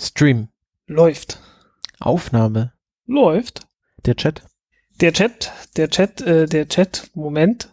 Stream. 0.00 0.48
Läuft. 0.86 1.38
Aufnahme. 1.98 2.72
Läuft. 3.06 3.66
Der 4.06 4.16
Chat. 4.16 4.42
Der 5.00 5.12
Chat, 5.12 5.52
der 5.76 5.90
Chat, 5.90 6.22
äh, 6.22 6.46
der 6.46 6.68
Chat, 6.68 7.10
Moment. 7.14 7.68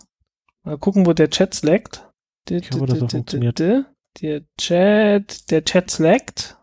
Mal 0.64 0.78
gucken, 0.78 1.06
wo 1.06 1.14
der 1.14 1.30
Chat 1.30 1.54
slackt. 1.54 2.06
Ich 2.50 2.70
hoffe, 2.72 2.86
das 2.86 3.12
funktioniert. 3.12 3.60
Der 3.60 4.42
Chat, 4.58 5.50
der 5.52 5.64
Chat 5.64 5.90
slackt. 5.90 6.58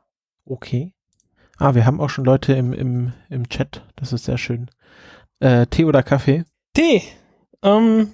Okay. 0.44 0.92
Ah, 1.56 1.74
wir 1.74 1.86
haben 1.86 2.00
auch 2.00 2.10
schon 2.10 2.24
Leute 2.24 2.52
im, 2.52 2.74
im, 2.74 3.12
im 3.30 3.48
Chat. 3.48 3.82
Das 3.96 4.12
ist 4.12 4.24
sehr 4.24 4.38
schön. 4.38 4.70
Äh, 5.40 5.66
Tee 5.66 5.86
oder 5.86 6.02
Kaffee? 6.02 6.44
Tee. 6.74 7.02
Ähm, 7.62 8.12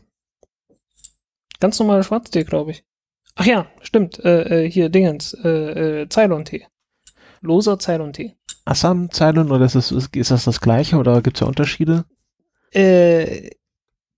ganz 1.59 1.79
normaler 1.80 2.05
Schwarztee, 2.05 2.45
glaube 2.45 2.71
ich. 2.71 2.85
Ach 3.35 3.46
ja, 3.46 3.67
stimmt. 3.80 4.19
Äh, 4.25 4.67
äh, 4.67 4.71
hier 4.71 4.89
Dingens. 4.89 5.35
Äh, 5.35 6.03
äh, 6.03 6.09
Ceylon-Tee. 6.09 6.67
Loser 7.41 7.79
Ceylon-Tee. 7.79 8.36
Assam, 8.64 9.11
Ceylon 9.11 9.50
oder 9.50 9.64
ist 9.64 9.75
das, 9.75 9.90
ist 9.90 10.30
das 10.30 10.44
das 10.44 10.61
gleiche 10.61 10.96
oder 10.96 11.22
gibt 11.22 11.36
es 11.36 11.40
ja 11.40 11.46
Unterschiede? 11.46 12.04
Äh, 12.72 13.50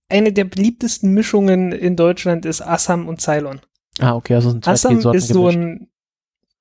eine 0.09 0.33
der 0.33 0.45
beliebtesten 0.45 1.13
Mischungen 1.15 1.73
in 1.73 1.97
Deutschland 1.97 2.45
ist 2.45 2.61
Assam 2.61 3.09
und 3.09 3.21
Ceylon. 3.21 3.61
Ah, 3.99 4.15
okay, 4.15 4.35
also 4.35 4.51
sind 4.51 4.65
zwei 4.65 4.73
Assam 4.73 4.97
Teesorten 4.97 5.19
ist 5.19 5.29
so 5.29 5.45
gemischt. 5.45 5.59
ein, 5.59 5.89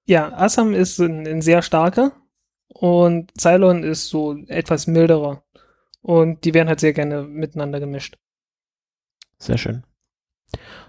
ja, 0.06 0.32
Assam 0.34 0.74
ist 0.74 1.00
ein, 1.00 1.28
ein 1.28 1.42
sehr 1.42 1.62
starker 1.62 2.14
und 2.68 3.32
Ceylon 3.38 3.84
ist 3.84 4.10
so 4.10 4.38
etwas 4.48 4.88
milderer. 4.88 5.44
Und 6.02 6.46
die 6.46 6.54
werden 6.54 6.68
halt 6.68 6.80
sehr 6.80 6.94
gerne 6.94 7.24
miteinander 7.24 7.80
gemischt. 7.80 8.18
Sehr 9.38 9.58
schön. 9.58 9.84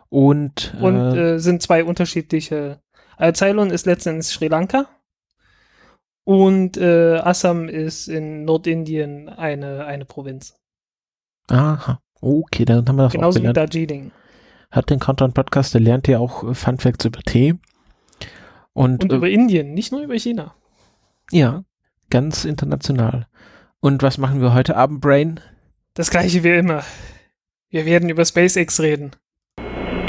Und, 0.08 0.74
Und 0.80 1.16
äh, 1.16 1.34
äh, 1.34 1.38
sind 1.38 1.62
zwei 1.62 1.84
unterschiedliche. 1.84 2.80
Äh, 3.18 3.32
Ceylon 3.34 3.70
ist 3.70 3.86
letztendlich 3.86 4.26
Sri 4.26 4.48
Lanka 4.48 4.88
und 6.24 6.76
äh, 6.76 7.16
Assam 7.18 7.68
ist 7.68 8.08
in 8.08 8.44
Nordindien 8.44 9.28
eine, 9.28 9.84
eine 9.86 10.04
Provinz. 10.04 10.54
aha. 11.48 12.00
Okay, 12.20 12.64
dann 12.64 12.86
haben 12.86 12.96
wir 12.96 13.02
das 13.04 13.12
auch 13.12 13.16
Genauso 13.16 13.38
wie 13.38 13.42
gelernt. 13.42 13.56
Darjeeling. 13.56 14.12
Hat 14.70 14.88
den 14.90 15.00
Countdown 15.00 15.32
Podcast, 15.32 15.74
der 15.74 15.80
lernt 15.80 16.06
ja 16.06 16.18
auch 16.20 16.44
äh, 16.48 16.54
Fun 16.54 16.78
Facts 16.78 17.04
über 17.04 17.20
Tee. 17.20 17.54
Und, 18.72 19.02
Und 19.02 19.12
äh, 19.12 19.16
über 19.16 19.28
Indien, 19.28 19.74
nicht 19.74 19.90
nur 19.90 20.02
über 20.02 20.14
China. 20.18 20.54
ja, 21.32 21.64
ganz 22.10 22.44
international. 22.44 23.26
Und 23.80 24.02
was 24.04 24.18
machen 24.18 24.40
wir 24.40 24.54
heute 24.54 24.76
Abend, 24.76 25.00
Brain? 25.00 25.40
Das 25.94 26.10
gleiche 26.10 26.44
wie 26.44 26.50
immer. 26.56 26.84
Wir 27.70 27.84
werden 27.86 28.08
über 28.08 28.24
SpaceX 28.24 28.80
reden. 28.80 29.10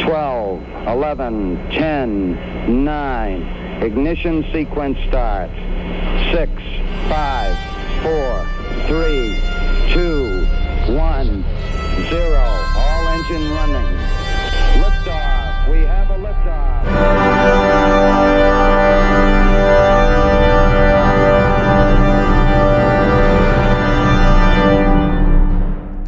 12, 0.06 0.59
11, 0.86 1.58
10, 1.72 2.84
9. 2.86 3.41
Ignition 3.81 4.45
sequence 4.53 4.97
start. 5.08 5.50
6, 6.34 6.50
5, 7.09 7.58
4, 8.02 8.45
3, 8.88 9.38
2, 9.94 10.48
1, 10.88 11.45
0. 12.09 12.36
All 12.75 13.08
engine 13.09 13.45
running. 13.53 13.94
Liftoff. 14.81 15.70
We 15.70 15.86
have 15.86 16.09
a 16.09 16.17
liftoff. 16.17 16.81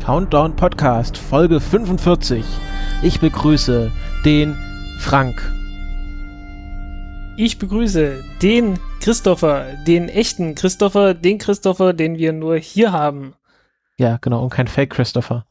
Countdown 0.04 0.56
Podcast, 0.56 1.20
Folge 1.20 1.60
45. 1.60 2.44
Ich 3.04 3.20
begrüße 3.20 3.92
den 4.26 4.58
Frank. 4.98 5.40
Ich 7.38 7.60
begrüße 7.60 8.24
den 8.42 8.80
Christopher, 9.06 9.68
den 9.86 10.10
echten 10.10 10.56
Christopher, 10.56 11.14
den 11.14 11.38
Christopher, 11.38 11.94
den 11.94 12.18
wir 12.18 12.34
nur 12.34 12.58
hier 12.58 12.92
haben. 12.92 13.36
Ja, 13.98 14.18
genau, 14.20 14.42
und 14.44 14.50
kein 14.50 14.68
Fake 14.68 14.90
Christopher. 14.90 15.46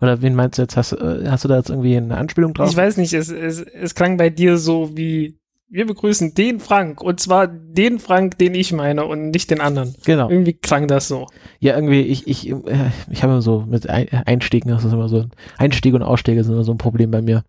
Oder 0.00 0.22
wen 0.22 0.36
meinst 0.36 0.58
du 0.58 0.62
jetzt? 0.62 0.76
Hast, 0.76 0.92
äh, 0.92 1.24
hast 1.26 1.42
du 1.42 1.48
da 1.48 1.56
jetzt 1.56 1.70
irgendwie 1.70 1.96
eine 1.96 2.16
Anspielung 2.16 2.54
drauf? 2.54 2.70
Ich 2.70 2.76
weiß 2.76 2.96
nicht, 2.98 3.12
es, 3.12 3.30
es, 3.30 3.62
es 3.62 3.96
klang 3.96 4.16
bei 4.16 4.30
dir 4.30 4.58
so 4.58 4.96
wie, 4.96 5.40
wir 5.68 5.86
begrüßen 5.86 6.34
den 6.34 6.60
Frank. 6.60 7.02
Und 7.02 7.18
zwar 7.18 7.48
den 7.48 7.98
Frank, 7.98 8.38
den 8.38 8.54
ich 8.54 8.72
meine 8.72 9.06
und 9.06 9.30
nicht 9.30 9.50
den 9.50 9.60
anderen. 9.60 9.96
Genau. 10.04 10.30
Irgendwie 10.30 10.52
klang 10.52 10.86
das 10.86 11.08
so. 11.08 11.26
Ja, 11.58 11.74
irgendwie, 11.74 12.02
ich, 12.02 12.28
ich, 12.28 12.48
äh, 12.48 12.90
ich 13.10 13.24
habe 13.24 13.32
immer 13.32 13.42
so 13.42 13.64
mit 13.68 13.90
Ein- 13.90 14.08
Einstiegen, 14.24 14.70
das 14.70 14.84
ist 14.84 14.92
immer 14.92 15.08
so, 15.08 15.24
Einstiege 15.58 15.96
und 15.96 16.04
Ausstiege 16.04 16.44
sind 16.44 16.52
immer 16.52 16.62
so 16.62 16.72
ein 16.72 16.78
Problem 16.78 17.10
bei 17.10 17.22
mir. 17.22 17.42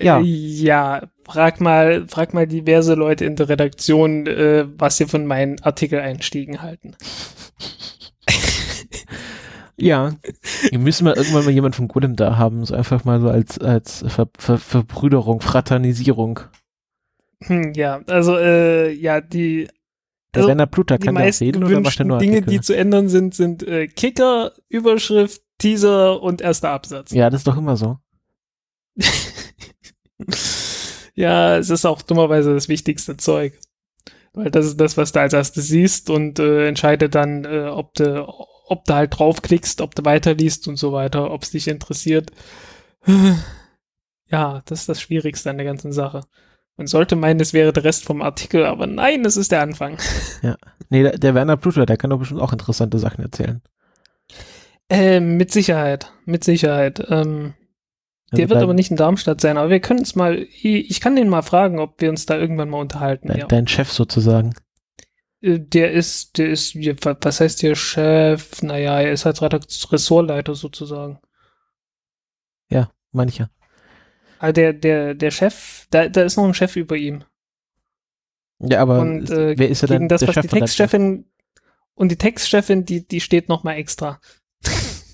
Ja. 0.00 0.18
Äh, 0.18 0.24
ja, 0.24 1.02
frag 1.32 1.60
mal, 1.60 2.06
frag 2.08 2.34
mal 2.34 2.46
diverse 2.46 2.94
Leute 2.94 3.24
in 3.24 3.36
der 3.36 3.48
Redaktion, 3.48 4.26
äh, 4.26 4.66
was 4.76 4.96
sie 4.96 5.06
von 5.06 5.26
meinen 5.26 5.60
Artikeleinstiegen 5.62 6.62
halten. 6.62 6.96
Ja. 9.82 10.14
Wir 10.68 10.78
müssen 10.78 11.04
mal 11.04 11.16
irgendwann 11.16 11.46
mal 11.46 11.52
jemand 11.52 11.74
von 11.74 11.88
Golem 11.88 12.14
da 12.14 12.36
haben, 12.36 12.66
so 12.66 12.74
einfach 12.74 13.04
mal 13.06 13.18
so 13.18 13.30
als, 13.30 13.58
als 13.58 14.04
Ver, 14.08 14.28
Ver, 14.36 14.58
Verbrüderung, 14.58 15.40
Fraternisierung. 15.40 16.40
Hm, 17.44 17.72
ja, 17.72 18.02
also, 18.06 18.36
äh, 18.36 18.92
ja, 18.92 19.22
die, 19.22 19.68
Der 20.34 20.40
Also, 20.40 20.48
Werner 20.48 20.66
Pluter 20.66 20.98
die 20.98 21.06
kann 21.06 21.14
meisten 21.14 21.44
reden 21.44 21.64
oder 21.64 21.80
macht 21.80 21.98
er 21.98 22.04
nur 22.04 22.18
Dinge, 22.18 22.36
Artikel? 22.36 22.50
die 22.52 22.60
zu 22.60 22.76
ändern 22.76 23.08
sind, 23.08 23.34
sind 23.34 23.62
äh, 23.62 23.86
Kicker, 23.86 24.52
Überschrift, 24.68 25.40
Teaser 25.56 26.22
und 26.22 26.42
erster 26.42 26.68
Absatz. 26.72 27.10
ja, 27.12 27.30
das 27.30 27.40
ist 27.40 27.46
doch 27.46 27.56
immer 27.56 27.78
so. 27.78 27.96
ja, 31.20 31.56
es 31.58 31.70
ist 31.70 31.86
auch 31.86 32.02
dummerweise 32.02 32.54
das 32.54 32.68
wichtigste 32.68 33.16
Zeug. 33.16 33.58
Weil 34.32 34.50
das 34.50 34.66
ist 34.66 34.80
das, 34.80 34.96
was 34.96 35.12
du 35.12 35.20
als 35.20 35.32
erstes 35.32 35.68
siehst 35.68 36.08
und 36.08 36.38
äh, 36.38 36.68
entscheidet 36.68 37.14
dann, 37.14 37.44
äh, 37.44 37.66
ob 37.68 37.94
du 37.94 38.26
ob 38.70 38.84
du 38.84 38.94
halt 38.94 39.18
draufklickst, 39.18 39.80
ob 39.80 39.96
du 39.96 40.04
weiterliest 40.04 40.68
und 40.68 40.76
so 40.76 40.92
weiter, 40.92 41.32
ob 41.32 41.42
es 41.42 41.50
dich 41.50 41.66
interessiert. 41.66 42.30
Ja, 44.30 44.62
das 44.64 44.82
ist 44.82 44.88
das 44.88 45.00
Schwierigste 45.00 45.50
an 45.50 45.56
der 45.56 45.66
ganzen 45.66 45.92
Sache. 45.92 46.22
Man 46.76 46.86
sollte 46.86 47.16
meinen, 47.16 47.40
es 47.40 47.52
wäre 47.52 47.72
der 47.72 47.82
Rest 47.82 48.04
vom 48.04 48.22
Artikel, 48.22 48.64
aber 48.64 48.86
nein, 48.86 49.24
es 49.24 49.36
ist 49.36 49.52
der 49.52 49.62
Anfang. 49.62 49.98
Nee, 50.92 51.04
der, 51.04 51.18
der 51.18 51.36
Werner 51.36 51.56
Pluter, 51.56 51.86
der 51.86 51.96
kann 51.96 52.10
doch 52.10 52.18
bestimmt 52.18 52.40
auch 52.40 52.52
interessante 52.52 52.98
Sachen 52.98 53.22
erzählen. 53.22 53.62
Ähm, 54.88 55.36
mit 55.36 55.52
Sicherheit, 55.52 56.12
mit 56.24 56.42
Sicherheit. 56.42 57.06
Ähm, 57.08 57.54
der 58.32 58.38
Also 58.44 58.50
wird 58.50 58.56
dein, 58.56 58.62
aber 58.64 58.74
nicht 58.74 58.90
in 58.90 58.96
Darmstadt 58.96 59.40
sein, 59.40 59.56
aber 59.56 59.70
wir 59.70 59.80
können 59.80 60.02
es 60.02 60.14
mal, 60.14 60.38
ich 60.38 60.90
ich 60.90 61.00
kann 61.00 61.16
den 61.16 61.28
mal 61.28 61.42
fragen, 61.42 61.78
ob 61.78 62.00
wir 62.00 62.10
uns 62.10 62.26
da 62.26 62.36
irgendwann 62.38 62.70
mal 62.70 62.80
unterhalten. 62.80 63.28
dein, 63.28 63.38
ja. 63.38 63.46
dein 63.46 63.66
Chef 63.66 63.90
sozusagen. 63.92 64.54
Äh, 65.40 65.58
Der 65.60 65.92
ist, 65.92 66.38
der 66.38 66.48
ist, 66.50 66.74
ja, 66.74 66.94
wa- 67.02 67.16
was 67.20 67.40
heißt 67.40 67.62
der 67.62 67.74
Chef? 67.74 68.62
Naja, 68.62 69.00
er 69.00 69.12
ist 69.12 69.24
halt 69.24 69.40
Redakt- 69.42 69.92
Ressortleiter 69.92 70.54
sozusagen. 70.54 71.18
Mancher. 73.12 73.50
Aber 74.38 74.52
der, 74.52 74.72
der, 74.72 75.14
der 75.16 75.32
Chef, 75.32 75.88
da, 75.90 76.08
da 76.08 76.22
ist 76.22 76.36
noch 76.36 76.44
ein 76.44 76.54
Chef 76.54 76.76
über 76.76 76.96
ihm. 76.96 77.24
Ja, 78.60 78.82
aber 78.82 79.00
Und 79.00 79.28
äh, 79.30 79.58
wer 79.58 79.68
ist 79.68 79.82
ja 79.82 79.88
gegen 79.88 80.02
dann 80.02 80.08
das, 80.08 80.20
der 80.20 80.28
was 80.28 80.34
Chef 80.34 80.46
die? 80.46 80.48
Textchefin 80.60 81.24
und 81.94 82.12
die 82.12 82.16
Textchefin, 82.16 82.84
die, 82.84 83.04
die 83.04 83.20
steht 83.20 83.48
noch 83.48 83.64
mal 83.64 83.72
extra. 83.74 84.20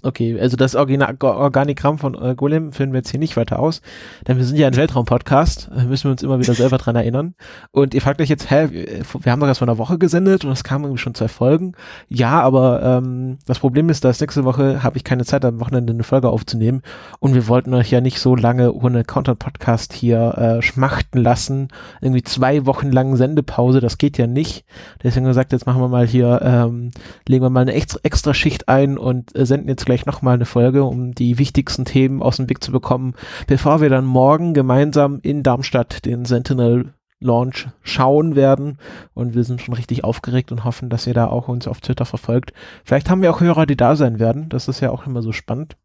Okay, 0.06 0.38
also 0.40 0.56
das 0.56 0.76
Origina- 0.76 1.14
Organigramm 1.20 1.98
von 1.98 2.14
äh, 2.14 2.34
Golem 2.36 2.72
führen 2.72 2.92
wir 2.92 2.98
jetzt 2.98 3.10
hier 3.10 3.18
nicht 3.18 3.36
weiter 3.36 3.58
aus, 3.58 3.82
denn 4.26 4.36
wir 4.36 4.44
sind 4.44 4.56
ja 4.56 4.68
ein 4.68 4.76
Weltraum-Podcast, 4.76 5.70
äh, 5.76 5.84
müssen 5.84 6.04
wir 6.04 6.12
uns 6.12 6.22
immer 6.22 6.38
wieder 6.38 6.54
selber 6.54 6.78
dran 6.78 6.94
erinnern. 6.94 7.34
Und 7.72 7.92
ihr 7.94 8.00
fragt 8.00 8.20
euch 8.20 8.28
jetzt, 8.28 8.50
hä, 8.50 8.68
wir 8.70 8.86
wir 9.20 9.32
haben 9.32 9.40
doch 9.40 9.48
erst 9.48 9.58
vor 9.58 9.68
einer 9.68 9.78
Woche 9.78 9.98
gesendet 9.98 10.44
und 10.44 10.52
es 10.52 10.62
kamen 10.64 10.84
irgendwie 10.84 11.02
schon 11.02 11.14
zwei 11.14 11.28
Folgen. 11.28 11.72
Ja, 12.08 12.40
aber 12.40 12.82
ähm, 12.82 13.38
das 13.46 13.58
Problem 13.58 13.88
ist, 13.88 14.04
dass 14.04 14.20
nächste 14.20 14.44
Woche 14.44 14.82
habe 14.82 14.96
ich 14.96 15.04
keine 15.04 15.24
Zeit, 15.24 15.44
am 15.44 15.60
Wochenende 15.60 15.92
eine 15.92 16.04
Folge 16.04 16.28
aufzunehmen 16.28 16.82
und 17.18 17.34
wir 17.34 17.48
wollten 17.48 17.74
euch 17.74 17.90
ja 17.90 18.00
nicht 18.00 18.20
so 18.20 18.36
lange 18.36 18.72
ohne 18.72 19.04
Content-Podcast 19.04 19.92
hier 19.92 20.38
äh, 20.38 20.62
schmachten 20.62 21.18
lassen. 21.18 21.68
Irgendwie 22.00 22.22
zwei 22.22 22.66
Wochen 22.66 22.92
lang 22.92 23.16
Sendepause, 23.16 23.80
das 23.80 23.98
geht 23.98 24.18
ja 24.18 24.26
nicht. 24.26 24.64
Deswegen 25.02 25.26
gesagt, 25.26 25.52
jetzt 25.52 25.66
machen 25.66 25.80
wir 25.80 25.88
mal 25.88 26.06
hier, 26.06 26.40
ähm, 26.42 26.90
legen 27.26 27.44
wir 27.44 27.50
mal 27.50 27.60
eine 27.60 27.74
extra, 27.74 27.98
extra 28.02 28.34
Schicht 28.34 28.68
ein 28.68 28.98
und 28.98 29.36
äh, 29.36 29.46
senden 29.46 29.68
jetzt 29.68 29.86
gleich 29.86 29.95
nochmal 30.04 30.34
eine 30.34 30.44
Folge, 30.44 30.84
um 30.84 31.14
die 31.14 31.38
wichtigsten 31.38 31.86
Themen 31.86 32.22
aus 32.22 32.36
dem 32.36 32.50
Weg 32.50 32.62
zu 32.62 32.72
bekommen, 32.72 33.14
bevor 33.46 33.80
wir 33.80 33.88
dann 33.88 34.04
morgen 34.04 34.52
gemeinsam 34.52 35.20
in 35.22 35.42
Darmstadt 35.42 36.04
den 36.04 36.26
Sentinel 36.26 36.92
Launch 37.20 37.68
schauen 37.82 38.36
werden. 38.36 38.78
Und 39.14 39.34
wir 39.34 39.44
sind 39.44 39.62
schon 39.62 39.74
richtig 39.74 40.04
aufgeregt 40.04 40.52
und 40.52 40.64
hoffen, 40.64 40.90
dass 40.90 41.06
ihr 41.06 41.14
da 41.14 41.28
auch 41.28 41.48
uns 41.48 41.66
auf 41.66 41.80
Twitter 41.80 42.04
verfolgt. 42.04 42.52
Vielleicht 42.84 43.08
haben 43.08 43.22
wir 43.22 43.30
auch 43.30 43.40
Hörer, 43.40 43.66
die 43.66 43.76
da 43.76 43.96
sein 43.96 44.18
werden. 44.18 44.48
Das 44.48 44.68
ist 44.68 44.80
ja 44.80 44.90
auch 44.90 45.06
immer 45.06 45.22
so 45.22 45.32
spannend. 45.32 45.76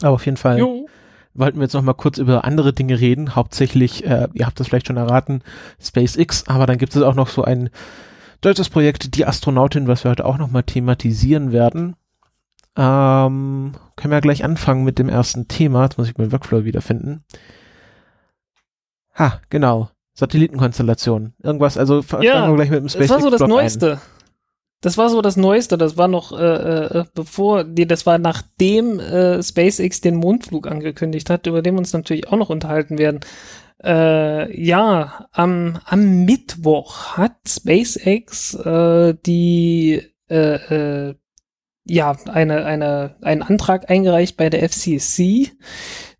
Aber 0.00 0.12
auf 0.12 0.24
jeden 0.24 0.38
Fall 0.38 0.58
Jo. 0.58 0.88
wollten 1.34 1.58
wir 1.58 1.64
jetzt 1.64 1.74
noch 1.74 1.82
mal 1.82 1.94
kurz 1.94 2.18
über 2.18 2.44
andere 2.44 2.72
Dinge 2.72 2.98
reden. 3.00 3.34
Hauptsächlich, 3.36 4.06
äh, 4.06 4.28
ihr 4.32 4.46
habt 4.46 4.58
das 4.58 4.68
vielleicht 4.68 4.86
schon 4.86 4.96
erraten, 4.96 5.42
SpaceX. 5.80 6.46
Aber 6.46 6.66
dann 6.66 6.78
gibt 6.78 6.96
es 6.96 7.02
auch 7.02 7.14
noch 7.14 7.28
so 7.28 7.44
ein 7.44 7.70
deutsches 8.40 8.70
Projekt, 8.70 9.16
die 9.16 9.26
Astronautin, 9.26 9.88
was 9.88 10.04
wir 10.04 10.10
heute 10.10 10.24
auch 10.24 10.38
noch 10.38 10.50
mal 10.50 10.62
thematisieren 10.62 11.52
werden. 11.52 11.96
Ähm, 12.76 13.72
können 13.96 14.12
wir 14.12 14.20
gleich 14.20 14.44
anfangen 14.44 14.84
mit 14.84 14.98
dem 14.98 15.08
ersten 15.08 15.48
Thema. 15.48 15.84
Jetzt 15.84 15.98
muss 15.98 16.08
ich 16.08 16.16
meinen 16.16 16.32
Workflow 16.32 16.64
wiederfinden. 16.64 17.24
Ha, 19.14 19.40
genau. 19.50 19.90
Satellitenkonstellation. 20.14 21.34
Irgendwas, 21.42 21.76
also 21.76 22.02
fangen 22.02 22.22
Ja, 22.22 22.48
wir 22.48 22.54
gleich 22.54 22.70
mit 22.70 22.80
dem 22.80 22.86
Das 22.86 22.94
war 22.94 23.20
so 23.20 23.30
das 23.30 23.40
SpaceX-Blog 23.40 23.42
ein. 23.42 23.48
Neueste. 23.48 24.00
Das 24.82 24.96
war 24.96 25.10
so 25.10 25.20
das 25.20 25.36
Neueste. 25.36 25.76
Das 25.76 25.96
war 25.98 26.08
noch 26.08 26.38
äh, 26.38 27.00
äh, 27.00 27.04
bevor, 27.14 27.64
nee, 27.64 27.84
das 27.84 28.06
war 28.06 28.18
nachdem 28.18 28.98
äh, 28.98 29.42
SpaceX 29.42 30.00
den 30.00 30.16
Mondflug 30.16 30.66
angekündigt 30.66 31.28
hat, 31.28 31.46
über 31.46 31.60
den 31.62 31.74
wir 31.74 31.80
uns 31.80 31.92
natürlich 31.92 32.28
auch 32.28 32.36
noch 32.36 32.50
unterhalten 32.50 32.98
werden. 32.98 33.20
Äh, 33.82 34.62
ja, 34.62 35.26
am, 35.32 35.80
am 35.84 36.24
Mittwoch 36.24 37.16
hat 37.16 37.36
SpaceX 37.48 38.54
äh, 38.54 39.14
die 39.26 40.02
äh, 40.30 41.08
äh, 41.08 41.14
ja 41.90 42.16
eine, 42.26 42.64
eine, 42.64 43.16
einen 43.20 43.42
Antrag 43.42 43.90
eingereicht 43.90 44.36
bei 44.36 44.48
der 44.48 44.68
FCC. 44.68 45.50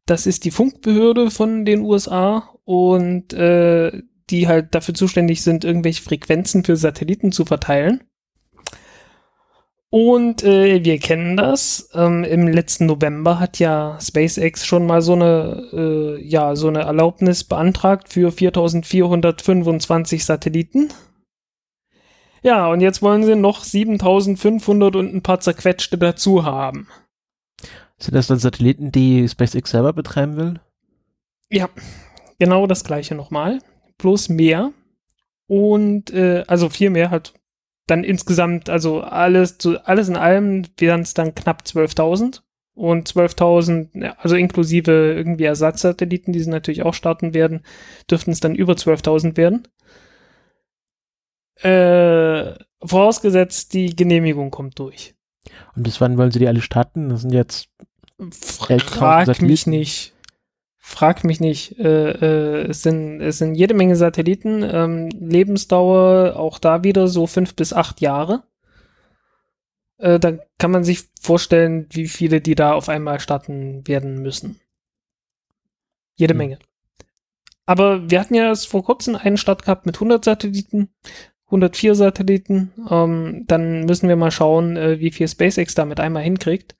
Das 0.06 0.26
ist 0.26 0.44
die 0.44 0.50
Funkbehörde 0.50 1.30
von 1.30 1.64
den 1.64 1.82
USA 1.82 2.50
und 2.64 3.32
äh, 3.32 4.02
die 4.30 4.48
halt 4.48 4.74
dafür 4.74 4.94
zuständig 4.94 5.42
sind, 5.42 5.64
irgendwelche 5.64 6.02
Frequenzen 6.02 6.64
für 6.64 6.76
Satelliten 6.76 7.32
zu 7.32 7.44
verteilen. 7.44 8.02
Und 9.92 10.44
äh, 10.44 10.84
wir 10.84 10.98
kennen 10.98 11.36
das. 11.36 11.90
Ähm, 11.94 12.22
Im 12.22 12.46
letzten 12.46 12.86
November 12.86 13.40
hat 13.40 13.58
ja 13.58 13.98
SpaceX 14.00 14.64
schon 14.64 14.86
mal 14.86 15.02
so 15.02 15.14
eine, 15.14 15.68
äh, 15.72 16.24
ja, 16.24 16.54
so 16.54 16.68
eine 16.68 16.82
Erlaubnis 16.82 17.42
beantragt 17.42 18.08
für 18.08 18.30
4425 18.30 20.24
Satelliten. 20.24 20.90
Ja, 22.42 22.68
und 22.68 22.80
jetzt 22.80 23.02
wollen 23.02 23.24
sie 23.24 23.36
noch 23.36 23.64
7500 23.64 24.96
und 24.96 25.14
ein 25.14 25.22
paar 25.22 25.40
zerquetschte 25.40 25.98
dazu 25.98 26.44
haben. 26.44 26.88
Sind 27.98 28.14
das 28.14 28.28
dann 28.28 28.38
Satelliten, 28.38 28.92
die 28.92 29.28
SpaceX 29.28 29.70
selber 29.70 29.92
betreiben 29.92 30.36
will? 30.36 30.60
Ja, 31.50 31.68
genau 32.38 32.66
das 32.66 32.84
gleiche 32.84 33.14
nochmal. 33.14 33.58
Bloß 33.98 34.30
mehr. 34.30 34.72
Und 35.46 36.10
äh, 36.10 36.44
also 36.46 36.70
viel 36.70 36.90
mehr 36.90 37.10
halt 37.10 37.34
dann 37.86 38.04
insgesamt, 38.04 38.70
also 38.70 39.00
alles, 39.00 39.58
zu, 39.58 39.84
alles 39.84 40.08
in 40.08 40.16
allem 40.16 40.62
wären 40.78 41.00
es 41.02 41.12
dann 41.12 41.34
knapp 41.34 41.62
12.000. 41.66 42.40
Und 42.74 43.10
12.000, 43.10 43.88
ja, 44.04 44.16
also 44.18 44.36
inklusive 44.36 45.12
irgendwie 45.14 45.44
Ersatzsatelliten, 45.44 46.32
die 46.32 46.40
sie 46.40 46.48
natürlich 46.48 46.82
auch 46.82 46.94
starten 46.94 47.34
werden, 47.34 47.60
dürften 48.10 48.30
es 48.30 48.40
dann 48.40 48.54
über 48.54 48.72
12.000 48.74 49.36
werden. 49.36 49.68
Äh, 51.62 52.54
vorausgesetzt, 52.82 53.74
die 53.74 53.94
Genehmigung 53.94 54.50
kommt 54.50 54.78
durch. 54.78 55.14
Und 55.76 55.82
bis 55.82 56.00
wann 56.00 56.16
wollen 56.18 56.30
sie 56.30 56.38
die 56.38 56.48
alle 56.48 56.62
starten? 56.62 57.08
Das 57.08 57.22
sind 57.22 57.32
jetzt 57.32 57.68
Frag 58.30 59.40
mich 59.40 59.66
nicht. 59.66 60.14
Frag 60.76 61.24
mich 61.24 61.40
nicht. 61.40 61.78
Äh, 61.78 62.10
äh, 62.10 62.66
es, 62.68 62.82
sind, 62.82 63.20
es 63.20 63.38
sind 63.38 63.54
jede 63.54 63.74
Menge 63.74 63.96
Satelliten. 63.96 64.62
Ähm, 64.62 65.08
Lebensdauer 65.10 66.36
auch 66.36 66.58
da 66.58 66.84
wieder 66.84 67.08
so 67.08 67.26
fünf 67.26 67.54
bis 67.54 67.72
acht 67.72 68.00
Jahre. 68.00 68.42
Äh, 69.98 70.18
da 70.18 70.38
kann 70.58 70.70
man 70.70 70.84
sich 70.84 71.08
vorstellen, 71.20 71.86
wie 71.90 72.08
viele 72.08 72.40
die 72.40 72.54
da 72.54 72.72
auf 72.72 72.88
einmal 72.88 73.20
starten 73.20 73.86
werden 73.86 74.20
müssen. 74.20 74.60
Jede 76.16 76.34
Hm. 76.34 76.38
Menge. 76.38 76.58
Aber 77.66 78.10
wir 78.10 78.18
hatten 78.20 78.34
ja 78.34 78.44
erst 78.44 78.68
vor 78.68 78.84
kurzem 78.84 79.14
einen 79.14 79.36
Start 79.36 79.64
gehabt 79.64 79.86
mit 79.86 79.96
100 79.96 80.24
Satelliten, 80.24 80.90
104 81.50 81.94
Satelliten. 81.94 82.72
Ähm, 82.88 83.44
dann 83.46 83.84
müssen 83.84 84.08
wir 84.08 84.16
mal 84.16 84.30
schauen, 84.30 84.76
äh, 84.76 85.00
wie 85.00 85.10
viel 85.10 85.28
SpaceX 85.28 85.74
damit 85.74 86.00
einmal 86.00 86.22
hinkriegt. 86.22 86.76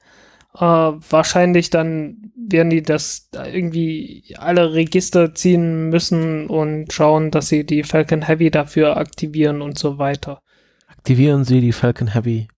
Äh, 0.54 0.60
wahrscheinlich 0.60 1.70
dann 1.70 2.32
werden 2.36 2.70
die 2.70 2.82
das 2.82 3.28
da 3.30 3.46
irgendwie 3.46 4.34
alle 4.38 4.74
Register 4.74 5.34
ziehen 5.34 5.90
müssen 5.90 6.46
und 6.46 6.92
schauen, 6.92 7.30
dass 7.30 7.48
sie 7.48 7.64
die 7.64 7.82
Falcon 7.82 8.22
Heavy 8.22 8.50
dafür 8.50 8.96
aktivieren 8.96 9.62
und 9.62 9.78
so 9.78 9.98
weiter. 9.98 10.40
Aktivieren 10.88 11.44
sie 11.44 11.60
die 11.60 11.72
Falcon 11.72 12.08
Heavy. 12.08 12.48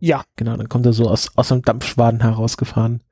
Ja, 0.00 0.24
Genau, 0.36 0.56
dann 0.56 0.68
kommt 0.68 0.86
er 0.86 0.92
so 0.92 1.08
aus, 1.08 1.30
aus 1.36 1.48
dem 1.48 1.62
Dampfschwaden 1.62 2.20
herausgefahren. 2.20 3.02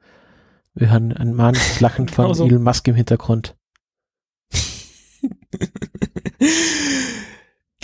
Wir 0.75 0.91
hören 0.91 1.13
ein 1.13 1.35
mahnendes 1.35 1.81
Lachen 1.81 2.09
von 2.09 2.27
Genau 2.27 2.35
so. 2.35 2.47
Elon 2.47 2.63
Musk 2.63 2.87
im 2.89 2.95
Hintergrund. 2.95 3.57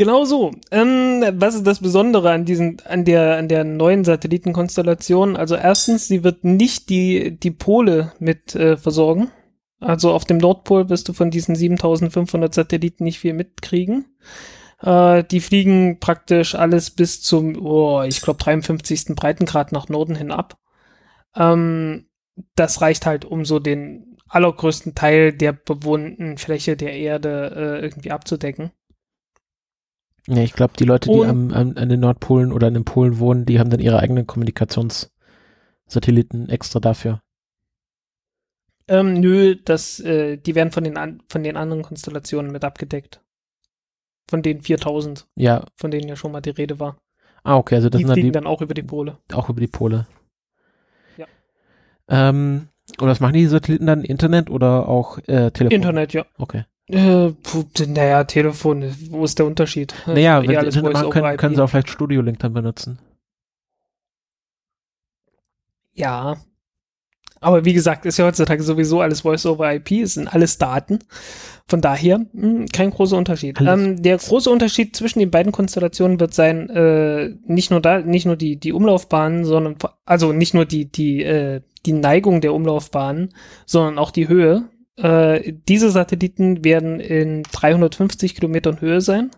Genau 0.02 0.24
so. 0.24 0.50
Ähm, 0.72 1.24
was 1.34 1.54
ist 1.54 1.64
das 1.64 1.78
Besondere 1.78 2.32
an 2.32 2.44
diesen, 2.44 2.82
an 2.84 3.04
der, 3.04 3.36
an 3.36 3.46
der 3.46 3.62
neuen 3.62 4.02
Satellitenkonstellation? 4.02 5.36
Also 5.36 5.54
erstens, 5.54 6.08
sie 6.08 6.24
wird 6.24 6.42
nicht 6.42 6.90
die, 6.90 7.38
die 7.38 7.52
Pole 7.52 8.10
mit 8.18 8.52
äh, 8.56 8.76
versorgen. 8.76 9.30
Also 9.78 10.10
auf 10.10 10.24
dem 10.24 10.38
Nordpol 10.38 10.88
wirst 10.88 11.08
du 11.08 11.12
von 11.12 11.30
diesen 11.30 11.54
7500 11.54 12.52
Satelliten 12.52 13.04
nicht 13.04 13.20
viel 13.20 13.32
mitkriegen. 13.32 14.06
Äh, 14.80 15.22
die 15.22 15.38
fliegen 15.38 16.00
praktisch 16.00 16.56
alles 16.56 16.90
bis 16.90 17.22
zum, 17.22 17.64
oh, 17.64 18.02
ich 18.02 18.22
glaube, 18.22 18.42
53. 18.42 19.14
Breitengrad 19.14 19.70
nach 19.70 19.88
Norden 19.88 20.16
hin 20.16 20.32
ab. 20.32 20.58
Ähm, 21.36 22.06
das 22.56 22.80
reicht 22.80 23.06
halt, 23.06 23.24
um 23.24 23.44
so 23.44 23.60
den 23.60 24.16
allergrößten 24.26 24.96
Teil 24.96 25.32
der 25.32 25.52
bewohnten 25.52 26.38
Fläche 26.38 26.76
der 26.76 26.92
Erde 26.92 27.52
äh, 27.54 27.84
irgendwie 27.84 28.10
abzudecken. 28.10 28.72
Ja, 30.28 30.42
ich 30.42 30.52
glaube, 30.52 30.74
die 30.78 30.84
Leute, 30.84 31.10
die 31.10 31.24
am, 31.24 31.52
am, 31.52 31.76
an 31.76 31.88
den 31.88 32.00
Nordpolen 32.00 32.52
oder 32.52 32.68
an 32.68 32.74
den 32.74 32.84
Polen 32.84 33.18
wohnen, 33.18 33.44
die 33.44 33.58
haben 33.58 33.70
dann 33.70 33.80
ihre 33.80 33.98
eigenen 33.98 34.26
Kommunikationssatelliten 34.26 36.48
extra 36.48 36.78
dafür. 36.78 37.20
Ähm, 38.88 39.14
nö, 39.14 39.56
das, 39.64 40.00
äh, 40.00 40.36
die 40.36 40.54
werden 40.54 40.70
von 40.70 40.84
den, 40.84 40.96
an, 40.96 41.22
von 41.28 41.42
den 41.42 41.56
anderen 41.56 41.82
Konstellationen 41.82 42.52
mit 42.52 42.64
abgedeckt. 42.64 43.20
Von 44.28 44.42
den 44.42 44.62
4000, 44.62 45.26
Ja, 45.36 45.64
von 45.76 45.90
denen 45.90 46.08
ja 46.08 46.16
schon 46.16 46.32
mal 46.32 46.40
die 46.40 46.50
Rede 46.50 46.78
war. 46.78 46.98
ah, 47.44 47.56
okay, 47.56 47.76
also 47.76 47.88
das 47.88 47.98
die 47.98 48.04
sind 48.04 48.08
dann 48.08 48.14
fliegen 48.14 48.28
die, 48.28 48.32
dann 48.32 48.46
auch 48.46 48.62
über 48.62 48.74
die 48.74 48.82
Pole. 48.82 49.18
auch 49.32 49.48
über 49.48 49.60
die 49.60 49.66
Pole. 49.66 50.06
Ja. 51.16 51.26
Ähm, 52.08 52.68
und 53.00 53.08
was 53.08 53.20
machen 53.20 53.34
die 53.34 53.46
Satelliten 53.46 53.86
dann? 53.86 54.04
Internet 54.04 54.50
oder 54.50 54.88
auch 54.88 55.18
äh, 55.26 55.50
Telefon? 55.50 55.76
Internet, 55.76 56.12
ja. 56.12 56.24
Okay. 56.38 56.64
Äh, 56.88 57.32
naja, 57.86 58.24
Telefon, 58.24 58.94
wo 59.10 59.24
ist 59.24 59.38
der 59.38 59.46
Unterschied? 59.46 59.94
Naja, 60.06 60.42
Eh 60.42 60.48
wenn 60.48 60.60
sie 60.60 60.66
Internet 60.66 60.92
machen 60.92 61.10
können, 61.10 61.36
können 61.36 61.54
sie 61.54 61.62
auch 61.62 61.70
vielleicht 61.70 61.90
Studio 61.90 62.20
Link 62.22 62.38
dann 62.40 62.52
benutzen. 62.52 62.98
Ja. 65.94 66.36
Aber 67.40 67.64
wie 67.64 67.72
gesagt, 67.72 68.06
ist 68.06 68.18
ja 68.18 68.24
heutzutage 68.24 68.62
sowieso 68.62 69.00
alles 69.00 69.22
Voice-over-IP, 69.22 69.90
es 70.02 70.14
sind 70.14 70.32
alles 70.32 70.58
Daten. 70.58 71.00
Von 71.66 71.80
daher 71.80 72.20
mh, 72.32 72.66
kein 72.72 72.90
großer 72.90 73.16
Unterschied. 73.16 73.60
Ähm, 73.60 74.02
der 74.02 74.18
große 74.18 74.48
Unterschied 74.48 74.94
zwischen 74.94 75.18
den 75.18 75.30
beiden 75.30 75.52
Konstellationen 75.52 76.20
wird 76.20 76.34
sein, 76.34 76.70
äh, 76.70 77.30
nicht 77.46 77.70
nur 77.70 77.80
da, 77.80 78.00
nicht 78.00 78.26
nur 78.26 78.36
die, 78.36 78.56
die 78.56 78.72
Umlaufbahnen, 78.72 79.44
sondern 79.44 79.76
also 80.04 80.32
nicht 80.32 80.54
nur 80.54 80.66
die, 80.66 80.90
die, 80.90 81.22
äh, 81.22 81.62
die 81.84 81.92
Neigung 81.92 82.40
der 82.40 82.54
Umlaufbahnen, 82.54 83.34
sondern 83.66 83.98
auch 83.98 84.10
die 84.10 84.28
Höhe. 84.28 84.68
Äh, 84.96 85.54
diese 85.68 85.90
Satelliten 85.90 86.64
werden 86.64 87.00
in 87.00 87.42
350 87.44 88.34
Kilometern 88.34 88.80
Höhe 88.80 89.00
sein, 89.00 89.30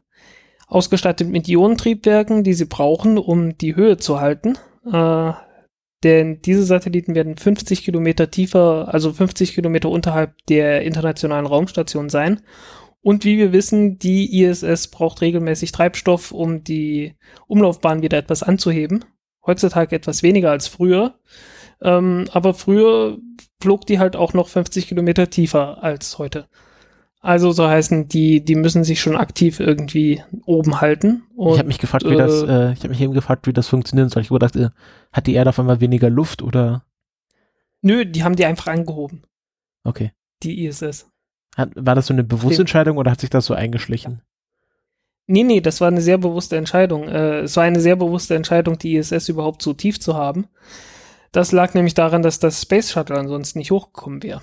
ausgestattet 0.67 1.29
mit 1.29 1.49
Ionentriebwerken, 1.49 2.45
die 2.45 2.55
sie 2.55 2.65
brauchen, 2.65 3.19
um 3.19 3.57
die 3.57 3.77
Höhe 3.77 3.97
zu 3.97 4.21
halten. 4.21 4.59
Äh, 4.91 5.33
denn 6.03 6.43
diese 6.43 6.65
Satelliten 6.65 7.15
werden 7.15 7.37
50 7.37 7.83
Kilometer 7.83 8.31
tiefer, 8.31 8.89
also 8.93 9.13
50 9.13 9.55
Kilometer 9.55 9.89
unterhalb 9.89 10.35
der 10.49 10.83
internationalen 10.83 11.47
Raumstation 11.47 12.11
sein. 12.11 12.43
Und 13.01 13.25
wie 13.25 13.39
wir 13.39 13.53
wissen, 13.53 13.99
die 13.99 14.43
ISS 14.43 14.89
braucht 14.89 15.21
regelmäßig 15.21 15.73
Treibstoff, 15.73 16.33
um 16.33 16.65
die 16.65 17.15
Umlaufbahn 17.47 18.03
wieder 18.03 18.19
etwas 18.19 18.43
anzuheben. 18.43 19.05
Heutzutage 19.47 19.95
etwas 19.97 20.23
weniger 20.23 20.51
als 20.51 20.69
früher. 20.69 21.19
Ähm, 21.85 22.25
aber 22.33 22.55
früher 22.55 23.19
flog 23.61 23.87
die 23.87 23.99
halt 23.99 24.17
auch 24.17 24.33
noch 24.33 24.49
50 24.49 24.88
Kilometer 24.88 25.31
tiefer 25.31 25.85
als 25.85 26.19
heute. 26.19 26.47
Also 27.21 27.53
so 27.53 27.67
heißen, 27.67 28.09
die, 28.09 28.45
die 28.45 28.55
müssen 28.55 28.85
sich 28.85 29.00
schon 29.00 29.17
aktiv 29.17 29.61
irgendwie 29.61 30.23
oben 30.45 30.81
halten. 30.81 31.23
Und, 31.37 31.53
ich 31.53 31.59
habe 31.59 31.69
mich 31.69 31.79
gefragt, 31.79 32.05
wie 32.05 32.14
äh, 32.14 32.19
das, 32.19 32.43
äh, 32.43 32.73
ich 32.73 32.81
habe 32.81 32.88
mich 32.88 33.00
eben 33.00 33.14
gefragt, 33.14 33.47
wie 33.47 33.53
das 33.53 33.69
funktionieren 33.69 34.09
soll. 34.09 34.23
Ich 34.23 34.31
habe 34.31 34.38
gedacht, 34.38 34.57
äh, 34.57 34.71
hat 35.12 35.26
die 35.26 35.35
Erde 35.35 35.50
auf 35.50 35.59
einmal 35.59 35.81
weniger 35.81 36.11
Luft 36.11 36.43
oder? 36.43 36.85
Nö, 37.81 38.05
die 38.05 38.25
haben 38.25 38.37
die 38.37 38.45
einfach 38.45 38.67
angehoben, 38.67 39.23
Okay. 39.85 40.12
die 40.43 40.64
ISS. 40.64 41.07
Hat, 41.57 41.71
war 41.76 41.95
das 41.95 42.07
so 42.07 42.14
eine 42.14 42.25
bewusste. 42.25 42.62
Entscheidung 42.62 42.97
oder 42.97 43.11
hat 43.11 43.21
sich 43.21 43.31
das 43.31 43.47
so 43.47 43.55
eingeschlichen? 43.55 44.23
Nee, 45.26 45.45
nee, 45.45 45.61
das 45.61 45.81
war 45.81 45.88
eine 45.88 46.03
sehr 46.03 46.19
bewusste 46.19 46.57
Entscheidung. 46.57 47.09
Äh, 47.09 47.41
es 47.41 47.57
war 47.57 47.64
eine 47.64 47.81
sehr 47.81 47.97
bewusste 47.97 48.35
Entscheidung, 48.35 48.79
die 48.79 48.97
ISS 48.97 49.29
überhaupt 49.29 49.62
so 49.62 49.73
tief 49.73 50.00
zu 50.00 50.14
haben. 50.14 50.47
Das 51.35 51.50
lag 51.53 51.75
nämlich 51.75 51.95
daran, 51.95 52.23
dass 52.23 52.38
das 52.38 52.62
Space 52.62 52.93
Shuttle 52.93 53.19
ansonsten 53.19 53.59
nicht 53.59 53.73
hochgekommen 53.73 54.23
wäre. 54.23 54.41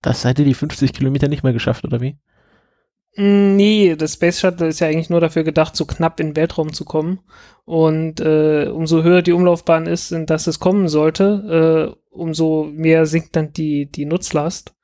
Das 0.00 0.22
seid 0.22 0.38
ihr 0.38 0.44
die 0.46 0.54
50 0.54 0.92
Kilometer 0.94 1.28
nicht 1.28 1.42
mehr 1.42 1.52
geschafft, 1.52 1.84
oder 1.84 2.00
wie? 2.00 2.16
Mm, 3.16 3.56
Nee, 3.56 3.94
das 3.96 4.14
Space 4.14 4.40
Shuttle 4.40 4.68
ist 4.68 4.80
ja 4.80 4.88
eigentlich 4.88 5.10
nur 5.10 5.20
dafür 5.20 5.44
gedacht, 5.44 5.76
so 5.76 5.84
knapp 5.84 6.18
in 6.20 6.28
den 6.30 6.36
Weltraum 6.36 6.72
zu 6.72 6.84
kommen. 6.84 7.20
Und 7.66 8.20
äh, 8.20 8.68
umso 8.68 9.02
höher 9.02 9.22
die 9.22 9.32
Umlaufbahn 9.32 9.86
ist, 9.86 10.12
in 10.12 10.26
das 10.26 10.46
es 10.46 10.60
kommen 10.60 10.88
sollte, 10.88 11.94
äh, 11.94 12.00
umso 12.10 12.64
mehr 12.72 13.06
sinkt 13.06 13.36
dann 13.36 13.52
die, 13.52 13.86
die 13.90 14.06
Nutzlast. 14.06 14.74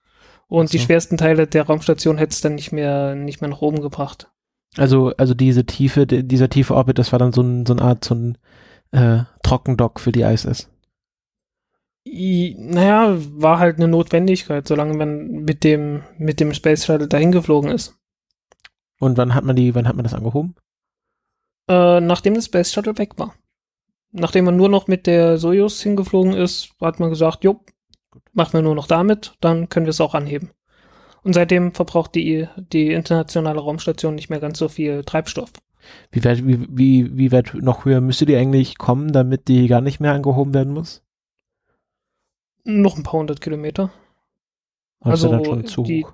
Und 0.47 0.66
Ach 0.66 0.70
die 0.70 0.78
so. 0.78 0.85
schwersten 0.85 1.16
Teile 1.16 1.47
der 1.47 1.64
Raumstation 1.64 2.18
hätte 2.18 2.32
es 2.32 2.40
dann 2.40 2.54
nicht 2.56 2.70
mehr, 2.73 3.14
nicht 3.14 3.40
mehr 3.40 3.50
nach 3.50 3.62
oben 3.62 3.80
gebracht. 3.80 4.28
Also, 4.76 5.12
also 5.16 5.32
diese 5.35 5.64
tiefe, 5.64 6.06
die- 6.06 6.26
dieser 6.26 6.49
tiefe 6.50 6.75
Orbit, 6.75 6.99
das 6.99 7.12
war 7.12 7.18
dann 7.18 7.32
so, 7.32 7.40
ein, 7.42 7.64
so 7.66 7.73
eine 7.73 7.82
Art, 7.82 8.04
so 8.04 8.14
ein 8.14 8.37
äh, 8.92 9.25
Trockendock 9.42 10.00
für 10.00 10.12
die 10.12 10.23
ISS. 10.23 10.68
I, 12.04 12.57
naja, 12.59 13.16
war 13.19 13.59
halt 13.59 13.76
eine 13.76 13.88
Notwendigkeit, 13.88 14.66
solange 14.66 14.97
man 14.97 15.28
mit 15.45 15.64
dem, 15.64 16.02
mit 16.19 16.40
dem 16.40 16.54
Space 16.54 16.87
Shuttle 16.87 17.09
dahin 17.09 17.33
geflogen 17.33 17.71
ist. 17.71 17.97
Und 18.99 19.16
wann 19.16 19.35
hat 19.35 19.45
man 19.45 19.57
die, 19.57 19.75
wann 19.75 19.87
hat 19.87 19.97
man 19.97 20.04
das 20.04 20.14
angehoben? 20.14 20.54
Äh, 21.69 22.00
nachdem 22.00 22.35
das 22.35 22.47
Space 22.47 22.73
Shuttle 22.73 22.99
weg 22.99 23.19
war. 23.19 23.35
Nachdem 24.12 24.47
man 24.47 24.57
nur 24.57 24.69
noch 24.69 24.88
mit 24.88 25.07
der 25.07 25.38
Soyuz 25.38 25.80
hingeflogen 25.83 26.33
ist, 26.33 26.71
hat 26.80 27.00
man 27.00 27.11
gesagt, 27.11 27.45
jo, 27.45 27.61
machen 28.33 28.54
wir 28.54 28.62
nur 28.62 28.75
noch 28.75 28.87
damit, 28.87 29.35
dann 29.40 29.69
können 29.69 29.87
wir 29.87 29.90
es 29.90 30.00
auch 30.00 30.14
anheben. 30.14 30.50
Und 31.23 31.35
seitdem 31.35 31.73
verbraucht 31.73 32.14
die, 32.14 32.49
die 32.57 32.92
internationale 32.92 33.61
Raumstation 33.61 34.14
nicht 34.14 34.30
mehr 34.30 34.40
ganz 34.40 34.59
so 34.59 34.69
viel 34.69 35.04
Treibstoff. 35.04 35.52
Wie 36.11 36.25
weit, 36.25 36.47
wie, 36.47 36.66
wie, 36.69 37.16
wie 37.16 37.33
weit 37.33 37.54
noch 37.54 37.85
höher 37.85 38.00
müsste 38.00 38.26
die 38.26 38.37
eigentlich 38.37 38.78
kommen, 38.78 39.12
damit 39.12 39.49
die 39.49 39.69
gar 39.69 39.80
nicht 39.80 40.00
mehr 40.00 40.12
angehoben 40.12 40.54
werden 40.54 40.73
muss? 40.73 41.02
Noch 42.64 42.97
ein 42.97 43.02
paar 43.02 43.21
hundert 43.21 43.40
Kilometer. 43.40 43.90
Also, 45.00 45.29
das 45.29 45.37
dann 45.38 45.45
schon 45.45 45.67
zu 45.67 45.83
die- 45.83 46.05
hoch? 46.05 46.12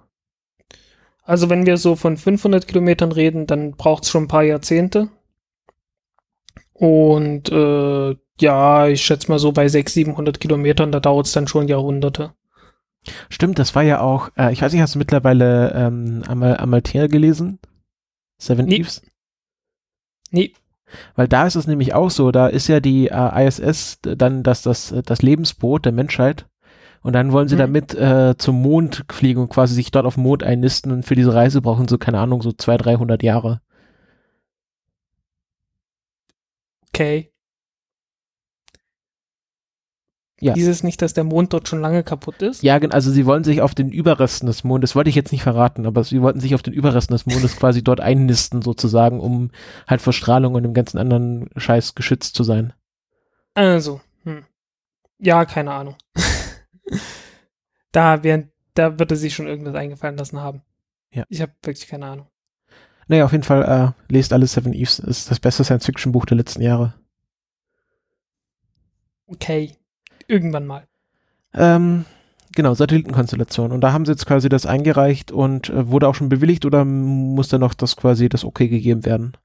Also 1.25 1.51
wenn 1.51 1.67
wir 1.67 1.77
so 1.77 1.97
von 1.97 2.17
500 2.17 2.69
Kilometern 2.69 3.11
reden, 3.11 3.47
dann 3.49 3.73
braucht 3.73 4.05
es 4.05 4.11
schon 4.11 4.25
ein 4.25 4.29
paar 4.29 4.45
Jahrzehnte. 4.45 5.09
Und 6.73 7.51
äh, 7.51 8.17
ja, 8.41 8.87
ich 8.87 9.03
schätze 9.03 9.29
mal 9.31 9.39
so 9.41 9.51
bei 9.51 9.67
600, 9.67 9.93
700 9.93 10.41
Kilometern, 10.41 10.93
da 10.93 11.01
dauert 11.01 11.27
es 11.27 11.33
dann 11.33 11.49
schon 11.49 11.67
Jahrhunderte. 11.69 12.35
Stimmt, 13.29 13.59
das 13.59 13.75
war 13.75 13.83
ja 13.83 14.01
auch, 14.01 14.31
äh, 14.37 14.53
ich 14.53 14.63
weiß 14.63 14.73
nicht, 14.73 14.83
hast 14.83 14.95
du 14.95 14.99
mittlerweile 14.99 15.73
ähm, 15.75 16.23
Amal 16.29 16.57
Amalthea 16.59 17.07
gelesen? 17.09 17.59
Seven 18.39 18.67
Nee. 18.67 18.77
Eves? 18.77 19.03
Nee, 20.31 20.53
Weil 21.15 21.29
da 21.29 21.47
ist 21.47 21.55
es 21.57 21.67
nämlich 21.67 21.95
auch 21.95 22.11
so, 22.11 22.31
da 22.33 22.47
ist 22.49 22.69
ja 22.69 22.81
die 22.81 23.09
äh, 23.09 23.47
ISS 23.47 23.99
dann 24.03 24.43
das, 24.43 24.63
das, 24.63 24.95
das 25.05 25.23
Lebensboot 25.23 25.85
der 25.85 25.93
Menschheit. 25.93 26.47
Und 27.03 27.13
dann 27.13 27.33
wollen 27.33 27.49
sie 27.49 27.55
Mhm. 27.55 27.61
damit 27.61 27.95
äh, 27.95 28.35
zum 28.37 28.61
Mond 28.63 29.05
fliegen 29.13 29.41
und 29.41 29.49
quasi 29.49 29.75
sich 29.75 29.91
dort 29.93 30.07
auf 30.07 30.15
dem 30.15 30.25
Mond 30.25 30.43
einnisten. 30.43 30.91
Und 30.93 31.05
für 31.05 31.15
diese 31.15 31.35
Reise 31.35 31.63
brauchen 31.63 31.87
sie, 31.89 31.99
keine 31.99 32.19
Ahnung, 32.19 32.43
so 32.43 32.53
200, 32.53 32.87
300 32.87 33.23
Jahre. 33.23 33.61
okay. 36.89 37.31
Ja. 40.39 40.53
Hieß 40.53 40.69
es 40.69 40.83
nicht, 40.83 41.01
dass 41.01 41.15
der 41.15 41.25
Mond 41.25 41.55
dort 41.55 41.67
schon 41.67 41.81
lange 41.81 42.03
kaputt 42.03 42.43
ist? 42.43 42.63
Ja, 42.63 42.77
also 42.77 43.11
sie 43.11 43.25
wollen 43.25 43.43
sich 43.43 43.63
auf 43.63 43.75
den 43.75 43.91
Überresten 43.91 44.47
des 44.47 44.65
Mondes, 44.65 44.91
das 44.91 44.97
wollte 44.97 45.09
ich 45.09 45.17
jetzt 45.17 45.33
nicht 45.33 45.43
verraten, 45.43 45.87
aber 45.87 46.05
sie 46.05 46.21
wollten 46.21 46.41
sich 46.41 46.55
auf 46.55 46.63
den 46.63 46.75
Überresten 46.75 47.15
des 47.15 47.25
Mondes 47.25 47.57
quasi 47.59 47.83
dort 47.83 48.01
einnisten 48.01 48.61
sozusagen, 48.61 49.19
um 49.19 49.51
halt 49.87 50.03
vor 50.03 50.13
Strahlung 50.13 50.55
und 50.55 50.63
dem 50.63 50.75
ganzen 50.75 50.99
anderen 50.99 51.49
Scheiß 51.57 51.95
geschützt 51.95 52.35
zu 52.35 52.45
sein. 52.45 52.75
Also, 53.55 54.03
hm. 54.25 54.45
ja, 55.19 55.47
keine 55.47 55.73
Ahnung. 55.73 55.97
da, 57.93 58.23
wären, 58.23 58.51
da 58.75 58.99
würde 58.99 59.17
sich 59.17 59.35
schon 59.35 59.47
irgendwas 59.47 59.75
eingefallen 59.75 60.19
lassen 60.19 60.41
haben. 60.41 60.61
Ja. 61.13 61.25
Ich 61.31 61.41
habe 61.41 61.53
wirklich 61.63 61.89
keine 61.89 62.07
Ahnung. 62.07 62.27
Naja, 63.09 63.25
auf 63.25 63.33
jeden 63.33 63.45
Fall, 63.45 63.63
äh, 63.63 64.13
lest 64.13 64.35
alle 64.35 64.47
Seven 64.47 64.75
Eves, 64.75 64.99
ist 64.99 65.31
das 65.31 65.41
beste 65.41 65.65
Science-Fiction-Buch 65.65 66.27
der 66.27 66.37
letzten 66.37 66.61
Jahre. 66.61 66.93
Okay, 69.29 69.77
irgendwann 70.29 70.67
mal. 70.67 70.87
Ähm, 71.55 72.05
genau, 72.55 72.75
Satellitenkonstellation. 72.75 73.73
Und 73.73 73.81
da 73.81 73.93
haben 73.93 74.05
sie 74.05 74.13
jetzt 74.13 74.27
quasi 74.27 74.49
das 74.49 74.67
eingereicht 74.67 75.33
und 75.33 75.71
äh, 75.71 75.89
wurde 75.89 76.09
auch 76.09 76.15
schon 76.15 76.29
bewilligt 76.29 76.65
oder 76.65 76.85
muss 76.85 77.49
da 77.49 77.59
noch 77.59 77.75
das 77.75 77.97
quasi 77.97 78.29
das 78.29 78.45
Okay 78.45 78.69
gegeben 78.69 79.05
werden? 79.05 79.37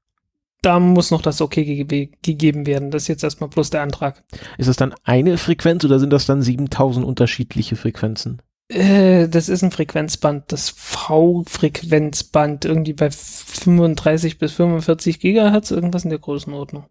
Da 0.62 0.78
muss 0.78 1.10
noch 1.10 1.22
das 1.22 1.40
Okay 1.40 1.84
ge 1.84 2.10
gegeben 2.22 2.66
werden. 2.66 2.92
Das 2.92 3.02
ist 3.02 3.08
jetzt 3.08 3.24
erstmal 3.24 3.50
bloß 3.50 3.70
der 3.70 3.82
Antrag. 3.82 4.22
Ist 4.58 4.68
es 4.68 4.76
dann 4.76 4.94
eine 5.02 5.36
Frequenz 5.36 5.84
oder 5.84 5.98
sind 5.98 6.12
das 6.12 6.26
dann 6.26 6.40
7000 6.40 7.04
unterschiedliche 7.04 7.74
Frequenzen? 7.74 8.40
Äh, 8.68 9.28
das 9.28 9.48
ist 9.48 9.64
ein 9.64 9.72
Frequenzband, 9.72 10.52
das 10.52 10.70
V-Frequenzband, 10.70 12.64
irgendwie 12.64 12.92
bei 12.92 13.10
35 13.10 14.38
bis 14.38 14.52
45 14.52 15.18
Gigahertz, 15.20 15.72
irgendwas 15.72 16.04
in 16.04 16.10
der 16.10 16.20
Größenordnung. 16.20 16.86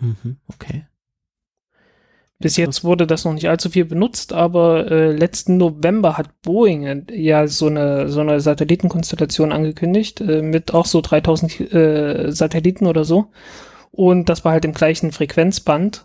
Mhm, 0.00 0.36
okay. 0.48 0.86
Bis 2.38 2.58
jetzt 2.58 2.84
wurde 2.84 3.06
das 3.06 3.24
noch 3.24 3.32
nicht 3.32 3.48
allzu 3.48 3.70
viel 3.70 3.86
benutzt, 3.86 4.34
aber 4.34 4.90
äh, 4.90 5.12
letzten 5.12 5.56
November 5.56 6.18
hat 6.18 6.42
Boeing 6.42 6.84
äh, 6.84 7.02
ja 7.14 7.46
so 7.46 7.66
eine, 7.66 8.10
so 8.10 8.20
eine 8.20 8.40
Satellitenkonstellation 8.40 9.52
angekündigt, 9.52 10.20
äh, 10.20 10.42
mit 10.42 10.74
auch 10.74 10.84
so 10.84 11.00
3000 11.00 11.72
äh, 11.72 12.30
Satelliten 12.30 12.86
oder 12.86 13.04
so. 13.04 13.30
Und 13.90 14.28
das 14.28 14.44
war 14.44 14.52
halt 14.52 14.66
im 14.66 14.74
gleichen 14.74 15.12
Frequenzband. 15.12 16.04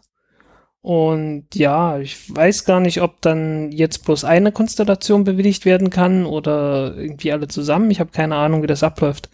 Und 0.82 1.48
ja, 1.54 2.00
ich 2.00 2.34
weiß 2.34 2.64
gar 2.66 2.80
nicht, 2.80 3.02
ob 3.02 3.22
dann 3.22 3.72
jetzt 3.72 4.06
bloß 4.06 4.24
eine 4.24 4.54
Konstellation 4.54 5.26
bewilligt 5.26 5.66
werden 5.66 5.90
kann 5.90 6.26
oder 6.26 6.96
irgendwie 6.96 7.34
alle 7.34 7.50
zusammen. 7.50 7.92
Ich 7.92 8.00
habe 8.00 8.12
keine 8.12 8.36
Ahnung, 8.36 8.64
wie 8.64 8.68
das 8.68 8.84
abläuft. 8.84 9.30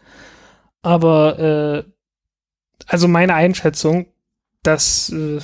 Aber 0.82 1.40
äh, 1.40 1.92
also 2.88 3.08
meine 3.08 3.36
Einschätzung, 3.36 4.08
dass 4.64 5.10
äh, 5.10 5.40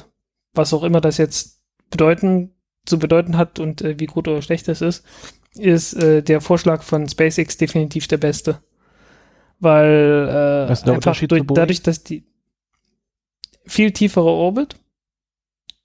was 0.53 0.73
auch 0.73 0.83
immer 0.83 1.01
das 1.01 1.17
jetzt 1.17 1.61
bedeuten, 1.89 2.51
zu 2.85 2.99
bedeuten 2.99 3.37
hat 3.37 3.59
und 3.59 3.81
äh, 3.81 3.99
wie 3.99 4.05
gut 4.05 4.27
oder 4.27 4.41
schlecht 4.41 4.67
das 4.67 4.81
ist, 4.81 5.05
ist 5.55 5.93
äh, 5.93 6.21
der 6.21 6.41
Vorschlag 6.41 6.83
von 6.83 7.07
SpaceX 7.07 7.57
definitiv 7.57 8.07
der 8.07 8.17
beste. 8.17 8.61
Weil 9.59 10.27
äh, 10.29 10.69
Was 10.69 10.79
ist 10.79 10.87
der 10.87 10.95
einfach 10.95 11.19
durch, 11.19 11.43
dadurch, 11.47 11.81
dass 11.83 12.03
die 12.03 12.25
viel 13.65 13.91
tiefere 13.91 14.29
Orbit 14.29 14.75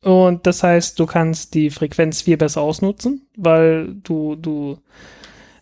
und 0.03 0.47
das 0.47 0.63
heißt, 0.63 0.99
du 0.99 1.07
kannst 1.07 1.55
die 1.55 1.71
Frequenz 1.71 2.23
viel 2.23 2.37
besser 2.37 2.61
ausnutzen, 2.61 3.29
weil 3.37 3.95
du 3.95 4.37
du 4.37 4.79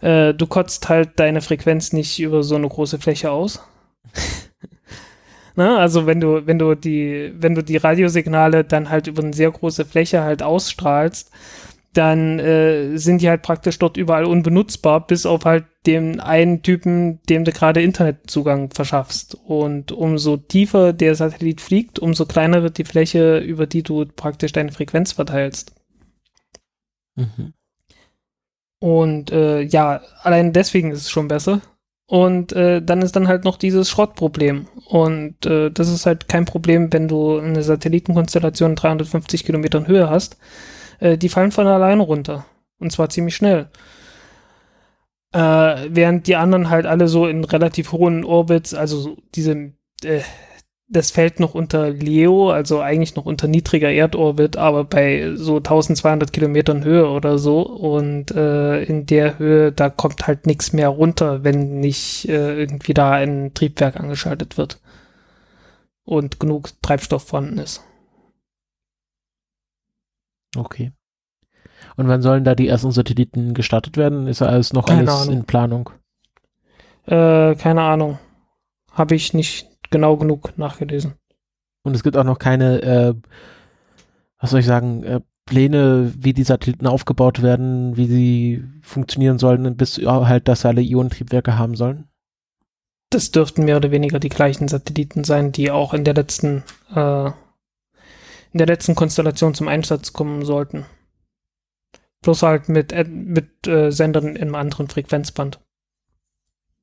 äh, 0.00 0.34
du 0.34 0.46
kotzt 0.46 0.88
halt 0.88 1.18
deine 1.18 1.40
Frequenz 1.40 1.92
nicht 1.92 2.18
über 2.20 2.42
so 2.42 2.56
eine 2.56 2.68
große 2.68 2.98
Fläche 2.98 3.30
aus. 3.30 3.60
Ne? 5.56 5.76
Also 5.76 6.06
wenn 6.06 6.20
du, 6.20 6.46
wenn 6.46 6.58
du 6.58 6.74
die, 6.74 7.32
wenn 7.36 7.54
du 7.54 7.62
die 7.62 7.78
Radiosignale 7.78 8.64
dann 8.64 8.90
halt 8.90 9.06
über 9.06 9.22
eine 9.22 9.32
sehr 9.32 9.50
große 9.50 9.84
Fläche 9.86 10.22
halt 10.22 10.42
ausstrahlst, 10.42 11.30
dann 11.96 12.38
äh, 12.38 12.98
sind 12.98 13.22
die 13.22 13.28
halt 13.28 13.40
praktisch 13.40 13.78
dort 13.78 13.96
überall 13.96 14.26
unbenutzbar, 14.26 15.06
bis 15.06 15.24
auf 15.24 15.46
halt 15.46 15.64
den 15.86 16.20
einen 16.20 16.62
Typen, 16.62 17.22
dem 17.30 17.44
du 17.44 17.52
gerade 17.52 17.80
Internetzugang 17.80 18.70
verschaffst. 18.70 19.34
Und 19.34 19.92
umso 19.92 20.36
tiefer 20.36 20.92
der 20.92 21.14
Satellit 21.14 21.62
fliegt, 21.62 21.98
umso 21.98 22.26
kleiner 22.26 22.62
wird 22.62 22.76
die 22.76 22.84
Fläche, 22.84 23.38
über 23.38 23.66
die 23.66 23.82
du 23.82 24.04
praktisch 24.04 24.52
deine 24.52 24.72
Frequenz 24.72 25.12
verteilst. 25.12 25.74
Mhm. 27.14 27.54
Und 28.78 29.30
äh, 29.30 29.62
ja, 29.62 30.02
allein 30.22 30.52
deswegen 30.52 30.90
ist 30.90 31.02
es 31.02 31.10
schon 31.10 31.28
besser. 31.28 31.62
Und 32.06 32.52
äh, 32.52 32.80
dann 32.82 33.02
ist 33.02 33.16
dann 33.16 33.26
halt 33.26 33.44
noch 33.44 33.56
dieses 33.56 33.90
Schrottproblem. 33.90 34.68
Und 34.88 35.44
äh, 35.44 35.70
das 35.70 35.88
ist 35.88 36.06
halt 36.06 36.28
kein 36.28 36.44
Problem, 36.44 36.92
wenn 36.92 37.08
du 37.08 37.38
eine 37.38 37.62
Satellitenkonstellation 37.62 38.70
in 38.70 38.76
350 38.76 39.44
Kilometern 39.44 39.88
Höhe 39.88 40.08
hast. 40.08 40.38
Äh, 41.00 41.18
die 41.18 41.28
fallen 41.28 41.50
von 41.50 41.66
alleine 41.66 42.02
runter. 42.02 42.46
Und 42.78 42.92
zwar 42.92 43.08
ziemlich 43.08 43.34
schnell. 43.34 43.70
Äh, 45.32 45.88
während 45.90 46.28
die 46.28 46.36
anderen 46.36 46.70
halt 46.70 46.86
alle 46.86 47.08
so 47.08 47.26
in 47.26 47.44
relativ 47.44 47.92
hohen 47.92 48.24
Orbits, 48.24 48.72
also 48.72 49.00
so 49.00 49.16
diese, 49.34 49.72
äh, 50.04 50.20
das 50.88 51.10
fällt 51.10 51.40
noch 51.40 51.54
unter 51.54 51.90
Leo, 51.90 52.50
also 52.50 52.80
eigentlich 52.80 53.16
noch 53.16 53.26
unter 53.26 53.48
niedriger 53.48 53.90
Erdorbit, 53.90 54.56
aber 54.56 54.84
bei 54.84 55.34
so 55.34 55.56
1200 55.56 56.32
Kilometern 56.32 56.84
Höhe 56.84 57.08
oder 57.08 57.38
so. 57.38 57.62
Und 57.62 58.30
äh, 58.30 58.84
in 58.84 59.04
der 59.06 59.38
Höhe, 59.38 59.72
da 59.72 59.90
kommt 59.90 60.26
halt 60.26 60.46
nichts 60.46 60.72
mehr 60.72 60.88
runter, 60.88 61.42
wenn 61.42 61.80
nicht 61.80 62.28
äh, 62.28 62.56
irgendwie 62.60 62.94
da 62.94 63.12
ein 63.12 63.52
Triebwerk 63.52 63.96
angeschaltet 63.98 64.56
wird. 64.58 64.80
Und 66.04 66.38
genug 66.38 66.70
Treibstoff 66.82 67.26
vorhanden 67.26 67.58
ist. 67.58 67.82
Okay. 70.56 70.92
Und 71.96 72.06
wann 72.06 72.22
sollen 72.22 72.44
da 72.44 72.54
die 72.54 72.68
ersten 72.68 72.92
Satelliten 72.92 73.54
gestartet 73.54 73.96
werden? 73.96 74.28
Ist 74.28 74.40
ja 74.40 74.46
alles 74.46 74.72
noch 74.72 74.86
Keine 74.86 75.00
alles 75.00 75.22
Ahnung. 75.22 75.34
in 75.34 75.44
Planung? 75.44 75.90
Äh, 77.06 77.56
keine 77.56 77.82
Ahnung. 77.82 78.18
Habe 78.92 79.16
ich 79.16 79.34
nicht 79.34 79.68
genau 79.90 80.16
genug 80.16 80.56
nachgelesen. 80.58 81.14
Und 81.82 81.94
es 81.94 82.02
gibt 82.02 82.16
auch 82.16 82.24
noch 82.24 82.38
keine, 82.38 82.82
äh, 82.82 83.14
was 84.38 84.50
soll 84.50 84.60
ich 84.60 84.66
sagen, 84.66 85.02
äh, 85.04 85.20
Pläne, 85.46 86.12
wie 86.18 86.32
die 86.32 86.42
Satelliten 86.42 86.88
aufgebaut 86.88 87.40
werden, 87.40 87.96
wie 87.96 88.06
sie 88.06 88.64
funktionieren 88.82 89.38
sollen, 89.38 89.76
bis 89.76 89.98
halt, 89.98 90.48
dass 90.48 90.62
sie 90.62 90.68
alle 90.68 90.82
Ionentriebwerke 90.82 91.56
haben 91.56 91.76
sollen. 91.76 92.08
Das 93.10 93.30
dürften 93.30 93.64
mehr 93.64 93.76
oder 93.76 93.92
weniger 93.92 94.18
die 94.18 94.28
gleichen 94.28 94.66
Satelliten 94.66 95.22
sein, 95.22 95.52
die 95.52 95.70
auch 95.70 95.94
in 95.94 96.02
der 96.02 96.14
letzten, 96.14 96.64
äh, 96.92 97.26
in 97.26 98.58
der 98.58 98.66
letzten 98.66 98.96
Konstellation 98.96 99.54
zum 99.54 99.68
Einsatz 99.68 100.12
kommen 100.12 100.44
sollten. 100.44 100.84
Bloß 102.22 102.42
halt 102.42 102.68
mit, 102.68 102.92
äh, 102.92 103.04
mit 103.04 103.68
äh, 103.68 103.92
Sendern 103.92 104.36
einem 104.36 104.56
anderen 104.56 104.88
Frequenzband. 104.88 105.60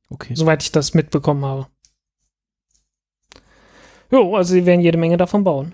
Okay. 0.10 0.36
Soweit 0.36 0.64
ich 0.64 0.72
das 0.72 0.94
mitbekommen 0.94 1.44
habe. 1.44 1.68
Jo, 4.14 4.36
also 4.36 4.54
sie 4.54 4.68
werden 4.68 4.82
jede 4.82 5.00
Menge 5.00 5.18
davon 5.18 5.44
bauen. 5.44 5.74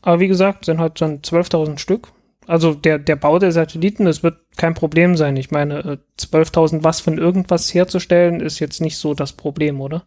Aber 0.00 0.20
wie 0.20 0.28
gesagt, 0.28 0.64
sind 0.64 0.80
halt 0.80 0.98
dann 1.02 1.18
12.000 1.18 1.78
Stück. 1.78 2.08
Also 2.46 2.72
der, 2.72 2.98
der 2.98 3.16
Bau 3.16 3.38
der 3.38 3.52
Satelliten, 3.52 4.06
das 4.06 4.22
wird 4.22 4.38
kein 4.56 4.72
Problem 4.72 5.18
sein. 5.18 5.36
Ich 5.36 5.50
meine, 5.50 5.80
äh, 5.80 5.98
12.000 6.18 6.82
was 6.82 7.00
von 7.00 7.18
irgendwas 7.18 7.74
herzustellen, 7.74 8.40
ist 8.40 8.58
jetzt 8.58 8.80
nicht 8.80 8.96
so 8.96 9.12
das 9.12 9.34
Problem, 9.34 9.82
oder? 9.82 10.04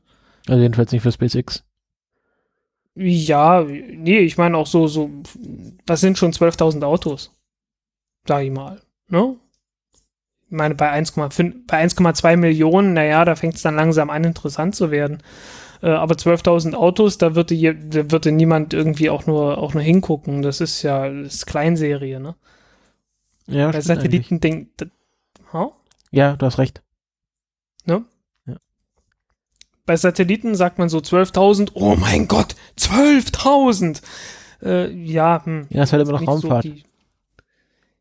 Also 0.47 0.59
jedenfalls 0.59 0.91
nicht 0.91 1.03
für 1.03 1.11
SpaceX. 1.11 1.63
Ja, 2.95 3.61
nee, 3.63 4.19
ich 4.19 4.39
meine 4.39 4.57
auch 4.57 4.67
so, 4.67 4.87
so, 4.87 5.11
was 5.85 6.01
sind 6.01 6.17
schon 6.17 6.33
12.000 6.33 6.83
Autos? 6.83 7.31
Sag 8.27 8.43
ich 8.43 8.51
mal, 8.51 8.81
ne? 9.07 9.35
Ich 10.47 10.57
meine, 10.57 10.73
bei 10.73 10.91
1,5, 10.91 11.65
bei 11.67 11.83
1,2 11.83 12.37
Millionen, 12.37 12.93
naja, 12.93 13.23
da 13.23 13.35
fängt 13.35 13.55
es 13.55 13.61
dann 13.61 13.75
langsam 13.75 14.09
an, 14.09 14.23
interessant 14.23 14.75
zu 14.75 14.89
werden. 14.89 15.21
Äh, 15.83 15.89
aber 15.89 16.15
12.000 16.15 16.75
Autos, 16.75 17.17
da 17.17 17.35
würde, 17.35 17.53
je, 17.53 17.73
da 17.73 18.09
würde 18.09 18.31
niemand 18.31 18.73
irgendwie 18.73 19.09
auch 19.09 19.25
nur, 19.25 19.57
auch 19.57 19.73
nur 19.73 19.83
hingucken. 19.83 20.41
Das 20.41 20.61
ist 20.61 20.81
ja, 20.81 21.09
das 21.09 21.33
ist 21.35 21.45
Kleinserie, 21.45 22.21
ne? 22.21 22.35
Ja, 23.47 23.69
Bei. 23.69 23.81
Satelliten-Ding, 23.81 24.69
das- 24.77 24.87
ha? 25.51 25.71
Ja, 26.11 26.37
du 26.37 26.45
hast 26.45 26.57
recht. 26.57 26.81
ne? 27.85 28.05
Ja. 28.45 28.55
Bei 29.85 29.97
Satelliten 29.97 30.55
sagt 30.55 30.79
man 30.79 30.87
so 30.87 30.99
12.000, 30.99 31.71
oh 31.73 31.95
mein 31.97 32.29
Gott, 32.29 32.55
12.000! 32.79 34.01
Äh, 34.61 34.89
ja, 34.89 35.43
hm. 35.43 35.67
Ja, 35.69 35.83
es 35.83 35.89
ist 35.89 35.93
halt 35.93 36.07
immer 36.07 36.17
noch 36.17 36.25
Raumfahrt. 36.25 36.63
So 36.63 36.69
die, 36.69 36.83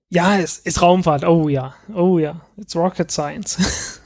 ja, 0.09 0.39
es 0.39 0.59
ist 0.61 0.81
Raumfahrt. 0.81 1.25
Oh 1.25 1.49
ja, 1.49 1.75
oh 1.93 2.21
ja. 2.21 2.43
It's 2.57 2.77
Rocket 2.77 3.11
Science. 3.11 4.01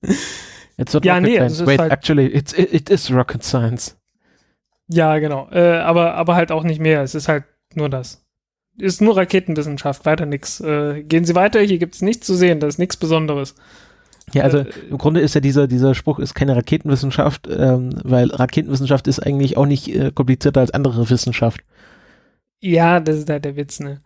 Jetzt 0.76 0.92
wird 0.94 1.04
Ja, 1.04 1.14
Rocket 1.14 1.28
nee, 1.28 1.36
Science. 1.36 1.60
ist 1.60 1.66
Wait, 1.66 1.80
halt- 1.80 1.92
actually, 1.92 2.26
it's, 2.26 2.52
it, 2.52 2.72
it 2.72 2.90
is 2.90 3.10
Rocket 3.10 3.42
Science. 3.44 3.96
ja, 4.88 5.18
genau. 5.18 5.48
Äh, 5.50 5.78
aber, 5.78 6.14
aber 6.14 6.34
halt 6.34 6.50
auch 6.52 6.64
nicht 6.64 6.80
mehr. 6.80 7.02
Es 7.02 7.14
ist 7.14 7.28
halt 7.28 7.44
nur 7.74 7.88
das. 7.88 8.24
Ist 8.76 9.00
nur 9.00 9.16
Raketenwissenschaft, 9.16 10.04
weiter 10.04 10.26
nix. 10.26 10.60
Äh, 10.60 11.04
gehen 11.04 11.24
Sie 11.24 11.34
weiter, 11.36 11.60
hier 11.60 11.78
gibt 11.78 11.94
es 11.94 12.02
nichts 12.02 12.26
zu 12.26 12.34
sehen, 12.34 12.58
das 12.60 12.74
ist 12.74 12.78
nichts 12.78 12.96
Besonderes. 12.96 13.54
Ja, 14.32 14.42
also 14.42 14.58
Äh, 14.58 14.66
im 14.90 14.98
Grunde 14.98 15.20
ist 15.20 15.34
ja 15.34 15.40
dieser, 15.40 15.68
dieser 15.68 15.94
Spruch 15.94 16.18
ist 16.18 16.34
keine 16.34 16.56
Raketenwissenschaft, 16.56 17.46
ähm, 17.48 17.90
weil 18.02 18.30
Raketenwissenschaft 18.30 19.06
ist 19.06 19.20
eigentlich 19.20 19.56
auch 19.56 19.66
nicht 19.66 19.94
äh, 19.94 20.10
komplizierter 20.12 20.60
als 20.60 20.72
andere 20.72 21.08
Wissenschaft. 21.08 21.60
Ja, 22.60 22.98
das 23.00 23.18
ist 23.18 23.30
halt 23.30 23.44
der 23.44 23.56
Witz, 23.56 23.78
ne? 23.80 24.00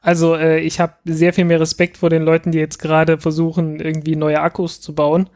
Also, 0.00 0.36
äh, 0.36 0.60
ich 0.60 0.80
habe 0.80 0.94
sehr 1.04 1.32
viel 1.32 1.44
mehr 1.44 1.60
Respekt 1.60 1.96
vor 1.96 2.08
den 2.10 2.22
Leuten, 2.22 2.50
die 2.52 2.58
jetzt 2.58 2.78
gerade 2.78 3.18
versuchen, 3.18 3.80
irgendwie 3.80 4.16
neue 4.16 4.40
Akkus 4.40 4.80
zu 4.80 4.94
bauen, 4.94 5.28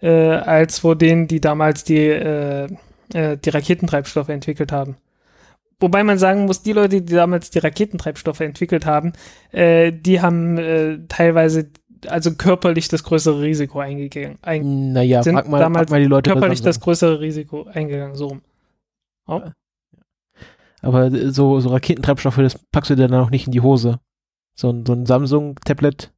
äh, 0.00 0.08
als 0.10 0.78
vor 0.80 0.96
denen, 0.96 1.26
die 1.28 1.40
damals 1.40 1.84
die, 1.84 1.96
äh, 2.08 2.68
äh, 3.14 3.36
die 3.36 3.50
Raketentreibstoffe 3.50 4.28
entwickelt 4.28 4.72
haben. 4.72 4.96
Wobei 5.78 6.04
man 6.04 6.18
sagen 6.18 6.46
muss, 6.46 6.62
die 6.62 6.72
Leute, 6.72 7.02
die 7.02 7.14
damals 7.14 7.50
die 7.50 7.58
Raketentreibstoffe 7.58 8.40
entwickelt 8.40 8.86
haben, 8.86 9.12
äh, 9.52 9.92
die 9.92 10.20
haben 10.20 10.56
äh, 10.58 10.98
teilweise 11.08 11.70
also 12.08 12.34
körperlich 12.34 12.88
das 12.88 13.02
größere 13.04 13.40
Risiko 13.42 13.80
eingegangen. 13.80 14.38
Ein, 14.42 14.92
Naja, 14.92 15.22
Sind 15.22 15.34
frag 15.34 15.48
mal, 15.48 15.58
damals 15.58 15.88
frag 15.88 15.90
mal 15.96 16.00
die 16.00 16.08
Leute. 16.08 16.30
körperlich 16.30 16.58
sagen. 16.58 16.66
das 16.66 16.80
größere 16.80 17.20
Risiko 17.20 17.64
eingegangen, 17.64 18.14
so 18.16 18.28
rum. 18.28 18.42
Oh. 19.26 19.42
Aber 20.82 21.06
äh, 21.06 21.30
so, 21.30 21.58
so 21.60 21.70
Raketentreibstoffe, 21.70 22.36
das 22.36 22.58
packst 22.70 22.90
du 22.90 22.94
dir 22.96 23.08
dann 23.08 23.20
auch 23.20 23.30
nicht 23.30 23.46
in 23.46 23.52
die 23.52 23.60
Hose. 23.62 23.98
So 24.54 24.70
ein, 24.70 24.86
so 24.86 24.92
ein 24.94 25.04
Samsung-Tablet, 25.04 26.12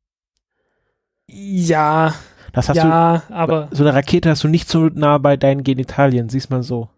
Ja, 1.29 2.15
das 2.59 2.69
hast 2.69 2.77
ja, 2.77 3.23
du. 3.29 3.35
aber 3.35 3.69
So 3.71 3.85
eine 3.85 3.95
Rakete 3.95 4.31
hast 4.31 4.43
du 4.43 4.49
nicht 4.49 4.69
so 4.69 4.89
nah 4.93 5.19
bei 5.19 5.37
deinen 5.37 5.63
Genitalien, 5.63 6.29
siehst 6.29 6.51
mal 6.51 6.63
so. 6.63 6.89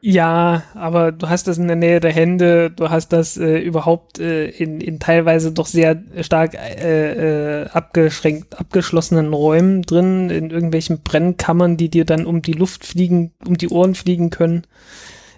Ja, 0.00 0.62
aber 0.74 1.12
du 1.12 1.28
hast 1.28 1.48
das 1.48 1.56
in 1.56 1.66
der 1.66 1.76
Nähe 1.76 2.00
der 2.00 2.12
Hände, 2.12 2.70
du 2.70 2.90
hast 2.90 3.12
das 3.14 3.36
äh, 3.36 3.58
überhaupt 3.58 4.18
äh, 4.18 4.48
in, 4.48 4.80
in 4.80 5.00
teilweise 5.00 5.52
doch 5.52 5.66
sehr 5.66 6.02
stark 6.20 6.54
äh, 6.54 7.62
äh, 7.62 7.68
abgeschränkt, 7.68 8.58
abgeschlossenen 8.58 9.32
Räumen 9.32 9.82
drin, 9.82 10.28
in 10.28 10.50
irgendwelchen 10.50 11.00
Brennkammern, 11.02 11.76
die 11.76 11.88
dir 11.88 12.04
dann 12.04 12.26
um 12.26 12.42
die 12.42 12.52
Luft 12.52 12.84
fliegen, 12.84 13.32
um 13.46 13.56
die 13.56 13.70
Ohren 13.70 13.94
fliegen 13.94 14.28
können. 14.30 14.66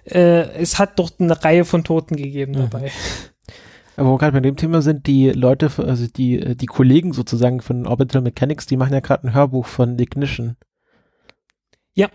Äh, 0.05 0.51
es 0.59 0.79
hat 0.79 0.99
doch 0.99 1.11
eine 1.19 1.43
Reihe 1.43 1.63
von 1.65 1.83
Toten 1.83 2.15
gegeben 2.15 2.53
Mhm. 2.53 2.91
Aber 3.97 4.09
wo 4.09 4.13
wir 4.13 4.17
gerade 4.19 4.33
bei 4.33 4.39
dem 4.41 4.55
Thema 4.55 4.83
sind, 4.83 5.07
die 5.07 5.31
Leute, 5.31 5.71
also 5.77 6.07
die, 6.07 6.39
äh, 6.39 6.55
die 6.55 6.67
Kollegen 6.67 7.13
sozusagen 7.13 7.61
von 7.61 7.87
Orbital 7.87 8.21
Mechanics, 8.21 8.67
die 8.67 8.77
machen 8.77 8.93
ja 8.93 8.99
gerade 8.99 9.27
ein 9.27 9.33
Hörbuch 9.33 9.65
von 9.65 9.97
Ignition. 9.97 10.55
Ja. 11.95 12.07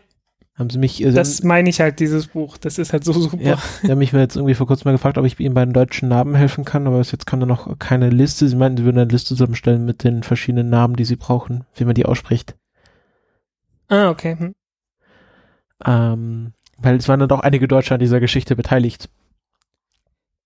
Haben 0.55 0.71
sie 0.71 0.79
mich, 0.79 1.03
äh, 1.03 1.11
Das 1.11 1.43
meine 1.43 1.69
ich 1.69 1.81
halt, 1.81 1.99
dieses 1.99 2.29
Buch. 2.29 2.57
Das 2.57 2.79
ist 2.79 2.93
halt 2.93 3.03
so 3.03 3.13
super. 3.13 3.43
Ja, 3.43 3.59
die 3.83 3.91
haben 3.91 3.99
mich 3.99 4.13
mir 4.13 4.21
jetzt 4.21 4.37
irgendwie 4.37 4.55
vor 4.55 4.69
kurzem 4.69 4.85
mal 4.85 4.93
gefragt, 4.93 5.19
ob 5.19 5.25
ich 5.25 5.39
ihnen 5.41 5.55
bei 5.55 5.65
den 5.65 5.75
deutschen 5.75 6.09
Namen 6.09 6.37
helfen 6.37 6.65
kann, 6.65 6.87
aber 6.87 6.99
bis 6.99 7.11
jetzt 7.11 7.27
kam 7.27 7.41
da 7.41 7.47
noch 7.47 7.77
keine 7.81 8.11
Liste. 8.11 8.47
Sie 8.47 8.55
meinten, 8.55 8.79
sie 8.79 8.85
würden 8.85 8.99
eine 8.99 9.11
Liste 9.11 9.35
zusammenstellen 9.35 9.85
mit 9.85 10.05
den 10.05 10.23
verschiedenen 10.23 10.71
Namen, 10.71 10.95
die 10.95 11.05
sie 11.05 11.17
brauchen, 11.17 11.65
wie 11.75 11.85
man 11.85 11.95
die 11.95 12.07
ausspricht. 12.07 12.55
Ah, 13.89 14.09
okay. 14.09 14.37
Hm. 14.39 14.55
Ähm, 15.85 16.53
weil 16.79 16.95
es 16.95 17.09
waren 17.09 17.19
dann 17.19 17.29
doch 17.29 17.41
einige 17.41 17.67
Deutsche 17.67 17.95
an 17.95 18.01
dieser 18.01 18.21
Geschichte 18.21 18.55
beteiligt. 18.55 19.09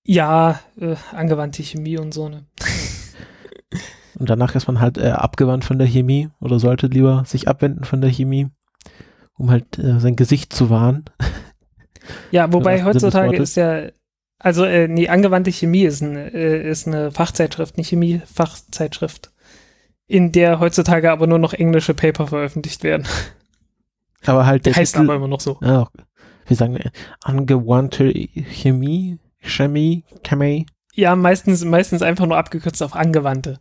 Ja, 0.06 0.60
äh, 0.80 0.94
angewandte 1.12 1.62
Chemie 1.62 1.98
und 1.98 2.14
so, 2.14 2.28
ne? 2.28 2.46
Und 4.18 4.30
danach 4.30 4.54
ist 4.54 4.66
man 4.66 4.80
halt 4.80 4.96
äh, 4.96 5.10
abgewandt 5.10 5.64
von 5.64 5.78
der 5.78 5.86
Chemie 5.86 6.30
oder 6.40 6.58
sollte 6.58 6.86
lieber 6.86 7.24
sich 7.26 7.48
abwenden 7.48 7.84
von 7.84 8.00
der 8.00 8.08
Chemie, 8.08 8.48
um 9.36 9.50
halt 9.50 9.78
äh, 9.78 10.00
sein 10.00 10.16
Gesicht 10.16 10.52
zu 10.52 10.70
wahren. 10.70 11.04
Ja, 12.30 12.52
wobei 12.52 12.84
heutzutage 12.84 13.36
ist 13.36 13.56
ja, 13.56 13.88
also 14.38 14.64
äh, 14.64 14.86
nee, 14.86 15.08
angewandte 15.08 15.50
Chemie 15.50 15.82
ist, 15.82 16.02
ein, 16.02 16.14
äh, 16.16 16.70
ist 16.70 16.86
eine 16.86 17.10
Fachzeitschrift, 17.10 17.74
eine 17.74 17.84
Chemie-Fachzeitschrift, 17.84 19.32
in 20.06 20.30
der 20.30 20.60
heutzutage 20.60 21.10
aber 21.10 21.26
nur 21.26 21.40
noch 21.40 21.52
englische 21.52 21.94
Paper 21.94 22.28
veröffentlicht 22.28 22.84
werden. 22.84 23.08
Aber 24.24 24.46
halt 24.46 24.66
Der 24.66 24.76
heißt 24.76 24.94
Titel, 24.94 25.06
aber 25.06 25.16
immer 25.16 25.26
noch 25.26 25.40
so. 25.40 25.58
ja, 25.62 25.88
wir 26.46 26.56
sagen 26.56 26.76
äh, 26.76 26.90
angewandte 27.24 28.12
Chemie, 28.12 29.18
Chemie, 29.40 30.04
Chemie. 30.22 30.66
Ja, 30.94 31.14
meistens, 31.14 31.64
meistens 31.64 32.02
einfach 32.02 32.26
nur 32.26 32.38
abgekürzt 32.38 32.82
auf 32.82 32.94
angewandte. 32.94 33.58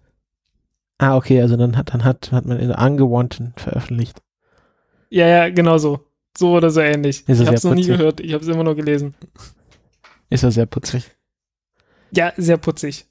Ah, 0.98 1.18
okay, 1.18 1.42
also 1.42 1.58
dann 1.58 1.76
hat, 1.76 1.94
dann 1.94 2.04
hat, 2.04 2.32
hat 2.32 2.46
man 2.46 2.60
in 2.60 2.70
der 2.70 2.80
angewandten 2.80 3.54
veröffentlicht. 3.58 4.22
Ja, 5.10 5.28
ja, 5.28 5.50
genau 5.50 5.78
so. 5.78 6.00
So 6.38 6.54
oder 6.54 6.70
so 6.70 6.82
ähnlich. 6.82 7.24
Ich 7.28 7.40
habe 7.40 7.56
es 7.56 7.64
noch 7.64 7.76
nie 7.76 7.86
gehört, 7.86 8.20
ich 8.20 8.34
habe 8.34 8.44
es 8.44 8.50
immer 8.50 8.64
nur 8.64 8.76
gelesen. 8.76 9.14
Ist 10.30 10.44
ja 10.44 10.52
sehr 10.52 10.66
putzig. 10.66 11.12
Ja, 12.12 12.34
sehr 12.38 12.58
putzig. 12.58 13.06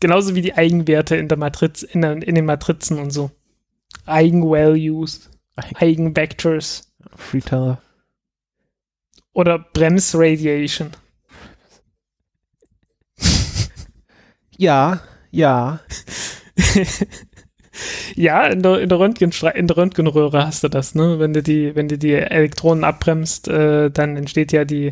Genauso 0.00 0.34
wie 0.34 0.42
die 0.42 0.54
Eigenwerte 0.54 1.16
in 1.16 1.28
der 1.28 1.38
Matriz, 1.38 1.82
in, 1.82 2.02
der, 2.02 2.22
in 2.22 2.34
den 2.34 2.44
Matrizen 2.44 2.98
und 2.98 3.10
so. 3.10 3.30
Eigenvalues, 4.06 5.30
Eigenvectors 5.74 6.92
Freeteller. 7.16 7.80
oder 9.32 9.58
Bremsradiation. 9.58 10.90
Ja, 14.58 15.00
ja. 15.30 15.80
Ja, 18.16 18.46
in 18.48 18.62
der, 18.62 18.80
in 18.80 18.88
der, 18.88 18.98
Röntgenstra 18.98 19.50
in 19.50 19.68
der 19.68 19.76
Röntgenröhre 19.76 20.44
hast 20.44 20.64
du 20.64 20.68
das, 20.68 20.96
ne? 20.96 21.20
Wenn 21.20 21.32
du 21.32 21.44
die, 21.44 21.76
wenn 21.76 21.86
du 21.86 21.96
die 21.96 22.14
Elektronen 22.14 22.82
abbremst, 22.82 23.46
äh, 23.46 23.88
dann 23.88 24.16
entsteht 24.16 24.50
ja 24.50 24.64
die, 24.64 24.90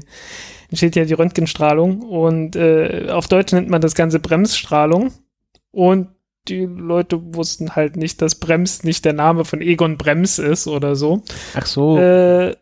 entsteht 0.71 0.95
ja 0.95 1.05
die 1.05 1.15
Röntgenstrahlung 1.15 2.03
und 2.03 2.55
äh, 2.55 3.09
auf 3.11 3.27
Deutsch 3.27 3.53
nennt 3.53 3.69
man 3.69 3.81
das 3.81 3.97
Ganze 3.97 4.21
Bremsstrahlung 4.21 5.13
und 5.73 6.09
die 6.47 6.65
Leute 6.65 7.35
wussten 7.35 7.75
halt 7.75 7.97
nicht, 7.97 8.23
dass 8.23 8.37
Brems 8.37 8.85
nicht 8.85 9.05
der 9.05 9.15
Name 9.15 9.45
von 9.45 9.61
Egon 9.61 9.99
Brems 9.99 10.39
ist 10.39 10.69
oder 10.69 10.95
so. 10.95 11.23
Ach 11.55 11.67
so. 11.67 11.99
Äh, 11.99 12.55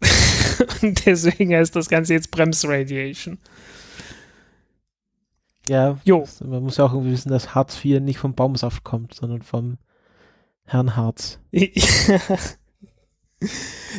und 0.82 1.04
deswegen 1.04 1.52
heißt 1.52 1.74
das 1.74 1.88
Ganze 1.88 2.14
jetzt 2.14 2.30
Bremsradiation. 2.30 3.38
Ja. 5.68 5.98
Jo. 6.04 6.24
Man 6.44 6.62
muss 6.62 6.76
ja 6.76 6.84
auch 6.84 6.92
irgendwie 6.92 7.12
wissen, 7.12 7.30
dass 7.30 7.54
Hartz 7.54 7.84
IV 7.84 8.00
nicht 8.00 8.18
vom 8.18 8.34
Baumsaft 8.34 8.84
kommt, 8.84 9.14
sondern 9.14 9.42
vom 9.42 9.78
Herrn 10.64 10.96
Harz. 10.96 11.38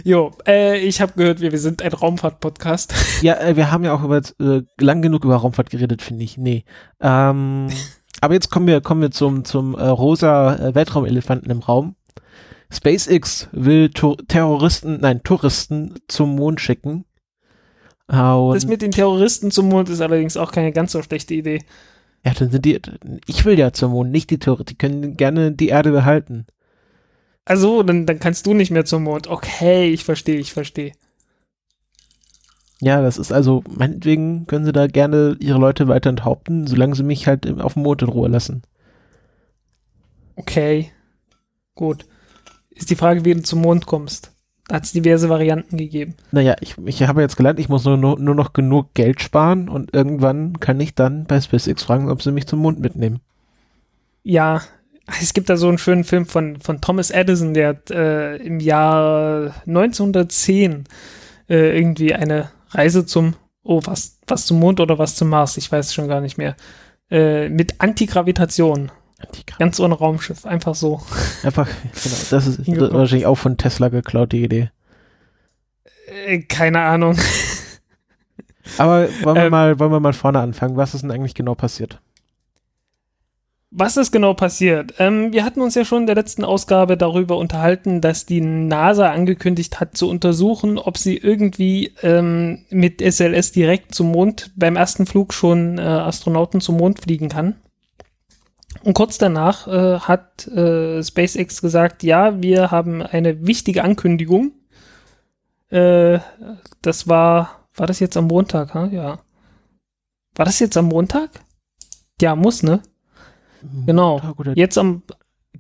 jo, 0.04 0.32
äh, 0.48 0.78
ich 0.80 1.02
habe 1.02 1.14
gehört, 1.16 1.42
wir, 1.42 1.52
wir 1.52 1.60
sind 1.60 1.82
ein 1.82 1.94
Raumfahrt-Podcast. 1.94 2.94
Ja, 3.22 3.34
äh, 3.36 3.56
wir 3.56 3.72
haben 3.72 3.84
ja 3.84 3.94
auch 3.94 4.04
über, 4.04 4.22
äh, 4.40 4.62
lang 4.80 5.02
genug 5.02 5.26
über 5.26 5.36
Raumfahrt 5.36 5.70
geredet, 5.70 6.02
finde 6.02 6.24
ich. 6.24 6.38
Nee. 6.38 6.64
Ähm, 7.02 7.68
aber 8.22 8.34
jetzt 8.34 8.50
kommen 8.50 8.68
wir, 8.68 8.82
kommen 8.82 9.02
wir 9.02 9.12
zum, 9.12 9.44
zum 9.44 9.76
äh, 9.76 9.88
rosa 9.88 10.56
äh, 10.56 10.76
Weltraumelefanten 10.76 11.52
im 11.52 11.60
Raum. 11.60 11.96
SpaceX 12.72 13.50
will 13.52 13.90
Tur 13.90 14.18
Terroristen, 14.28 15.00
nein, 15.02 15.24
Touristen 15.24 15.96
zum 16.08 16.36
Mond 16.36 16.62
schicken. 16.62 17.06
Und 18.10 18.56
Das 18.56 18.66
mit 18.66 18.82
den 18.82 18.92
Terroristen 18.92 19.52
zum 19.52 19.70
Mond 19.70 19.90
ist 19.90 20.02
allerdings 20.02 20.36
auch 20.36 20.52
keine 20.52 20.72
ganz 20.72 20.92
so 20.92 21.02
schlechte 21.04 21.36
Idee. 21.36 21.62
Ja, 22.26 22.34
dann 22.34 22.52
sind 22.52 22.66
die, 22.66 22.82
ich 23.28 23.46
will 23.46 23.58
ja 23.58 23.72
zum 23.72 23.92
Mond, 23.92 24.12
nicht 24.12 24.30
die 24.30 24.40
Touristen. 24.40 24.66
Die 24.70 24.78
können 24.78 25.16
gerne 25.16 25.52
die 25.52 25.70
Erde 25.70 25.92
behalten. 25.92 26.48
Also, 27.46 27.84
dann, 27.84 28.06
dann 28.06 28.20
kannst 28.20 28.46
du 28.46 28.54
nicht 28.54 28.72
mehr 28.72 28.86
zum 28.86 29.04
Mond. 29.04 29.28
Okay, 29.28 29.90
ich 29.90 30.04
verstehe, 30.04 30.40
ich 30.40 30.54
verstehe. 30.54 30.92
Ja, 32.82 33.02
das 33.02 33.18
ist 33.18 33.32
also, 33.32 33.64
meinetwegen 33.70 34.48
können 34.48 34.66
sie 34.66 34.72
da 34.72 34.88
gerne 34.88 35.36
ihre 35.40 35.60
Leute 35.60 35.88
weiter 35.88 36.10
enthaupten, 36.10 36.66
solange 36.66 36.96
sie 36.96 37.04
mich 37.04 37.28
halt 37.28 37.60
auf 37.60 37.74
dem 37.74 37.84
Mond 37.84 38.02
in 38.02 38.10
Ruhe 38.10 38.30
lassen. 38.30 38.64
Okay. 40.36 40.92
Gut. 41.76 42.06
Ist 42.70 42.90
die 42.90 42.96
Frage, 42.96 43.26
wie 43.26 43.34
du 43.34 43.44
zum 43.44 43.62
Mond 43.62 43.86
kommst. 43.86 44.32
Da 44.70 44.76
hat 44.76 44.84
es 44.84 44.92
diverse 44.92 45.30
Varianten 45.30 45.78
gegeben. 45.78 46.14
Naja, 46.32 46.56
ich, 46.62 46.76
ich 46.86 47.02
habe 47.02 47.22
jetzt 47.22 47.38
gelernt, 47.38 47.60
ich 47.60 47.70
muss 47.70 47.86
nur, 47.86 47.98
nur, 47.98 48.20
nur 48.20 48.36
noch 48.36 48.54
genug 48.54 48.94
Geld 48.94 49.20
sparen 49.20 49.68
und 49.68 49.96
irgendwann 49.96 50.60
kann 50.60 50.80
ich 50.80 50.94
dann 50.94 51.26
bei 51.26 51.42
SpaceX 51.42 51.82
fragen, 51.82 52.08
ob 52.08 52.22
sie 52.22 52.32
mich 52.32 52.46
zum 52.46 52.60
Mond 52.60 52.80
mitnehmen. 52.80 53.20
Ja, 54.22 54.62
es 55.20 55.34
gibt 55.34 55.50
da 55.50 55.58
so 55.58 55.68
einen 55.68 55.80
schönen 55.80 56.04
Film 56.04 56.28
von, 56.28 56.62
von 56.62 56.82
Thomas 56.82 57.10
Edison, 57.10 57.56
der 57.56 57.70
hat 57.70 57.90
äh, 57.90 58.36
im 58.36 58.60
Jahr 58.60 59.56
1910 59.66 60.84
äh, 61.50 61.76
irgendwie 61.76 62.14
eine 62.14 62.52
Reise 62.70 63.08
zum, 63.08 63.34
oh, 63.64 63.82
was, 63.86 64.20
was 64.28 64.46
zum 64.46 64.60
Mond 64.60 64.80
oder 64.82 65.00
was 65.00 65.16
zum 65.16 65.30
Mars, 65.30 65.58
ich 65.58 65.72
weiß 65.72 65.96
schon 65.96 66.08
gar 66.08 66.22
nicht 66.22 66.38
mehr, 66.38 66.56
äh, 67.10 67.50
mit 67.50 67.82
Antigravitation, 67.82 68.92
Antigra- 69.20 69.58
ganz 69.60 69.80
ohne 69.80 69.96
Raumschiff, 69.96 70.46
einfach 70.46 70.76
so. 70.76 71.02
Einfach, 71.44 71.68
genau, 72.04 72.16
das 72.30 72.48
ist 72.48 72.64
Hingekommen. 72.66 72.94
wahrscheinlich 72.94 73.26
auch 73.28 73.36
von 73.36 73.58
Tesla 73.58 73.90
geklaut, 73.90 74.32
die 74.32 74.44
Idee. 74.44 74.70
Äh, 76.26 76.40
keine 76.40 76.80
Ahnung. 76.82 77.18
Aber 78.78 79.08
wollen 79.24 79.36
wir 79.36 79.44
Ähm. 79.46 79.52
mal, 79.52 79.80
wollen 79.80 79.92
wir 79.92 80.00
mal 80.00 80.14
vorne 80.14 80.40
anfangen? 80.40 80.78
Was 80.78 80.94
ist 80.94 81.02
denn 81.02 81.12
eigentlich 81.12 81.34
genau 81.36 81.56
passiert? 81.56 82.00
Was 83.72 83.98
ist 83.98 84.12
genau 84.12 84.34
passiert? 84.34 84.96
Ähm, 84.98 85.32
wir 85.32 85.44
hatten 85.46 85.62
uns 85.62 85.76
ja 85.76 85.86
schon 85.86 86.02
in 86.02 86.06
der 86.08 86.16
letzten 86.16 86.44
Ausgabe 86.44 86.98
darüber 86.98 87.38
unterhalten, 87.38 88.02
dass 88.02 88.26
die 88.26 88.42
NASA 88.42 89.12
angekündigt 89.12 89.80
hat 89.80 89.96
zu 89.96 90.10
untersuchen, 90.10 90.80
ob 90.80 90.98
sie 90.98 91.16
irgendwie 91.18 91.94
ähm, 92.02 92.66
mit 92.72 93.00
SLS 93.00 93.52
direkt 93.52 93.94
zum 93.94 94.12
Mond 94.12 94.52
beim 94.56 94.76
ersten 94.76 95.06
Flug 95.06 95.34
schon 95.36 95.78
äh, 95.78 95.82
Astronauten 95.82 96.62
zum 96.62 96.78
Mond 96.78 97.00
fliegen 97.02 97.30
kann. 97.30 97.56
Und 98.84 98.94
kurz 98.94 99.18
danach 99.18 99.68
äh, 99.68 100.00
hat 100.00 100.48
äh, 100.48 101.04
SpaceX 101.04 101.62
gesagt, 101.62 102.04
ja, 102.04 102.42
wir 102.42 102.72
haben 102.72 103.02
eine 103.02 103.46
wichtige 103.46 103.84
Ankündigung. 103.84 104.54
Äh, 105.70 106.20
das 106.82 107.08
war, 107.08 107.68
war 107.76 107.88
das 107.88 108.00
jetzt 108.00 108.16
am 108.16 108.28
Montag? 108.28 108.74
Ha? 108.74 108.88
Ja. 108.88 109.20
War 110.36 110.46
das 110.46 110.60
jetzt 110.60 110.78
am 110.78 110.86
Montag? 110.86 111.30
Ja, 112.22 112.36
muss, 112.36 112.64
ne? 112.64 112.82
Genau. 113.86 114.20
Montag 114.20 114.56
Jetzt 114.56 114.78
am, 114.78 115.04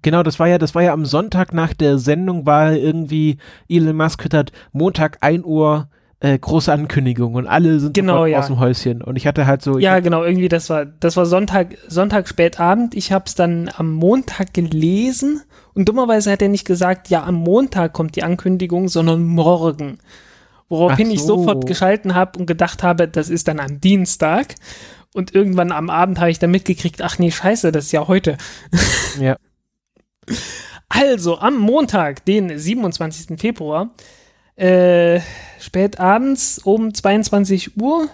Genau, 0.01 0.23
das 0.23 0.39
war 0.39 0.47
ja, 0.47 0.57
das 0.57 0.75
war 0.75 0.81
ja 0.81 0.93
am 0.93 1.05
Sonntag 1.05 1.53
nach 1.53 1.73
der 1.73 1.97
Sendung, 1.97 2.45
war 2.45 2.73
irgendwie 2.73 3.37
Elon 3.67 3.97
Musk 3.97 4.21
twittert 4.21 4.51
Montag 4.71 5.17
1 5.21 5.43
Uhr 5.43 5.89
äh, 6.21 6.37
große 6.37 6.71
Ankündigung 6.71 7.35
und 7.35 7.47
alle 7.47 7.79
sind 7.79 7.93
Genau, 7.93 8.25
ja. 8.25 8.39
aus 8.39 8.47
dem 8.47 8.59
Häuschen. 8.59 9.01
Und 9.01 9.15
ich 9.15 9.25
hatte 9.25 9.47
halt 9.47 9.61
so, 9.61 9.77
ja, 9.79 9.99
genau, 9.99 10.23
irgendwie, 10.23 10.49
das 10.49 10.69
war, 10.69 10.85
das 10.85 11.15
war 11.15 11.25
Sonntag, 11.25 11.77
Sonntag 11.87 12.27
spätabend. 12.27 12.95
Ich 12.95 13.11
habe 13.11 13.25
es 13.27 13.35
dann 13.35 13.69
am 13.75 13.93
Montag 13.93 14.53
gelesen 14.53 15.41
und 15.73 15.87
dummerweise 15.87 16.31
hat 16.31 16.41
er 16.41 16.49
nicht 16.49 16.65
gesagt, 16.65 17.09
ja, 17.09 17.23
am 17.23 17.35
Montag 17.35 17.93
kommt 17.93 18.15
die 18.15 18.23
Ankündigung, 18.23 18.89
sondern 18.89 19.23
morgen. 19.23 19.99
Woraufhin 20.67 21.07
Ach 21.07 21.13
ich 21.13 21.21
so. 21.21 21.37
sofort 21.37 21.65
geschalten 21.65 22.15
habe 22.15 22.37
und 22.37 22.45
gedacht 22.45 22.83
habe, 22.83 23.07
das 23.07 23.29
ist 23.29 23.47
dann 23.47 23.59
am 23.59 23.79
Dienstag. 23.79 24.55
Und 25.15 25.33
irgendwann 25.33 25.71
am 25.71 25.89
Abend 25.89 26.19
habe 26.19 26.29
ich 26.29 26.37
dann 26.37 26.51
mitgekriegt, 26.51 27.01
ach 27.01 27.17
nee, 27.17 27.31
scheiße, 27.31 27.71
das 27.71 27.85
ist 27.85 27.91
ja 27.93 28.07
heute. 28.07 28.37
ja, 29.19 29.37
Also 30.89 31.39
am 31.39 31.57
Montag, 31.57 32.25
den 32.25 32.57
27. 32.57 33.39
Februar, 33.39 33.91
äh, 34.59 35.21
spät 35.59 35.99
abends 35.99 36.59
um 36.59 36.93
22 36.93 37.77
Uhr 37.81 38.07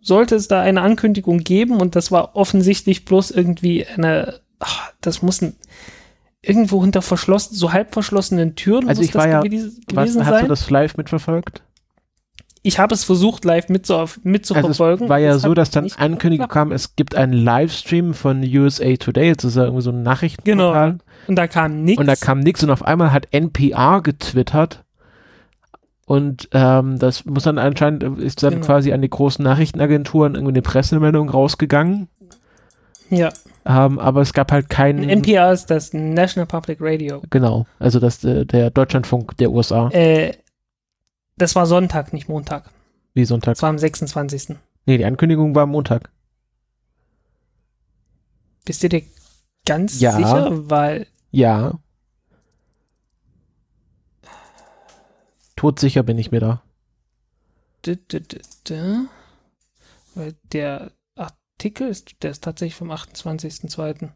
sollte 0.00 0.36
es 0.36 0.48
da 0.48 0.60
eine 0.60 0.80
Ankündigung 0.82 1.38
geben 1.38 1.80
und 1.80 1.96
das 1.96 2.10
war 2.12 2.36
offensichtlich 2.36 3.04
bloß 3.04 3.30
irgendwie 3.30 3.84
eine, 3.86 4.40
ach, 4.60 4.92
das 5.00 5.22
muss 5.22 5.42
ein, 5.42 5.54
irgendwo 6.40 6.82
hinter 6.82 7.02
verschlossen, 7.02 7.54
so 7.56 7.72
halb 7.72 7.92
verschlossenen 7.92 8.54
Türen 8.54 8.88
Also 8.88 9.00
muss 9.02 9.08
ich 9.08 9.14
war 9.14 9.24
das 9.24 9.32
ja- 9.32 9.40
gewesen, 9.42 9.76
was, 9.92 10.04
gewesen 10.04 10.20
hast 10.26 10.32
du 10.34 10.38
sein. 10.40 10.48
das 10.48 10.70
live 10.70 10.96
mitverfolgt? 10.96 11.62
Ich 12.62 12.78
habe 12.78 12.92
es 12.94 13.04
versucht, 13.04 13.44
live 13.44 13.68
mitzu, 13.68 13.96
Also 13.96 14.20
mitzuverfolgen. 14.24 15.04
es 15.06 15.08
war 15.10 15.18
ja 15.18 15.34
Es 15.34 15.42
so, 15.42 15.54
dass 15.54 15.70
dann 15.70 15.90
Ankündigung 15.96 16.48
kam, 16.48 16.72
es 16.72 16.96
gibt 16.96 17.14
einen 17.14 17.32
Livestream 17.32 18.14
von 18.14 18.42
USA 18.42 18.94
Today, 18.96 19.32
das 19.32 19.44
ist 19.44 19.56
ja 19.56 19.64
irgendwie 19.64 19.82
so 19.82 19.90
ein 19.90 20.02
Nachrichtenportal. 20.02 20.90
Genau. 20.92 21.02
Und 21.28 21.36
da 21.36 21.46
kam 21.46 21.82
nichts. 21.84 22.00
Und 22.00 22.06
da 22.06 22.16
kam 22.16 22.40
nichts 22.40 22.62
und 22.64 22.70
auf 22.70 22.82
einmal 22.84 23.12
hat 23.12 23.28
NPR 23.32 24.00
getwittert. 24.02 24.84
Und 26.08 26.48
ähm, 26.52 26.98
das 26.98 27.26
muss 27.26 27.42
dann 27.42 27.58
anscheinend, 27.58 28.02
äh, 28.02 28.22
ist 28.24 28.42
dann 28.42 28.54
Genau. 28.54 28.64
quasi 28.66 28.92
an 28.94 29.02
die 29.02 29.10
großen 29.10 29.42
Nachrichtenagenturen 29.44 30.34
irgendwie 30.36 30.52
eine 30.52 30.62
Pressemeldung 30.62 31.28
rausgegangen. 31.28 32.08
ja. 33.10 33.28
Ähm, 33.66 33.98
aber 33.98 34.22
es 34.22 34.32
gab 34.32 34.50
halt 34.50 34.70
keinen. 34.70 35.06
NPR 35.10 35.52
ist 35.52 35.66
das 35.66 35.92
National 35.92 36.46
Public 36.46 36.78
Radio. 36.80 37.20
Genau, 37.28 37.66
also 37.78 38.00
das 38.00 38.24
äh, 38.24 38.46
der 38.46 38.70
Deutschlandfunk 38.70 39.36
der 39.36 39.50
USA, 39.50 39.90
Äh, 39.90 40.32
das 41.36 41.54
war 41.54 41.66
Sonntag, 41.66 42.14
nicht 42.14 42.30
Montag. 42.30 42.70
wie 43.12 43.26
Sonntag. 43.26 43.52
Das 43.56 43.62
war 43.62 43.68
am 43.68 43.76
26. 43.78 44.56
Nee, 44.86 44.96
die 44.96 45.04
Ankündigung 45.04 45.54
war 45.54 45.64
am 45.64 45.70
Montag. 45.72 46.08
Bist 48.64 48.82
du 48.82 48.88
dir 48.88 49.02
ganz 49.66 50.00
Ja. 50.00 50.12
sicher? 50.12 50.70
Weil, 50.70 51.06
Ja. 51.30 51.72
Todsicher 55.58 56.04
bin 56.04 56.18
ich 56.18 56.30
mir 56.30 56.38
da. 56.38 56.62
weil 60.14 60.36
der 60.52 60.92
Artikel 61.16 61.88
ist, 61.88 62.22
der 62.22 62.30
ist 62.30 62.44
tatsächlich 62.44 62.76
vom 62.76 62.92
28.02. 62.92 64.10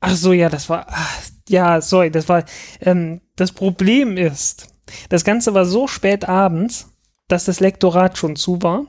Ach 0.00 0.14
so, 0.14 0.34
ja, 0.34 0.50
das 0.50 0.68
war, 0.68 0.84
ach, 0.90 1.22
ja, 1.48 1.80
sorry, 1.80 2.10
das 2.10 2.28
war, 2.28 2.44
ähm, 2.82 3.22
das 3.34 3.52
Problem 3.52 4.18
ist, 4.18 4.68
das 5.08 5.24
Ganze 5.24 5.54
war 5.54 5.64
so 5.64 5.88
spät 5.88 6.28
abends, 6.28 6.90
dass 7.28 7.46
das 7.46 7.60
Lektorat 7.60 8.18
schon 8.18 8.36
zu 8.36 8.60
war. 8.60 8.84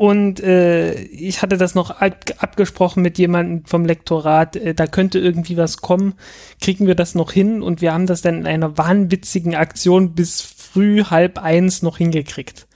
Und 0.00 0.40
äh, 0.40 0.94
ich 0.94 1.42
hatte 1.42 1.58
das 1.58 1.74
noch 1.74 1.90
ab 1.90 2.24
abgesprochen 2.38 3.02
mit 3.02 3.18
jemandem 3.18 3.66
vom 3.66 3.84
Lektorat, 3.84 4.56
äh, 4.56 4.72
da 4.72 4.86
könnte 4.86 5.18
irgendwie 5.18 5.58
was 5.58 5.82
kommen, 5.82 6.14
kriegen 6.58 6.86
wir 6.86 6.94
das 6.94 7.14
noch 7.14 7.32
hin 7.32 7.60
und 7.60 7.82
wir 7.82 7.92
haben 7.92 8.06
das 8.06 8.22
dann 8.22 8.38
in 8.38 8.46
einer 8.46 8.78
wahnwitzigen 8.78 9.54
Aktion 9.54 10.14
bis 10.14 10.40
früh 10.40 11.04
halb 11.04 11.38
eins 11.38 11.82
noch 11.82 11.98
hingekriegt. 11.98 12.66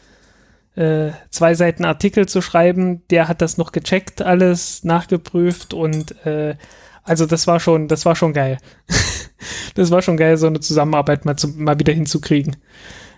Äh, 0.74 1.12
zwei 1.30 1.54
Seiten 1.54 1.86
Artikel 1.86 2.28
zu 2.28 2.42
schreiben, 2.42 3.00
der 3.08 3.26
hat 3.26 3.40
das 3.40 3.56
noch 3.56 3.72
gecheckt, 3.72 4.20
alles 4.20 4.84
nachgeprüft 4.84 5.72
und 5.72 6.26
äh, 6.26 6.56
also 7.04 7.24
das 7.24 7.46
war 7.46 7.58
schon, 7.58 7.88
das 7.88 8.04
war 8.04 8.16
schon 8.16 8.34
geil. 8.34 8.58
das 9.74 9.90
war 9.90 10.02
schon 10.02 10.18
geil, 10.18 10.36
so 10.36 10.46
eine 10.46 10.60
Zusammenarbeit 10.60 11.24
mal, 11.24 11.36
zu, 11.36 11.48
mal 11.48 11.80
wieder 11.80 11.94
hinzukriegen. 11.94 12.56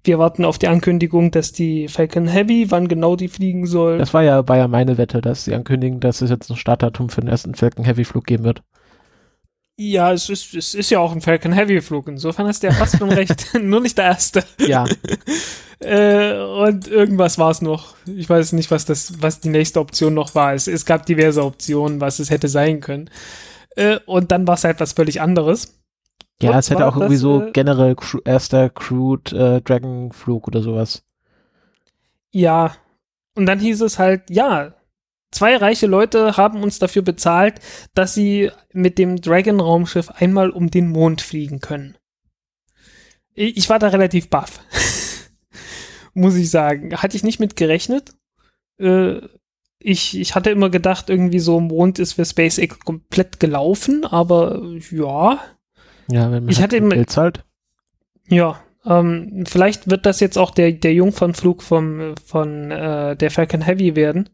wir 0.04 0.20
warten 0.20 0.46
auf 0.46 0.58
die 0.58 0.68
Ankündigung, 0.68 1.32
dass 1.32 1.52
die 1.52 1.88
Falcon 1.88 2.28
Heavy, 2.28 2.72
wann 2.72 2.88
genau 2.88 3.16
die 3.16 3.28
fliegen 3.28 3.66
soll. 3.66 3.98
Das 3.98 4.14
war 4.14 4.24
ja, 4.24 4.48
war 4.48 4.58
ja 4.58 4.68
meine 4.68 4.98
Wette, 4.98 5.22
dass 5.22 5.46
sie 5.46 5.54
ankündigen, 5.54 6.00
dass 6.00 6.22
es 6.22 6.30
jetzt 6.30 6.50
ein 6.50 6.56
Startdatum 6.56 7.10
für 7.10 7.22
den 7.22 7.30
ersten 7.30 7.56
Falcon 7.56 7.84
Heavy 7.84 8.06
Flug 8.06 8.26
geben 8.26 8.44
wird. 8.44 8.62
Ja, 9.80 10.12
es 10.12 10.28
ist, 10.30 10.56
es 10.56 10.74
ist 10.74 10.90
ja 10.90 11.00
auch 11.00 11.12
ein 11.12 11.22
Falcon 11.22 11.54
Heavy 11.54 11.82
Flug. 11.82 12.08
Insofern 12.08 12.48
ist 12.48 12.64
der 12.64 12.74
fast 12.74 12.98
schon 12.98 13.12
recht. 13.12 13.54
Nur 13.62 13.80
nicht 13.80 13.98
der 13.98 14.06
erste. 14.06 14.44
Ja. 14.58 14.86
äh, 15.80 16.34
und 16.40 16.88
irgendwas 16.88 17.38
war 17.38 17.52
es 17.52 17.62
noch. 17.62 17.96
Ich 18.08 18.28
weiß 18.28 18.54
nicht, 18.54 18.72
was 18.72 18.86
das, 18.86 19.22
was 19.22 19.40
die 19.40 19.50
nächste 19.50 19.80
Option 19.80 20.16
noch 20.16 20.34
war. 20.34 20.56
Es, 20.56 20.68
es 20.68 20.86
gab 20.86 21.06
diverse 21.06 21.44
Optionen, 21.44 22.02
was 22.02 22.18
es 22.18 22.32
hätte 22.32 22.48
sein 22.48 22.80
können. 22.80 23.12
Äh, 23.76 24.00
und 24.08 24.32
dann 24.32 24.48
war 24.48 24.56
es 24.56 24.64
halt 24.64 24.80
was 24.80 24.94
völlig 24.94 25.22
anderes. 25.22 25.80
Ja, 26.42 26.52
Und 26.52 26.58
es 26.58 26.70
hätte 26.72 26.88
auch 26.88 26.96
irgendwie 26.96 27.14
das, 27.14 27.22
so 27.22 27.44
äh, 27.44 27.52
generell 27.52 27.96
cru 27.96 28.20
erster 28.26 28.70
Crewed 28.72 29.32
äh, 29.34 29.62
Dragon 29.62 30.12
Flug 30.12 30.48
oder 30.48 30.64
sowas. 30.64 31.04
Ja. 32.32 32.76
Und 33.36 33.46
dann 33.46 33.60
hieß 33.60 33.82
es 33.82 34.00
halt, 34.00 34.32
ja, 34.32 34.74
zwei 35.32 35.56
reiche 35.58 35.88
Leute 35.88 36.38
haben 36.38 36.64
uns 36.64 36.80
dafür 36.80 37.02
bezahlt, 37.02 37.56
dass 37.94 38.14
sie 38.14 38.52
mit 38.74 38.98
dem 38.98 39.20
Dragon-Raumschiff 39.22 40.10
einmal 40.12 40.50
um 40.50 40.70
den 40.72 40.90
Mond 40.90 41.22
fliegen 41.22 41.60
können. 41.60 41.98
Ich 43.34 43.70
war 43.70 43.78
da 43.80 43.90
relativ 43.90 44.30
baff. 44.30 44.60
Muss 46.14 46.36
ich 46.36 46.50
sagen. 46.50 46.96
Hatte 46.98 47.16
ich 47.16 47.24
nicht 47.24 47.40
mit 47.40 47.56
gerechnet. 47.56 48.14
Äh, 48.80 49.20
ich, 49.80 50.18
ich 50.18 50.34
hatte 50.34 50.50
immer 50.50 50.70
gedacht, 50.72 51.10
irgendwie 51.10 51.40
so 51.40 51.60
Mond 51.60 52.00
ist 52.00 52.14
für 52.14 52.26
SpaceX 52.26 52.80
komplett 52.80 53.40
gelaufen, 53.40 54.06
aber 54.06 54.64
ja, 54.92 55.40
Ja, 56.10 56.32
wenn 56.32 56.44
man 56.44 56.50
Ich 56.50 56.58
halt 56.58 56.64
hatte 56.72 56.78
immer- 56.78 56.96
Geld 56.96 57.12
zahlt. 57.12 57.44
Ja, 58.28 58.60
ähm, 58.86 59.44
vielleicht 59.48 59.90
wird 59.90 60.06
das 60.08 60.20
jetzt 60.20 60.38
auch 60.38 60.52
der, 60.52 60.72
der 60.72 60.94
Jungfernflug 60.94 61.62
vom, 61.62 62.16
von 62.26 62.72
äh, 62.72 63.16
der 63.16 63.30
Falcon 63.32 63.62
Heavy 63.62 63.96
werden. 63.96 64.30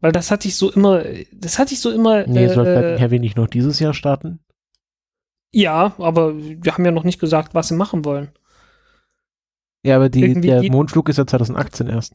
Weil 0.00 0.12
das 0.12 0.30
hatte 0.30 0.46
ich 0.48 0.56
so 0.56 0.70
immer, 0.70 1.02
das 1.32 1.58
hatte 1.58 1.74
ich 1.74 1.80
so 1.80 1.90
immer. 1.90 2.26
Nee, 2.26 2.44
äh, 2.44 2.54
soll 2.54 2.64
Falcon 2.64 2.96
äh, 2.96 2.98
Heavy 2.98 3.18
nicht 3.18 3.36
noch 3.36 3.48
dieses 3.48 3.78
Jahr 3.80 3.94
starten? 3.94 4.40
ja, 5.52 5.94
aber 5.98 6.36
wir 6.36 6.72
haben 6.74 6.84
ja 6.84 6.90
noch 6.90 7.04
nicht 7.04 7.18
gesagt, 7.18 7.54
was 7.54 7.68
sie 7.68 7.74
machen 7.74 8.04
wollen. 8.04 8.30
Ja, 9.84 9.96
aber 9.96 10.08
die, 10.08 10.22
Irgendwie 10.24 10.48
der 10.48 10.70
Mondflug 10.70 11.08
ist 11.08 11.16
ja 11.16 11.26
2018 11.26 11.88
erst. 11.88 12.14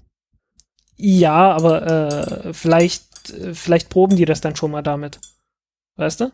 Ja, 0.95 1.51
aber 1.51 2.45
äh, 2.45 2.53
vielleicht, 2.53 3.31
äh, 3.31 3.53
vielleicht 3.55 3.89
proben 3.89 4.15
die 4.15 4.25
das 4.25 4.41
dann 4.41 4.55
schon 4.55 4.69
mal 4.71 4.83
damit. 4.83 5.19
Weißt 5.95 6.21
du? 6.21 6.31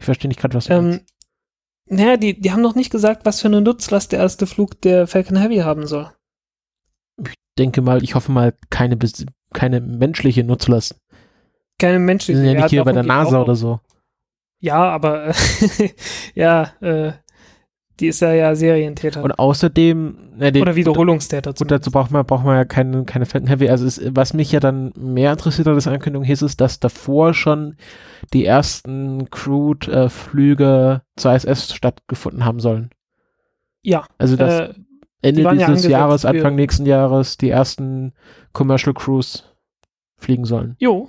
Ich 0.00 0.04
verstehe 0.04 0.28
nicht 0.28 0.38
gerade, 0.38 0.54
was 0.54 0.66
du 0.66 0.74
Ähm, 0.74 0.88
meinst. 0.90 1.14
naja, 1.86 2.16
die, 2.16 2.40
die 2.40 2.52
haben 2.52 2.62
noch 2.62 2.76
nicht 2.76 2.90
gesagt, 2.90 3.26
was 3.26 3.40
für 3.40 3.48
eine 3.48 3.60
Nutzlast 3.60 4.12
der 4.12 4.20
erste 4.20 4.46
Flug 4.46 4.80
der 4.82 5.08
Falcon 5.08 5.36
Heavy 5.36 5.56
haben 5.56 5.86
soll. 5.88 6.12
denke 7.58 7.82
mal, 7.82 8.04
ich 8.04 8.14
hoffe 8.14 8.30
mal, 8.30 8.56
keine, 8.70 8.96
keine 9.52 9.80
menschliche 9.80 10.44
Nutzlast. 10.44 11.00
Keine 11.78 11.94
Wir 11.94 12.00
Menschen. 12.00 12.36
sind 12.36 12.44
ja 12.44 12.54
nicht 12.54 12.70
hier 12.70 12.84
bei 12.84 12.92
der 12.92 13.04
NASA 13.04 13.38
auch 13.38 13.44
oder 13.44 13.54
so. 13.54 13.80
Ja, 14.60 14.90
aber 14.90 15.28
äh, 15.28 15.32
ja, 16.34 16.72
äh, 16.80 17.12
die 18.00 18.08
ist 18.08 18.20
ja 18.20 18.32
ja 18.32 18.54
Serientäter. 18.54 19.24
Und 19.24 19.38
außerdem, 19.38 20.16
na, 20.36 20.50
den, 20.50 20.62
Oder 20.62 20.76
Wiederholungstäter. 20.76 21.52
Gut, 21.52 21.70
dazu 21.70 21.90
braucht 21.90 22.10
man, 22.10 22.24
braucht 22.24 22.44
man 22.44 22.56
ja 22.56 22.64
keine, 22.64 23.04
keine 23.04 23.26
Falcon 23.26 23.48
Heavy. 23.48 23.68
Also 23.68 23.86
es, 23.86 24.00
was 24.14 24.34
mich 24.34 24.52
ja 24.52 24.60
dann 24.60 24.92
mehr 24.96 25.32
interessiert 25.32 25.66
an 25.66 25.78
der 25.78 25.92
Ankündigung 25.92 26.24
hieß 26.24 26.42
es, 26.42 26.56
dass 26.56 26.78
davor 26.78 27.34
schon 27.34 27.76
die 28.32 28.44
ersten 28.44 29.28
Crewed-Flüge 29.30 31.02
zur 31.16 31.34
ISS 31.34 31.74
stattgefunden 31.74 32.44
haben 32.44 32.60
sollen. 32.60 32.90
ja, 33.82 34.04
Also 34.18 34.36
dass 34.36 34.70
äh, 34.70 34.74
Ende 35.22 35.40
die 35.40 35.44
ja 35.44 35.52
dieses 35.52 35.66
angesetzt 35.66 35.90
Jahres, 35.90 36.24
Anfang 36.24 36.54
nächsten 36.54 36.86
Jahres 36.86 37.36
die 37.38 37.50
ersten 37.50 38.12
Commercial 38.52 38.94
Crews 38.94 39.44
fliegen 40.16 40.44
sollen. 40.44 40.76
jo. 40.78 41.08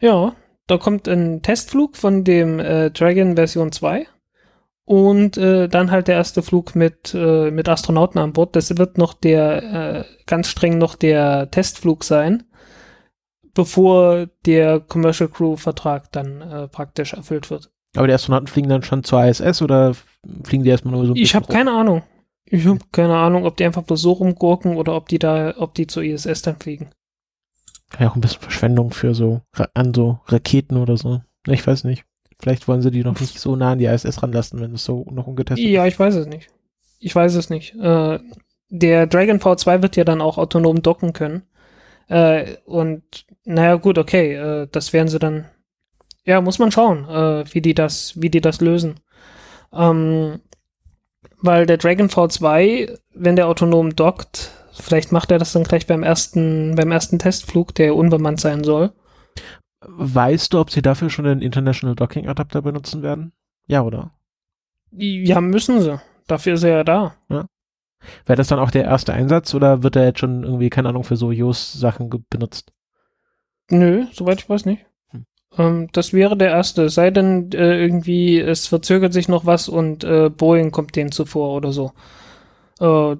Ja, 0.00 0.34
da 0.66 0.76
kommt 0.76 1.08
ein 1.08 1.40
Testflug 1.40 1.96
von 1.96 2.24
dem 2.24 2.58
äh, 2.58 2.90
Dragon 2.90 3.36
Version 3.36 3.72
2 3.72 4.06
und 4.84 5.36
äh, 5.38 5.68
dann 5.68 5.90
halt 5.90 6.08
der 6.08 6.16
erste 6.16 6.42
Flug 6.42 6.74
mit, 6.74 7.14
äh, 7.14 7.50
mit 7.50 7.68
Astronauten 7.68 8.20
an 8.20 8.32
Bord. 8.32 8.54
Das 8.54 8.76
wird 8.76 8.98
noch 8.98 9.14
der, 9.14 9.62
äh, 9.62 10.04
ganz 10.26 10.48
streng 10.48 10.78
noch 10.78 10.94
der 10.94 11.50
Testflug 11.50 12.04
sein, 12.04 12.44
bevor 13.54 14.26
der 14.44 14.80
Commercial 14.80 15.30
Crew 15.30 15.56
Vertrag 15.56 16.12
dann 16.12 16.42
äh, 16.42 16.68
praktisch 16.68 17.14
erfüllt 17.14 17.50
wird. 17.50 17.70
Aber 17.96 18.06
die 18.06 18.12
Astronauten 18.12 18.48
fliegen 18.48 18.68
dann 18.68 18.82
schon 18.82 19.04
zur 19.04 19.24
ISS 19.24 19.62
oder 19.62 19.94
fliegen 20.42 20.64
die 20.64 20.70
erstmal 20.70 20.94
nur 20.94 21.06
so 21.06 21.12
ein 21.12 21.16
Ich 21.16 21.34
habe 21.34 21.46
keine 21.46 21.72
Ahnung. 21.72 22.02
Ich 22.46 22.66
habe 22.66 22.78
keine 22.92 23.16
Ahnung, 23.16 23.44
ob 23.46 23.56
die 23.56 23.64
einfach 23.64 23.82
bloß 23.82 24.00
so 24.00 24.12
rumgurken 24.12 24.76
oder 24.76 24.94
ob 24.94 25.08
die 25.08 25.18
da, 25.18 25.54
ob 25.56 25.74
die 25.74 25.86
zur 25.86 26.02
ISS 26.02 26.42
dann 26.42 26.56
fliegen. 26.56 26.90
Ja, 27.98 28.10
auch 28.10 28.16
ein 28.16 28.20
bisschen 28.20 28.40
Verschwendung 28.40 28.90
für 28.90 29.14
so, 29.14 29.40
an 29.74 29.94
so 29.94 30.18
Raketen 30.26 30.76
oder 30.76 30.96
so. 30.96 31.20
Ich 31.46 31.66
weiß 31.66 31.84
nicht. 31.84 32.04
Vielleicht 32.40 32.66
wollen 32.68 32.82
sie 32.82 32.90
die 32.90 33.04
noch 33.04 33.18
nicht 33.20 33.38
so 33.38 33.56
nah 33.56 33.72
an 33.72 33.78
die 33.78 33.86
ISS 33.86 34.22
ranlassen, 34.22 34.60
wenn 34.60 34.74
es 34.74 34.84
so 34.84 35.06
noch 35.10 35.26
ungetestet 35.26 35.66
Ja, 35.66 35.86
ich 35.86 35.98
weiß 35.98 36.14
es 36.16 36.26
nicht. 36.26 36.48
Ich 36.98 37.14
weiß 37.14 37.34
es 37.34 37.50
nicht. 37.50 37.74
Äh, 37.76 38.18
der 38.68 39.06
Dragon 39.06 39.38
V2 39.38 39.82
wird 39.82 39.96
ja 39.96 40.04
dann 40.04 40.20
auch 40.20 40.38
autonom 40.38 40.82
docken 40.82 41.12
können. 41.12 41.42
Äh, 42.08 42.56
und 42.64 43.02
naja, 43.44 43.76
gut, 43.76 43.98
okay, 43.98 44.34
äh, 44.34 44.68
das 44.70 44.92
werden 44.92 45.08
sie 45.08 45.18
dann. 45.18 45.46
Ja, 46.24 46.40
muss 46.40 46.58
man 46.58 46.72
schauen, 46.72 47.08
äh, 47.08 47.44
wie 47.52 47.60
die 47.60 47.74
das, 47.74 48.20
wie 48.20 48.30
die 48.30 48.40
das 48.40 48.60
lösen. 48.60 49.00
Ähm, 49.72 50.40
weil 51.44 51.66
der 51.66 51.76
Dragon 51.76 52.08
V2, 52.08 52.98
wenn 53.14 53.36
der 53.36 53.48
autonom 53.48 53.94
dockt, 53.94 54.50
vielleicht 54.72 55.12
macht 55.12 55.30
er 55.30 55.38
das 55.38 55.52
dann 55.52 55.64
gleich 55.64 55.86
beim 55.86 56.02
ersten, 56.02 56.74
beim 56.74 56.90
ersten 56.90 57.18
Testflug, 57.18 57.74
der 57.74 57.94
unbemannt 57.94 58.40
sein 58.40 58.64
soll. 58.64 58.92
Weißt 59.86 60.52
du, 60.54 60.60
ob 60.60 60.70
sie 60.70 60.80
dafür 60.82 61.10
schon 61.10 61.26
den 61.26 61.42
International 61.42 61.94
Docking 61.94 62.26
Adapter 62.28 62.62
benutzen 62.62 63.02
werden? 63.02 63.32
Ja, 63.66 63.82
oder? 63.82 64.12
Ja, 64.90 65.40
müssen 65.40 65.80
sie. 65.82 66.00
Dafür 66.26 66.54
ist 66.54 66.62
er 66.62 66.70
ja 66.70 66.84
da. 66.84 67.14
Wäre 67.28 68.36
das 68.36 68.48
dann 68.48 68.58
auch 68.58 68.70
der 68.70 68.84
erste 68.84 69.12
Einsatz 69.12 69.54
oder 69.54 69.82
wird 69.82 69.96
er 69.96 70.04
jetzt 70.04 70.20
schon 70.20 70.42
irgendwie, 70.44 70.70
keine 70.70 70.88
Ahnung, 70.88 71.04
für 71.04 71.16
so 71.16 71.32
JOS-Sachen 71.32 72.10
ge- 72.10 72.20
benutzt? 72.30 72.72
Nö, 73.70 74.06
soweit 74.12 74.40
ich 74.40 74.48
weiß 74.48 74.64
nicht. 74.66 74.86
Hm. 75.56 75.64
Ähm, 75.64 75.88
das 75.92 76.12
wäre 76.12 76.36
der 76.36 76.50
erste. 76.50 76.84
Es 76.84 76.94
Sei 76.94 77.10
denn, 77.10 77.52
äh, 77.52 77.80
irgendwie, 77.80 78.38
es 78.40 78.66
verzögert 78.66 79.12
sich 79.12 79.28
noch 79.28 79.46
was 79.46 79.68
und 79.68 80.04
äh, 80.04 80.30
Boeing 80.30 80.70
kommt 80.70 80.96
denen 80.96 81.12
zuvor 81.12 81.56
oder 81.56 81.72
so. 81.72 81.92
Äh, 82.80 83.16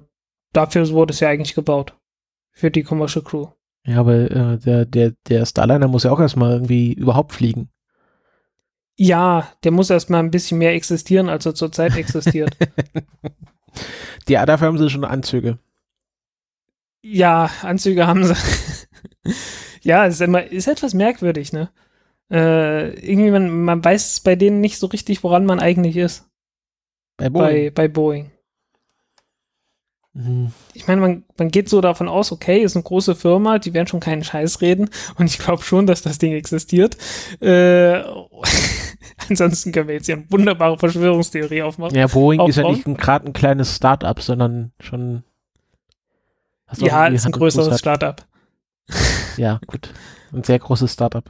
dafür 0.53 0.89
wurde 0.89 1.13
es 1.13 1.19
ja 1.19 1.29
eigentlich 1.29 1.55
gebaut. 1.55 1.95
Für 2.51 2.71
die 2.71 2.83
Commercial 2.83 3.23
Crew. 3.23 3.47
Ja, 3.85 3.99
aber 3.99 4.31
äh, 4.31 4.57
der, 4.57 4.85
der, 4.85 5.13
der 5.27 5.45
Starliner 5.45 5.87
muss 5.87 6.03
ja 6.03 6.11
auch 6.11 6.19
erstmal 6.19 6.53
irgendwie 6.53 6.93
überhaupt 6.93 7.33
fliegen. 7.33 7.69
Ja, 8.97 9.49
der 9.63 9.71
muss 9.71 9.89
erstmal 9.89 10.21
ein 10.21 10.31
bisschen 10.31 10.57
mehr 10.57 10.73
existieren, 10.73 11.29
als 11.29 11.45
er 11.45 11.53
zurzeit 11.53 11.95
existiert. 11.97 12.55
Ja, 14.27 14.45
dafür 14.45 14.67
haben 14.67 14.77
sie 14.77 14.89
schon 14.89 15.03
Anzüge. 15.03 15.59
ja, 17.03 17.49
Anzüge 17.61 18.07
haben 18.07 18.23
sie. 18.23 18.35
ja, 19.81 20.05
es 20.05 20.15
ist 20.15 20.21
immer, 20.21 20.43
ist 20.43 20.67
etwas 20.67 20.93
merkwürdig, 20.93 21.53
ne? 21.53 21.69
Äh, 22.31 22.89
irgendwie, 22.99 23.31
man, 23.31 23.49
man 23.63 23.83
weiß 23.83 24.21
bei 24.21 24.35
denen 24.35 24.61
nicht 24.61 24.79
so 24.79 24.87
richtig, 24.87 25.23
woran 25.23 25.45
man 25.45 25.59
eigentlich 25.59 25.97
ist. 25.97 26.27
Bei 27.17 27.29
Bei, 27.29 27.39
Boeing. 27.39 27.73
bei 27.73 27.87
Boeing. 27.87 28.31
Hm. 30.17 30.53
ich 30.73 30.87
meine, 30.87 31.01
man, 31.01 31.23
man 31.37 31.49
geht 31.49 31.67
so 31.67 31.81
davon 31.81 32.07
aus, 32.07 32.31
okay, 32.31 32.59
ist 32.59 32.77
eine 32.77 32.83
große 32.83 33.15
Firma, 33.15 33.59
die 33.59 33.73
werden 33.73 33.87
schon 33.87 33.99
keinen 33.99 34.23
Scheiß 34.23 34.61
reden 34.61 34.89
und 35.17 35.25
ich 35.25 35.39
glaube 35.39 35.61
schon, 35.61 35.87
dass 35.87 36.03
das 36.03 36.19
Ding 36.19 36.31
existiert. 36.31 36.95
Äh, 37.41 38.01
ansonsten 39.29 39.73
können 39.73 39.89
wir 39.89 39.95
jetzt 39.95 40.05
hier 40.05 40.15
eine 40.15 40.31
wunderbare 40.31 40.77
Verschwörungstheorie 40.77 41.63
aufmachen. 41.63 41.97
Ja, 41.97 42.07
Boeing 42.07 42.39
ist 42.47 42.55
ja 42.55 42.63
Aufbauen. 42.63 42.93
nicht 42.93 43.01
gerade 43.01 43.25
ein 43.27 43.33
kleines 43.33 43.75
Start-up, 43.75 44.21
sondern 44.21 44.71
schon. 44.79 45.23
Ja, 46.77 47.07
ist 47.07 47.25
ein 47.25 47.33
größeres. 47.33 47.77
Startup. 47.77 48.25
Ja, 49.35 49.59
gut. 49.67 49.93
Ein 50.31 50.43
sehr 50.43 50.59
großes 50.59 50.93
Startup. 50.93 51.29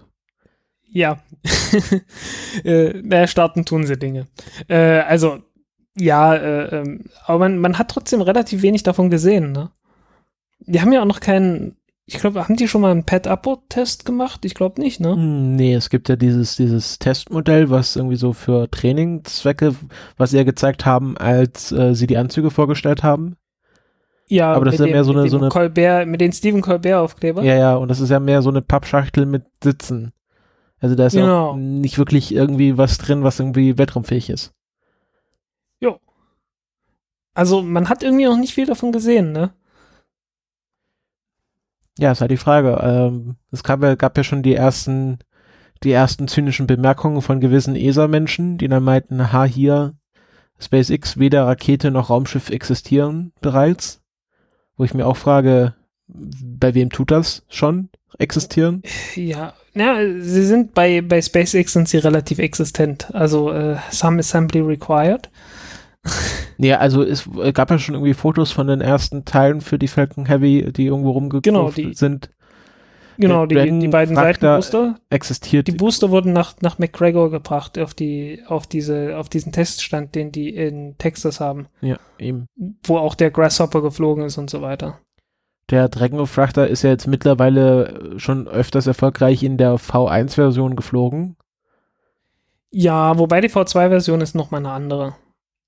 Ja. 0.96 1.20
äh, 2.64 3.02
naja, 3.04 3.28
starten 3.28 3.66
tun 3.66 3.86
sie 3.86 3.98
Dinge. 3.98 4.28
Äh, 4.70 5.00
also, 5.02 5.40
ja, 5.98 6.34
äh, 6.36 6.80
ähm, 6.82 7.06
aber 7.26 7.40
man, 7.40 7.58
man 7.60 7.78
hat 7.78 7.90
trotzdem 7.92 8.22
relativ 8.22 8.62
wenig 8.62 8.84
davon 8.84 9.10
gesehen, 9.10 9.52
ne? 9.52 9.72
Die 10.60 10.80
haben 10.82 10.94
ja 10.94 11.02
auch 11.02 11.06
noch 11.06 11.20
keinen, 11.20 11.76
ich 12.06 12.18
glaube, 12.18 12.42
haben 12.44 12.56
die 12.56 12.68
schon 12.70 12.80
mal 12.82 12.92
einen 12.92 13.04
Pad-Upload-Test 13.04 14.06
gemacht? 14.06 14.46
Ich 14.46 14.56
glaube 14.56 14.82
nicht, 14.82 15.00
ne? 15.02 15.12
Hm, 15.14 15.56
Nee, 15.58 15.74
es 15.76 15.90
gibt 15.90 16.08
ja 16.08 16.16
dieses, 16.16 16.56
dieses 16.56 16.98
Testmodell, 16.98 17.70
was 17.70 17.98
irgendwie 17.98 18.16
so 18.16 18.32
für 18.34 18.72
Trainingszwecke, 18.72 19.76
was 20.18 20.30
sie 20.32 20.38
ja 20.38 20.44
gezeigt 20.44 20.86
haben, 20.86 21.18
als 21.18 21.72
äh, 21.74 21.94
sie 21.94 22.08
die 22.08 22.18
Anzüge 22.18 22.52
vorgestellt 22.52 23.04
haben. 23.04 23.36
Ja, 24.28 24.54
Aber 24.54 24.66
das 24.66 24.74
mit 24.74 24.80
ist 24.80 24.80
ja 24.80 24.86
dem, 24.88 24.94
mehr 24.94 25.04
so 25.04 25.12
mit 25.12 25.18
eine- 25.20 25.28
dem 25.28 25.32
so 25.32 25.38
eine- 25.40 25.50
Colbert, 25.50 26.08
mit 26.08 26.22
den 26.22 26.32
Stephen 26.32 26.62
Colbert-Aufkleber. 26.62 27.44
Ja, 27.44 27.56
ja, 27.56 27.76
und 27.76 27.90
das 27.90 28.00
ist 28.00 28.10
ja 28.10 28.20
mehr 28.22 28.42
so 28.42 28.50
eine 28.50 28.62
Pappschachtel 28.62 29.26
mit 29.26 29.44
Sitzen. 29.62 30.14
Also 30.80 30.96
da 30.96 31.06
ist 31.08 31.14
ja 31.14 31.22
Genau. 31.22 31.50
auch 31.52 31.56
nicht 31.56 31.98
wirklich 31.98 32.34
irgendwie 32.34 32.78
was 32.78 32.98
drin, 32.98 33.24
was 33.24 33.40
irgendwie 33.40 33.78
weltraumfähig 33.78 34.30
ist. 34.30 34.52
Also 37.38 37.62
man 37.62 37.90
hat 37.90 38.02
irgendwie 38.02 38.24
noch 38.24 38.38
nicht 38.38 38.54
viel 38.54 38.66
davon 38.66 38.94
gesehen, 38.94 39.34
ne? 39.34 39.54
Ja, 42.00 42.12
ist 42.12 42.22
halt 42.22 42.32
die 42.32 42.38
Frage. 42.38 42.80
Ähm, 42.82 43.36
es 43.52 43.62
gab 43.64 43.84
ja, 43.84 43.96
gab 43.96 44.18
ja 44.18 44.24
schon 44.24 44.42
die 44.42 44.56
ersten, 44.56 45.20
die 45.84 45.92
ersten 45.92 46.28
zynischen 46.28 46.66
Bemerkungen 46.66 47.22
von 47.22 47.42
gewissen 47.42 47.76
ESA-Menschen, 47.76 48.58
die 48.58 48.68
dann 48.70 48.84
meinten, 48.84 49.34
ha, 49.34 49.44
hier, 49.44 49.96
SpaceX, 50.60 51.18
weder 51.18 51.46
Rakete 51.46 51.92
noch 51.92 52.10
Raumschiff 52.10 52.50
existieren 52.50 53.34
bereits. 53.42 54.02
Wo 54.78 54.86
ich 54.86 54.94
mir 54.94 55.06
auch 55.06 55.18
frage, 55.18 55.74
bei 56.08 56.74
wem 56.74 56.90
tut 56.90 57.12
das 57.12 57.46
schon 57.50 57.90
existieren? 58.18 58.82
Ja, 59.16 59.54
ja, 59.74 59.98
sie 60.20 60.46
sind 60.46 60.74
bei, 60.74 61.02
bei 61.02 61.22
SpaceX 61.22 61.74
sind 61.74 61.90
sie 61.90 61.98
relativ 61.98 62.40
existent. 62.40 63.14
Also 63.14 63.52
äh, 63.52 63.76
some 63.92 64.20
assembly 64.20 64.62
required. 64.62 65.30
Ja, 66.58 66.78
also 66.78 67.04
es 67.04 67.28
gab 67.54 67.72
ja 67.72 67.80
schon 67.80 67.96
irgendwie 67.96 68.14
Fotos 68.14 68.52
von 68.52 68.68
den 68.68 68.80
ersten 68.82 69.26
Teilen 69.26 69.60
für 69.62 69.78
die 69.80 69.88
Falcon 69.88 70.28
Heavy, 70.28 70.72
die 70.72 70.86
irgendwo 70.86 71.12
rumgekommen 71.12 71.42
Genau, 71.42 71.72
die- 71.72 71.94
sind. 71.94 72.30
Genau, 73.18 73.46
die, 73.46 73.56
die 73.80 73.88
beiden 73.88 74.14
Seitenbooster. 74.14 74.96
Existiert. 75.10 75.68
Die 75.68 75.72
Booster 75.72 76.12
wurden 76.12 76.34
nach, 76.34 76.56
nach 76.62 76.80
McGregor 76.80 77.32
gebracht 77.32 77.80
auf 77.80 77.94
die, 77.94 78.42
auf 78.48 78.68
diese, 78.68 79.18
auf 79.18 79.30
diesen 79.30 79.54
Teststand, 79.54 80.16
den 80.16 80.34
die 80.34 80.50
in 80.50 80.98
Texas 80.98 81.40
haben, 81.40 81.68
ja, 81.80 81.96
eben. 82.20 82.48
wo 82.84 82.98
auch 82.98 83.16
der 83.16 83.32
Grasshopper 83.32 83.82
geflogen 83.82 84.26
ist 84.26 84.38
und 84.38 84.50
so 84.50 84.62
weiter. 84.62 85.00
Der 85.72 85.90
Dragon 85.90 86.28
Frachter 86.28 86.68
ist 86.68 86.84
ja 86.84 86.92
jetzt 86.92 87.08
mittlerweile 87.08 88.14
schon 88.18 88.48
öfters 88.48 88.86
erfolgreich 88.88 89.42
in 89.44 89.58
der 89.58 89.76
V1-Version 89.78 90.76
geflogen. 90.76 91.38
Ja, 92.70 93.18
wobei 93.18 93.42
die 93.42 93.50
V2-Version 93.50 94.22
ist 94.22 94.36
nochmal 94.36 94.60
eine 94.60 94.72
andere. 94.72 95.16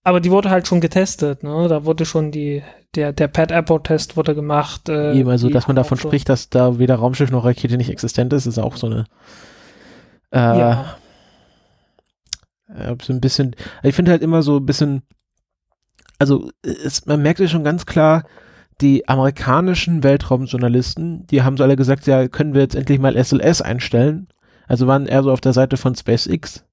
Aber 0.03 0.19
die 0.19 0.29
wurde 0.31 0.49
halt 0.49 0.67
schon 0.67 0.81
getestet, 0.81 1.43
ne? 1.43 1.67
Da 1.67 1.83
wurde 1.85 2.05
schon 2.05 2.31
die, 2.31 2.63
der, 2.95 3.11
der 3.11 3.27
Pat 3.27 3.51
Airport-Test 3.51 4.15
wurde 4.15 4.35
gemacht. 4.35 4.87
Äh, 4.87 5.13
Eben, 5.19 5.29
also, 5.29 5.49
dass 5.49 5.67
man 5.67 5.75
davon 5.75 5.97
schon- 5.97 6.09
spricht, 6.09 6.29
dass 6.29 6.49
da 6.49 6.79
weder 6.79 6.95
Raumschiff 6.95 7.31
noch 7.31 7.43
Rakete 7.43 7.75
nicht 7.77 7.89
existent 7.89 8.31
ist, 8.33 8.45
ist 8.45 8.59
auch 8.59 8.77
so 8.77 8.87
eine. 8.87 9.05
Äh, 10.31 10.37
Ja. 10.59 10.97
äh, 12.73 12.95
so 13.01 13.11
ein 13.13 13.19
bisschen. 13.21 13.55
Ich 13.83 13.95
finde 13.95 14.11
halt 14.11 14.21
immer 14.21 14.43
so 14.43 14.57
ein 14.57 14.65
bisschen. 14.65 15.01
Also, 16.19 16.51
es, 16.61 17.05
man 17.05 17.21
merkt 17.21 17.39
ja 17.39 17.47
schon 17.47 17.63
ganz 17.63 17.85
klar, 17.85 18.23
die 18.81 19.07
amerikanischen 19.07 20.03
Weltraumjournalisten, 20.03 21.25
die 21.27 21.41
haben 21.41 21.57
so 21.57 21.63
alle 21.63 21.75
gesagt, 21.75 22.05
ja, 22.07 22.27
können 22.27 22.53
wir 22.53 22.61
jetzt 22.61 22.75
endlich 22.75 22.99
mal 22.99 23.15
SLS 23.21 23.61
einstellen. 23.61 24.27
Also 24.67 24.85
waren 24.87 25.05
eher 25.07 25.23
so 25.23 25.31
auf 25.31 25.41
der 25.41 25.53
Seite 25.53 25.77
von 25.77 25.95
SpaceX. 25.95 26.63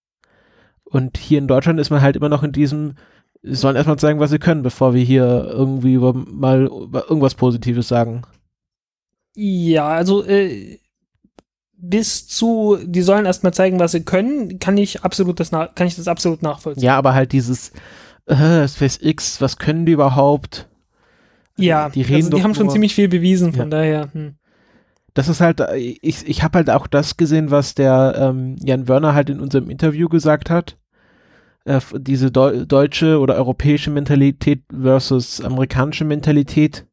Und 0.84 1.16
hier 1.16 1.38
in 1.38 1.48
Deutschland 1.48 1.80
ist 1.80 1.90
man 1.90 2.02
halt 2.02 2.16
immer 2.16 2.28
noch 2.28 2.42
in 2.42 2.52
diesem, 2.52 2.94
sie 3.42 3.54
sollen 3.54 3.76
erstmal 3.76 3.98
zeigen, 3.98 4.20
was 4.20 4.30
sie 4.30 4.38
können, 4.38 4.62
bevor 4.62 4.94
wir 4.94 5.02
hier 5.02 5.46
irgendwie 5.48 5.94
über- 5.94 6.12
mal 6.12 6.66
irgendwas 6.66 7.34
Positives 7.34 7.88
sagen. 7.88 8.22
Ja, 9.36 9.88
also 9.88 10.24
äh, 10.24 10.78
bis 11.76 12.28
zu, 12.28 12.78
die 12.84 13.02
sollen 13.02 13.26
erstmal 13.26 13.54
zeigen, 13.54 13.78
was 13.80 13.92
sie 13.92 14.04
können, 14.04 14.58
kann 14.58 14.76
ich 14.76 15.02
absolut 15.04 15.40
das 15.40 15.52
nach, 15.52 15.74
kann 15.74 15.86
ich 15.86 15.96
das 15.96 16.08
absolut 16.08 16.42
nachvollziehen. 16.42 16.84
Ja, 16.84 16.96
aber 16.96 17.14
halt 17.14 17.32
dieses 17.32 17.72
äh, 18.26 18.66
SpaceX, 18.68 19.40
was 19.40 19.58
können 19.58 19.86
die 19.86 19.92
überhaupt? 19.92 20.68
Ja, 21.56 21.88
die 21.88 22.02
reden 22.02 22.14
also 22.16 22.28
die 22.30 22.36
doch 22.36 22.42
haben 22.44 22.54
schon 22.54 22.70
ziemlich 22.70 22.94
viel 22.94 23.08
bewiesen, 23.08 23.52
von 23.52 23.70
Ja. 23.70 23.78
daher. 23.78 24.12
Hm. 24.12 24.34
Das 25.14 25.28
ist 25.28 25.40
halt, 25.40 25.60
äh, 25.60 25.76
ich, 25.76 26.26
ich 26.26 26.42
habe 26.42 26.58
halt 26.58 26.70
auch 26.70 26.86
das 26.88 27.16
gesehen, 27.16 27.50
was 27.50 27.74
der 27.74 28.14
ähm, 28.18 28.56
Jan 28.58 28.88
Wörner 28.88 29.14
halt 29.14 29.30
in 29.30 29.40
unserem 29.40 29.70
Interview 29.70 30.08
gesagt 30.08 30.50
hat. 30.50 30.76
Äh, 31.64 31.80
diese 31.96 32.30
Deu 32.32 32.66
deutsche 32.66 33.20
oder 33.20 33.36
europäische 33.36 33.90
Mentalität 33.90 34.62
versus 34.72 35.40
amerikanische 35.40 36.04
Mentalität. 36.04 36.86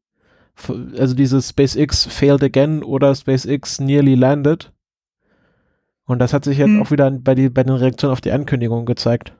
Also 0.97 1.15
dieses 1.15 1.49
SpaceX 1.49 2.05
failed 2.05 2.43
again 2.43 2.83
oder 2.83 3.15
SpaceX 3.15 3.79
nearly 3.79 4.13
landed. 4.15 4.71
Und 6.05 6.19
das 6.19 6.33
hat 6.33 6.43
sich 6.45 6.59
jetzt 6.59 6.67
Hm. 6.67 6.81
auch 6.83 6.91
wieder 6.91 7.09
bei, 7.09 7.33
die, 7.33 7.49
bei 7.49 7.63
den 7.63 7.75
Reaktionen 7.75 8.13
auf 8.13 8.21
die 8.21 8.31
Ankündigung 8.31 8.85
gezeigt. 8.85 9.33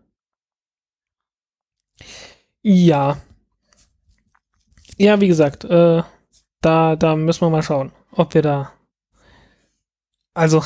Ja. 2.64 3.18
Ja, 5.02 5.20
wie 5.20 5.28
gesagt, 5.28 5.64
äh, 5.64 6.04
da, 6.62 6.96
da 6.96 7.16
müssen 7.16 7.42
wir 7.42 7.50
mal 7.50 7.64
schauen, 7.64 7.92
ob 8.12 8.36
wir 8.36 8.44
da. 8.44 8.72
Also, 10.36 10.64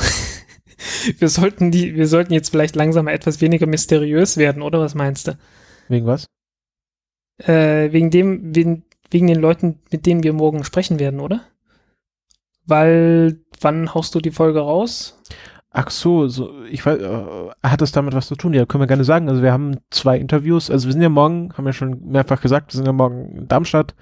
wir 1.20 1.30
sollten 1.30 1.72
die, 1.72 1.96
wir 1.96 2.06
sollten 2.06 2.34
jetzt 2.34 2.50
vielleicht 2.50 2.76
langsam 2.76 3.08
etwas 3.08 3.40
weniger 3.40 3.66
mysteriös 3.66 4.36
werden, 4.36 4.62
oder 4.62 4.82
was 4.82 4.94
meinst 4.94 5.30
du? 5.30 5.38
Wegen 5.88 6.06
was? 6.06 6.26
Äh, 7.38 7.94
wegen 7.94 8.10
dem, 8.12 8.54
wegen, 8.54 8.84
wegen 9.10 9.28
den 9.28 9.40
Leuten, 9.40 9.80
mit 9.90 10.06
denen 10.06 10.24
wir 10.24 10.34
morgen 10.34 10.66
sprechen 10.66 11.00
werden, 11.00 11.22
oder? 11.22 11.46
Weil, 12.66 13.40
wann 13.62 13.94
haust 13.94 14.16
du 14.16 14.20
die 14.20 14.32
Folge 14.32 14.60
raus? 14.60 15.18
Ach 15.78 15.90
so, 15.90 16.28
so 16.30 16.52
ich 16.72 16.86
weiß, 16.86 17.00
äh, 17.02 17.18
hat 17.64 17.82
das 17.82 17.92
damit 17.92 18.14
was 18.14 18.28
zu 18.28 18.36
tun? 18.36 18.54
Ja, 18.54 18.66
können 18.66 18.82
wir 18.82 18.88
gerne 18.88 19.04
sagen. 19.04 19.28
Also 19.28 19.42
wir 19.42 19.52
haben 19.52 19.78
zwei 19.90 20.18
Interviews. 20.18 20.72
Also 20.72 20.88
wir 20.88 20.94
sind 20.94 21.02
ja 21.02 21.10
morgen, 21.10 21.52
haben 21.58 21.66
wir 21.66 21.74
schon 21.74 22.00
mehrfach 22.08 22.40
gesagt, 22.42 22.74
wir 22.74 22.78
sind 22.78 22.86
ja 22.86 22.94
morgen 22.94 23.36
in 23.38 23.48
Darmstadt. 23.50 23.94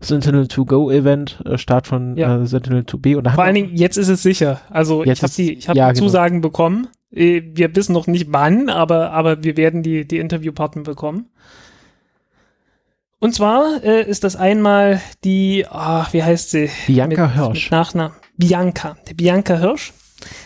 Sentinel 0.00 0.48
2 0.48 0.64
Go 0.64 0.90
Event, 0.90 1.40
äh, 1.46 1.56
Start 1.56 1.86
von 1.86 2.16
Ja. 2.16 2.42
äh, 2.42 2.46
Sentinel 2.46 2.82
2B. 2.82 3.16
Und 3.16 3.30
Vor 3.30 3.44
allen 3.44 3.54
Dingen, 3.54 3.76
jetzt 3.76 3.96
ist 3.96 4.08
es 4.08 4.22
sicher. 4.24 4.60
Also 4.70 5.04
Jetzt 5.04 5.18
ich 5.18 5.22
habe 5.22 5.32
die, 5.34 5.52
ich 5.54 5.68
hab 5.68 5.76
ja, 5.76 5.92
genau. 5.92 6.04
Zusagen 6.04 6.40
bekommen. 6.40 6.88
Äh, 7.12 7.42
Wir 7.54 7.74
wissen 7.76 7.92
noch 7.92 8.08
nicht 8.08 8.26
wann, 8.32 8.68
aber, 8.68 9.12
aber 9.12 9.44
wir 9.44 9.56
werden 9.56 9.84
die, 9.84 10.06
die 10.08 10.18
Interviewpartner 10.18 10.82
bekommen. 10.82 11.30
Und 13.20 13.34
zwar 13.34 13.82
äh, 13.84 14.02
ist 14.02 14.24
das 14.24 14.34
einmal 14.36 15.00
die, 15.22 15.64
ah, 15.70 16.06
wie 16.10 16.22
heißt 16.24 16.50
sie? 16.50 16.68
Bianca 16.86 17.26
mit, 17.28 17.34
Hirsch. 17.36 17.64
Mit 17.66 17.70
Nachnamen. 17.70 18.16
Bianca. 18.36 18.96
Die 19.08 19.14
Bianca 19.14 19.56
Hirsch. 19.58 19.92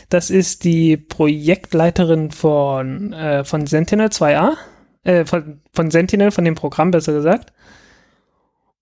Das 0.09 0.31
ist 0.31 0.65
die 0.65 0.97
Projektleiterin 0.97 2.31
von, 2.31 3.13
äh, 3.13 3.45
von 3.45 3.67
Sentinel 3.67 4.09
2A. 4.09 4.57
Äh, 5.05 5.25
von, 5.25 5.61
von 5.73 5.91
Sentinel, 5.91 6.31
von 6.31 6.45
dem 6.45 6.55
Programm 6.55 6.91
besser 6.91 7.13
gesagt. 7.13 7.53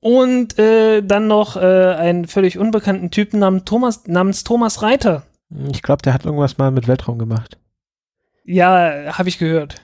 Und 0.00 0.58
äh, 0.58 1.02
dann 1.02 1.26
noch 1.26 1.56
äh, 1.56 1.94
einen 1.94 2.26
völlig 2.26 2.58
unbekannten 2.58 3.10
Typen 3.10 3.40
namens 3.40 3.64
Thomas, 3.64 4.06
namens 4.06 4.44
Thomas 4.44 4.82
Reiter. 4.82 5.24
Ich 5.70 5.82
glaube, 5.82 6.02
der 6.02 6.14
hat 6.14 6.24
irgendwas 6.24 6.58
mal 6.58 6.70
mit 6.70 6.88
Weltraum 6.88 7.18
gemacht. 7.18 7.58
Ja, 8.44 9.16
habe 9.16 9.28
ich 9.28 9.38
gehört. 9.38 9.76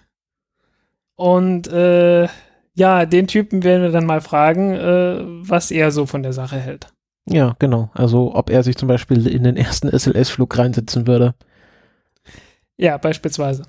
Und 1.17 1.69
äh, 1.69 2.29
ja, 2.75 3.07
den 3.07 3.27
Typen 3.27 3.63
werden 3.63 3.83
wir 3.83 3.91
dann 3.91 4.07
mal 4.07 4.21
fragen, 4.21 4.73
äh, 4.73 5.19
was 5.49 5.71
er 5.71 5.91
so 5.91 6.07
von 6.07 6.23
der 6.23 6.33
Sache 6.33 6.57
hält. 6.57 6.89
Ja, 7.27 7.55
genau. 7.59 7.91
Also 7.95 8.35
ob 8.35 8.51
er 8.51 8.63
sich 8.63 8.77
zum 8.77 8.89
Beispiel 8.89 9.27
in 9.27 9.45
den 9.45 9.57
ersten 9.57 9.89
SLS-Flug 9.89 10.57
reinsetzen 10.59 11.07
würde. 11.07 11.35
Ja, 12.77 12.97
beispielsweise. 12.97 13.65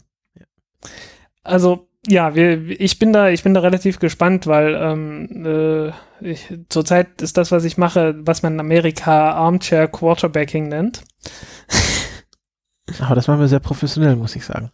Also, 1.43 1.87
ja, 2.07 2.35
wir, 2.35 2.79
ich 2.79 2.99
bin 2.99 3.13
da, 3.13 3.29
ich 3.29 3.43
bin 3.43 3.53
da 3.53 3.61
relativ 3.61 3.99
gespannt, 3.99 4.47
weil 4.47 4.75
ähm, 4.75 5.45
äh, 5.45 5.91
ich, 6.31 6.53
zurzeit 6.69 7.21
ist 7.21 7.37
das, 7.37 7.51
was 7.51 7.63
ich 7.63 7.77
mache, 7.77 8.15
was 8.19 8.43
man 8.43 8.53
in 8.53 8.59
Amerika 8.59 9.31
Armchair 9.33 9.87
Quarterbacking 9.87 10.67
nennt. 10.67 11.03
Aber 12.99 13.15
das 13.15 13.27
machen 13.27 13.39
wir 13.39 13.47
sehr 13.47 13.59
professionell, 13.59 14.15
muss 14.15 14.35
ich 14.35 14.45
sagen. 14.45 14.71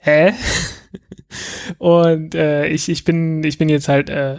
Hä? 0.00 0.32
Und 1.78 2.34
äh, 2.34 2.66
ich, 2.66 2.88
ich 2.88 3.04
bin, 3.04 3.42
ich 3.44 3.58
bin 3.58 3.68
jetzt 3.68 3.88
halt, 3.88 4.10
äh, 4.10 4.38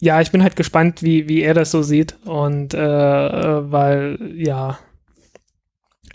ja, 0.00 0.20
ich 0.20 0.32
bin 0.32 0.42
halt 0.42 0.56
gespannt, 0.56 1.02
wie, 1.02 1.28
wie 1.28 1.42
er 1.42 1.54
das 1.54 1.70
so 1.70 1.82
sieht. 1.82 2.16
Und 2.24 2.74
äh, 2.74 2.80
weil, 3.70 4.18
ja, 4.34 4.78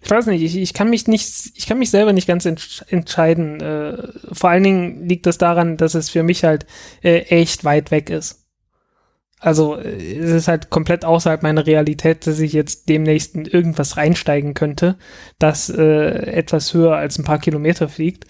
ich 0.01 0.09
weiß 0.09 0.27
nicht, 0.27 0.43
ich, 0.43 0.57
ich 0.57 0.73
kann 0.73 0.89
mich 0.89 1.07
nicht, 1.07 1.51
ich 1.55 1.65
kann 1.67 1.79
mich 1.79 1.89
selber 1.91 2.13
nicht 2.13 2.27
ganz 2.27 2.45
entsch 2.45 2.83
entscheiden. 2.89 3.61
Äh, 3.61 3.97
vor 4.31 4.49
allen 4.49 4.63
Dingen 4.63 5.07
liegt 5.07 5.25
das 5.25 5.37
daran, 5.37 5.77
dass 5.77 5.95
es 5.95 6.09
für 6.09 6.23
mich 6.23 6.43
halt 6.43 6.65
äh, 7.03 7.21
echt 7.21 7.63
weit 7.63 7.91
weg 7.91 8.09
ist. 8.09 8.45
Also 9.39 9.77
äh, 9.77 10.17
es 10.17 10.31
ist 10.31 10.47
halt 10.47 10.71
komplett 10.71 11.05
außerhalb 11.05 11.43
meiner 11.43 11.67
Realität, 11.67 12.25
dass 12.25 12.39
ich 12.39 12.53
jetzt 12.53 12.89
demnächst 12.89 13.35
in 13.35 13.45
irgendwas 13.45 13.97
reinsteigen 13.97 14.55
könnte, 14.55 14.97
das 15.37 15.69
äh, 15.69 16.31
etwas 16.31 16.73
höher 16.73 16.95
als 16.95 17.19
ein 17.19 17.25
paar 17.25 17.39
Kilometer 17.39 17.87
fliegt. 17.87 18.25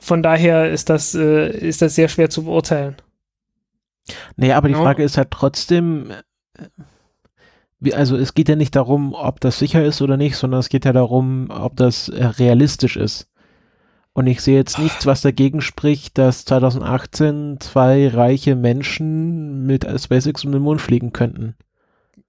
Von 0.00 0.22
daher 0.22 0.70
ist 0.70 0.88
das, 0.90 1.14
äh, 1.14 1.50
ist 1.50 1.82
das 1.82 1.96
sehr 1.96 2.08
schwer 2.08 2.30
zu 2.30 2.44
beurteilen. 2.44 2.96
Nee, 4.36 4.52
aber 4.52 4.68
die 4.68 4.74
Ja. 4.74 4.82
Frage 4.82 5.02
ist 5.02 5.16
halt 5.16 5.30
trotzdem, 5.30 6.10
äh, 7.82 7.92
also 7.92 8.16
es 8.16 8.34
geht 8.34 8.48
ja 8.48 8.56
nicht 8.56 8.74
darum, 8.76 9.14
ob 9.14 9.40
das 9.40 9.58
sicher 9.58 9.84
ist 9.84 10.02
oder 10.02 10.16
nicht, 10.16 10.36
sondern 10.36 10.60
es 10.60 10.68
geht 10.68 10.84
ja 10.84 10.92
darum, 10.92 11.48
ob 11.50 11.76
das 11.76 12.08
äh, 12.08 12.24
realistisch 12.24 12.96
ist. 12.96 13.28
Und 14.12 14.26
ich 14.26 14.40
sehe 14.40 14.56
jetzt 14.56 14.80
nichts, 14.80 15.06
was 15.06 15.20
dagegen 15.20 15.60
spricht, 15.60 16.18
dass 16.18 16.44
2018 16.44 17.58
zwei 17.60 18.08
reiche 18.08 18.56
Menschen 18.56 19.64
mit 19.64 19.84
SpaceX 19.84 20.44
um 20.44 20.50
den 20.50 20.62
Mond 20.62 20.80
fliegen 20.80 21.12
könnten. 21.12 21.54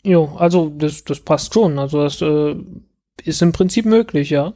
Jo, 0.03 0.35
also 0.37 0.69
das, 0.69 1.03
das 1.03 1.19
passt 1.19 1.53
schon. 1.53 1.79
Also 1.79 2.03
das 2.03 2.21
äh, 2.21 2.55
ist 3.23 3.41
im 3.41 3.53
Prinzip 3.53 3.85
möglich, 3.85 4.29
ja. 4.29 4.53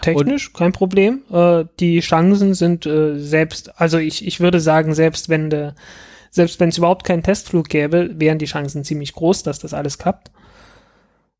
Technisch, 0.00 0.52
kein 0.52 0.72
Problem. 0.72 1.22
Äh, 1.30 1.64
die 1.80 2.00
Chancen 2.00 2.54
sind 2.54 2.86
äh, 2.86 3.18
selbst, 3.18 3.80
also 3.80 3.98
ich, 3.98 4.26
ich 4.26 4.40
würde 4.40 4.60
sagen, 4.60 4.94
selbst 4.94 5.28
wenn 5.28 5.50
der 5.50 5.74
selbst 6.36 6.60
wenn 6.60 6.68
es 6.68 6.78
überhaupt 6.78 7.04
keinen 7.04 7.22
Testflug 7.22 7.68
gäbe, 7.68 8.10
wären 8.20 8.38
die 8.38 8.44
Chancen 8.44 8.84
ziemlich 8.84 9.14
groß, 9.14 9.42
dass 9.42 9.58
das 9.58 9.74
alles 9.74 9.98
klappt. 9.98 10.30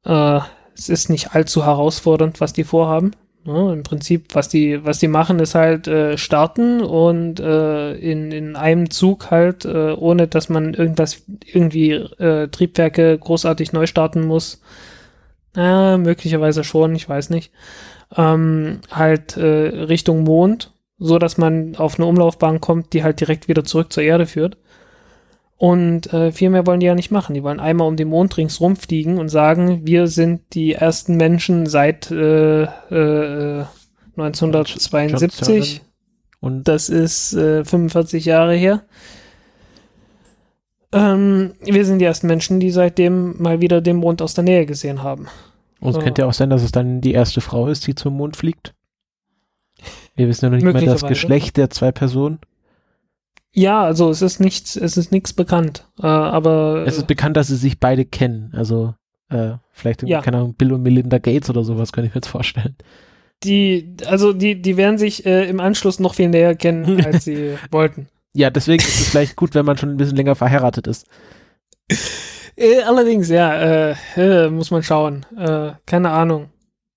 Äh, 0.04 0.40
es 0.74 0.88
ist 0.88 1.10
nicht 1.10 1.34
allzu 1.34 1.64
herausfordernd, 1.64 2.40
was 2.40 2.54
die 2.54 2.64
vorhaben. 2.64 3.12
Ja, 3.44 3.72
Im 3.72 3.82
Prinzip, 3.82 4.34
was 4.34 4.48
die, 4.48 4.84
was 4.84 4.98
die 4.98 5.06
machen, 5.06 5.38
ist 5.38 5.54
halt 5.54 5.86
äh, 5.86 6.16
starten 6.16 6.80
und 6.80 7.38
äh, 7.38 7.92
in, 7.92 8.32
in 8.32 8.56
einem 8.56 8.90
Zug 8.90 9.30
halt, 9.30 9.66
äh, 9.66 9.92
ohne 9.92 10.26
dass 10.26 10.48
man 10.48 10.72
irgendwas, 10.72 11.22
irgendwie 11.44 11.92
äh, 11.92 12.48
Triebwerke 12.48 13.16
großartig 13.18 13.72
neu 13.72 13.86
starten 13.86 14.26
muss. 14.26 14.62
Äh, 15.54 15.98
möglicherweise 15.98 16.64
schon, 16.64 16.96
ich 16.96 17.08
weiß 17.08 17.28
nicht. 17.30 17.52
Ähm, 18.16 18.80
halt 18.90 19.36
äh, 19.36 19.44
Richtung 19.44 20.24
Mond, 20.24 20.72
so 20.98 21.18
dass 21.18 21.36
man 21.36 21.76
auf 21.76 21.98
eine 21.98 22.06
Umlaufbahn 22.06 22.62
kommt, 22.62 22.94
die 22.94 23.04
halt 23.04 23.20
direkt 23.20 23.46
wieder 23.46 23.64
zurück 23.64 23.92
zur 23.92 24.02
Erde 24.02 24.26
führt. 24.26 24.56
Und 25.58 26.12
äh, 26.12 26.32
viel 26.32 26.50
mehr 26.50 26.66
wollen 26.66 26.80
die 26.80 26.86
ja 26.86 26.94
nicht 26.94 27.10
machen. 27.10 27.34
Die 27.34 27.42
wollen 27.42 27.60
einmal 27.60 27.88
um 27.88 27.96
den 27.96 28.08
Mond 28.08 28.36
ringsrum 28.36 28.76
fliegen 28.76 29.18
und 29.18 29.30
sagen, 29.30 29.86
wir 29.86 30.06
sind 30.06 30.42
die 30.52 30.74
ersten 30.74 31.16
Menschen 31.16 31.66
seit 31.66 32.10
äh, 32.10 32.64
äh, 32.64 33.64
1972. 34.16 35.80
Und 36.40 36.68
das 36.68 36.90
ist 36.90 37.32
äh, 37.32 37.64
45 37.64 38.26
Jahre 38.26 38.54
her. 38.54 38.82
Ähm, 40.92 41.54
wir 41.62 41.84
sind 41.84 42.00
die 42.00 42.04
ersten 42.04 42.26
Menschen, 42.26 42.60
die 42.60 42.70
seitdem 42.70 43.40
mal 43.40 43.60
wieder 43.60 43.80
den 43.80 43.96
Mond 43.96 44.20
aus 44.20 44.34
der 44.34 44.44
Nähe 44.44 44.66
gesehen 44.66 45.02
haben. 45.02 45.26
Und 45.80 45.96
es 45.96 46.02
könnte 46.02 46.22
ja 46.22 46.28
auch 46.28 46.32
sein, 46.32 46.50
dass 46.50 46.62
es 46.62 46.72
dann 46.72 47.00
die 47.00 47.12
erste 47.12 47.40
Frau 47.40 47.68
ist, 47.68 47.86
die 47.86 47.94
zum 47.94 48.16
Mond 48.16 48.36
fliegt. 48.36 48.74
Wir 50.14 50.28
wissen 50.28 50.44
ja 50.46 50.50
noch 50.50 50.56
nicht 50.56 50.64
mal 50.64 50.84
das 50.84 51.06
Geschlecht 51.06 51.56
der 51.56 51.70
zwei 51.70 51.92
Personen. 51.92 52.38
Ja, 53.56 53.82
also 53.82 54.10
es 54.10 54.20
ist 54.20 54.38
nichts, 54.38 54.76
es 54.76 54.98
ist 54.98 55.12
nichts 55.12 55.32
bekannt. 55.32 55.88
Äh, 55.98 56.06
aber 56.06 56.84
es 56.86 56.98
ist 56.98 57.06
bekannt, 57.06 57.38
dass 57.38 57.46
sie 57.46 57.56
sich 57.56 57.80
beide 57.80 58.04
kennen. 58.04 58.52
Also 58.54 58.94
äh, 59.30 59.52
vielleicht 59.72 60.02
ja. 60.02 60.20
keine 60.20 60.36
Ahnung, 60.36 60.54
Bill 60.54 60.74
und 60.74 60.82
Melinda 60.82 61.16
Gates 61.16 61.48
oder 61.48 61.64
sowas, 61.64 61.90
kann 61.90 62.04
ich 62.04 62.10
mir 62.10 62.16
jetzt 62.16 62.28
vorstellen. 62.28 62.76
Die, 63.44 63.96
also 64.06 64.34
die, 64.34 64.60
die 64.60 64.76
werden 64.76 64.98
sich 64.98 65.24
äh, 65.24 65.48
im 65.48 65.60
Anschluss 65.60 66.00
noch 66.00 66.14
viel 66.14 66.28
näher 66.28 66.54
kennen, 66.54 67.00
als 67.06 67.24
sie 67.24 67.56
wollten. 67.70 68.08
Ja, 68.34 68.50
deswegen 68.50 68.82
ist 68.82 69.00
es 69.00 69.08
vielleicht 69.08 69.36
gut, 69.36 69.54
wenn 69.54 69.64
man 69.64 69.78
schon 69.78 69.88
ein 69.88 69.96
bisschen 69.96 70.16
länger 70.16 70.34
verheiratet 70.34 70.86
ist. 70.86 71.06
Äh, 72.56 72.82
allerdings, 72.82 73.30
ja, 73.30 73.54
äh, 73.54 73.94
äh, 74.16 74.50
muss 74.50 74.70
man 74.70 74.82
schauen. 74.82 75.24
Äh, 75.34 75.72
keine 75.86 76.10
Ahnung. 76.10 76.50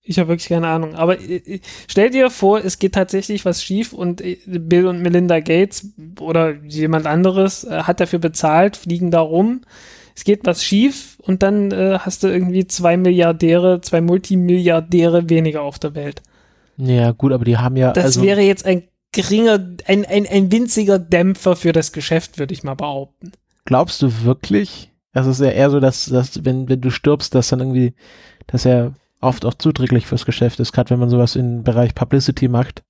Ich 0.09 0.17
habe 0.17 0.29
wirklich 0.29 0.49
keine 0.49 0.67
Ahnung. 0.67 0.95
Aber 0.95 1.19
äh, 1.19 1.35
äh, 1.35 1.59
stell 1.87 2.09
dir 2.09 2.31
vor, 2.31 2.65
es 2.65 2.79
geht 2.79 2.93
tatsächlich 2.95 3.45
was 3.45 3.63
schief 3.63 3.93
und 3.93 4.21
äh, 4.21 4.39
Bill 4.47 4.87
und 4.87 5.03
Melinda 5.03 5.39
Gates 5.39 5.89
oder 6.19 6.55
jemand 6.67 7.05
anderes 7.05 7.67
hat 7.69 7.99
dafür 7.99 8.17
bezahlt, 8.17 8.75
fliegen 8.75 9.11
da 9.11 9.19
rum. 9.19 9.61
Es 10.15 10.23
geht 10.23 10.47
was 10.47 10.63
schief 10.63 11.19
und 11.21 11.43
dann 11.43 11.69
äh, 11.71 11.99
hast 11.99 12.23
du 12.23 12.27
irgendwie 12.27 12.65
zwei 12.65 12.97
Milliardäre, 12.97 13.81
zwei 13.81 14.01
Multimilliardäre 14.01 15.29
weniger 15.29 15.61
auf 15.61 15.77
der 15.77 15.93
Welt. 15.93 16.23
Ja, 16.77 17.11
gut, 17.11 17.31
aber 17.31 17.45
die 17.45 17.57
haben 17.57 17.75
ja. 17.75 17.93
Das 17.93 18.05
also 18.05 18.23
wäre 18.23 18.41
jetzt 18.41 18.65
ein 18.65 18.87
geringer, 19.11 19.63
ein, 19.85 20.05
ein, 20.05 20.25
ein 20.25 20.51
winziger 20.51 20.97
Dämpfer 20.97 21.55
für 21.55 21.71
das 21.71 21.91
Geschäft, 21.91 22.39
würde 22.39 22.55
ich 22.55 22.63
mal 22.63 22.73
behaupten. 22.73 23.31
Glaubst 23.65 24.01
du 24.01 24.23
wirklich? 24.23 24.91
Das 25.13 25.27
ist 25.27 25.39
ja 25.39 25.51
eher 25.51 25.69
so, 25.69 25.79
dass, 25.79 26.05
dass 26.05 26.43
wenn, 26.43 26.67
wenn 26.67 26.81
du 26.81 26.89
stirbst, 26.89 27.35
dass 27.35 27.49
dann 27.49 27.59
irgendwie, 27.59 27.93
dass 28.47 28.65
er 28.65 28.95
oft 29.21 29.45
auch 29.45 29.53
zuträglich 29.53 30.07
fürs 30.07 30.25
Geschäft 30.25 30.59
ist, 30.59 30.71
gerade 30.71 30.89
wenn 30.91 30.99
man 30.99 31.09
sowas 31.09 31.35
im 31.35 31.63
Bereich 31.63 31.95
Publicity 31.95 32.47
macht. 32.47 32.83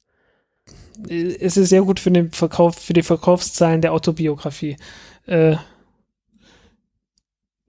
Es 1.08 1.58
ist 1.58 1.70
sehr 1.70 1.84
gut 1.84 2.00
für 2.00 2.12
den 2.12 2.32
Verkauf, 2.32 2.76
für 2.76 2.94
die 2.94 3.04
Verkaufszahlen 3.04 3.82
der 3.82 3.94
Autobiografie. 3.94 4.76
Äh, 5.26 5.56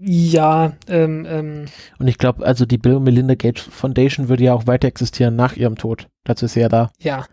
ja, 0.03 0.73
ähm, 0.89 1.27
ähm. 1.29 1.67
Und 1.99 2.09
ich 2.09 2.17
glaube, 2.17 2.45
also 2.45 2.65
die 2.65 2.79
Bill 2.79 2.95
und 2.95 3.05
Melinda 3.05 3.35
Gates 3.35 3.63
Foundation 3.63 4.29
würde 4.29 4.45
ja 4.45 4.55
auch 4.55 4.67
weiter 4.67 4.89
existieren 4.89 5.37
nach 5.37 5.57
ihrem 5.57 5.77
Tod. 5.77 6.09
Dazu 6.25 6.47
ist 6.47 6.55
sie 6.55 6.61
ja 6.61 6.71
da. 6.71 6.91
Ja. 6.99 7.27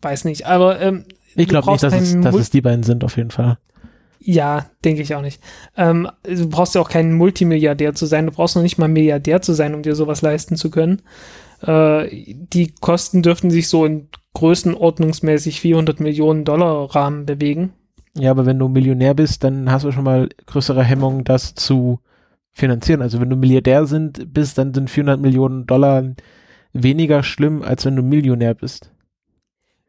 Weiß 0.00 0.24
nicht, 0.24 0.46
aber 0.46 0.80
ähm, 0.80 1.04
ich 1.34 1.48
glaube 1.48 1.70
nicht, 1.72 1.82
dass 1.82 1.92
es, 1.92 2.20
dass 2.20 2.36
es 2.36 2.50
die 2.50 2.60
beiden 2.60 2.84
sind, 2.84 3.02
auf 3.02 3.16
jeden 3.16 3.32
Fall. 3.32 3.58
Ja, 4.20 4.66
denke 4.84 5.02
ich 5.02 5.14
auch 5.14 5.22
nicht. 5.22 5.40
Ähm, 5.76 6.08
du 6.24 6.48
brauchst 6.48 6.74
ja 6.74 6.80
auch 6.80 6.90
kein 6.90 7.12
Multimilliardär 7.12 7.94
zu 7.94 8.06
sein, 8.06 8.26
du 8.26 8.32
brauchst 8.32 8.56
noch 8.56 8.62
nicht 8.62 8.78
mal 8.78 8.88
Milliardär 8.88 9.40
zu 9.42 9.52
sein, 9.52 9.74
um 9.74 9.82
dir 9.82 9.94
sowas 9.94 10.22
leisten 10.22 10.56
zu 10.56 10.70
können. 10.70 11.02
Äh, 11.62 12.34
die 12.34 12.72
Kosten 12.80 13.22
dürften 13.22 13.50
sich 13.50 13.68
so 13.68 13.84
in 13.84 14.08
größenordnungsmäßig 14.34 15.60
400 15.60 16.00
Millionen 16.00 16.44
Dollar 16.44 16.94
Rahmen 16.94 17.26
bewegen. 17.26 17.72
Ja, 18.16 18.30
aber 18.32 18.46
wenn 18.46 18.58
du 18.58 18.68
Millionär 18.68 19.14
bist, 19.14 19.44
dann 19.44 19.70
hast 19.70 19.84
du 19.84 19.92
schon 19.92 20.04
mal 20.04 20.28
größere 20.46 20.82
Hemmungen, 20.82 21.24
das 21.24 21.54
zu 21.54 22.00
finanzieren. 22.52 23.02
Also 23.02 23.20
wenn 23.20 23.30
du 23.30 23.36
Milliardär 23.36 23.86
sind, 23.86 24.32
bist, 24.32 24.58
dann 24.58 24.74
sind 24.74 24.90
400 24.90 25.20
Millionen 25.20 25.66
Dollar 25.66 26.04
weniger 26.72 27.22
schlimm, 27.22 27.62
als 27.62 27.84
wenn 27.84 27.96
du 27.96 28.02
Millionär 28.02 28.54
bist. 28.54 28.92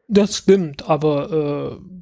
Das 0.08 0.36
stimmt, 0.36 0.88
aber 0.88 1.78
äh, 1.78 1.99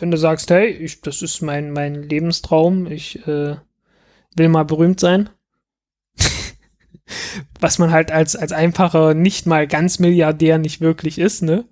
wenn 0.00 0.10
du 0.10 0.16
sagst, 0.16 0.50
hey, 0.50 0.68
ich, 0.68 1.00
das 1.00 1.22
ist 1.22 1.42
mein, 1.42 1.72
mein 1.72 2.02
Lebenstraum, 2.02 2.86
ich 2.86 3.26
äh, 3.26 3.56
will 4.36 4.48
mal 4.48 4.64
berühmt 4.64 5.00
sein. 5.00 5.30
Was 7.60 7.78
man 7.78 7.90
halt 7.90 8.10
als, 8.10 8.36
als 8.36 8.52
einfacher, 8.52 9.14
nicht 9.14 9.46
mal 9.46 9.66
ganz 9.66 9.98
Milliardär 9.98 10.58
nicht 10.58 10.80
wirklich 10.80 11.18
ist, 11.18 11.42
ne? 11.42 11.64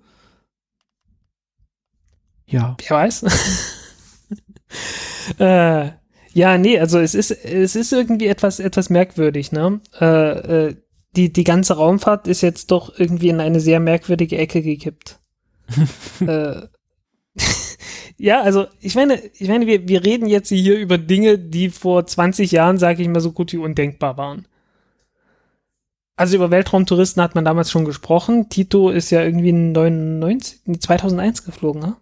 Ja. 2.45 2.77
Wer 2.79 2.89
weiß? 2.89 3.23
äh, 5.39 5.89
ja, 6.33 6.57
nee, 6.57 6.79
also 6.79 6.99
es 6.99 7.15
ist, 7.15 7.31
es 7.31 7.75
ist 7.75 7.91
irgendwie 7.91 8.27
etwas, 8.27 8.59
etwas 8.59 8.89
merkwürdig, 8.89 9.51
ne? 9.51 9.81
Äh, 9.99 10.67
äh, 10.67 10.75
die, 11.15 11.33
die 11.33 11.43
ganze 11.43 11.75
Raumfahrt 11.75 12.27
ist 12.27 12.41
jetzt 12.41 12.71
doch 12.71 12.97
irgendwie 12.97 13.29
in 13.29 13.41
eine 13.41 13.59
sehr 13.59 13.79
merkwürdige 13.79 14.37
Ecke 14.37 14.61
gekippt. 14.61 15.19
äh, 16.19 16.61
ja, 18.19 18.41
also 18.41 18.65
ich 18.79 18.95
meine, 18.95 19.21
ich 19.37 19.47
meine, 19.47 19.67
wir, 19.67 19.87
wir 19.87 20.03
reden 20.03 20.27
jetzt 20.27 20.49
hier 20.49 20.77
über 20.77 20.97
Dinge, 20.97 21.37
die 21.37 21.69
vor 21.69 22.05
20 22.05 22.51
Jahren, 22.51 22.77
sage 22.77 23.01
ich 23.01 23.07
mal, 23.07 23.19
so 23.19 23.31
gut 23.31 23.53
wie 23.53 23.57
undenkbar 23.57 24.17
waren. 24.17 24.47
Also 26.15 26.35
über 26.35 26.49
Weltraumtouristen 26.49 27.21
hat 27.21 27.35
man 27.35 27.45
damals 27.45 27.69
schon 27.69 27.85
gesprochen. 27.85 28.49
Tito 28.49 28.89
ist 28.89 29.11
ja 29.11 29.21
irgendwie 29.21 29.51
99, 29.51 30.79
2001 30.79 31.45
geflogen, 31.45 31.79
ne? 31.81 31.95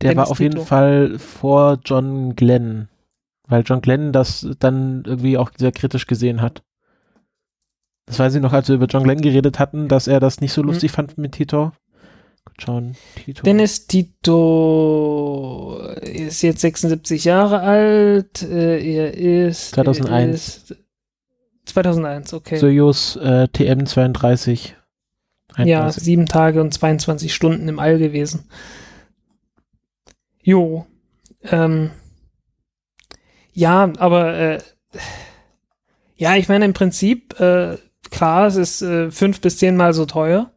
Der 0.00 0.10
Dennis 0.10 0.16
war 0.16 0.30
auf 0.30 0.38
Tito. 0.38 0.58
jeden 0.58 0.66
Fall 0.66 1.18
vor 1.18 1.80
John 1.84 2.36
Glenn, 2.36 2.88
weil 3.48 3.64
John 3.66 3.80
Glenn 3.80 4.12
das 4.12 4.46
dann 4.60 5.02
irgendwie 5.06 5.38
auch 5.38 5.50
sehr 5.56 5.72
kritisch 5.72 6.06
gesehen 6.06 6.40
hat. 6.40 6.62
Das 8.06 8.18
weiß 8.20 8.34
ich 8.36 8.42
noch, 8.42 8.52
als 8.52 8.68
wir 8.68 8.76
über 8.76 8.86
John 8.86 9.02
Glenn 9.02 9.20
geredet 9.20 9.58
hatten, 9.58 9.88
dass 9.88 10.06
er 10.06 10.20
das 10.20 10.40
nicht 10.40 10.52
so 10.52 10.62
mhm. 10.62 10.68
lustig 10.68 10.92
mhm. 10.92 10.94
fand 10.94 11.18
mit 11.18 11.32
Tito. 11.32 11.72
John 12.58 12.94
Tito. 13.16 13.42
Dennis 13.42 13.86
Tito 13.86 15.78
ist 16.00 16.42
jetzt 16.42 16.60
76 16.60 17.24
Jahre 17.24 17.60
alt. 17.60 18.42
Äh, 18.42 18.80
er 18.80 19.14
ist 19.14 19.70
2001. 19.72 20.10
Er 20.70 20.76
ist 20.76 20.76
2001, 21.66 22.34
okay. 22.34 22.56
Soyuz 22.58 23.16
äh, 23.16 23.48
TM 23.48 23.86
32. 23.86 24.76
31. 25.54 25.70
Ja, 25.70 25.90
sieben 25.90 26.26
Tage 26.26 26.60
und 26.60 26.72
22 26.72 27.34
Stunden 27.34 27.68
im 27.68 27.78
All 27.78 27.98
gewesen. 27.98 28.48
Jo. 30.42 30.86
Ähm, 31.42 31.90
ja, 33.52 33.92
aber 33.98 34.34
äh, 34.34 34.58
ja, 36.16 36.36
ich 36.36 36.48
meine 36.48 36.64
im 36.64 36.74
Prinzip, 36.74 37.38
äh, 37.40 37.78
klar, 38.10 38.46
es 38.46 38.56
ist 38.56 38.82
äh, 38.82 39.10
fünf 39.10 39.40
bis 39.40 39.58
zehnmal 39.58 39.94
so 39.94 40.06
teuer 40.06 40.53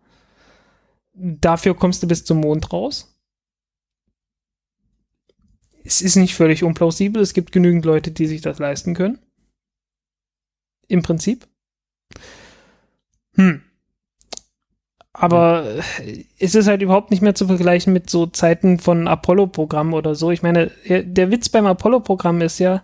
dafür 1.18 1.76
kommst 1.76 2.04
du 2.04 2.08
bis 2.08 2.24
zum 2.24 2.40
Mond 2.40 2.72
raus. 2.72 3.16
Es 5.84 6.02
ist 6.02 6.16
nicht 6.16 6.36
völlig 6.36 6.64
unplausibel. 6.64 7.22
Es 7.22 7.34
gibt 7.34 7.52
genügend 7.52 7.86
Leute, 7.86 8.12
die 8.12 8.28
sich 8.28 8.42
das 8.42 8.60
leisten 8.60 8.94
können. 8.94 9.20
Im 10.88 11.02
Prinzip. 11.02 11.48
Hm. 13.36 13.62
Aber 15.14 15.66
es 16.38 16.54
ist 16.54 16.68
halt 16.68 16.82
überhaupt 16.82 17.10
nicht 17.10 17.22
mehr 17.22 17.34
zu 17.34 17.48
vergleichen 17.48 17.92
mit 17.92 18.10
so 18.10 18.28
Zeiten 18.28 18.78
von 18.78 19.08
Apollo-Programm 19.08 19.94
oder 19.94 20.14
so. 20.14 20.30
Ich 20.30 20.44
meine, 20.44 20.72
der 20.88 21.32
Witz 21.32 21.50
beim 21.50 21.66
Apollo-Programm 21.66 22.42
ist 22.42 22.60
ja, 22.60 22.84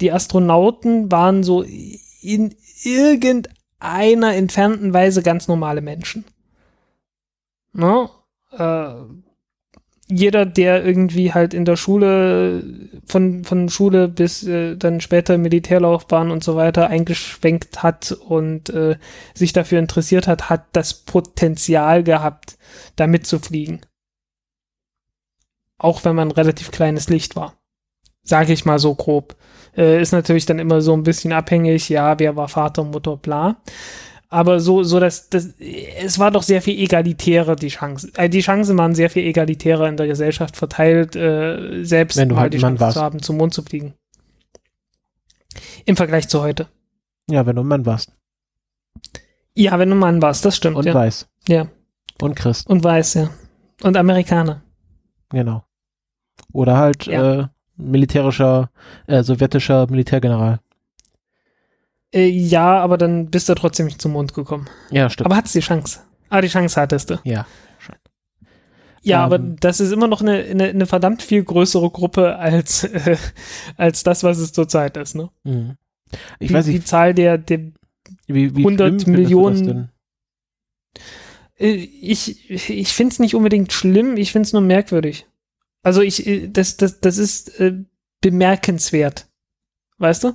die 0.00 0.10
Astronauten 0.10 1.12
waren 1.12 1.42
so 1.42 1.62
in 1.62 2.54
irgendeiner 2.82 4.34
entfernten 4.34 4.94
Weise 4.94 5.22
ganz 5.22 5.46
normale 5.46 5.82
Menschen. 5.82 6.24
Ne? 7.74 8.08
Äh, 8.52 8.94
jeder, 10.06 10.44
der 10.44 10.84
irgendwie 10.84 11.32
halt 11.32 11.54
in 11.54 11.64
der 11.64 11.76
Schule, 11.76 12.62
von, 13.06 13.44
von 13.44 13.68
Schule 13.68 14.08
bis 14.08 14.46
äh, 14.46 14.76
dann 14.76 15.00
später 15.00 15.38
Militärlaufbahn 15.38 16.30
und 16.30 16.44
so 16.44 16.56
weiter 16.56 16.88
eingeschwenkt 16.88 17.82
hat 17.82 18.12
und 18.12 18.68
äh, 18.68 18.96
sich 19.34 19.52
dafür 19.52 19.78
interessiert 19.78 20.28
hat, 20.28 20.50
hat 20.50 20.66
das 20.72 20.94
Potenzial 20.94 22.02
gehabt, 22.02 22.58
damit 22.96 23.26
zu 23.26 23.38
fliegen. 23.38 23.80
Auch 25.78 26.04
wenn 26.04 26.16
man 26.16 26.30
relativ 26.30 26.70
kleines 26.70 27.08
Licht 27.08 27.34
war. 27.34 27.54
Sage 28.22 28.52
ich 28.52 28.64
mal 28.64 28.78
so 28.78 28.94
grob. 28.94 29.36
Äh, 29.76 30.00
ist 30.00 30.12
natürlich 30.12 30.46
dann 30.46 30.58
immer 30.58 30.80
so 30.82 30.92
ein 30.92 31.02
bisschen 31.02 31.32
abhängig, 31.32 31.88
ja, 31.88 32.18
wer 32.18 32.36
war 32.36 32.48
Vater, 32.48 32.84
Mutter, 32.84 33.16
bla. 33.16 33.56
Aber 34.28 34.58
so, 34.58 34.82
so 34.82 34.98
dass 34.98 35.28
das, 35.30 35.54
es 35.58 36.18
war 36.18 36.30
doch 36.30 36.42
sehr 36.42 36.60
viel 36.62 36.78
egalitärer, 36.80 37.54
die 37.56 37.68
Chancen. 37.68 38.12
Äh, 38.16 38.28
die 38.28 38.40
Chancen 38.40 38.76
waren 38.78 38.94
sehr 38.94 39.10
viel 39.10 39.24
egalitärer 39.24 39.88
in 39.88 39.96
der 39.96 40.06
Gesellschaft 40.08 40.56
verteilt, 40.56 41.14
äh, 41.14 41.84
selbst 41.84 42.16
Wenn 42.16 42.30
du 42.30 42.36
halt 42.36 42.52
die 42.54 42.58
Chance 42.58 42.80
warst. 42.80 42.96
zu 42.96 43.02
haben, 43.02 43.22
zum 43.22 43.36
Mond 43.36 43.54
zu 43.54 43.62
fliegen. 43.62 43.94
Im 45.84 45.96
Vergleich 45.96 46.28
zu 46.28 46.42
heute. 46.42 46.66
Ja, 47.30 47.46
wenn 47.46 47.56
du 47.56 47.62
ein 47.62 47.68
Mann 47.68 47.86
warst. 47.86 48.12
Ja, 49.54 49.78
wenn 49.78 49.88
du 49.90 49.94
ein 49.94 50.00
Mann 50.00 50.20
warst, 50.22 50.44
das 50.44 50.56
stimmt, 50.56 50.76
Und 50.76 50.86
ja. 50.86 50.94
weiß. 50.94 51.28
Ja. 51.48 51.68
Und 52.20 52.34
Christ. 52.34 52.66
Und 52.68 52.82
weiß, 52.82 53.14
ja. 53.14 53.30
Und 53.82 53.96
Amerikaner. 53.96 54.62
Genau. 55.30 55.64
Oder 56.52 56.76
halt 56.76 57.06
Ja. 57.06 57.40
äh, 57.40 57.46
militärischer, 57.76 58.70
äh, 59.06 59.22
sowjetischer 59.22 59.86
Militärgeneral. 59.88 60.60
Äh, 62.14 62.28
ja, 62.28 62.78
aber 62.78 62.96
dann 62.96 63.26
bist 63.30 63.48
du 63.48 63.54
trotzdem 63.54 63.86
nicht 63.86 64.00
zum 64.00 64.12
Mond 64.12 64.34
gekommen. 64.34 64.66
Ja, 64.90 65.10
stimmt. 65.10 65.26
Aber 65.26 65.36
hattest 65.36 65.54
die 65.56 65.60
Chance. 65.60 66.00
Ah, 66.30 66.40
die 66.40 66.48
Chance 66.48 66.80
hattest 66.80 67.10
du. 67.10 67.18
ja. 67.24 67.46
Ja, 69.06 69.22
aber 69.22 69.36
Ähm. 69.36 69.56
das 69.60 69.80
ist 69.80 69.92
immer 69.92 70.06
noch 70.06 70.22
eine, 70.22 70.38
eine, 70.44 70.64
eine 70.64 70.86
verdammt 70.86 71.22
viel 71.22 71.44
größere 71.44 71.90
Gruppe 71.90 72.36
als, 72.38 72.84
äh, 72.84 73.18
als 73.76 74.02
das, 74.02 74.22
was 74.24 74.38
es 74.38 74.52
zurzeit 74.52 74.96
ist. 74.96 75.14
Ne? 75.14 75.28
Mhm. 75.42 75.76
Ich 76.38 76.48
die, 76.48 76.54
weiß 76.54 76.64
die 76.64 76.72
nicht, 76.72 76.88
Zahl 76.88 77.12
der, 77.12 77.36
der 77.36 77.70
wie, 78.26 78.56
wie 78.56 78.60
100 78.60 79.02
schlimm 79.02 79.04
findest 79.04 79.06
du 79.06 79.12
das 79.12 79.60
Millionen- 79.60 79.90
äh, 81.58 81.66
ich, 81.74 82.50
ich 82.50 82.88
finde 82.94 83.12
es 83.12 83.18
nicht 83.18 83.34
unbedingt 83.34 83.74
schlimm, 83.74 84.16
ich 84.16 84.32
finde 84.32 84.46
es 84.46 84.52
nur 84.54 84.62
merkwürdig. 84.62 85.26
Also 85.82 86.00
ich, 86.00 86.26
äh, 86.26 86.48
das, 86.48 86.78
das, 86.78 87.00
das 87.00 87.18
ist 87.18 87.60
äh, 87.60 87.74
bemerkenswert. 88.22 89.28
Weißt 89.98 90.24
du? 90.24 90.32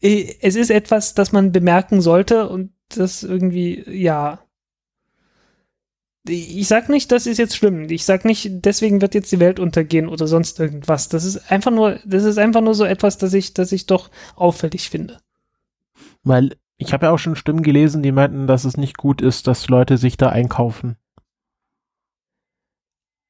Es 0.00 0.56
ist 0.56 0.70
etwas, 0.70 1.14
das 1.14 1.32
man 1.32 1.52
bemerken 1.52 2.00
sollte 2.00 2.48
und 2.48 2.72
das 2.88 3.22
irgendwie, 3.22 3.84
ja. 3.88 4.40
Ich 6.26 6.68
sag 6.68 6.88
nicht, 6.88 7.12
das 7.12 7.26
ist 7.26 7.38
jetzt 7.38 7.56
schlimm. 7.56 7.88
Ich 7.90 8.04
sag 8.04 8.24
nicht, 8.24 8.48
deswegen 8.64 9.00
wird 9.00 9.14
jetzt 9.14 9.32
die 9.32 9.40
Welt 9.40 9.58
untergehen 9.58 10.08
oder 10.08 10.26
sonst 10.26 10.60
irgendwas. 10.60 11.08
Das 11.08 11.24
ist 11.24 11.50
einfach 11.50 11.70
nur, 11.70 11.98
das 12.04 12.24
ist 12.24 12.38
einfach 12.38 12.60
nur 12.60 12.74
so 12.74 12.84
etwas, 12.84 13.18
das 13.18 13.34
ich, 13.34 13.54
das 13.54 13.72
ich 13.72 13.86
doch 13.86 14.10
auffällig 14.36 14.90
finde. 14.90 15.18
Weil 16.22 16.56
ich 16.76 16.92
habe 16.92 17.06
ja 17.06 17.12
auch 17.12 17.18
schon 17.18 17.36
Stimmen 17.36 17.62
gelesen, 17.62 18.02
die 18.02 18.12
meinten, 18.12 18.46
dass 18.46 18.64
es 18.64 18.76
nicht 18.76 18.96
gut 18.96 19.20
ist, 19.20 19.46
dass 19.46 19.68
Leute 19.68 19.98
sich 19.98 20.16
da 20.16 20.30
einkaufen. 20.30 20.96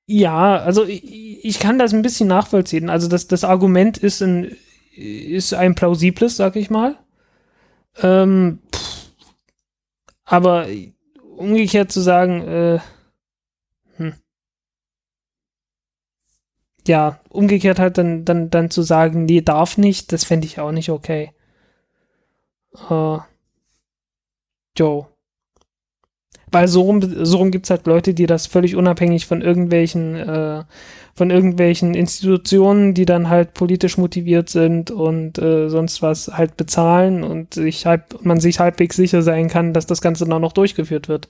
Ja, 0.06 0.56
also 0.56 0.84
ich, 0.84 1.44
ich 1.44 1.58
kann 1.60 1.78
das 1.78 1.92
ein 1.94 2.02
bisschen 2.02 2.28
nachvollziehen. 2.28 2.90
Also 2.90 3.06
das, 3.06 3.28
das 3.28 3.44
Argument 3.44 3.98
ist 3.98 4.20
ein, 4.20 4.56
ist 5.00 5.54
ein 5.54 5.74
plausibles, 5.74 6.36
sag 6.36 6.56
ich 6.56 6.70
mal. 6.70 6.96
Ähm, 8.02 8.60
pff, 8.72 9.10
aber 10.24 10.66
umgekehrt 11.36 11.90
zu 11.90 12.00
sagen, 12.00 12.42
äh, 12.46 12.78
hm. 13.96 14.14
ja, 16.86 17.20
umgekehrt 17.30 17.78
halt 17.78 17.98
dann, 17.98 18.24
dann, 18.24 18.50
dann 18.50 18.70
zu 18.70 18.82
sagen, 18.82 19.24
nee, 19.24 19.40
darf 19.40 19.78
nicht, 19.78 20.12
das 20.12 20.24
fände 20.24 20.46
ich 20.46 20.60
auch 20.60 20.72
nicht 20.72 20.90
okay. 20.90 21.32
Äh, 22.88 23.18
Joe. 24.76 25.06
Weil 26.52 26.68
so 26.68 26.82
rum, 26.82 27.00
so 27.24 27.38
rum 27.38 27.50
gibt's 27.50 27.70
halt 27.70 27.86
Leute, 27.86 28.14
die 28.14 28.26
das 28.26 28.46
völlig 28.46 28.76
unabhängig 28.76 29.26
von 29.26 29.40
irgendwelchen, 29.40 30.16
äh, 30.16 30.64
von 31.14 31.30
irgendwelchen 31.30 31.94
Institutionen, 31.94 32.94
die 32.94 33.04
dann 33.04 33.28
halt 33.28 33.54
politisch 33.54 33.98
motiviert 33.98 34.48
sind 34.48 34.90
und 34.90 35.38
äh, 35.38 35.68
sonst 35.68 36.02
was 36.02 36.28
halt 36.28 36.56
bezahlen 36.56 37.24
und 37.24 37.54
sich 37.54 37.86
halb, 37.86 38.24
man 38.24 38.40
sich 38.40 38.60
halbwegs 38.60 38.96
sicher 38.96 39.22
sein 39.22 39.48
kann, 39.48 39.74
dass 39.74 39.86
das 39.86 40.00
Ganze 40.00 40.26
dann 40.26 40.42
noch 40.42 40.52
durchgeführt 40.52 41.08
wird. 41.08 41.28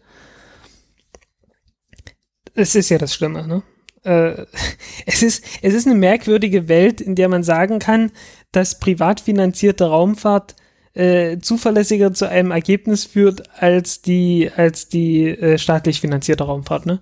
Es 2.55 2.75
ist 2.75 2.89
ja 2.89 2.99
das 2.99 3.15
Schlimme, 3.15 3.47
ne? 3.47 3.63
Äh, 4.03 4.47
es 5.07 5.23
ist, 5.23 5.45
es 5.63 5.75
ist 5.75 5.87
eine 5.87 5.97
merkwürdige 5.97 6.69
Welt, 6.69 7.01
in 7.01 7.15
der 7.15 7.29
man 7.29 7.43
sagen 7.43 7.79
kann, 7.79 8.13
dass 8.53 8.79
privat 8.79 9.21
finanzierte 9.21 9.87
Raumfahrt 9.87 10.57
äh, 10.95 11.39
zuverlässiger 11.39 12.13
zu 12.13 12.29
einem 12.29 12.51
Ergebnis 12.51 13.05
führt 13.05 13.49
als 13.61 14.03
die, 14.03 14.51
als 14.55 14.89
die 14.89 15.29
äh, 15.29 15.59
staatlich 15.59 16.01
finanzierte 16.01 16.45
Raumfahrt, 16.45 16.87
ne? 16.87 17.01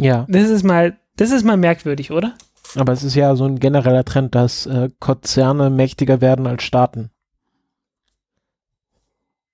Ja, 0.00 0.26
Das 0.28 0.48
ist 0.48 0.62
mal, 0.62 0.98
das 1.16 1.30
ist 1.30 1.44
mal 1.44 1.56
merkwürdig, 1.56 2.10
oder? 2.10 2.34
aber 2.76 2.92
es 2.92 3.02
ist 3.02 3.14
ja 3.14 3.34
so 3.36 3.46
ein 3.46 3.58
genereller 3.58 4.04
Trend, 4.04 4.34
dass 4.34 4.66
äh, 4.66 4.90
Konzerne 4.98 5.70
mächtiger 5.70 6.20
werden 6.20 6.46
als 6.46 6.62
Staaten. 6.62 7.10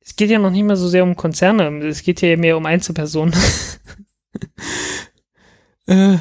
Es 0.00 0.16
geht 0.16 0.30
ja 0.30 0.38
noch 0.38 0.50
nicht 0.50 0.64
mal 0.64 0.76
so 0.76 0.88
sehr 0.88 1.02
um 1.02 1.16
Konzerne, 1.16 1.84
es 1.86 2.02
geht 2.02 2.20
ja 2.20 2.36
mehr 2.36 2.56
um 2.56 2.66
Einzelpersonen. 2.66 3.34
äh, 5.86 6.18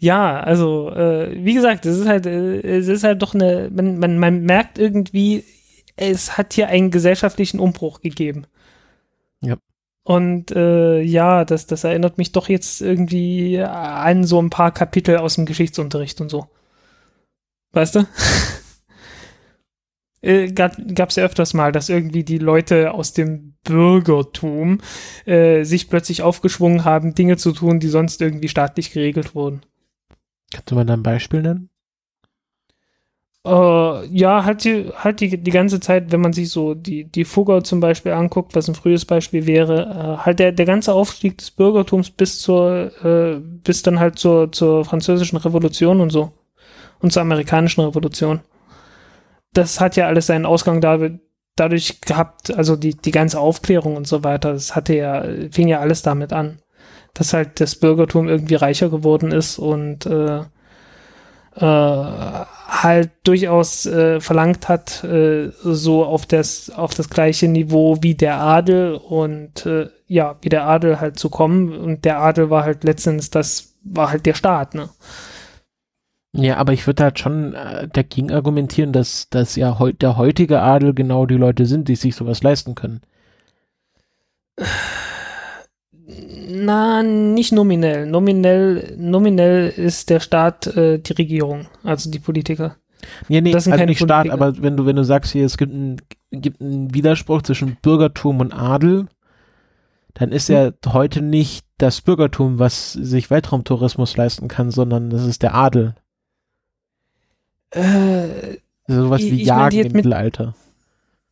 ja, 0.00 0.40
also, 0.40 0.90
äh, 0.90 1.44
wie 1.44 1.54
gesagt, 1.54 1.86
es 1.86 1.98
ist 1.98 2.08
halt, 2.08 2.26
äh, 2.26 2.78
es 2.78 2.88
ist 2.88 3.04
halt 3.04 3.22
doch 3.22 3.34
eine, 3.34 3.70
man, 3.72 3.98
man, 3.98 4.18
man 4.18 4.42
merkt 4.42 4.78
irgendwie, 4.78 5.44
es 5.96 6.38
hat 6.38 6.54
hier 6.54 6.68
einen 6.68 6.90
gesellschaftlichen 6.90 7.60
Umbruch 7.60 8.00
gegeben. 8.00 8.46
Und 10.08 10.52
äh, 10.52 11.02
ja, 11.02 11.44
das, 11.44 11.66
das 11.66 11.84
erinnert 11.84 12.16
mich 12.16 12.32
doch 12.32 12.48
jetzt 12.48 12.80
irgendwie 12.80 13.60
an 13.60 14.24
so 14.24 14.40
ein 14.40 14.48
paar 14.48 14.72
Kapitel 14.72 15.18
aus 15.18 15.34
dem 15.34 15.44
Geschichtsunterricht 15.44 16.22
und 16.22 16.30
so. 16.30 16.46
Weißt 17.72 17.94
du? 17.94 18.06
äh, 20.22 20.50
gab 20.50 21.10
es 21.10 21.16
ja 21.16 21.24
öfters 21.26 21.52
mal, 21.52 21.72
dass 21.72 21.90
irgendwie 21.90 22.24
die 22.24 22.38
Leute 22.38 22.92
aus 22.92 23.12
dem 23.12 23.52
Bürgertum 23.64 24.80
äh, 25.26 25.64
sich 25.64 25.90
plötzlich 25.90 26.22
aufgeschwungen 26.22 26.86
haben, 26.86 27.14
Dinge 27.14 27.36
zu 27.36 27.52
tun, 27.52 27.78
die 27.78 27.88
sonst 27.88 28.22
irgendwie 28.22 28.48
staatlich 28.48 28.92
geregelt 28.92 29.34
wurden. 29.34 29.60
Kannst 30.50 30.70
du 30.70 30.74
mal 30.74 30.88
ein 30.88 31.02
Beispiel 31.02 31.42
nennen? 31.42 31.68
Äh, 33.48 34.06
ja, 34.08 34.44
halt 34.44 34.64
die, 34.64 34.90
halt 34.94 35.20
die, 35.20 35.38
die 35.38 35.50
ganze 35.50 35.80
Zeit, 35.80 36.12
wenn 36.12 36.20
man 36.20 36.34
sich 36.34 36.50
so 36.50 36.74
die, 36.74 37.04
die 37.04 37.24
Fugger 37.24 37.64
zum 37.64 37.80
Beispiel 37.80 38.12
anguckt, 38.12 38.54
was 38.54 38.68
ein 38.68 38.74
frühes 38.74 39.06
Beispiel 39.06 39.46
wäre, 39.46 40.18
äh, 40.20 40.24
halt 40.24 40.38
der, 40.38 40.52
der 40.52 40.66
ganze 40.66 40.92
Aufstieg 40.92 41.38
des 41.38 41.50
Bürgertums 41.50 42.10
bis 42.10 42.40
zur, 42.40 42.90
äh, 43.04 43.40
bis 43.40 43.82
dann 43.82 44.00
halt 44.00 44.18
zur, 44.18 44.52
zur 44.52 44.84
französischen 44.84 45.38
Revolution 45.38 46.00
und 46.02 46.10
so. 46.10 46.32
Und 47.00 47.12
zur 47.12 47.22
amerikanischen 47.22 47.80
Revolution. 47.82 48.40
Das 49.54 49.80
hat 49.80 49.96
ja 49.96 50.06
alles 50.08 50.26
seinen 50.26 50.44
Ausgang 50.46 50.80
da, 50.80 50.98
dadurch 51.56 52.00
gehabt, 52.02 52.54
also 52.54 52.76
die, 52.76 52.96
die 52.96 53.12
ganze 53.12 53.40
Aufklärung 53.40 53.96
und 53.96 54.06
so 54.06 54.24
weiter, 54.24 54.52
das 54.52 54.76
hatte 54.76 54.94
ja, 54.94 55.24
fing 55.50 55.68
ja 55.68 55.80
alles 55.80 56.02
damit 56.02 56.32
an. 56.32 56.58
Dass 57.14 57.32
halt 57.32 57.60
das 57.60 57.76
Bürgertum 57.76 58.28
irgendwie 58.28 58.56
reicher 58.56 58.90
geworden 58.90 59.32
ist 59.32 59.58
und 59.58 60.06
äh, 60.06 60.42
äh, 61.56 61.60
halt 61.60 63.10
durchaus 63.24 63.86
äh, 63.86 64.20
verlangt 64.20 64.68
hat, 64.68 65.02
äh, 65.04 65.50
so 65.62 66.04
auf 66.04 66.26
das, 66.26 66.70
auf 66.70 66.94
das 66.94 67.08
gleiche 67.08 67.48
Niveau 67.48 67.98
wie 68.02 68.14
der 68.14 68.40
Adel 68.40 68.94
und 68.94 69.66
äh, 69.66 69.88
ja, 70.06 70.36
wie 70.42 70.48
der 70.48 70.66
Adel 70.66 71.00
halt 71.00 71.18
zu 71.18 71.30
kommen. 71.30 71.72
Und 71.72 72.04
der 72.04 72.20
Adel 72.20 72.50
war 72.50 72.64
halt 72.64 72.84
letztens, 72.84 73.30
das 73.30 73.74
war 73.82 74.10
halt 74.10 74.26
der 74.26 74.34
Staat, 74.34 74.74
ne? 74.74 74.88
Ja, 76.34 76.58
aber 76.58 76.72
ich 76.72 76.86
würde 76.86 77.04
halt 77.04 77.18
schon 77.18 77.54
äh, 77.54 77.88
dagegen 77.88 78.30
argumentieren, 78.30 78.92
dass, 78.92 79.28
dass 79.30 79.56
ja 79.56 79.78
heu 79.78 79.92
der 79.92 80.16
heutige 80.18 80.60
Adel 80.60 80.94
genau 80.94 81.26
die 81.26 81.36
Leute 81.36 81.66
sind, 81.66 81.88
die 81.88 81.96
sich 81.96 82.14
sowas 82.14 82.42
leisten 82.42 82.74
können. 82.74 83.00
Na, 86.64 87.02
nicht 87.02 87.52
nominell. 87.52 88.06
Nominell, 88.06 88.94
nominell 88.98 89.68
ist 89.68 90.10
der 90.10 90.20
Staat 90.20 90.66
äh, 90.68 90.98
die 90.98 91.12
Regierung, 91.12 91.66
also 91.84 92.10
die 92.10 92.18
Politiker. 92.18 92.76
Nee, 93.28 93.40
nee, 93.40 93.52
Das 93.52 93.64
sind 93.64 93.72
also 93.72 93.80
keine 93.80 93.90
nicht 93.90 93.98
Staat, 93.98 94.26
Politiker. 94.28 94.34
aber 94.44 94.62
wenn 94.62 94.76
du, 94.76 94.86
wenn 94.86 94.96
du 94.96 95.04
sagst, 95.04 95.32
hier, 95.32 95.44
es 95.46 95.56
gibt 95.56 95.72
einen, 95.72 95.96
gibt 96.30 96.60
einen 96.60 96.92
Widerspruch 96.94 97.42
zwischen 97.42 97.76
Bürgertum 97.82 98.40
und 98.40 98.52
Adel, 98.52 99.06
dann 100.14 100.32
ist 100.32 100.48
ja 100.48 100.72
heute 100.86 101.22
nicht 101.22 101.64
das 101.78 102.00
Bürgertum, 102.00 102.58
was 102.58 102.92
sich 102.92 103.30
Weltraumtourismus 103.30 104.16
leisten 104.16 104.48
kann, 104.48 104.70
sondern 104.70 105.10
das 105.10 105.24
ist 105.26 105.42
der 105.42 105.54
Adel. 105.54 105.94
Äh, 107.70 108.56
sowas 108.86 109.20
Ich- 109.22 109.32
wie 109.32 109.42
ich 109.42 109.46
Jagen 109.46 109.76
im 109.76 109.82
mit- 109.84 109.94
Mittelalter. 109.94 110.54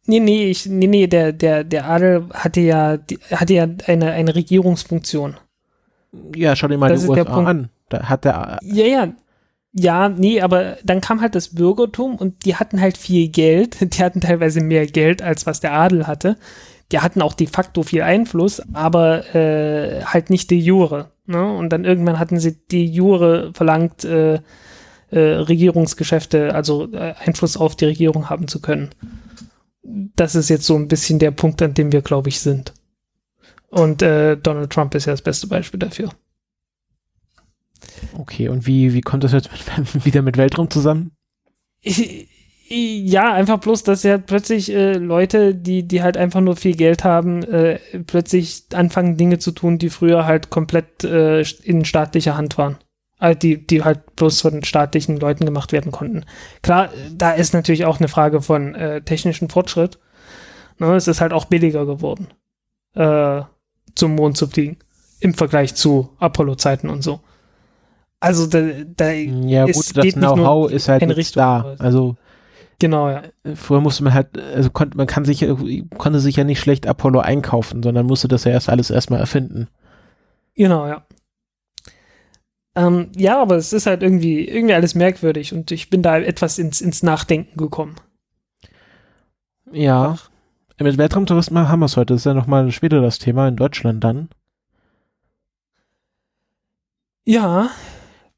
Nee, 0.06 0.20
nee, 0.20 0.50
ich, 0.50 0.66
nee, 0.66 0.86
nee, 0.86 1.06
der, 1.06 1.32
der, 1.32 1.64
der 1.64 1.88
Adel 1.88 2.26
hatte 2.32 2.60
ja, 2.60 2.96
die, 2.96 3.18
hatte 3.30 3.54
ja 3.54 3.66
eine, 3.86 4.12
eine 4.12 4.34
Regierungsfunktion. 4.34 5.36
Ja, 6.34 6.56
schau 6.56 6.68
dir 6.68 6.78
mal 6.78 6.88
Das 6.88 7.02
die 7.02 7.08
USA 7.08 7.44
an. 7.44 7.70
Da 7.88 8.04
hat 8.08 8.24
der, 8.24 8.58
Ja, 8.62 8.84
ja. 8.84 9.12
Ja, 9.78 10.08
nee, 10.08 10.40
aber 10.40 10.78
dann 10.84 11.02
kam 11.02 11.20
halt 11.20 11.34
das 11.34 11.54
Bürgertum 11.54 12.16
und 12.16 12.46
die 12.46 12.56
hatten 12.56 12.80
halt 12.80 12.96
viel 12.96 13.28
Geld. 13.28 13.76
Die 13.94 14.02
hatten 14.02 14.22
teilweise 14.22 14.62
mehr 14.62 14.86
Geld, 14.86 15.20
als 15.20 15.44
was 15.44 15.60
der 15.60 15.74
Adel 15.74 16.06
hatte. 16.06 16.36
die 16.92 17.00
hatten 17.00 17.20
auch 17.20 17.34
de 17.34 17.46
facto 17.48 17.82
viel 17.82 18.02
Einfluss, 18.02 18.62
aber 18.72 19.34
äh, 19.34 20.02
halt 20.04 20.30
nicht 20.30 20.50
de 20.50 20.58
jure. 20.58 21.10
Ne? 21.26 21.44
Und 21.44 21.70
dann 21.70 21.84
irgendwann 21.84 22.18
hatten 22.18 22.38
sie 22.38 22.56
de 22.68 22.82
jure 22.84 23.50
verlangt, 23.54 24.04
äh, 24.04 24.38
äh, 25.10 25.18
Regierungsgeschäfte, 25.18 26.54
also 26.54 26.92
äh, 26.92 27.14
Einfluss 27.24 27.56
auf 27.56 27.76
die 27.76 27.86
Regierung 27.86 28.30
haben 28.30 28.48
zu 28.48 28.60
können. 28.60 28.90
Das 29.88 30.34
ist 30.34 30.48
jetzt 30.48 30.66
so 30.66 30.74
ein 30.76 30.88
bisschen 30.88 31.18
der 31.18 31.30
Punkt, 31.30 31.62
an 31.62 31.74
dem 31.74 31.92
wir, 31.92 32.02
glaube 32.02 32.28
ich, 32.28 32.40
sind. 32.40 32.72
Und 33.68 34.02
äh, 34.02 34.36
Donald 34.36 34.70
Trump 34.70 34.94
ist 34.94 35.06
ja 35.06 35.12
das 35.12 35.22
beste 35.22 35.46
Beispiel 35.46 35.78
dafür. 35.78 36.10
Okay, 38.18 38.48
und 38.48 38.66
wie, 38.66 38.94
wie 38.94 39.00
kommt 39.00 39.24
das 39.24 39.32
jetzt 39.32 39.50
mit, 39.52 40.04
wieder 40.04 40.22
mit 40.22 40.36
Weltraum 40.36 40.70
zusammen? 40.70 41.12
Ja, 42.68 43.32
einfach 43.32 43.60
bloß, 43.60 43.84
dass 43.84 44.02
ja 44.02 44.18
plötzlich 44.18 44.72
äh, 44.72 44.94
Leute, 44.94 45.54
die, 45.54 45.86
die 45.86 46.02
halt 46.02 46.16
einfach 46.16 46.40
nur 46.40 46.56
viel 46.56 46.74
Geld 46.74 47.04
haben, 47.04 47.44
äh, 47.44 47.78
plötzlich 48.06 48.64
anfangen, 48.72 49.16
Dinge 49.16 49.38
zu 49.38 49.52
tun, 49.52 49.78
die 49.78 49.90
früher 49.90 50.26
halt 50.26 50.50
komplett 50.50 51.04
äh, 51.04 51.42
in 51.62 51.84
staatlicher 51.84 52.36
Hand 52.36 52.58
waren. 52.58 52.76
Also 53.18 53.38
die, 53.38 53.66
die 53.66 53.82
halt 53.82 54.16
bloß 54.16 54.42
von 54.42 54.62
staatlichen 54.62 55.16
Leuten 55.18 55.46
gemacht 55.46 55.72
werden 55.72 55.90
konnten. 55.90 56.24
Klar, 56.62 56.90
da 57.12 57.32
ist 57.32 57.54
natürlich 57.54 57.86
auch 57.86 57.98
eine 57.98 58.08
Frage 58.08 58.42
von 58.42 58.74
äh, 58.74 59.00
technischem 59.02 59.48
Fortschritt. 59.48 59.98
Ne, 60.78 60.94
es 60.94 61.08
ist 61.08 61.22
halt 61.22 61.32
auch 61.32 61.46
billiger 61.46 61.86
geworden, 61.86 62.28
äh, 62.94 63.40
zum 63.94 64.14
Mond 64.14 64.36
zu 64.36 64.46
fliegen. 64.46 64.76
Im 65.20 65.32
Vergleich 65.32 65.74
zu 65.74 66.10
Apollo-Zeiten 66.18 66.90
und 66.90 67.02
so. 67.02 67.20
Also 68.20 68.46
da, 68.46 68.60
da 68.96 69.10
ja, 69.10 69.64
gut, 69.64 69.96
das 69.96 70.12
Know-how 70.12 70.70
ist 70.70 70.88
halt 70.88 71.02
nicht 71.02 71.16
Richtung 71.16 71.40
da. 71.40 71.76
Also 71.78 72.16
Genau, 72.78 73.08
ja. 73.08 73.22
Früher 73.54 73.80
musste 73.80 74.04
man 74.04 74.12
halt, 74.12 74.38
also 74.38 74.70
konnte, 74.70 74.96
man 74.98 75.06
kann 75.06 75.24
sich, 75.24 75.46
konnte 75.96 76.20
sich 76.20 76.36
ja 76.36 76.44
nicht 76.44 76.60
schlecht 76.60 76.86
Apollo 76.86 77.20
einkaufen, 77.20 77.82
sondern 77.82 78.06
musste 78.06 78.28
das 78.28 78.44
ja 78.44 78.52
erst 78.52 78.68
alles 78.68 78.90
erstmal 78.90 79.20
erfinden. 79.20 79.68
Genau, 80.54 80.86
ja. 80.86 81.02
Ähm, 82.76 83.10
ja, 83.16 83.40
aber 83.40 83.56
es 83.56 83.72
ist 83.72 83.86
halt 83.86 84.02
irgendwie, 84.02 84.46
irgendwie 84.46 84.74
alles 84.74 84.94
merkwürdig 84.94 85.52
und 85.54 85.70
ich 85.70 85.90
bin 85.90 86.02
da 86.02 86.18
etwas 86.18 86.58
ins, 86.58 86.80
ins 86.80 87.02
Nachdenken 87.02 87.56
gekommen. 87.56 87.96
Ja. 89.72 90.16
Ach. 90.16 90.30
Mit 90.78 90.98
Weltraumtourismus 90.98 91.68
haben 91.68 91.80
wir 91.80 91.86
es 91.86 91.96
heute. 91.96 92.12
Das 92.14 92.20
ist 92.20 92.26
ja 92.26 92.34
nochmal 92.34 92.70
später 92.70 93.00
das 93.00 93.18
Thema 93.18 93.48
in 93.48 93.56
Deutschland 93.56 94.04
dann. 94.04 94.28
Ja, 97.24 97.70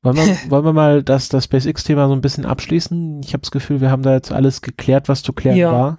wollen 0.02 0.16
wir, 0.16 0.24
wollen 0.50 0.64
wir 0.64 0.72
mal 0.72 1.02
das, 1.02 1.28
das 1.28 1.44
SpaceX-Thema 1.44 2.08
so 2.08 2.14
ein 2.14 2.20
bisschen 2.20 2.46
abschließen? 2.46 3.20
Ich 3.22 3.32
habe 3.32 3.42
das 3.42 3.50
Gefühl, 3.50 3.80
wir 3.80 3.90
haben 3.90 4.02
da 4.02 4.14
jetzt 4.14 4.32
alles 4.32 4.62
geklärt, 4.62 5.08
was 5.08 5.22
zu 5.22 5.32
klären 5.32 5.56
ja. 5.56 5.72
war. 5.72 5.98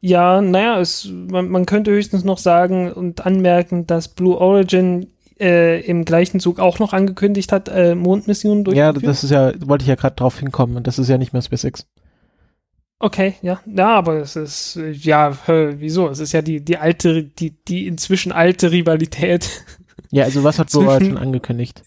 Ja, 0.00 0.42
naja, 0.42 0.78
es, 0.80 1.08
man, 1.10 1.48
man 1.48 1.64
könnte 1.64 1.90
höchstens 1.90 2.24
noch 2.24 2.36
sagen 2.36 2.92
und 2.92 3.24
anmerken, 3.24 3.86
dass 3.86 4.08
Blue 4.08 4.36
Origin 4.36 5.06
äh, 5.38 5.80
im 5.80 6.04
gleichen 6.04 6.40
Zug 6.40 6.58
auch 6.60 6.78
noch 6.78 6.92
angekündigt 6.92 7.52
hat, 7.52 7.68
äh, 7.68 7.94
Mondmissionen 7.94 8.64
durchzuführen. 8.64 8.94
Ja, 8.94 9.08
das 9.08 9.24
ist 9.24 9.30
ja, 9.30 9.52
wollte 9.66 9.82
ich 9.82 9.88
ja 9.88 9.94
gerade 9.94 10.16
drauf 10.16 10.38
hinkommen 10.38 10.76
und 10.76 10.86
das 10.86 10.98
ist 10.98 11.08
ja 11.08 11.18
nicht 11.18 11.32
mehr 11.32 11.42
SpaceX. 11.42 11.86
Okay, 13.00 13.34
ja, 13.42 13.60
ja, 13.66 13.88
aber 13.88 14.14
es 14.14 14.36
ist, 14.36 14.78
ja, 14.92 15.36
wieso? 15.46 16.08
Es 16.08 16.20
ist 16.20 16.32
ja 16.32 16.42
die, 16.42 16.64
die 16.64 16.78
alte, 16.78 17.24
die, 17.24 17.50
die 17.64 17.86
inzwischen 17.86 18.32
alte 18.32 18.70
Rivalität. 18.70 19.64
Ja, 20.10 20.24
also 20.24 20.44
was 20.44 20.58
hat 20.58 20.70
Blue 20.70 20.88
Origin 20.88 21.18
angekündigt? 21.18 21.82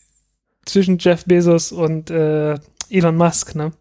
zwischen 0.67 0.97
Jeff 0.99 1.25
Bezos 1.25 1.71
und 1.71 2.09
äh, 2.09 2.55
Elon 2.89 3.15
Musk, 3.15 3.55
ne? 3.55 3.71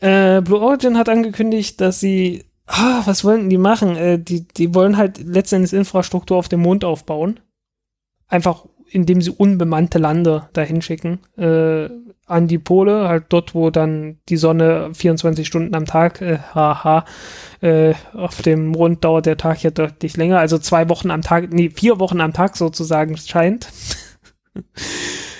Äh, 0.00 0.40
Blue 0.42 0.60
Origin 0.60 0.96
hat 0.96 1.08
angekündigt, 1.08 1.80
dass 1.80 2.00
sie, 2.00 2.44
ah, 2.66 3.02
was 3.04 3.24
wollten 3.24 3.50
die 3.50 3.58
machen? 3.58 3.96
Äh, 3.96 4.18
die, 4.18 4.46
die 4.46 4.74
wollen 4.74 4.96
halt 4.96 5.18
letztendlich 5.18 5.72
Infrastruktur 5.72 6.36
auf 6.36 6.48
dem 6.48 6.60
Mond 6.60 6.84
aufbauen. 6.84 7.40
Einfach, 8.28 8.66
indem 8.90 9.20
sie 9.20 9.30
unbemannte 9.30 9.98
Lande 9.98 10.48
dahin 10.52 10.82
schicken, 10.82 11.20
äh, 11.36 11.88
an 12.26 12.46
die 12.46 12.58
Pole, 12.58 13.08
halt 13.08 13.24
dort, 13.30 13.54
wo 13.54 13.70
dann 13.70 14.18
die 14.28 14.36
Sonne 14.36 14.90
24 14.92 15.46
Stunden 15.46 15.74
am 15.74 15.86
Tag, 15.86 16.20
äh, 16.20 16.38
haha, 16.54 17.04
äh, 17.60 17.94
auf 18.12 18.42
dem 18.42 18.68
Mond 18.68 19.02
dauert 19.02 19.26
der 19.26 19.38
Tag 19.38 19.62
ja 19.62 19.70
deutlich 19.70 20.16
länger, 20.16 20.38
also 20.38 20.58
zwei 20.58 20.88
Wochen 20.88 21.10
am 21.10 21.22
Tag, 21.22 21.52
nee, 21.52 21.70
vier 21.70 21.98
Wochen 21.98 22.20
am 22.20 22.32
Tag 22.32 22.56
sozusagen 22.56 23.16
scheint. 23.16 23.68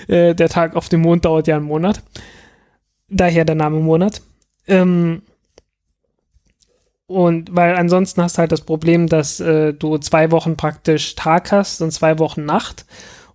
Äh, 0.07 0.33
der 0.33 0.49
Tag 0.49 0.75
auf 0.75 0.89
dem 0.89 1.01
Mond 1.01 1.25
dauert 1.25 1.45
ja 1.45 1.55
einen 1.55 1.65
Monat. 1.65 2.01
Daher 3.09 3.45
der 3.45 3.53
Name 3.53 3.79
Monat. 3.79 4.23
Ähm, 4.65 5.21
und 7.09 7.55
weil 7.55 7.75
ansonsten 7.75 8.21
hast 8.21 8.37
du 8.37 8.41
halt 8.41 8.51
das 8.51 8.61
Problem, 8.61 9.07
dass 9.07 9.39
äh, 9.39 9.73
du 9.73 9.97
zwei 9.97 10.29
Wochen 10.29 10.55
praktisch 10.55 11.15
Tag 11.15 11.51
hast 11.51 11.81
und 11.81 11.89
zwei 11.91 12.19
Wochen 12.19 12.45
Nacht. 12.45 12.85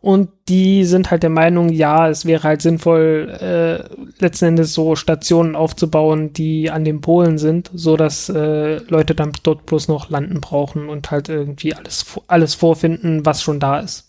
Und 0.00 0.28
die 0.48 0.84
sind 0.84 1.10
halt 1.10 1.24
der 1.24 1.30
Meinung, 1.30 1.70
ja, 1.70 2.08
es 2.08 2.24
wäre 2.24 2.44
halt 2.44 2.62
sinnvoll, 2.62 3.36
äh, 3.40 4.22
letzten 4.22 4.44
Endes 4.44 4.74
so 4.74 4.94
Stationen 4.94 5.56
aufzubauen, 5.56 6.32
die 6.32 6.70
an 6.70 6.84
den 6.84 7.00
Polen 7.00 7.36
sind, 7.36 7.68
so 7.74 7.96
dass 7.96 8.28
äh, 8.28 8.76
Leute 8.86 9.16
dann 9.16 9.32
dort 9.42 9.66
bloß 9.66 9.88
noch 9.88 10.08
landen 10.08 10.40
brauchen 10.40 10.88
und 10.88 11.10
halt 11.10 11.28
irgendwie 11.28 11.74
alles, 11.74 12.04
alles 12.28 12.54
vorfinden, 12.54 13.26
was 13.26 13.42
schon 13.42 13.58
da 13.58 13.80
ist. 13.80 14.08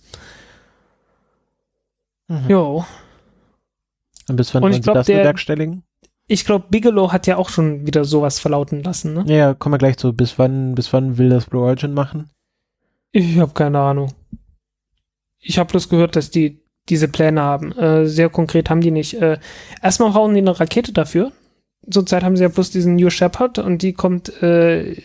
Mhm. 2.28 2.49
Jo. 2.49 2.86
Und 4.28 4.36
bis 4.36 4.53
wann 4.53 4.61
wollen 4.61 4.74
Sie 4.74 4.82
das 4.82 5.07
der, 5.07 5.20
bewerkstelligen? 5.20 5.84
Ich 6.28 6.45
glaube, 6.45 6.65
Bigelow 6.69 7.11
hat 7.11 7.28
ja 7.28 7.38
auch 7.38 7.49
schon 7.49 7.86
wieder 7.86 8.03
sowas 8.03 8.39
verlauten 8.39 8.82
lassen, 8.84 9.13
ne? 9.13 9.26
Ja, 9.28 9.53
kommen 9.53 9.73
wir 9.73 9.78
gleich 9.78 9.97
zu. 9.97 10.13
Bis 10.13 10.39
wann, 10.39 10.73
bis 10.73 10.91
wann 10.91 11.17
will 11.17 11.30
das 11.30 11.45
Blue 11.45 11.63
Origin 11.63 11.93
machen? 11.93 12.32
Ich 13.11 13.38
habe 13.38 13.53
keine 13.53 13.80
Ahnung. 13.80 14.11
Ich 15.39 15.59
habe 15.59 15.69
bloß 15.69 15.89
gehört, 15.89 16.15
dass 16.15 16.32
die 16.32 16.65
diese 16.89 17.07
Pläne 17.07 17.41
haben. 17.41 17.71
Äh, 17.73 18.07
sehr 18.07 18.30
konkret 18.30 18.69
haben 18.69 18.82
die 18.82 18.91
nicht. 18.91 19.21
Äh, 19.21 19.38
erstmal 19.82 20.13
hauen 20.13 20.34
die 20.34 20.41
eine 20.41 20.59
Rakete 20.59 20.93
dafür. 20.93 21.32
Zurzeit 21.89 22.23
haben 22.23 22.36
sie 22.36 22.43
ja 22.43 22.49
bloß 22.49 22.71
diesen 22.71 22.95
New 22.95 23.11
Shepard 23.11 23.59
und 23.59 23.84
die 23.84 23.93
kommt 23.93 24.41
äh, 24.41 24.95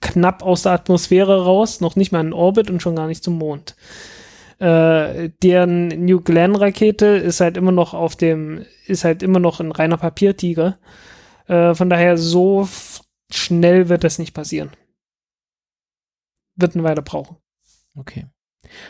knapp 0.00 0.42
aus 0.42 0.62
der 0.62 0.72
Atmosphäre 0.72 1.44
raus, 1.44 1.80
noch 1.80 1.94
nicht 1.94 2.10
mal 2.10 2.20
in 2.20 2.32
Orbit 2.32 2.70
und 2.70 2.82
schon 2.82 2.96
gar 2.96 3.06
nicht 3.06 3.22
zum 3.22 3.38
Mond. 3.38 3.76
Äh, 4.58 5.30
deren 5.42 5.88
New 5.88 6.20
Glenn 6.20 6.54
Rakete 6.56 7.06
ist 7.06 7.40
halt 7.40 7.56
immer 7.56 7.72
noch 7.72 7.94
auf 7.94 8.16
dem, 8.16 8.64
ist 8.86 9.04
halt 9.04 9.22
immer 9.22 9.40
noch 9.40 9.60
ein 9.60 9.72
reiner 9.72 9.96
Papiertiger. 9.96 10.78
Äh, 11.46 11.74
von 11.74 11.90
daher 11.90 12.16
so 12.16 12.68
schnell 13.30 13.88
wird 13.88 14.04
das 14.04 14.18
nicht 14.18 14.34
passieren. 14.34 14.70
Wird 16.56 16.74
eine 16.74 16.84
Weile 16.84 17.02
brauchen. 17.02 17.36
Okay. 17.96 18.26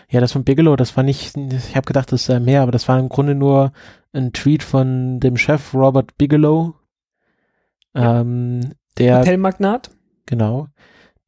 Ja, 0.08 0.20
das 0.20 0.32
von 0.32 0.44
Bigelow, 0.44 0.76
das 0.76 0.96
war 0.96 1.04
nicht, 1.04 1.36
ich 1.36 1.76
habe 1.76 1.86
gedacht, 1.86 2.12
das 2.12 2.24
sei 2.26 2.38
mehr, 2.40 2.62
aber 2.62 2.72
das 2.72 2.88
war 2.88 2.98
im 2.98 3.08
Grunde 3.08 3.34
nur 3.34 3.72
ein 4.12 4.32
Tweet 4.32 4.62
von 4.62 5.20
dem 5.20 5.36
Chef 5.36 5.74
Robert 5.74 6.16
Bigelow. 6.16 6.74
Ja. 7.94 8.20
Ähm, 8.20 8.74
der 8.98 9.20
Hotelmagnat. 9.20 9.90
Genau. 10.26 10.68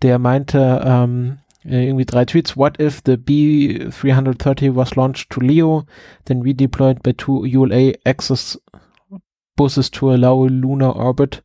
Der 0.03 0.18
meinte, 0.18 0.82
ähm, 0.84 1.39
äh, 1.39 1.46
irgendwie 1.69 2.05
drei 2.05 2.25
Tweets. 2.25 2.57
What 2.57 2.81
if 2.81 3.03
the 3.03 3.17
B330 3.17 4.75
was 4.75 4.97
launched 4.97 5.31
to 5.31 5.41
LEO, 5.41 5.85
then 6.27 6.43
redeployed 6.43 7.03
by 7.03 7.12
two 7.12 7.45
ULA 7.45 7.95
access 8.05 8.59
buses 9.57 9.91
to 9.91 10.12
allow 10.12 10.45
lunar 10.45 10.91
orbit 10.91 11.43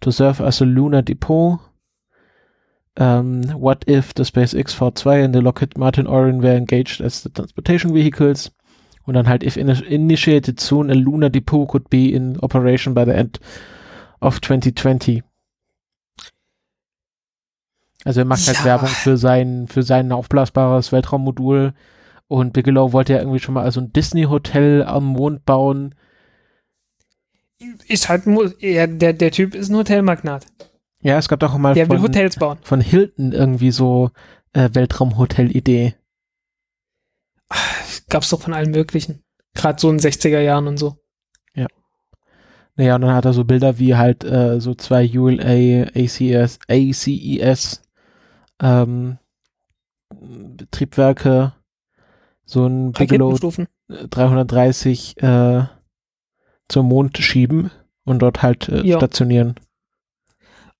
to 0.00 0.12
serve 0.12 0.40
as 0.40 0.60
a 0.60 0.64
lunar 0.66 1.02
depot? 1.02 1.60
Um, 2.96 3.42
what 3.58 3.84
if 3.88 4.14
the 4.14 4.22
SpaceX 4.22 4.76
V2 4.76 5.24
and 5.24 5.34
the 5.34 5.40
Lockheed 5.40 5.76
Martin 5.76 6.06
Orion 6.06 6.40
were 6.40 6.54
engaged 6.54 7.00
as 7.00 7.22
the 7.22 7.30
transportation 7.30 7.92
vehicles? 7.92 8.50
Und 9.06 9.14
dann 9.14 9.28
halt, 9.28 9.42
if 9.42 9.56
in 9.56 9.68
initiated 9.68 10.60
soon, 10.60 10.90
a 10.90 10.94
lunar 10.94 11.28
depot 11.28 11.66
could 11.66 11.90
be 11.90 12.14
in 12.14 12.38
operation 12.40 12.94
by 12.94 13.04
the 13.04 13.14
end 13.14 13.38
of 14.20 14.40
2020. 14.40 15.22
Also 18.04 18.20
er 18.20 18.26
macht 18.26 18.46
halt 18.46 18.58
ja. 18.58 18.64
Werbung 18.64 18.88
für 18.88 19.16
sein, 19.16 19.66
für 19.66 19.82
sein 19.82 20.12
aufblasbares 20.12 20.92
Weltraummodul. 20.92 21.72
Und 22.28 22.52
Bigelow 22.52 22.92
wollte 22.92 23.14
ja 23.14 23.18
irgendwie 23.18 23.38
schon 23.38 23.54
mal 23.54 23.64
also 23.64 23.80
ein 23.80 23.92
Disney-Hotel 23.92 24.82
am 24.82 25.06
Mond 25.06 25.44
bauen. 25.44 25.94
Ist 27.88 28.08
halt, 28.08 28.24
ja, 28.60 28.86
der, 28.86 29.14
der 29.14 29.30
Typ 29.30 29.54
ist 29.54 29.70
ein 29.70 29.76
Hotelmagnat. 29.76 30.46
Ja, 31.00 31.18
es 31.18 31.28
gab 31.28 31.40
doch 31.40 31.56
mal 31.56 31.74
der 31.74 31.86
von, 31.86 31.96
will 31.96 32.02
Hotels 32.02 32.36
bauen. 32.36 32.58
von 32.62 32.80
Hilton 32.80 33.32
irgendwie 33.32 33.70
so 33.70 34.10
äh, 34.52 34.70
Weltraumhotel-Idee. 34.72 35.94
Gab's 38.08 38.30
doch 38.30 38.40
von 38.40 38.54
allen 38.54 38.70
möglichen. 38.70 39.22
Gerade 39.54 39.80
so 39.80 39.90
in 39.90 39.98
60er 39.98 40.40
Jahren 40.40 40.66
und 40.66 40.78
so. 40.78 40.96
Ja. 41.54 41.66
Naja, 42.76 42.96
und 42.96 43.02
dann 43.02 43.14
hat 43.14 43.24
er 43.24 43.32
so 43.32 43.44
Bilder 43.44 43.78
wie 43.78 43.94
halt 43.94 44.24
äh, 44.24 44.60
so 44.60 44.74
zwei 44.74 45.08
ULA 45.08 45.88
ACS, 45.94 46.58
ACES 46.68 47.83
ähm, 48.60 49.18
Triebwerke, 50.70 51.52
so 52.44 52.66
ein 52.66 52.92
Bigelow 52.92 53.38
330 53.88 55.22
äh, 55.22 55.64
zum 56.68 56.88
Mond 56.88 57.18
schieben 57.18 57.70
und 58.04 58.20
dort 58.20 58.42
halt 58.42 58.68
äh, 58.68 58.86
stationieren. 58.96 59.54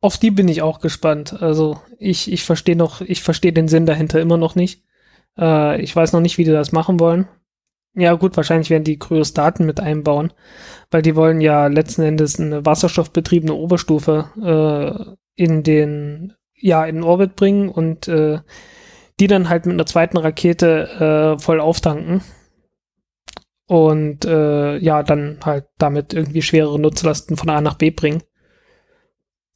auf 0.00 0.18
die 0.18 0.30
bin 0.30 0.48
ich 0.48 0.62
auch 0.62 0.80
gespannt. 0.80 1.42
Also 1.42 1.80
ich, 1.98 2.30
ich 2.30 2.44
verstehe 2.44 2.76
noch, 2.76 3.00
ich 3.00 3.22
verstehe 3.22 3.52
den 3.52 3.68
Sinn 3.68 3.86
dahinter 3.86 4.20
immer 4.20 4.36
noch 4.36 4.54
nicht. 4.54 4.84
Äh, 5.38 5.80
ich 5.80 5.94
weiß 5.94 6.12
noch 6.12 6.20
nicht, 6.20 6.38
wie 6.38 6.44
die 6.44 6.50
das 6.50 6.72
machen 6.72 7.00
wollen. 7.00 7.26
Ja 7.96 8.14
gut, 8.14 8.36
wahrscheinlich 8.36 8.70
werden 8.70 8.84
die 8.84 8.98
Kryostaten 8.98 9.64
mit 9.66 9.78
einbauen, 9.80 10.32
weil 10.90 11.02
die 11.02 11.14
wollen 11.14 11.40
ja 11.40 11.68
letzten 11.68 12.02
Endes 12.02 12.40
eine 12.40 12.66
wasserstoffbetriebene 12.66 13.54
Oberstufe 13.54 15.16
äh, 15.36 15.42
in 15.42 15.62
den 15.62 16.34
ja 16.64 16.84
in 16.86 17.02
Orbit 17.02 17.36
bringen 17.36 17.68
und 17.68 18.08
äh, 18.08 18.40
die 19.20 19.26
dann 19.26 19.50
halt 19.50 19.66
mit 19.66 19.74
einer 19.74 19.84
zweiten 19.84 20.16
Rakete 20.16 21.36
äh, 21.36 21.38
voll 21.38 21.60
auftanken 21.60 22.22
und 23.66 24.24
äh, 24.24 24.78
ja 24.78 25.02
dann 25.02 25.40
halt 25.44 25.66
damit 25.76 26.14
irgendwie 26.14 26.40
schwerere 26.40 26.80
Nutzlasten 26.80 27.36
von 27.36 27.50
A 27.50 27.60
nach 27.60 27.74
B 27.74 27.90
bringen. 27.90 28.22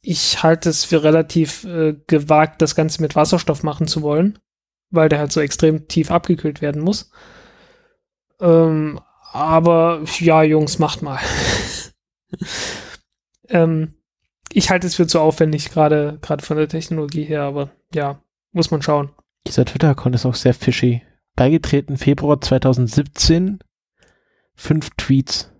Ich 0.01 0.43
halte 0.43 0.69
es 0.69 0.85
für 0.85 1.03
relativ 1.03 1.63
äh, 1.65 1.95
gewagt, 2.05 2.61
das 2.61 2.75
Ganze 2.75 3.01
mit 3.01 3.15
Wasserstoff 3.15 3.63
machen 3.63 3.87
zu 3.87 4.03
wollen, 4.03 4.37
weil 4.91 5.09
der 5.09 5.17
halt 5.17 5.31
so 5.31 5.41
extrem 5.41 5.87
tief 5.87 6.11
abgekühlt 6.11 6.61
werden 6.61 6.81
muss. 6.81 7.11
Ähm, 8.39 8.99
aber 9.31 10.03
ja, 10.19 10.43
Jungs, 10.43 10.77
macht 10.77 11.01
mal. 11.01 11.19
ähm, 13.49 13.98
ich 14.53 14.69
halte 14.69 14.87
es 14.87 14.95
für 14.95 15.07
zu 15.07 15.19
aufwendig, 15.19 15.71
gerade 15.71 16.17
gerade 16.21 16.43
von 16.43 16.57
der 16.57 16.67
Technologie 16.67 17.23
her, 17.23 17.43
aber 17.43 17.71
ja, 17.93 18.21
muss 18.51 18.71
man 18.71 18.81
schauen. 18.81 19.09
Dieser 19.47 19.65
Twitter-Account 19.65 20.15
ist 20.15 20.25
auch 20.25 20.35
sehr 20.35 20.53
fishy. 20.53 21.01
Beigetreten 21.35 21.97
Februar 21.97 22.41
2017, 22.41 23.59
fünf 24.55 24.89
Tweets. 24.97 25.51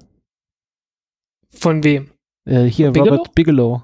Von 1.51 1.83
wem? 1.83 2.11
Äh, 2.45 2.65
hier, 2.65 2.91
Bigelow? 2.91 3.15
Robert 3.15 3.35
Bigelow. 3.35 3.81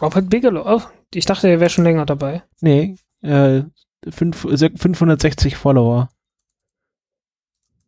Robert 0.00 0.30
Bigelow. 0.30 0.62
Oh, 0.64 0.82
ich 1.12 1.26
dachte, 1.26 1.48
er 1.48 1.60
wäre 1.60 1.70
schon 1.70 1.84
länger 1.84 2.06
dabei. 2.06 2.42
Nee, 2.60 2.96
äh, 3.22 3.62
fünf, 4.08 4.40
560 4.40 5.56
Follower. 5.56 6.08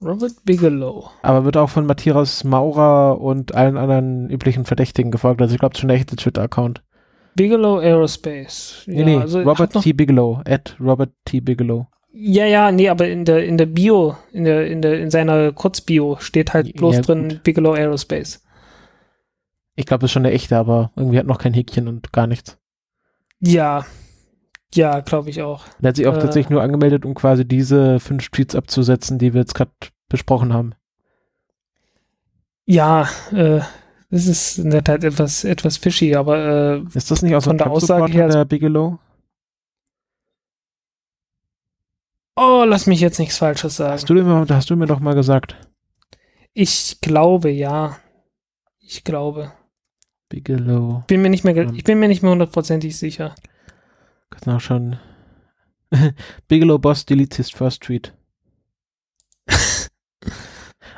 Robert 0.02 0.32
Bigelow. 0.44 1.10
Aber 1.22 1.44
wird 1.44 1.56
auch 1.56 1.68
von 1.68 1.86
Matthias 1.86 2.44
Maurer 2.44 3.20
und 3.20 3.54
allen 3.54 3.76
anderen 3.76 4.30
üblichen 4.30 4.64
Verdächtigen 4.64 5.10
gefolgt. 5.10 5.42
Also 5.42 5.54
ich 5.54 5.58
glaube, 5.58 5.72
es 5.72 5.78
ist 5.78 5.80
schon 5.80 5.88
der 5.88 5.98
echte 5.98 6.16
Twitter-Account. 6.16 6.82
Bigelow 7.34 7.78
Aerospace. 7.78 8.84
Nee, 8.86 8.98
ja, 8.98 9.04
nee, 9.04 9.16
also 9.16 9.40
Robert 9.42 9.72
T. 9.82 9.92
Bigelow. 9.92 10.40
At 10.46 10.76
Robert 10.80 11.12
T. 11.24 11.40
Bigelow. 11.40 11.86
Ja, 12.12 12.44
ja, 12.44 12.72
nee, 12.72 12.88
aber 12.88 13.08
in 13.08 13.24
der 13.24 13.44
in 13.44 13.56
der 13.56 13.66
Bio, 13.66 14.16
in 14.32 14.44
der 14.44 14.66
in 14.66 14.82
der 14.82 14.98
in 14.98 15.10
seiner 15.10 15.52
Kurzbio 15.52 16.16
steht 16.18 16.54
halt 16.54 16.74
bloß 16.74 16.96
Ja, 16.96 17.02
drin. 17.02 17.40
Bigelow 17.44 17.72
Aerospace. 17.72 18.42
Ich 19.76 19.86
glaube, 19.86 20.00
das 20.00 20.08
ist 20.08 20.12
schon 20.12 20.24
der 20.24 20.34
echte, 20.34 20.56
aber 20.56 20.90
irgendwie 20.96 21.18
hat 21.18 21.26
noch 21.26 21.38
kein 21.38 21.54
Häkchen 21.54 21.86
und 21.86 22.12
gar 22.12 22.26
nichts. 22.26 22.58
Ja. 23.38 23.86
Ja, 24.74 25.00
glaube 25.00 25.30
ich 25.30 25.42
auch. 25.42 25.64
Er 25.82 25.88
hat 25.88 25.96
sich 25.96 26.06
auch 26.06 26.16
Äh. 26.16 26.20
tatsächlich 26.20 26.50
nur 26.50 26.62
angemeldet, 26.62 27.04
um 27.04 27.14
quasi 27.14 27.44
diese 27.44 27.98
fünf 28.00 28.28
Tweets 28.30 28.54
abzusetzen, 28.54 29.18
die 29.18 29.34
wir 29.34 29.40
jetzt 29.40 29.54
gerade 29.54 29.72
besprochen 30.08 30.52
haben. 30.52 30.74
Ja, 32.66 33.08
äh, 33.32 33.60
das 34.10 34.26
ist 34.26 34.58
in 34.58 34.70
der 34.70 34.84
Tat 34.84 35.02
etwas 35.02 35.42
etwas 35.44 35.76
fishy, 35.76 36.14
aber 36.14 36.82
äh, 36.84 36.96
Ist 36.96 37.10
das 37.10 37.22
nicht 37.22 37.34
aus 37.34 37.44
Von 37.44 37.58
der 37.58 37.68
Aussage 37.70 38.12
her- 38.12 38.28
der 38.28 38.44
Bigelow? 38.44 38.98
oh, 42.36 42.64
lass 42.66 42.86
mich 42.86 43.00
jetzt 43.00 43.18
nichts 43.18 43.38
Falsches 43.38 43.76
sagen. 43.76 43.92
Hast 43.94 44.08
du, 44.08 44.14
mir, 44.14 44.46
hast 44.48 44.70
du 44.70 44.76
mir 44.76 44.86
doch 44.86 45.00
mal 45.00 45.14
gesagt. 45.14 45.56
Ich 46.52 47.00
glaube, 47.00 47.50
ja. 47.50 47.96
Ich 48.80 49.04
glaube. 49.04 49.52
Bigelow. 50.28 51.02
Bin 51.06 51.22
mir 51.22 51.28
nicht 51.30 51.44
mehr, 51.44 51.56
Ähm. 51.56 51.74
ich 51.74 51.84
bin 51.84 51.98
mir 51.98 52.08
nicht 52.08 52.22
mehr 52.22 52.32
hundertprozentig 52.32 52.96
sicher. 52.96 53.34
Kannst 54.30 54.48
auch 54.48 54.60
schon. 54.60 54.98
Bigelow 56.48 56.78
Boss 56.78 57.04
deletes 57.04 57.36
his 57.36 57.50
first 57.50 57.82
tweet. 57.82 58.14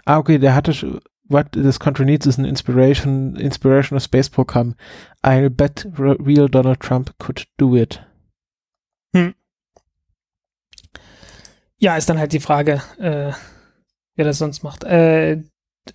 ah, 0.04 0.18
okay, 0.18 0.38
der 0.38 0.54
hatte 0.54 0.74
schon. 0.74 1.00
What 1.28 1.52
this 1.52 1.78
country 1.78 2.04
needs 2.04 2.26
is 2.26 2.38
an 2.38 2.44
inspiration, 2.44 3.36
inspirational 3.36 4.00
space 4.00 4.28
program. 4.28 4.74
I'll 5.22 5.48
bet 5.48 5.86
real 5.96 6.46
Donald 6.46 6.80
Trump 6.80 7.16
could 7.18 7.46
do 7.56 7.74
it. 7.74 8.04
Ja, 11.82 11.96
ist 11.96 12.08
dann 12.08 12.20
halt 12.20 12.32
die 12.32 12.38
Frage, 12.38 12.80
äh, 12.98 13.32
wer 14.14 14.24
das 14.24 14.38
sonst 14.38 14.62
macht. 14.62 14.84
Äh, 14.84 15.42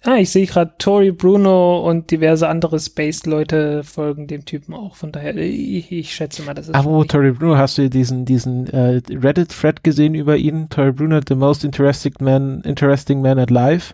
ah, 0.03 0.15
ich 0.17 0.29
sehe 0.29 0.45
gerade 0.45 0.73
Tori 0.77 1.11
Bruno 1.11 1.79
und 1.79 2.11
diverse 2.11 2.47
andere 2.49 2.79
Space-Leute 2.79 3.83
folgen 3.83 4.27
dem 4.27 4.45
Typen 4.45 4.73
auch. 4.73 4.95
Von 4.95 5.11
daher, 5.11 5.35
ich, 5.37 5.91
ich 5.91 6.13
schätze 6.13 6.43
mal, 6.43 6.53
das 6.53 6.67
ist. 6.67 6.75
Aber 6.75 6.99
nicht- 6.99 7.11
Tory 7.11 7.31
Bruno, 7.31 7.57
hast 7.57 7.77
du 7.77 7.89
diesen, 7.89 8.25
diesen 8.25 8.67
äh, 8.67 9.01
Reddit-Thread 9.09 9.83
gesehen 9.83 10.15
über 10.15 10.37
ihn? 10.37 10.69
Tory 10.69 10.91
Bruno, 10.91 11.19
the 11.27 11.35
most 11.35 11.63
interesting 11.63 12.13
man, 12.19 12.61
interesting 12.61 13.21
man 13.21 13.39
at 13.39 13.49
life. 13.49 13.93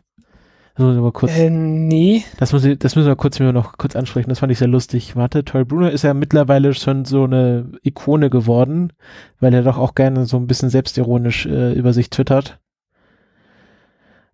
Das 0.76 0.88
muss 0.88 0.96
ich 0.96 1.02
mal 1.04 1.12
kurz, 1.12 1.38
äh, 1.38 1.52
nee. 1.52 2.24
das, 2.40 2.52
muss 2.52 2.66
ich, 2.66 2.80
das 2.80 2.96
müssen 2.96 3.08
wir 3.08 3.16
kurz, 3.16 3.40
noch 3.40 3.78
kurz 3.78 3.96
ansprechen. 3.96 4.30
Das 4.30 4.40
fand 4.40 4.52
ich 4.52 4.58
sehr 4.58 4.68
lustig. 4.68 5.16
Warte, 5.16 5.46
Tory 5.46 5.66
Bruno 5.66 5.88
ist 5.88 6.04
ja 6.04 6.16
mittlerweile 6.16 6.74
schon 6.74 7.06
so 7.06 7.26
eine 7.26 7.72
Ikone 7.84 8.32
geworden, 8.32 8.92
weil 9.40 9.54
er 9.54 9.62
doch 9.62 9.78
auch 9.78 9.94
gerne 9.94 10.26
so 10.26 10.38
ein 10.38 10.48
bisschen 10.48 10.72
selbstironisch 10.72 11.46
äh, 11.46 11.74
über 11.74 11.94
sich 11.94 12.10
twittert. 12.10 12.60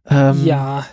Ähm, 0.10 0.46
ja, 0.46 0.86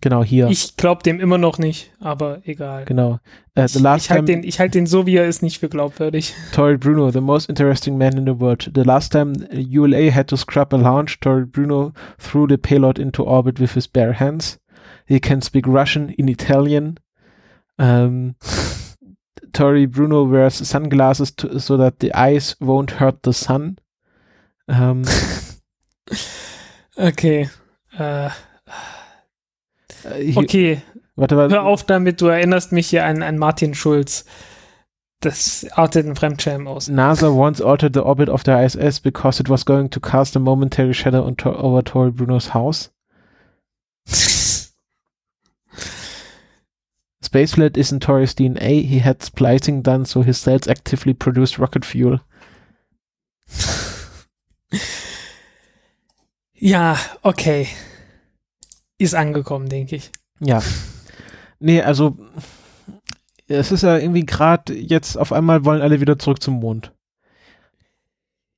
Genau, 0.00 0.24
hier. 0.24 0.48
ich 0.48 0.76
glaube 0.76 1.02
dem 1.02 1.20
immer 1.20 1.38
noch 1.38 1.58
nicht, 1.58 1.92
aber 2.00 2.40
egal. 2.44 2.84
genau. 2.84 3.20
Äh, 3.54 3.68
the 3.68 3.78
Ich, 3.78 3.82
last 3.82 4.04
ich 4.04 4.10
halte 4.10 4.24
time 4.26 4.40
den, 4.40 4.48
ich 4.48 4.58
halt 4.58 4.74
den 4.74 4.86
so, 4.86 5.06
wie 5.06 5.16
er 5.16 5.26
ist, 5.26 5.42
nicht 5.42 5.58
für 5.60 5.68
glaubwürdig. 5.68 6.34
Tory 6.52 6.76
Bruno, 6.76 7.10
the 7.10 7.20
most 7.20 7.48
interesting 7.48 7.96
man 7.96 8.16
in 8.18 8.24
the 8.26 8.40
world. 8.40 8.70
The 8.74 8.82
last 8.82 9.12
time 9.12 9.34
ULA 9.52 10.10
had 10.10 10.26
to 10.28 10.36
scrap 10.36 10.72
a 10.72 10.76
launch, 10.76 11.20
Tory 11.20 11.46
Bruno 11.46 11.92
threw 12.18 12.46
the 12.48 12.56
payload 12.58 12.98
into 12.98 13.22
orbit 13.22 13.60
with 13.60 13.74
his 13.74 13.86
bare 13.86 14.14
hands. 14.14 14.58
He 15.06 15.20
can 15.20 15.40
speak 15.42 15.66
Russian 15.66 16.08
in 16.08 16.28
Italian. 16.28 16.98
Um, 17.78 18.34
Tory 19.52 19.86
Bruno 19.86 20.24
wears 20.24 20.54
sunglasses 20.66 21.34
to, 21.36 21.60
so 21.60 21.76
that 21.76 22.00
the 22.00 22.12
eyes 22.14 22.56
won't 22.60 22.98
hurt 22.98 23.22
the 23.22 23.32
sun. 23.32 23.78
Um, 24.68 25.04
Okay. 26.96 27.48
Äh, 27.98 28.30
hier- 30.12 30.36
okay, 30.38 30.82
Warte, 31.16 31.36
warte. 31.36 31.54
hör 31.54 31.62
auf 31.64 31.84
damit, 31.84 32.20
du 32.20 32.26
erinnerst 32.26 32.72
mich 32.72 32.88
hier 32.88 33.04
an, 33.04 33.22
an 33.22 33.38
Martin 33.38 33.74
Schulz. 33.74 34.24
Das 35.20 35.66
artet 35.72 36.06
ein 36.06 36.16
Fremdschämen 36.16 36.66
aus. 36.66 36.88
NASA 36.88 37.28
once 37.30 37.60
altered 37.62 37.94
the 37.94 38.00
orbit 38.00 38.28
of 38.28 38.42
the 38.44 38.50
ISS 38.50 39.00
because 39.00 39.40
it 39.40 39.48
was 39.48 39.64
going 39.64 39.88
to 39.90 39.98
cast 40.00 40.36
a 40.36 40.38
momentary 40.38 40.92
shadow 40.92 41.24
on 41.24 41.36
to 41.38 41.50
over 41.50 41.82
Tory 41.82 42.10
Bruno's 42.10 42.52
house. 42.52 42.90
Spaceflight 47.22 47.76
isn't 47.78 48.00
Tory's 48.02 48.34
DNA. 48.34 48.82
He 48.86 48.98
had 48.98 49.22
splicing 49.22 49.80
done, 49.82 50.04
so 50.04 50.20
his 50.22 50.36
cells 50.38 50.68
actively 50.68 51.14
produced 51.14 51.58
rocket 51.58 51.84
fuel. 51.86 52.20
Ja, 56.52 56.96
okay. 57.24 57.68
Ist 59.04 59.14
angekommen, 59.14 59.68
denke 59.68 59.96
ich. 59.96 60.10
Ja. 60.40 60.62
Nee, 61.60 61.82
also 61.82 62.16
es 63.46 63.70
ist 63.70 63.82
ja 63.82 63.98
irgendwie 63.98 64.26
gerade 64.26 64.74
jetzt 64.74 65.16
auf 65.16 65.32
einmal 65.32 65.64
wollen 65.64 65.82
alle 65.82 66.00
wieder 66.00 66.18
zurück 66.18 66.42
zum 66.42 66.54
Mond. 66.54 66.92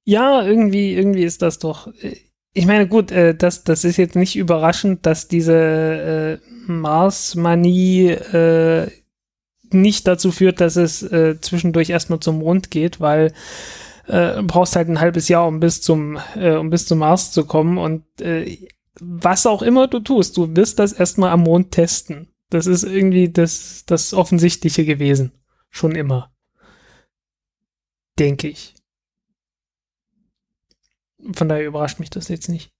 Ja, 0.04 0.42
irgendwie, 0.42 0.94
irgendwie 0.94 1.24
ist 1.24 1.42
das 1.42 1.58
doch. 1.58 1.88
äh, 2.00 2.16
Ich 2.54 2.66
meine, 2.66 2.86
gut, 2.88 3.10
äh, 3.10 3.34
das, 3.34 3.64
das 3.64 3.84
ist 3.84 3.96
jetzt 3.96 4.14
nicht 4.16 4.36
überraschend, 4.36 5.04
dass 5.04 5.28
diese 5.28 6.40
äh, 6.42 6.70
Mars-Manie 6.70 8.08
äh, 8.10 8.90
nicht 9.72 10.06
dazu 10.06 10.30
führt, 10.30 10.60
dass 10.60 10.76
es 10.76 11.02
äh, 11.02 11.40
zwischendurch 11.40 11.90
erstmal 11.90 12.20
zum 12.20 12.38
Mond 12.38 12.70
geht, 12.70 13.00
weil 13.00 13.32
äh, 14.06 14.36
du 14.36 14.44
brauchst 14.44 14.76
halt 14.76 14.88
ein 14.88 15.00
halbes 15.00 15.28
Jahr, 15.28 15.46
um 15.48 15.58
bis 15.58 15.82
zum, 15.82 16.18
äh, 16.36 16.54
um 16.54 16.70
bis 16.70 16.86
zum 16.86 16.98
Mars 16.98 17.32
zu 17.32 17.44
kommen 17.44 17.76
und 17.76 18.04
äh, 18.20 18.56
was 19.00 19.46
auch 19.46 19.62
immer 19.62 19.88
du 19.88 20.00
tust, 20.00 20.36
du 20.36 20.54
wirst 20.56 20.78
das 20.78 20.92
erstmal 20.92 21.30
am 21.30 21.42
Mond 21.42 21.72
testen. 21.72 22.28
Das 22.50 22.66
ist 22.66 22.84
irgendwie 22.84 23.30
das, 23.30 23.84
das 23.86 24.14
Offensichtliche 24.14 24.84
gewesen. 24.84 25.32
Schon 25.70 25.94
immer. 25.94 26.30
Denke 28.18 28.48
ich. 28.48 28.74
Von 31.32 31.48
daher 31.48 31.66
überrascht 31.66 31.98
mich 31.98 32.10
das 32.10 32.28
jetzt 32.28 32.48
nicht. 32.48 32.70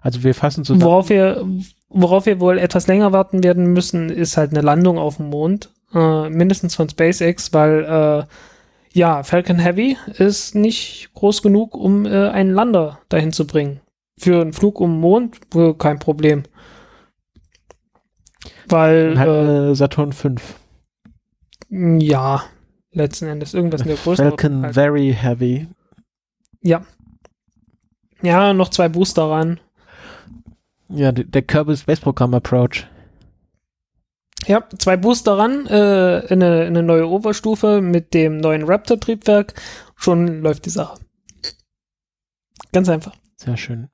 Also 0.00 0.22
wir 0.22 0.34
fassen 0.34 0.64
zusammen. 0.64 0.82
Worauf 0.82 1.08
wir, 1.08 1.46
worauf 1.88 2.26
wir 2.26 2.40
wohl 2.40 2.58
etwas 2.58 2.86
länger 2.86 3.12
warten 3.12 3.42
werden 3.42 3.72
müssen, 3.72 4.10
ist 4.10 4.36
halt 4.36 4.52
eine 4.52 4.60
Landung 4.60 4.98
auf 4.98 5.16
dem 5.16 5.30
Mond. 5.30 5.72
Äh, 5.94 6.28
mindestens 6.28 6.74
von 6.74 6.88
SpaceX, 6.88 7.52
weil 7.52 7.84
äh, 7.84 8.26
ja, 8.92 9.22
Falcon 9.22 9.58
Heavy 9.58 9.96
ist 10.18 10.54
nicht 10.54 11.10
groß 11.14 11.42
genug, 11.42 11.74
um 11.74 12.04
äh, 12.04 12.28
einen 12.28 12.52
Lander 12.52 13.00
dahin 13.08 13.32
zu 13.32 13.46
bringen. 13.46 13.80
Für 14.18 14.40
einen 14.40 14.52
Flug 14.52 14.80
um 14.80 14.94
den 14.94 15.00
Mond 15.00 15.38
kein 15.78 15.98
Problem. 15.98 16.42
Weil 18.68 19.18
hat 19.18 19.28
äh, 19.28 19.70
äh, 19.70 19.74
Saturn 19.74 20.12
5. 20.12 20.58
Ja, 21.70 22.44
letzten 22.92 23.26
Endes 23.26 23.54
irgendwas 23.54 23.82
in 23.82 23.88
der 23.88 23.96
Größe. 23.96 24.22
Falcon 24.22 24.62
halt. 24.62 24.74
Very 24.74 25.14
Heavy. 25.18 25.68
Ja. 26.60 26.84
Ja, 28.22 28.52
noch 28.52 28.68
zwei 28.68 28.88
Booster 28.88 29.30
ran. 29.30 29.60
Ja, 30.88 31.12
der, 31.12 31.24
der 31.24 31.42
Kerbal 31.42 31.76
Space 31.76 32.00
Program 32.00 32.34
Approach. 32.34 32.86
Ja, 34.46 34.64
zwei 34.78 34.96
Booster 34.96 35.36
ran, 35.36 35.66
äh, 35.66 36.20
in 36.26 36.42
eine, 36.42 36.62
in 36.62 36.76
eine 36.76 36.82
neue 36.82 37.08
Oberstufe 37.08 37.80
mit 37.80 38.14
dem 38.14 38.38
neuen 38.38 38.64
Raptor-Triebwerk. 38.64 39.54
Schon 39.96 40.42
läuft 40.42 40.64
die 40.64 40.70
Sache. 40.70 40.98
Ganz 42.72 42.88
einfach. 42.88 43.14
Sehr 43.36 43.56
schön. 43.56 43.88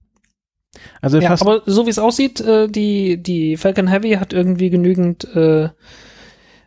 Also 1.00 1.18
Ja, 1.18 1.32
aber 1.32 1.62
so 1.66 1.86
wie 1.86 1.90
es 1.90 1.98
aussieht, 1.98 2.40
äh, 2.40 2.68
die, 2.68 3.22
die 3.22 3.56
Falcon 3.56 3.88
Heavy 3.88 4.12
hat 4.12 4.32
irgendwie 4.32 4.70
genügend, 4.70 5.24
äh, 5.34 5.68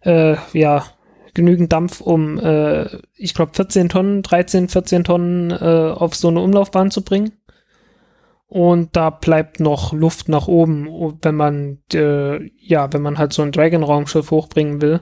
äh, 0.02 0.38
ja, 0.54 0.86
genügend 1.34 1.72
Dampf, 1.72 2.02
um, 2.02 2.40
äh, 2.40 2.88
ich 3.16 3.34
glaube, 3.34 3.54
14 3.54 3.90
Tonnen, 3.90 4.24
13, 4.24 4.70
14 4.70 5.04
Tonnen 5.04 5.52
äh, 5.52 5.94
auf 5.96 6.16
so 6.16 6.30
eine 6.30 6.42
Umlaufbahn 6.42 6.92
zu 6.92 7.04
bringen. 7.04 7.34
Und 8.48 8.96
da 8.96 9.10
bleibt 9.10 9.60
noch 9.60 9.92
Luft 9.92 10.30
nach 10.30 10.48
oben, 10.48 10.88
wenn 11.22 11.36
man, 11.36 11.80
äh, 11.94 12.50
ja, 12.60 12.92
wenn 12.94 13.02
man 13.02 13.18
halt 13.18 13.34
so 13.34 13.42
ein 13.42 13.52
Dragon-Raumschiff 13.52 14.32
hochbringen 14.32 14.82
will. 14.82 15.02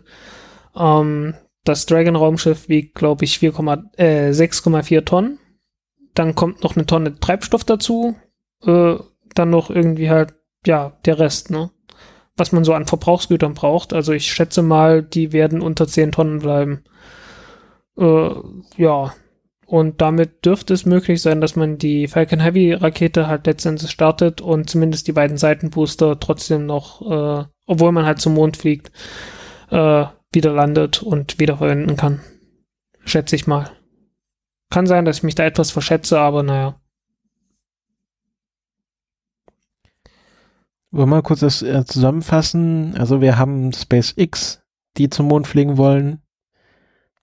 Ähm, 0.75 1.35
das 1.63 1.85
Dragon-Raumschiff 1.85 2.69
wiegt, 2.69 2.95
glaube 2.95 3.23
ich, 3.23 3.39
4,, 3.39 3.53
äh, 3.97 4.31
6,4 4.31 5.05
Tonnen. 5.05 5.39
Dann 6.15 6.33
kommt 6.33 6.63
noch 6.63 6.75
eine 6.75 6.85
Tonne 6.85 7.19
Treibstoff 7.19 7.63
dazu. 7.63 8.15
Äh, 8.65 8.95
dann 9.33 9.49
noch 9.49 9.69
irgendwie 9.69 10.09
halt, 10.09 10.33
ja, 10.65 10.93
der 11.05 11.19
Rest, 11.19 11.51
ne? 11.51 11.69
Was 12.37 12.51
man 12.51 12.63
so 12.63 12.73
an 12.73 12.85
Verbrauchsgütern 12.85 13.53
braucht. 13.53 13.93
Also 13.93 14.11
ich 14.11 14.31
schätze 14.31 14.61
mal, 14.61 15.03
die 15.03 15.31
werden 15.31 15.61
unter 15.61 15.87
10 15.87 16.11
Tonnen 16.11 16.39
bleiben. 16.39 16.83
Äh, 17.97 18.29
ja. 18.77 19.13
Und 19.67 20.01
damit 20.01 20.45
dürfte 20.45 20.73
es 20.73 20.85
möglich 20.85 21.21
sein, 21.21 21.41
dass 21.41 21.55
man 21.55 21.77
die 21.77 22.07
Falcon 22.07 22.39
Heavy 22.39 22.73
Rakete 22.73 23.27
halt 23.27 23.47
letztendlich 23.47 23.89
startet 23.89 24.41
und 24.41 24.69
zumindest 24.69 25.07
die 25.07 25.11
beiden 25.13 25.37
Seitenbooster 25.37 26.19
trotzdem 26.19 26.65
noch, 26.65 27.01
äh, 27.01 27.45
obwohl 27.65 27.91
man 27.91 28.05
halt 28.05 28.19
zum 28.19 28.35
Mond 28.35 28.57
fliegt, 28.57 28.91
äh, 29.71 30.05
wieder 30.31 30.53
landet 30.53 31.01
und 31.01 31.39
wiederverwenden 31.39 31.97
kann. 31.97 32.21
Schätze 33.05 33.35
ich 33.35 33.47
mal. 33.47 33.71
Kann 34.69 34.85
sein, 34.85 35.05
dass 35.05 35.17
ich 35.17 35.23
mich 35.23 35.35
da 35.35 35.45
etwas 35.45 35.71
verschätze, 35.71 36.19
aber 36.19 36.43
naja. 36.43 36.79
Wollen 40.95 41.09
wir 41.09 41.17
mal 41.17 41.23
kurz 41.23 41.41
das 41.41 41.61
äh, 41.61 41.83
zusammenfassen? 41.83 42.95
Also 42.97 43.19
wir 43.19 43.37
haben 43.37 43.73
SpaceX, 43.73 44.63
die 44.95 45.09
zum 45.09 45.27
Mond 45.27 45.45
fliegen 45.45 45.75
wollen. 45.75 46.21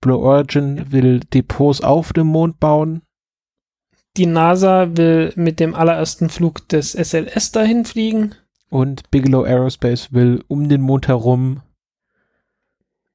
Blue 0.03 0.18
Origin 0.18 0.93
will 0.93 1.20
Depots 1.20 1.81
auf 1.81 2.12
dem 2.12 2.27
Mond 2.27 2.61
bauen. 2.61 3.01
Die 4.18 4.27
NASA 4.27 4.95
will 4.95 5.33
mit 5.37 5.59
dem 5.59 5.75
allerersten 5.75 6.29
Flug 6.29 6.68
des 6.68 6.93
SLS 6.93 7.53
dahin 7.53 7.87
fliegen. 7.87 8.35
Und 8.68 9.11
Bigelow 9.11 9.45
Aerospace 9.45 10.12
will 10.12 10.45
um 10.49 10.68
den 10.68 10.83
Mond 10.83 11.09
herum 11.09 11.62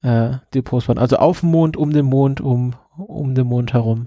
äh, 0.02 0.38
Depots 0.56 0.88
bauen. 0.88 0.98
Also 0.98 1.18
auf 1.18 1.42
dem 1.42 1.52
Mond, 1.52 1.78
um 1.78 1.94
den 1.94 2.08
Mond, 2.08 2.42
um, 2.42 2.76
um 2.98 3.36
den 3.36 3.46
Mond 3.46 3.74
herum. 3.74 4.06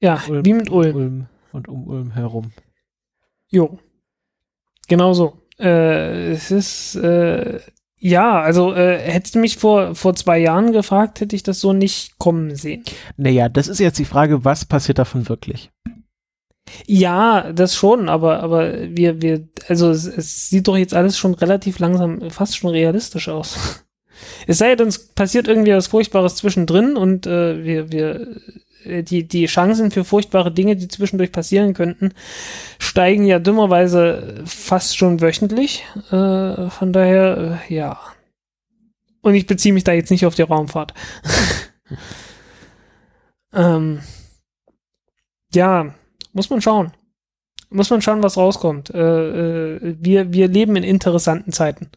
Ja, 0.00 0.22
Ulm, 0.26 0.46
wie 0.46 0.54
mit 0.54 0.70
Ulm. 0.70 0.96
Ulm 0.96 1.26
und 1.52 1.68
um 1.68 1.86
Ulm 1.86 2.12
herum. 2.12 2.52
Jo. 3.48 3.78
Genau 4.88 5.12
so. 5.12 5.38
Äh, 5.58 6.32
es 6.32 6.50
ist, 6.50 6.96
äh, 6.96 7.60
ja, 7.98 8.40
also 8.40 8.74
äh, 8.74 8.98
hättest 8.98 9.34
du 9.34 9.38
mich 9.38 9.56
vor, 9.56 9.94
vor 9.94 10.14
zwei 10.14 10.38
Jahren 10.38 10.72
gefragt, 10.72 11.20
hätte 11.20 11.36
ich 11.36 11.42
das 11.42 11.60
so 11.60 11.72
nicht 11.72 12.18
kommen 12.18 12.54
sehen. 12.54 12.84
Naja, 13.16 13.48
das 13.48 13.68
ist 13.68 13.78
jetzt 13.80 13.98
die 13.98 14.04
Frage, 14.04 14.44
was 14.44 14.64
passiert 14.64 14.98
davon 14.98 15.28
wirklich? 15.28 15.70
Ja, 16.86 17.52
das 17.52 17.74
schon, 17.74 18.08
aber, 18.08 18.42
aber 18.42 18.90
wir, 18.90 19.22
wir, 19.22 19.48
also 19.68 19.90
es, 19.90 20.06
es 20.06 20.48
sieht 20.50 20.66
doch 20.66 20.76
jetzt 20.76 20.94
alles 20.94 21.16
schon 21.16 21.34
relativ 21.34 21.78
langsam, 21.78 22.30
fast 22.30 22.56
schon 22.56 22.70
realistisch 22.70 23.28
aus. 23.28 23.84
Es 24.46 24.58
sei 24.58 24.76
denn, 24.76 24.88
es 24.88 25.08
passiert 25.08 25.48
irgendwie 25.48 25.72
was 25.72 25.88
Furchtbares 25.88 26.36
zwischendrin 26.36 26.96
und 26.96 27.26
äh, 27.26 27.64
wir, 27.64 27.90
wir, 27.90 28.40
die, 28.84 29.26
die 29.26 29.46
Chancen 29.46 29.90
für 29.90 30.04
furchtbare 30.04 30.52
Dinge, 30.52 30.76
die 30.76 30.88
zwischendurch 30.88 31.32
passieren 31.32 31.74
könnten, 31.74 32.12
steigen 32.78 33.24
ja 33.24 33.38
dummerweise 33.38 34.42
fast 34.44 34.96
schon 34.96 35.20
wöchentlich. 35.20 35.84
Äh, 36.10 36.70
von 36.70 36.92
daher, 36.92 37.60
äh, 37.68 37.74
ja. 37.74 37.98
Und 39.22 39.34
ich 39.34 39.46
beziehe 39.46 39.72
mich 39.72 39.84
da 39.84 39.92
jetzt 39.92 40.10
nicht 40.10 40.26
auf 40.26 40.34
die 40.34 40.42
Raumfahrt. 40.42 40.92
ähm, 43.54 44.00
ja, 45.52 45.94
muss 46.32 46.50
man 46.50 46.60
schauen. 46.60 46.92
Muss 47.70 47.90
man 47.90 48.02
schauen, 48.02 48.22
was 48.22 48.36
rauskommt. 48.36 48.90
Äh, 48.90 49.76
äh, 49.76 49.96
wir, 49.98 50.32
wir 50.32 50.48
leben 50.48 50.76
in 50.76 50.84
interessanten 50.84 51.52
Zeiten. 51.52 51.90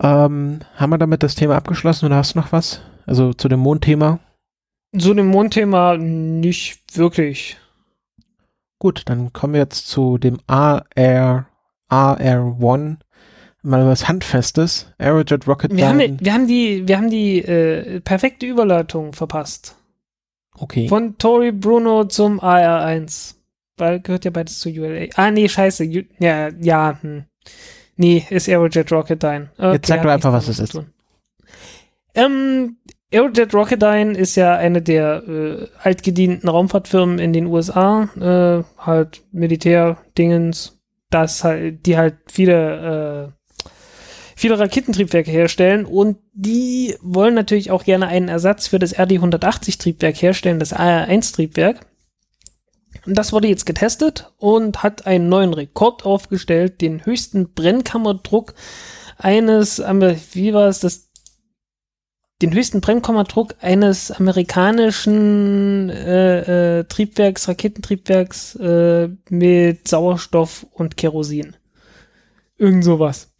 Ähm, 0.00 0.60
haben 0.76 0.90
wir 0.90 0.98
damit 0.98 1.22
das 1.22 1.34
Thema 1.34 1.56
abgeschlossen 1.56 2.06
oder 2.06 2.16
hast 2.16 2.34
du 2.34 2.38
noch 2.38 2.52
was? 2.52 2.80
Also 3.06 3.32
zu 3.32 3.48
dem 3.48 3.60
Mondthema? 3.60 4.20
So 4.98 5.14
dem 5.14 5.28
Mondthema 5.28 5.96
nicht 5.96 6.96
wirklich. 6.96 7.56
Gut, 8.78 9.02
dann 9.06 9.32
kommen 9.32 9.54
wir 9.54 9.60
jetzt 9.60 9.88
zu 9.88 10.18
dem 10.18 10.38
AR, 10.46 11.46
AR1. 11.90 12.96
Mal 13.62 13.86
was 13.86 14.06
Handfestes. 14.06 14.92
Aerojet 14.98 15.46
Rocket 15.48 15.76
Wir 15.76 15.88
haben, 15.88 16.20
wir 16.20 16.32
haben 16.32 16.46
die, 16.46 16.86
wir 16.86 16.96
haben 16.96 17.10
die 17.10 17.38
äh, 17.38 18.00
perfekte 18.00 18.46
Überleitung 18.46 19.12
verpasst. 19.12 19.76
Okay. 20.54 20.88
Von 20.88 21.18
Tori 21.18 21.52
Bruno 21.52 22.04
zum 22.04 22.40
AR1. 22.40 23.34
Weil 23.76 24.00
gehört 24.00 24.24
ja 24.24 24.30
beides 24.30 24.60
zu 24.60 24.68
ULA. 24.68 25.06
Ah, 25.14 25.30
nee, 25.30 25.48
scheiße. 25.48 25.84
U 25.84 26.02
ja, 26.18 26.48
ja, 26.60 26.98
hm. 27.00 27.24
Nee, 27.96 28.24
ist 28.30 28.48
Aerojet 28.48 28.90
Rocketdyne. 28.92 29.50
Okay, 29.56 29.72
Jetzt 29.72 29.88
sag 29.88 30.02
doch 30.02 30.10
einfach, 30.10 30.32
was 30.32 30.48
es 30.48 30.70
tun. 30.70 30.86
Ähm, 32.14 32.76
Aerojet 33.10 33.54
Rocketdyne 33.54 34.16
ist 34.16 34.36
ja 34.36 34.54
eine 34.56 34.82
der 34.82 35.22
äh, 35.26 35.66
altgedienten 35.82 36.48
Raumfahrtfirmen 36.48 37.18
in 37.18 37.32
den 37.32 37.46
USA, 37.46 38.08
äh, 38.20 38.64
halt 38.78 39.22
Militärdingens, 39.32 40.78
das 41.08 41.42
halt, 41.42 41.86
die 41.86 41.96
halt 41.96 42.16
viele, 42.30 43.32
äh, 43.32 43.64
viele 44.36 44.58
Raketentriebwerke 44.58 45.30
herstellen 45.30 45.86
und 45.86 46.18
die 46.34 46.96
wollen 47.00 47.34
natürlich 47.34 47.70
auch 47.70 47.84
gerne 47.84 48.08
einen 48.08 48.28
Ersatz 48.28 48.66
für 48.66 48.78
das 48.78 48.94
RD-180 48.94 49.78
Triebwerk 49.78 50.20
herstellen, 50.20 50.58
das 50.58 50.74
AR-1 50.74 51.34
Triebwerk. 51.34 51.86
Und 53.06 53.16
das 53.16 53.32
wurde 53.32 53.48
jetzt 53.48 53.64
getestet 53.64 54.32
und 54.36 54.82
hat 54.82 55.06
einen 55.06 55.30
neuen 55.30 55.54
Rekord 55.54 56.04
aufgestellt, 56.04 56.82
den 56.82 57.06
höchsten 57.06 57.54
Brennkammerdruck 57.54 58.54
eines, 59.16 59.78
wie 59.78 60.52
war 60.52 60.68
es, 60.68 60.80
das, 60.80 61.07
den 62.40 62.54
höchsten 62.54 62.80
Brennkammerdruck 62.80 63.56
eines 63.60 64.12
amerikanischen 64.12 65.90
äh, 65.90 66.78
äh, 66.78 66.84
Triebwerks, 66.84 67.48
Raketentriebwerks 67.48 68.54
äh, 68.56 69.08
mit 69.28 69.88
Sauerstoff 69.88 70.66
und 70.72 70.96
Kerosin. 70.96 71.56
Irgend 72.56 72.84
sowas. 72.84 73.32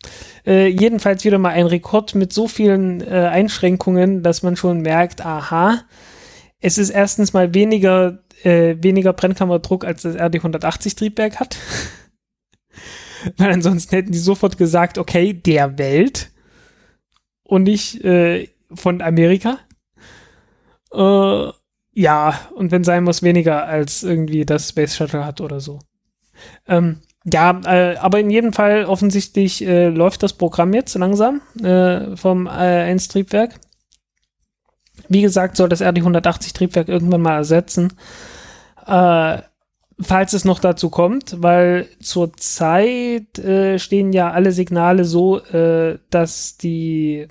Äh, 0.46 0.68
jedenfalls 0.68 1.24
wieder 1.24 1.38
mal 1.38 1.50
ein 1.50 1.66
Rekord 1.66 2.14
mit 2.14 2.32
so 2.32 2.48
vielen 2.48 3.00
äh, 3.00 3.28
Einschränkungen, 3.30 4.22
dass 4.22 4.42
man 4.42 4.56
schon 4.56 4.80
merkt, 4.80 5.24
aha, 5.24 5.82
es 6.60 6.78
ist 6.78 6.90
erstens 6.90 7.32
mal 7.32 7.54
weniger, 7.54 8.18
äh, 8.42 8.76
weniger 8.80 9.12
Brennkammerdruck 9.12 9.84
als 9.84 10.02
das 10.02 10.16
RD-180 10.16 10.96
Triebwerk 10.96 11.38
hat. 11.38 11.56
Weil 13.36 13.52
ansonsten 13.52 13.94
hätten 13.94 14.12
die 14.12 14.18
sofort 14.18 14.58
gesagt, 14.58 14.98
okay, 14.98 15.32
der 15.34 15.78
Welt 15.78 16.30
und 17.42 17.64
nicht 17.64 18.04
äh, 18.04 18.48
von 18.72 19.00
Amerika. 19.00 19.58
Äh, 20.92 21.52
ja, 21.92 22.38
und 22.54 22.70
wenn 22.70 22.84
sein 22.84 23.04
muss, 23.04 23.22
weniger 23.22 23.66
als 23.66 24.02
irgendwie 24.02 24.44
das 24.44 24.68
Space 24.68 24.96
Shuttle 24.96 25.24
hat 25.24 25.40
oder 25.40 25.60
so. 25.60 25.80
Ähm, 26.66 27.00
ja, 27.24 27.60
äh, 27.64 27.96
aber 27.96 28.20
in 28.20 28.30
jedem 28.30 28.52
Fall 28.52 28.84
offensichtlich 28.84 29.66
äh, 29.66 29.88
läuft 29.88 30.22
das 30.22 30.32
Programm 30.32 30.72
jetzt 30.72 30.94
langsam 30.94 31.40
äh, 31.62 32.16
vom 32.16 32.46
AR1 32.46 33.10
Triebwerk. 33.10 33.54
Wie 35.08 35.22
gesagt, 35.22 35.56
soll 35.56 35.68
das 35.68 35.82
RD180 35.82 36.54
Triebwerk 36.54 36.88
irgendwann 36.88 37.22
mal 37.22 37.36
ersetzen. 37.36 37.92
Äh, 38.86 39.38
falls 40.00 40.32
es 40.32 40.44
noch 40.44 40.60
dazu 40.60 40.90
kommt, 40.90 41.42
weil 41.42 41.86
zurzeit 42.00 43.38
äh, 43.38 43.78
stehen 43.78 44.12
ja 44.12 44.30
alle 44.30 44.52
Signale 44.52 45.04
so, 45.04 45.38
äh, 45.38 45.98
dass 46.10 46.56
die, 46.56 47.28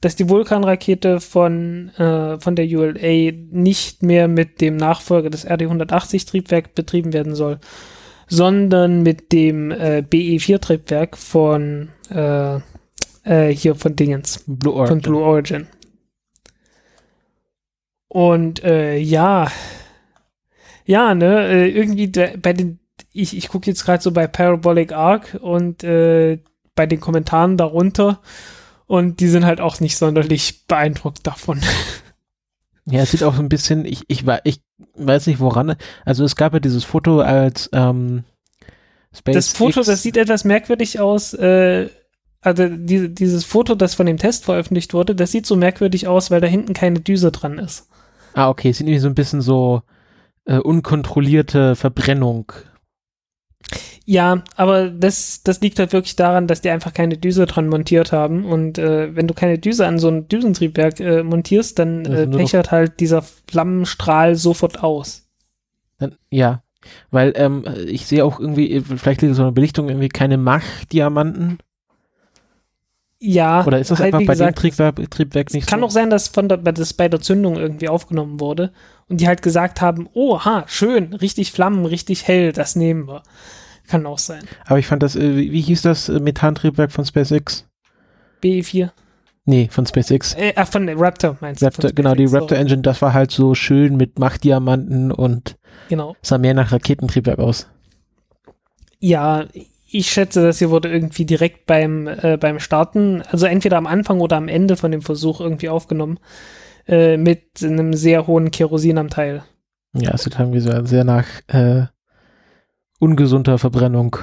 dass 0.00 0.16
die 0.16 0.28
Vulkan-Rakete 0.28 1.20
von, 1.20 1.90
äh, 1.96 2.38
von 2.38 2.56
der 2.56 2.66
ULA 2.66 3.32
nicht 3.50 4.02
mehr 4.02 4.28
mit 4.28 4.60
dem 4.60 4.76
Nachfolger 4.76 5.30
des 5.30 5.46
RD-180 5.46 6.26
Triebwerk 6.26 6.74
betrieben 6.74 7.12
werden 7.12 7.34
soll, 7.34 7.58
sondern 8.28 9.02
mit 9.02 9.32
dem 9.32 9.70
äh, 9.70 10.02
BE-4 10.08 10.60
Triebwerk 10.60 11.16
von 11.16 11.88
äh, 12.10 12.60
Äh, 13.24 13.48
hier 13.54 13.74
von 13.74 13.96
Dingens. 13.96 14.44
Blue 14.46 14.74
Origin. 14.74 14.88
Von 14.88 15.00
Blue 15.02 15.22
Origin. 15.22 15.66
Und 18.08 18.64
äh, 18.64 18.96
ja, 18.96 19.48
ja, 20.90 21.14
ne, 21.14 21.46
äh, 21.46 21.68
irgendwie 21.70 22.10
da, 22.10 22.30
bei 22.36 22.52
den, 22.52 22.80
ich, 23.12 23.36
ich 23.36 23.48
gucke 23.48 23.70
jetzt 23.70 23.84
gerade 23.84 24.02
so 24.02 24.10
bei 24.10 24.26
Parabolic 24.26 24.92
Arc 24.92 25.38
und 25.40 25.84
äh, 25.84 26.40
bei 26.74 26.86
den 26.86 26.98
Kommentaren 26.98 27.56
darunter 27.56 28.20
und 28.86 29.20
die 29.20 29.28
sind 29.28 29.44
halt 29.44 29.60
auch 29.60 29.78
nicht 29.78 29.96
sonderlich 29.96 30.66
beeindruckt 30.66 31.24
davon. 31.24 31.60
Ja, 32.86 33.02
es 33.02 33.12
sieht 33.12 33.22
auch 33.22 33.36
so 33.36 33.42
ein 33.42 33.48
bisschen, 33.48 33.84
ich, 33.84 34.02
ich, 34.08 34.24
ich 34.42 34.60
weiß 34.94 35.28
nicht 35.28 35.38
woran, 35.38 35.76
also 36.04 36.24
es 36.24 36.34
gab 36.34 36.54
ja 36.54 36.58
dieses 36.58 36.82
Foto 36.82 37.20
als 37.20 37.70
ähm, 37.72 38.24
Space 39.14 39.34
Das 39.36 39.48
Foto, 39.50 39.80
X. 39.80 39.86
das 39.86 40.02
sieht 40.02 40.16
etwas 40.16 40.42
merkwürdig 40.42 40.98
aus, 40.98 41.34
äh, 41.34 41.88
also 42.40 42.68
die, 42.68 43.14
dieses 43.14 43.44
Foto, 43.44 43.76
das 43.76 43.94
von 43.94 44.06
dem 44.06 44.16
Test 44.16 44.44
veröffentlicht 44.44 44.92
wurde, 44.92 45.14
das 45.14 45.30
sieht 45.30 45.46
so 45.46 45.54
merkwürdig 45.54 46.08
aus, 46.08 46.32
weil 46.32 46.40
da 46.40 46.48
hinten 46.48 46.72
keine 46.72 46.98
Düse 46.98 47.30
dran 47.30 47.58
ist. 47.58 47.86
Ah, 48.32 48.48
okay, 48.48 48.70
es 48.70 48.78
sieht 48.78 48.88
irgendwie 48.88 49.02
so 49.02 49.08
ein 49.08 49.14
bisschen 49.14 49.40
so 49.40 49.82
äh, 50.44 50.58
unkontrollierte 50.58 51.76
Verbrennung 51.76 52.52
ja, 54.10 54.42
aber 54.56 54.90
das, 54.90 55.44
das 55.44 55.60
liegt 55.60 55.78
halt 55.78 55.92
wirklich 55.92 56.16
daran, 56.16 56.48
dass 56.48 56.60
die 56.60 56.70
einfach 56.70 56.92
keine 56.92 57.16
Düse 57.16 57.46
dran 57.46 57.68
montiert 57.68 58.10
haben. 58.10 58.44
Und 58.44 58.76
äh, 58.76 59.14
wenn 59.14 59.28
du 59.28 59.34
keine 59.34 59.56
Düse 59.56 59.86
an 59.86 60.00
so 60.00 60.08
ein 60.08 60.26
Düsentriebwerk 60.26 60.98
äh, 60.98 61.22
montierst, 61.22 61.78
dann 61.78 62.04
äh, 62.06 62.26
pechert 62.26 62.72
halt 62.72 62.98
dieser 62.98 63.22
Flammenstrahl 63.22 64.34
sofort 64.34 64.82
aus. 64.82 65.28
Dann, 65.98 66.16
ja, 66.28 66.60
weil 67.12 67.34
ähm, 67.36 67.64
ich 67.86 68.06
sehe 68.06 68.24
auch 68.24 68.40
irgendwie, 68.40 68.80
vielleicht 68.80 69.22
liegt 69.22 69.36
so 69.36 69.42
eine 69.42 69.52
Belichtung 69.52 69.88
irgendwie 69.88 70.08
keine 70.08 70.38
Mach-Diamanten. 70.38 71.58
Ja. 73.20 73.64
Oder 73.64 73.78
ist 73.78 73.92
das 73.92 74.00
halt 74.00 74.14
einfach 74.14 74.26
bei 74.26 74.32
gesagt, 74.32 74.58
dem 74.58 74.60
Triebwerk, 74.60 75.10
Triebwerk 75.10 75.54
nicht 75.54 75.68
Kann 75.68 75.80
so? 75.80 75.86
auch 75.86 75.90
sein, 75.90 76.10
dass 76.10 76.26
von 76.26 76.48
der, 76.48 76.56
das 76.56 76.94
bei 76.94 77.08
der 77.08 77.20
Zündung 77.20 77.56
irgendwie 77.56 77.88
aufgenommen 77.88 78.40
wurde 78.40 78.72
und 79.10 79.20
die 79.20 79.26
halt 79.26 79.42
gesagt 79.42 79.80
haben, 79.80 80.08
oh, 80.14 80.40
ha, 80.44 80.64
schön, 80.66 81.12
richtig 81.12 81.52
Flammen, 81.52 81.84
richtig 81.84 82.26
hell, 82.26 82.52
das 82.52 82.76
nehmen 82.76 83.08
wir. 83.08 83.22
Kann 83.88 84.06
auch 84.06 84.18
sein. 84.18 84.44
Aber 84.66 84.78
ich 84.78 84.86
fand 84.86 85.02
das, 85.02 85.16
äh, 85.16 85.36
wie, 85.36 85.60
hieß 85.60 85.82
das 85.82 86.08
äh, 86.08 86.20
Methantriebwerk 86.20 86.92
von 86.92 87.04
SpaceX? 87.04 87.66
BE4. 88.40 88.90
Nee, 89.46 89.68
von 89.70 89.84
SpaceX. 89.84 90.34
Äh, 90.34 90.52
ach, 90.54 90.68
von 90.68 90.88
Raptor 90.88 91.36
meinst 91.40 91.62
Raptor, 91.62 91.90
du? 91.90 91.94
genau, 91.94 92.14
die 92.14 92.26
Raptor 92.26 92.50
so. 92.50 92.54
Engine, 92.54 92.82
das 92.82 93.02
war 93.02 93.12
halt 93.12 93.32
so 93.32 93.56
schön 93.56 93.96
mit 93.96 94.20
Machtdiamanten 94.20 95.10
und 95.10 95.56
genau. 95.88 96.14
sah 96.22 96.38
mehr 96.38 96.54
nach 96.54 96.70
Raketentriebwerk 96.70 97.40
aus. 97.40 97.68
Ja, 99.00 99.46
ich 99.90 100.12
schätze, 100.12 100.40
das 100.42 100.60
hier 100.60 100.70
wurde 100.70 100.88
irgendwie 100.88 101.24
direkt 101.24 101.66
beim, 101.66 102.06
äh, 102.06 102.38
beim 102.38 102.60
Starten, 102.60 103.22
also 103.22 103.46
entweder 103.46 103.76
am 103.76 103.88
Anfang 103.88 104.20
oder 104.20 104.36
am 104.36 104.46
Ende 104.46 104.76
von 104.76 104.92
dem 104.92 105.02
Versuch 105.02 105.40
irgendwie 105.40 105.68
aufgenommen, 105.68 106.20
äh, 106.90 107.16
mit 107.16 107.62
einem 107.62 107.94
sehr 107.94 108.26
hohen 108.26 108.50
Kerosinanteil. 108.50 109.44
Ja, 109.92 110.12
es 110.12 110.24
sieht 110.24 110.38
irgendwie 110.38 110.58
so 110.58 110.84
sehr 110.84 111.04
nach 111.04 111.26
äh, 111.46 111.86
ungesunder 112.98 113.58
Verbrennung. 113.58 114.16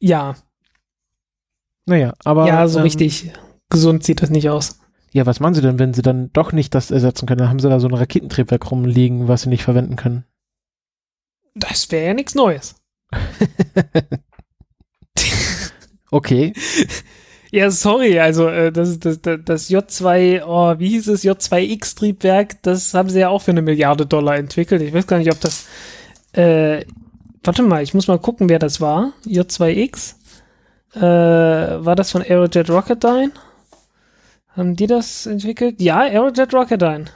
Ja. 0.00 0.34
Naja, 1.84 2.14
aber. 2.24 2.46
Ja, 2.46 2.66
so 2.68 2.78
ähm, 2.78 2.84
richtig 2.84 3.32
gesund 3.68 4.02
sieht 4.02 4.22
das 4.22 4.30
nicht 4.30 4.48
aus. 4.48 4.80
Ja, 5.12 5.26
was 5.26 5.40
machen 5.40 5.52
sie 5.52 5.60
denn, 5.60 5.78
wenn 5.78 5.92
sie 5.92 6.00
dann 6.00 6.32
doch 6.32 6.52
nicht 6.52 6.74
das 6.74 6.90
ersetzen 6.90 7.26
können? 7.26 7.38
Dann 7.38 7.50
haben 7.50 7.58
sie 7.58 7.68
da 7.68 7.80
so 7.80 7.88
ein 7.88 7.94
Raketentriebwerk 7.94 8.70
rumliegen, 8.70 9.28
was 9.28 9.42
sie 9.42 9.50
nicht 9.50 9.64
verwenden 9.64 9.96
können. 9.96 10.24
Das 11.54 11.90
wäre 11.90 12.06
ja 12.06 12.14
nichts 12.14 12.34
Neues. 12.34 12.76
okay. 16.10 16.54
Ja, 17.52 17.70
sorry, 17.70 18.18
also 18.18 18.48
äh, 18.48 18.72
das, 18.72 18.98
das, 18.98 19.20
das 19.20 19.70
J2, 19.70 20.42
oh, 20.44 20.78
wie 20.78 20.88
hieß 20.88 21.08
es, 21.08 21.22
J2X-Triebwerk, 21.22 22.62
das 22.62 22.94
haben 22.94 23.10
sie 23.10 23.20
ja 23.20 23.28
auch 23.28 23.42
für 23.42 23.50
eine 23.50 23.62
Milliarde 23.62 24.06
Dollar 24.06 24.36
entwickelt. 24.36 24.80
Ich 24.80 24.94
weiß 24.94 25.06
gar 25.06 25.18
nicht, 25.18 25.30
ob 25.30 25.38
das 25.38 25.66
äh, 26.32 26.84
warte 27.42 27.62
mal, 27.62 27.82
ich 27.82 27.94
muss 27.94 28.08
mal 28.08 28.18
gucken, 28.18 28.48
wer 28.48 28.58
das 28.58 28.80
war. 28.80 29.12
J2X. 29.26 30.14
Äh, 30.94 31.00
war 31.00 31.96
das 31.96 32.10
von 32.10 32.22
Aerojet 32.22 32.68
Rocketdyne? 32.70 33.32
Haben 34.48 34.76
die 34.76 34.86
das 34.86 35.26
entwickelt? 35.26 35.80
Ja, 35.80 36.00
Aerojet 36.00 36.52
Rocketdyne. 36.52 37.06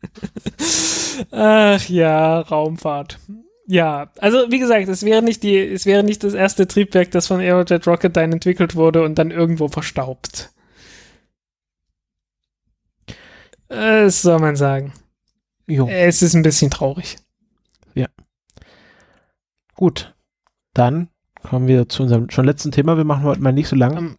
Ach 1.30 1.88
ja, 1.88 2.40
Raumfahrt. 2.40 3.18
Ja, 3.66 4.10
also 4.18 4.50
wie 4.50 4.58
gesagt, 4.58 4.88
es 4.88 5.04
wäre 5.04 5.22
nicht 5.22 5.42
die, 5.42 5.56
es 5.56 5.86
wäre 5.86 6.02
nicht 6.02 6.24
das 6.24 6.34
erste 6.34 6.66
Triebwerk, 6.66 7.10
das 7.12 7.28
von 7.28 7.40
Aerojet 7.40 7.86
Rocketdyne 7.86 8.34
entwickelt 8.34 8.74
wurde 8.74 9.02
und 9.02 9.16
dann 9.18 9.30
irgendwo 9.30 9.68
verstaubt. 9.68 10.50
Äh, 13.68 14.04
das 14.04 14.22
soll 14.22 14.40
man 14.40 14.56
sagen. 14.56 14.92
Jo. 15.66 15.88
Es 15.88 16.22
ist 16.22 16.34
ein 16.34 16.42
bisschen 16.42 16.70
traurig. 16.70 17.18
Ja. 17.94 18.08
Gut, 19.74 20.14
dann 20.74 21.08
kommen 21.42 21.68
wir 21.68 21.88
zu 21.88 22.02
unserem 22.02 22.30
schon 22.30 22.44
letzten 22.44 22.72
Thema. 22.72 22.96
Wir 22.96 23.04
machen 23.04 23.24
heute 23.24 23.40
mal 23.40 23.52
nicht 23.52 23.68
so 23.68 23.76
lang. 23.76 23.96
Um, 23.96 23.98
ähm, 23.98 24.16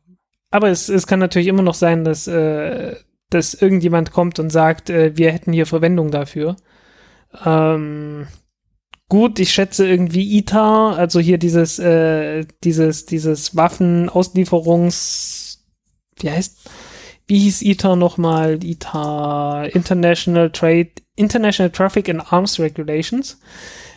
aber 0.51 0.69
es, 0.69 0.87
es 0.87 1.07
kann 1.07 1.19
natürlich 1.19 1.47
immer 1.47 1.63
noch 1.63 1.73
sein, 1.73 2.03
dass, 2.03 2.27
äh, 2.27 2.95
dass 3.29 3.53
irgendjemand 3.55 4.11
kommt 4.11 4.39
und 4.39 4.51
sagt, 4.51 4.89
äh, 4.89 5.17
wir 5.17 5.31
hätten 5.31 5.51
hier 5.51 5.65
Verwendung 5.65 6.11
dafür. 6.11 6.55
Ähm, 7.43 8.27
gut, 9.13 9.37
ich 9.37 9.51
schätze 9.51 9.87
irgendwie 9.87 10.39
ITAR, 10.39 10.97
also 10.97 11.19
hier 11.19 11.37
dieses, 11.37 11.77
äh, 11.77 12.45
dieses, 12.63 13.05
dieses 13.05 13.55
Waffenauslieferungs, 13.55 15.63
wie 16.19 16.31
heißt, 16.31 16.67
wie 17.27 17.37
hieß 17.37 17.61
ITAR 17.61 17.95
nochmal? 17.95 18.63
ITAR, 18.63 19.69
International 19.75 20.49
Trade, 20.49 20.89
International 21.15 21.69
Traffic 21.69 22.09
and 22.09 22.33
Arms 22.33 22.59
Regulations. 22.59 23.39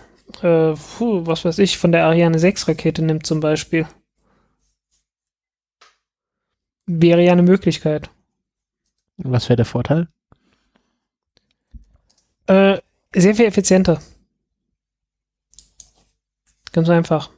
äh, 0.41 0.72
puh, 0.97 1.26
was 1.26 1.45
weiß 1.45 1.59
ich, 1.59 1.78
von 1.78 1.91
der 1.91 2.05
Ariane 2.05 2.39
6 2.39 2.68
Rakete 2.68 3.03
nimmt 3.03 3.26
zum 3.26 3.41
Beispiel. 3.41 3.87
Wäre 6.87 7.22
ja 7.22 7.32
eine 7.32 7.43
Möglichkeit. 7.43 8.11
Was 9.16 9.49
wäre 9.49 9.57
der 9.57 9.64
Vorteil? 9.64 10.09
Äh, 12.47 12.78
sehr 13.14 13.35
viel 13.35 13.47
effizienter. 13.47 14.01
Ganz 16.72 16.89
einfach. 16.89 17.30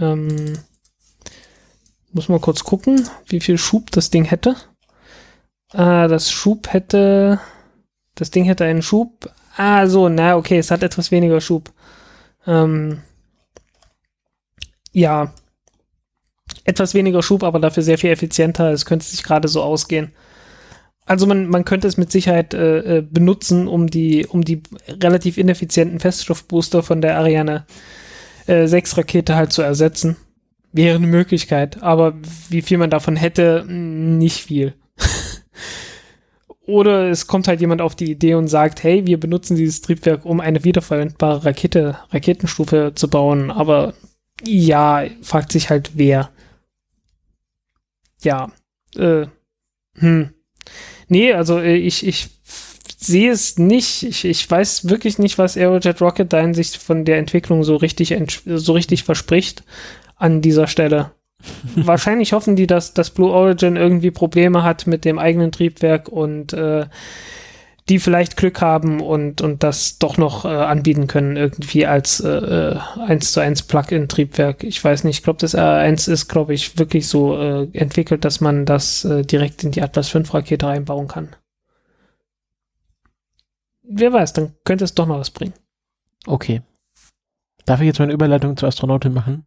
Ähm, 0.00 0.58
muss 2.12 2.28
mal 2.28 2.40
kurz 2.40 2.62
gucken, 2.62 3.08
wie 3.26 3.40
viel 3.40 3.58
Schub 3.58 3.90
das 3.90 4.10
Ding 4.10 4.24
hätte. 4.24 4.56
Äh, 5.72 6.08
das 6.08 6.30
Schub 6.30 6.72
hätte. 6.72 7.40
Das 8.14 8.30
Ding 8.30 8.44
hätte 8.44 8.64
einen 8.64 8.82
Schub. 8.82 9.30
Ah, 9.56 9.86
so, 9.86 10.08
na, 10.08 10.36
okay, 10.36 10.58
es 10.58 10.70
hat 10.70 10.82
etwas 10.82 11.10
weniger 11.10 11.40
Schub. 11.40 11.72
Ähm, 12.46 13.02
ja. 14.92 15.32
Etwas 16.66 16.94
weniger 16.94 17.22
Schub, 17.22 17.42
aber 17.42 17.58
dafür 17.60 17.82
sehr 17.82 17.98
viel 17.98 18.10
effizienter. 18.10 18.70
Es 18.70 18.84
könnte 18.84 19.06
sich 19.06 19.22
gerade 19.22 19.48
so 19.48 19.62
ausgehen. 19.62 20.12
Also 21.06 21.26
man, 21.26 21.48
man 21.48 21.64
könnte 21.64 21.86
es 21.86 21.96
mit 21.96 22.10
Sicherheit 22.10 22.52
äh, 22.52 22.98
äh 22.98 23.02
benutzen, 23.02 23.68
um 23.68 23.86
die, 23.86 24.26
um 24.26 24.44
die 24.44 24.62
relativ 24.88 25.38
ineffizienten 25.38 26.00
Feststoffbooster 26.00 26.82
von 26.82 27.00
der 27.00 27.16
Ariane 27.16 27.64
äh, 28.46 28.66
6 28.66 28.98
Rakete 28.98 29.36
halt 29.36 29.52
zu 29.52 29.62
ersetzen 29.62 30.16
wäre 30.76 30.96
eine 30.96 31.06
Möglichkeit, 31.06 31.82
aber 31.82 32.14
wie 32.50 32.62
viel 32.62 32.78
man 32.78 32.90
davon 32.90 33.16
hätte, 33.16 33.64
nicht 33.66 34.42
viel. 34.42 34.74
Oder 36.66 37.10
es 37.10 37.26
kommt 37.26 37.48
halt 37.48 37.60
jemand 37.60 37.80
auf 37.80 37.94
die 37.94 38.10
Idee 38.10 38.34
und 38.34 38.48
sagt, 38.48 38.82
hey, 38.82 39.06
wir 39.06 39.18
benutzen 39.18 39.56
dieses 39.56 39.80
Triebwerk, 39.80 40.24
um 40.24 40.40
eine 40.40 40.64
wiederverwendbare 40.64 41.44
Rakete, 41.46 41.96
Raketenstufe 42.10 42.92
zu 42.94 43.08
bauen, 43.08 43.50
aber 43.50 43.94
ja, 44.44 45.04
fragt 45.22 45.52
sich 45.52 45.70
halt 45.70 45.92
wer. 45.94 46.30
Ja, 48.22 48.50
äh, 48.96 49.26
hm. 49.98 50.30
Nee, 51.08 51.32
also 51.32 51.58
äh, 51.58 51.76
ich, 51.76 52.06
ich 52.06 52.28
sehe 52.96 53.30
es 53.30 53.58
nicht. 53.58 54.02
Ich, 54.02 54.24
ich 54.24 54.50
weiß 54.50 54.88
wirklich 54.88 55.18
nicht, 55.18 55.38
was 55.38 55.56
Aerojet 55.56 56.00
Rocket 56.00 56.32
da 56.32 56.40
in 56.40 56.54
sich 56.54 56.78
von 56.78 57.04
der 57.04 57.18
Entwicklung 57.18 57.64
so 57.64 57.76
richtig, 57.76 58.14
so 58.46 58.72
richtig 58.72 59.04
verspricht 59.04 59.62
an 60.16 60.40
dieser 60.40 60.66
Stelle. 60.66 61.12
Wahrscheinlich 61.76 62.32
hoffen 62.32 62.56
die, 62.56 62.66
dass, 62.66 62.94
dass 62.94 63.10
Blue 63.10 63.30
Origin 63.30 63.76
irgendwie 63.76 64.10
Probleme 64.10 64.62
hat 64.62 64.86
mit 64.86 65.04
dem 65.04 65.18
eigenen 65.18 65.52
Triebwerk 65.52 66.08
und 66.08 66.52
äh, 66.52 66.86
die 67.88 68.00
vielleicht 68.00 68.36
Glück 68.36 68.60
haben 68.60 69.00
und, 69.00 69.40
und 69.42 69.62
das 69.62 69.98
doch 69.98 70.16
noch 70.16 70.44
äh, 70.44 70.48
anbieten 70.48 71.06
können, 71.06 71.36
irgendwie 71.36 71.86
als 71.86 72.20
äh, 72.20 72.76
1 73.06 73.08
äh, 73.08 73.18
zu 73.28 73.40
1 73.40 73.62
Plug-in-Triebwerk. 73.62 74.64
Ich 74.64 74.82
weiß 74.82 75.04
nicht, 75.04 75.18
ich 75.18 75.22
glaube, 75.22 75.38
das 75.38 75.56
R1 75.56 76.10
ist, 76.10 76.28
glaube 76.28 76.52
ich, 76.52 76.78
wirklich 76.78 77.06
so 77.06 77.40
äh, 77.40 77.68
entwickelt, 77.72 78.24
dass 78.24 78.40
man 78.40 78.66
das 78.66 79.04
äh, 79.04 79.22
direkt 79.22 79.62
in 79.62 79.70
die 79.70 79.82
Atlas 79.82 80.08
5 80.08 80.34
Rakete 80.34 80.66
reinbauen 80.66 81.06
kann. 81.06 81.36
Wer 83.88 84.12
weiß, 84.12 84.32
dann 84.32 84.54
könnte 84.64 84.84
es 84.84 84.94
doch 84.94 85.06
noch 85.06 85.20
was 85.20 85.30
bringen. 85.30 85.54
Okay. 86.26 86.62
Darf 87.66 87.80
ich 87.80 87.86
jetzt 87.86 88.00
meine 88.00 88.12
Überleitung 88.12 88.56
zur 88.56 88.68
Astronautin 88.68 89.14
machen? 89.14 89.46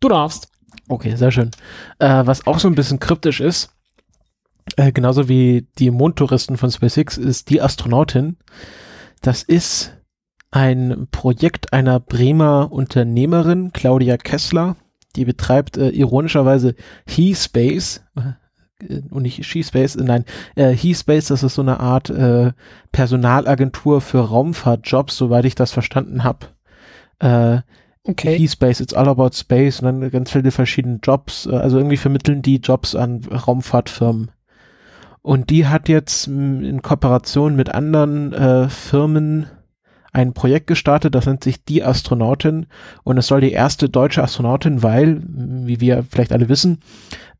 Du 0.00 0.08
darfst. 0.08 0.50
Okay, 0.88 1.16
sehr 1.16 1.30
schön. 1.30 1.50
Äh, 1.98 2.24
was 2.24 2.46
auch 2.46 2.58
so 2.58 2.68
ein 2.68 2.74
bisschen 2.74 2.98
kryptisch 2.98 3.40
ist, 3.40 3.74
äh, 4.76 4.92
genauso 4.92 5.28
wie 5.28 5.66
die 5.78 5.90
Mondtouristen 5.90 6.56
von 6.56 6.70
SpaceX, 6.70 7.16
ist 7.16 7.50
die 7.50 7.60
Astronautin. 7.60 8.36
Das 9.20 9.42
ist 9.42 9.96
ein 10.50 11.08
Projekt 11.10 11.72
einer 11.72 12.00
Bremer 12.00 12.72
Unternehmerin, 12.72 13.72
Claudia 13.72 14.16
Kessler. 14.16 14.76
Die 15.16 15.24
betreibt 15.24 15.76
äh, 15.76 15.88
ironischerweise 15.88 16.74
HeSpace, 17.06 18.02
äh, 18.16 19.00
und 19.10 19.22
nicht 19.22 19.44
SheSpace, 19.44 19.96
äh, 19.96 20.04
nein, 20.04 20.24
äh, 20.54 20.72
HeSpace, 20.72 21.28
das 21.28 21.42
ist 21.42 21.54
so 21.54 21.62
eine 21.62 21.80
Art 21.80 22.10
äh, 22.10 22.52
Personalagentur 22.92 24.00
für 24.00 24.20
Raumfahrtjobs, 24.20 25.16
soweit 25.16 25.44
ich 25.44 25.54
das 25.54 25.72
verstanden 25.72 26.24
habe. 26.24 26.46
Äh, 27.18 27.62
okay. 28.04 28.38
HeSpace, 28.38 28.80
it's 28.80 28.94
all 28.94 29.08
about 29.08 29.30
space 29.34 29.80
und 29.80 29.86
dann 29.86 30.10
ganz 30.10 30.30
viele 30.30 30.50
verschiedene 30.50 31.00
Jobs, 31.02 31.46
äh, 31.46 31.56
also 31.56 31.78
irgendwie 31.78 31.96
vermitteln 31.96 32.42
die 32.42 32.56
Jobs 32.56 32.94
an 32.94 33.22
Raumfahrtfirmen. 33.24 34.30
Und 35.28 35.50
die 35.50 35.66
hat 35.66 35.90
jetzt 35.90 36.26
in 36.26 36.80
Kooperation 36.80 37.54
mit 37.54 37.74
anderen 37.74 38.32
äh, 38.32 38.70
Firmen 38.70 39.44
ein 40.10 40.32
Projekt 40.32 40.68
gestartet, 40.68 41.14
das 41.14 41.26
nennt 41.26 41.44
sich 41.44 41.62
Die 41.66 41.84
Astronautin 41.84 42.64
und 43.04 43.18
es 43.18 43.26
soll 43.26 43.42
die 43.42 43.52
erste 43.52 43.90
deutsche 43.90 44.22
Astronautin, 44.22 44.82
weil, 44.82 45.20
wie 45.26 45.82
wir 45.82 46.02
vielleicht 46.08 46.32
alle 46.32 46.48
wissen, 46.48 46.80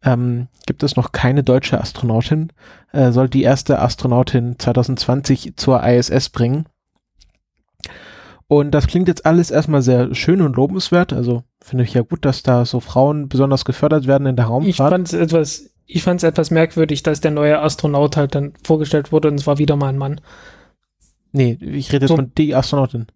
ähm, 0.04 0.48
gibt 0.66 0.82
es 0.82 0.96
noch 0.96 1.12
keine 1.12 1.42
deutsche 1.42 1.80
Astronautin, 1.80 2.52
äh, 2.92 3.10
soll 3.10 3.30
die 3.30 3.42
erste 3.42 3.80
Astronautin 3.80 4.58
2020 4.58 5.54
zur 5.56 5.82
ISS 5.82 6.28
bringen. 6.28 6.66
Und 8.48 8.72
das 8.72 8.86
klingt 8.86 9.08
jetzt 9.08 9.24
alles 9.24 9.50
erstmal 9.50 9.80
sehr 9.80 10.14
schön 10.14 10.42
und 10.42 10.56
lobenswert. 10.56 11.14
Also 11.14 11.42
finde 11.62 11.84
ich 11.84 11.94
ja 11.94 12.02
gut, 12.02 12.26
dass 12.26 12.42
da 12.42 12.66
so 12.66 12.80
Frauen 12.80 13.30
besonders 13.30 13.64
gefördert 13.64 14.06
werden 14.06 14.26
in 14.26 14.36
der 14.36 14.44
Raumfahrt. 14.44 14.68
Ich 14.68 14.76
fand 14.76 15.08
es 15.08 15.14
etwas 15.14 15.70
ich 15.88 16.02
fand 16.02 16.20
es 16.20 16.24
etwas 16.24 16.50
merkwürdig, 16.50 17.02
dass 17.02 17.20
der 17.20 17.30
neue 17.30 17.60
Astronaut 17.60 18.16
halt 18.16 18.34
dann 18.34 18.52
vorgestellt 18.62 19.10
wurde 19.10 19.28
und 19.28 19.40
es 19.40 19.46
war 19.46 19.58
wieder 19.58 19.74
mal 19.74 19.88
ein 19.88 19.96
Mann. 19.96 20.20
Nee, 21.32 21.58
ich 21.60 21.92
rede 21.92 22.04
jetzt 22.04 22.10
so, 22.10 22.16
von 22.16 22.32
die 22.36 22.54
Astronautin. 22.54 23.06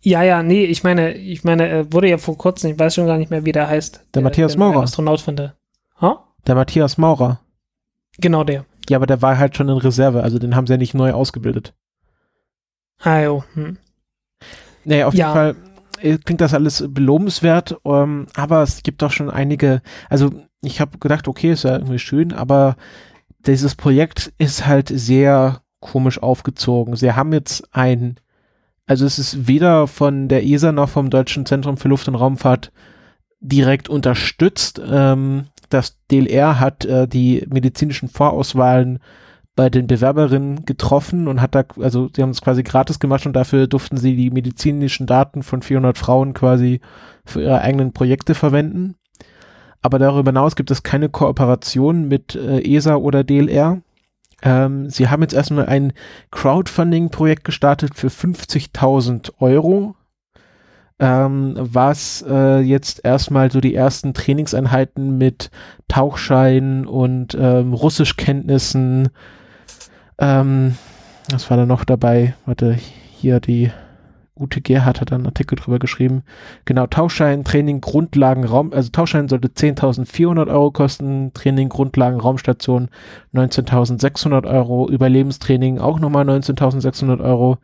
Ja, 0.00 0.22
ja, 0.22 0.42
nee, 0.42 0.64
ich 0.64 0.82
meine, 0.82 1.12
ich 1.12 1.44
meine, 1.44 1.68
er 1.68 1.92
wurde 1.92 2.08
ja 2.08 2.16
vor 2.16 2.38
kurzem, 2.38 2.72
ich 2.72 2.78
weiß 2.78 2.94
schon 2.94 3.06
gar 3.06 3.18
nicht 3.18 3.30
mehr, 3.30 3.44
wie 3.44 3.52
der 3.52 3.68
heißt. 3.68 3.96
Der, 3.96 4.04
der 4.14 4.22
Matthias 4.22 4.56
Maurer. 4.56 4.72
Der 4.72 4.82
Astronaut 4.82 5.20
von 5.20 5.36
der. 5.36 5.54
Ha? 6.00 6.26
Der 6.46 6.54
Matthias 6.54 6.96
Maurer. 6.96 7.40
Genau 8.18 8.44
der. 8.44 8.64
Ja, 8.88 8.96
aber 8.96 9.06
der 9.06 9.20
war 9.20 9.36
halt 9.36 9.56
schon 9.56 9.68
in 9.68 9.76
Reserve, 9.76 10.22
also 10.22 10.38
den 10.38 10.56
haben 10.56 10.66
sie 10.66 10.72
ja 10.72 10.78
nicht 10.78 10.94
neu 10.94 11.12
ausgebildet. 11.12 11.74
Ah, 12.98 13.20
jo. 13.20 13.44
Hm. 13.52 13.76
Nee, 14.84 15.04
auf 15.04 15.14
ja. 15.14 15.26
jeden 15.26 15.34
Fall 15.34 15.56
äh, 16.00 16.18
klingt 16.18 16.40
das 16.40 16.54
alles 16.54 16.82
belobenswert, 16.88 17.78
ähm, 17.84 18.26
aber 18.34 18.62
es 18.62 18.82
gibt 18.82 19.02
doch 19.02 19.10
schon 19.10 19.28
einige, 19.28 19.82
also 20.08 20.30
ich 20.62 20.80
habe 20.80 20.98
gedacht, 20.98 21.28
okay, 21.28 21.52
ist 21.52 21.64
ja 21.64 21.72
irgendwie 21.72 21.98
schön, 21.98 22.32
aber 22.32 22.76
dieses 23.46 23.74
Projekt 23.74 24.32
ist 24.38 24.66
halt 24.66 24.88
sehr 24.88 25.62
komisch 25.80 26.22
aufgezogen. 26.22 26.96
Sie 26.96 27.12
haben 27.12 27.32
jetzt 27.32 27.74
ein, 27.74 28.16
also 28.86 29.06
es 29.06 29.18
ist 29.18 29.46
weder 29.48 29.86
von 29.86 30.28
der 30.28 30.44
ESA 30.44 30.72
noch 30.72 30.90
vom 30.90 31.10
Deutschen 31.10 31.46
Zentrum 31.46 31.76
für 31.76 31.88
Luft- 31.88 32.08
und 32.08 32.14
Raumfahrt 32.14 32.70
direkt 33.40 33.88
unterstützt. 33.88 34.80
Ähm, 34.86 35.46
das 35.70 35.96
DLR 36.10 36.60
hat 36.60 36.84
äh, 36.84 37.08
die 37.08 37.46
medizinischen 37.48 38.08
Vorauswahlen 38.08 38.98
bei 39.56 39.70
den 39.70 39.86
Bewerberinnen 39.86 40.64
getroffen 40.64 41.28
und 41.28 41.40
hat 41.40 41.54
da, 41.54 41.64
also 41.80 42.08
sie 42.14 42.22
haben 42.22 42.30
es 42.30 42.40
quasi 42.40 42.62
gratis 42.62 42.98
gemacht 42.98 43.26
und 43.26 43.34
dafür 43.34 43.66
durften 43.66 43.96
sie 43.96 44.16
die 44.16 44.30
medizinischen 44.30 45.06
Daten 45.06 45.42
von 45.42 45.62
400 45.62 45.98
Frauen 45.98 46.34
quasi 46.34 46.80
für 47.24 47.42
ihre 47.42 47.60
eigenen 47.60 47.92
Projekte 47.92 48.34
verwenden. 48.34 48.96
Aber 49.82 49.98
darüber 49.98 50.30
hinaus 50.30 50.56
gibt 50.56 50.70
es 50.70 50.82
keine 50.82 51.08
Kooperation 51.08 52.08
mit 52.08 52.34
äh, 52.34 52.60
ESA 52.60 52.96
oder 52.96 53.24
DLR. 53.24 53.80
Ähm, 54.42 54.88
sie 54.90 55.08
haben 55.08 55.22
jetzt 55.22 55.34
erstmal 55.34 55.66
ein 55.66 55.92
Crowdfunding-Projekt 56.30 57.44
gestartet 57.44 57.94
für 57.94 58.08
50.000 58.08 59.32
Euro, 59.38 59.94
ähm, 60.98 61.54
was 61.56 62.24
äh, 62.28 62.60
jetzt 62.60 63.04
erstmal 63.04 63.50
so 63.50 63.60
die 63.60 63.74
ersten 63.74 64.14
Trainingseinheiten 64.14 65.18
mit 65.18 65.50
Tauchschein 65.88 66.86
und 66.86 67.36
ähm, 67.38 67.72
Russischkenntnissen, 67.72 69.08
ähm, 70.18 70.76
was 71.30 71.50
war 71.50 71.56
da 71.56 71.66
noch 71.66 71.84
dabei? 71.84 72.34
Warte, 72.44 72.72
hier 72.72 73.40
die 73.40 73.70
Ute 74.40 74.60
Gerhardt 74.60 75.00
hat 75.00 75.12
einen 75.12 75.26
Artikel 75.26 75.56
drüber 75.56 75.78
geschrieben. 75.78 76.22
Genau, 76.64 76.86
Tauschschein, 76.86 77.44
Training, 77.44 77.80
Grundlagen, 77.80 78.44
Raum, 78.44 78.72
also 78.72 78.90
Tauschschein 78.90 79.28
sollte 79.28 79.48
10.400 79.48 80.48
Euro 80.48 80.70
kosten, 80.70 81.32
Training, 81.34 81.68
Grundlagen, 81.68 82.18
Raumstation 82.18 82.88
19.600 83.34 84.46
Euro, 84.46 84.88
Überlebenstraining 84.88 85.78
auch 85.78 86.00
nochmal 86.00 86.28
19.600 86.28 87.22
Euro. 87.22 87.58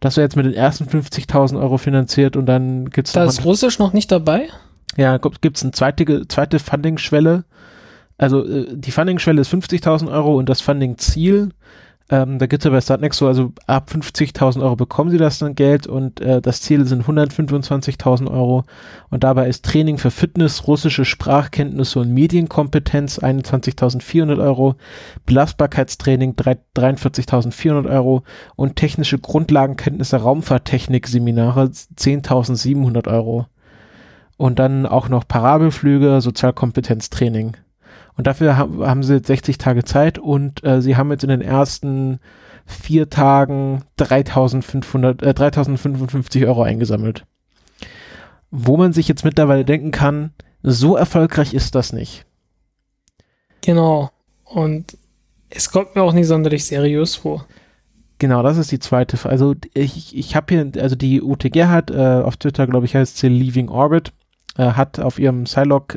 Das 0.00 0.16
wäre 0.16 0.24
jetzt 0.24 0.36
mit 0.36 0.46
den 0.46 0.54
ersten 0.54 0.84
50.000 0.84 1.60
Euro 1.60 1.78
finanziert 1.78 2.36
und 2.36 2.46
dann 2.46 2.90
gibt's 2.90 3.12
Da 3.12 3.24
ist 3.24 3.44
Russisch 3.44 3.78
noch 3.78 3.92
nicht 3.92 4.10
dabei? 4.10 4.48
Ja, 4.96 5.18
gibt's 5.18 5.62
eine 5.62 5.72
zweite, 5.72 6.26
zweite 6.28 6.58
Funding-Schwelle. 6.58 7.44
Also 8.18 8.44
äh, 8.44 8.66
die 8.70 8.90
Funding-Schwelle 8.90 9.40
ist 9.40 9.52
50.000 9.52 10.10
Euro 10.10 10.36
und 10.36 10.48
das 10.48 10.60
Funding-Ziel 10.60 11.50
ähm, 12.10 12.38
da 12.38 12.46
gibt 12.46 12.62
es 12.62 12.64
ja 12.64 12.70
bei 12.70 12.80
Startnext 12.80 13.18
so, 13.18 13.26
also 13.26 13.52
ab 13.66 13.90
50.000 13.90 14.62
Euro 14.62 14.76
bekommen 14.76 15.10
sie 15.10 15.18
das 15.18 15.38
dann 15.38 15.54
Geld 15.54 15.86
und 15.86 16.20
äh, 16.20 16.40
das 16.42 16.60
Ziel 16.60 16.84
sind 16.86 17.04
125.000 17.04 18.30
Euro. 18.30 18.64
Und 19.10 19.24
dabei 19.24 19.48
ist 19.48 19.64
Training 19.64 19.98
für 19.98 20.10
Fitness, 20.10 20.66
russische 20.66 21.04
Sprachkenntnisse 21.04 22.00
und 22.00 22.12
Medienkompetenz 22.12 23.18
21.400 23.18 24.42
Euro, 24.42 24.74
Belastbarkeitstraining 25.26 26.34
43.400 26.34 27.88
Euro 27.88 28.24
und 28.56 28.76
technische 28.76 29.18
Grundlagenkenntnisse 29.18 30.16
Raumfahrttechnik-Seminare 30.16 31.64
10.700 31.64 33.08
Euro. 33.08 33.46
Und 34.36 34.58
dann 34.58 34.86
auch 34.86 35.08
noch 35.08 35.26
Parabelflüge, 35.28 36.20
Sozialkompetenztraining. 36.20 37.56
Und 38.16 38.26
dafür 38.26 38.56
haben, 38.56 38.84
haben 38.84 39.02
sie 39.02 39.18
60 39.18 39.58
Tage 39.58 39.84
Zeit 39.84 40.18
und 40.18 40.62
äh, 40.64 40.82
sie 40.82 40.96
haben 40.96 41.10
jetzt 41.10 41.24
in 41.24 41.30
den 41.30 41.40
ersten 41.40 42.20
vier 42.66 43.10
Tagen 43.10 43.82
3500, 43.96 45.22
äh, 45.22 45.34
3055 45.34 46.44
Euro 46.46 46.62
eingesammelt. 46.62 47.24
Wo 48.50 48.76
man 48.76 48.92
sich 48.92 49.08
jetzt 49.08 49.24
mittlerweile 49.24 49.64
denken 49.64 49.90
kann, 49.90 50.32
so 50.62 50.96
erfolgreich 50.96 51.54
ist 51.54 51.74
das 51.74 51.92
nicht. 51.92 52.26
Genau. 53.62 54.10
Und 54.44 54.96
es 55.48 55.70
kommt 55.70 55.94
mir 55.94 56.02
auch 56.02 56.12
nicht 56.12 56.26
sonderlich 56.26 56.66
seriös 56.66 57.16
vor. 57.16 57.46
Genau, 58.18 58.42
das 58.42 58.56
ist 58.56 58.70
die 58.70 58.78
zweite. 58.78 59.18
Also 59.28 59.54
ich, 59.74 60.16
ich 60.16 60.36
habe 60.36 60.54
hier, 60.54 60.82
also 60.82 60.94
die 60.94 61.22
Ute 61.22 61.50
Gerhardt, 61.50 61.90
äh, 61.90 62.22
auf 62.22 62.36
Twitter 62.36 62.66
glaube 62.66 62.86
ich 62.86 62.94
heißt 62.94 63.16
sie 63.16 63.28
Leaving 63.28 63.68
Orbit, 63.68 64.12
äh, 64.56 64.72
hat 64.72 65.00
auf 65.00 65.18
ihrem 65.18 65.44
Psylog 65.44 65.96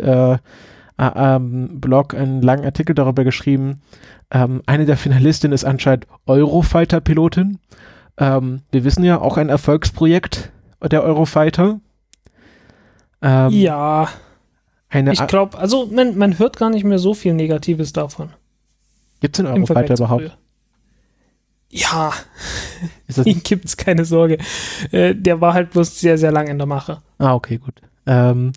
äh, 0.97 1.05
äh, 1.05 1.35
ähm, 1.35 1.81
Blog 1.81 2.13
einen 2.13 2.41
langen 2.41 2.65
Artikel 2.65 2.95
darüber 2.95 3.23
geschrieben. 3.23 3.81
Ähm, 4.31 4.61
eine 4.65 4.85
der 4.85 4.97
Finalistinnen 4.97 5.53
ist 5.53 5.65
anscheinend 5.65 6.07
Eurofighter-Pilotin. 6.25 7.59
Ähm, 8.17 8.61
wir 8.71 8.83
wissen 8.83 9.03
ja, 9.03 9.19
auch 9.19 9.37
ein 9.37 9.49
Erfolgsprojekt 9.49 10.51
der 10.81 11.03
Eurofighter. 11.03 11.79
Ähm, 13.21 13.49
ja. 13.51 14.07
ich 14.93 15.27
glaube, 15.27 15.57
also 15.57 15.87
man, 15.87 16.17
man 16.17 16.39
hört 16.39 16.57
gar 16.57 16.69
nicht 16.69 16.83
mehr 16.83 16.99
so 16.99 17.13
viel 17.13 17.33
Negatives 17.33 17.91
davon. 17.91 18.29
Gibt 19.19 19.37
es 19.37 19.43
den 19.43 19.51
Eurofighter 19.51 19.95
überhaupt? 19.95 20.37
Ja, 21.69 22.13
gibt 23.43 23.65
es, 23.65 23.75
keine 23.75 24.05
Sorge. 24.05 24.37
Äh, 24.91 25.13
der 25.13 25.41
war 25.41 25.53
halt 25.53 25.71
bloß 25.71 25.99
sehr, 25.99 26.17
sehr 26.17 26.31
lang 26.31 26.47
in 26.47 26.57
der 26.57 26.67
Mache. 26.67 27.01
Ah, 27.17 27.33
okay, 27.33 27.57
gut. 27.57 27.81
Ähm, 28.05 28.53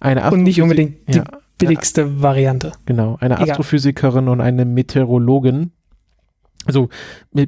eine 0.00 0.30
Und 0.30 0.42
nicht 0.42 0.60
unbedingt 0.60 0.96
die 1.14 1.20
billigste 1.58 2.22
Variante. 2.22 2.72
Genau, 2.86 3.16
eine 3.20 3.34
Egal. 3.34 3.50
Astrophysikerin 3.50 4.28
und 4.28 4.40
eine 4.40 4.64
Meteorologin 4.64 5.72
also 6.66 6.88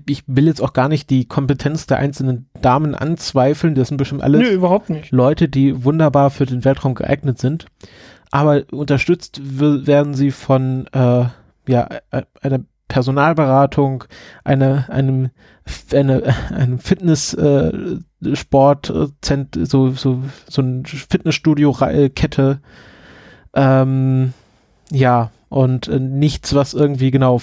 ich 0.07 0.23
will 0.27 0.47
jetzt 0.47 0.63
auch 0.63 0.73
gar 0.73 0.89
nicht 0.89 1.11
die 1.11 1.27
Kompetenz 1.27 1.87
der 1.87 1.99
einzelnen 1.99 2.49
Damen 2.63 2.95
anzweifeln. 2.95 3.75
Das 3.75 3.89
sind 3.89 3.97
bestimmt 3.97 4.23
alles 4.23 4.41
Nö, 4.41 4.49
überhaupt 4.49 4.91
nicht. 4.91 5.11
Leute, 5.11 5.49
die 5.49 5.85
wunderbar 5.85 6.31
für 6.31 6.47
den 6.47 6.65
Weltraum 6.65 6.95
geeignet 6.95 7.39
sind. 7.39 7.67
Aber 8.31 8.63
unterstützt 8.71 9.41
werden 9.43 10.15
sie 10.15 10.31
von 10.31 10.87
äh, 10.93 11.25
ja, 11.67 11.89
e-, 12.13 12.23
einer 12.41 12.61
Personalberatung, 12.89 14.05
eine, 14.45 14.89
einem, 14.89 15.31
eine, 15.93 16.35
einem 16.55 16.79
Fitness, 16.79 17.35
äh, 17.35 17.73
Sport, 18.35 18.87
so, 18.87 19.91
so, 19.91 20.23
so 20.49 20.63
ein 20.63 20.85
Fitnessstudio-Kette, 20.85 22.61
ähm, 23.59 24.35
ja, 24.93 25.33
und 25.49 25.89
äh, 25.89 25.99
nichts, 25.99 26.55
was 26.55 26.75
irgendwie 26.75 27.11
genau 27.11 27.41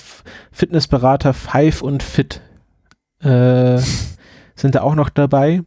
Fitnessberater 0.52 1.34
Five 1.34 1.82
und 1.82 2.04
Fit 2.04 2.42
äh, 3.22 3.78
sind 4.56 4.76
da 4.76 4.82
auch 4.82 4.96
noch 4.96 5.10
dabei. 5.10 5.64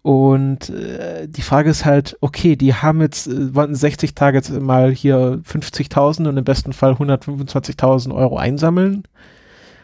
Und 0.00 0.70
äh, 0.70 1.28
die 1.28 1.42
Frage 1.42 1.68
ist 1.68 1.84
halt, 1.84 2.16
okay, 2.22 2.56
die 2.56 2.74
haben 2.74 3.02
jetzt, 3.02 3.26
äh, 3.26 3.54
wollten 3.54 3.74
60 3.74 4.14
Tage 4.14 4.38
jetzt 4.38 4.50
mal 4.50 4.92
hier 4.92 5.42
50.000 5.44 6.26
und 6.28 6.38
im 6.38 6.44
besten 6.44 6.72
Fall 6.72 6.92
125.000 6.92 8.14
Euro 8.14 8.38
einsammeln 8.38 9.02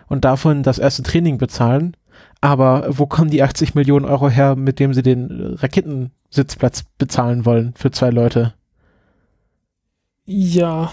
und 0.09 0.25
davon 0.25 0.63
das 0.63 0.79
erste 0.79 1.03
Training 1.03 1.37
bezahlen. 1.37 1.97
Aber 2.41 2.87
wo 2.89 3.07
kommen 3.07 3.31
die 3.31 3.43
80 3.43 3.75
Millionen 3.75 4.07
Euro 4.07 4.31
her, 4.31 4.57
mit 4.57 4.79
dem 4.79 4.95
sie 4.95 5.03
den 5.03 5.57
Raketensitzplatz 5.59 6.85
bezahlen 6.97 7.45
wollen 7.45 7.75
für 7.77 7.91
zwei 7.91 8.11
Leute? 8.11 8.55
Ja. 10.25 10.93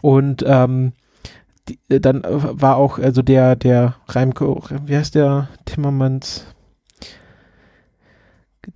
Und 0.00 0.44
ähm, 0.46 0.92
die, 1.68 1.78
äh, 1.88 2.00
dann 2.00 2.22
war 2.24 2.76
auch, 2.76 2.98
also 2.98 3.22
der, 3.22 3.56
der 3.56 3.96
Reimko, 4.08 4.62
wie 4.86 4.96
heißt 4.96 5.14
der 5.14 5.48
Timmermans? 5.64 6.46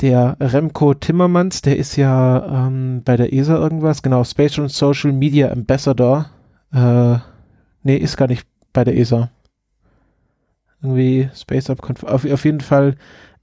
Der 0.00 0.36
Remco 0.38 0.92
Timmermans, 0.92 1.62
der 1.62 1.78
ist 1.78 1.96
ja 1.96 2.66
ähm, 2.66 3.02
bei 3.04 3.16
der 3.16 3.32
ESA 3.32 3.56
irgendwas, 3.56 4.02
genau, 4.02 4.22
Space 4.22 4.58
and 4.58 4.70
Social 4.70 5.12
Media 5.12 5.50
Ambassador. 5.50 6.26
Äh, 6.72 7.16
nee, 7.82 7.96
ist 7.96 8.18
gar 8.18 8.28
nicht 8.28 8.46
bei 8.74 8.84
der 8.84 8.96
ESA. 8.96 9.30
Irgendwie 10.82 11.30
Space 11.34 11.70
Up, 11.70 12.04
auf, 12.04 12.24
auf 12.24 12.44
jeden 12.44 12.60
Fall 12.60 12.96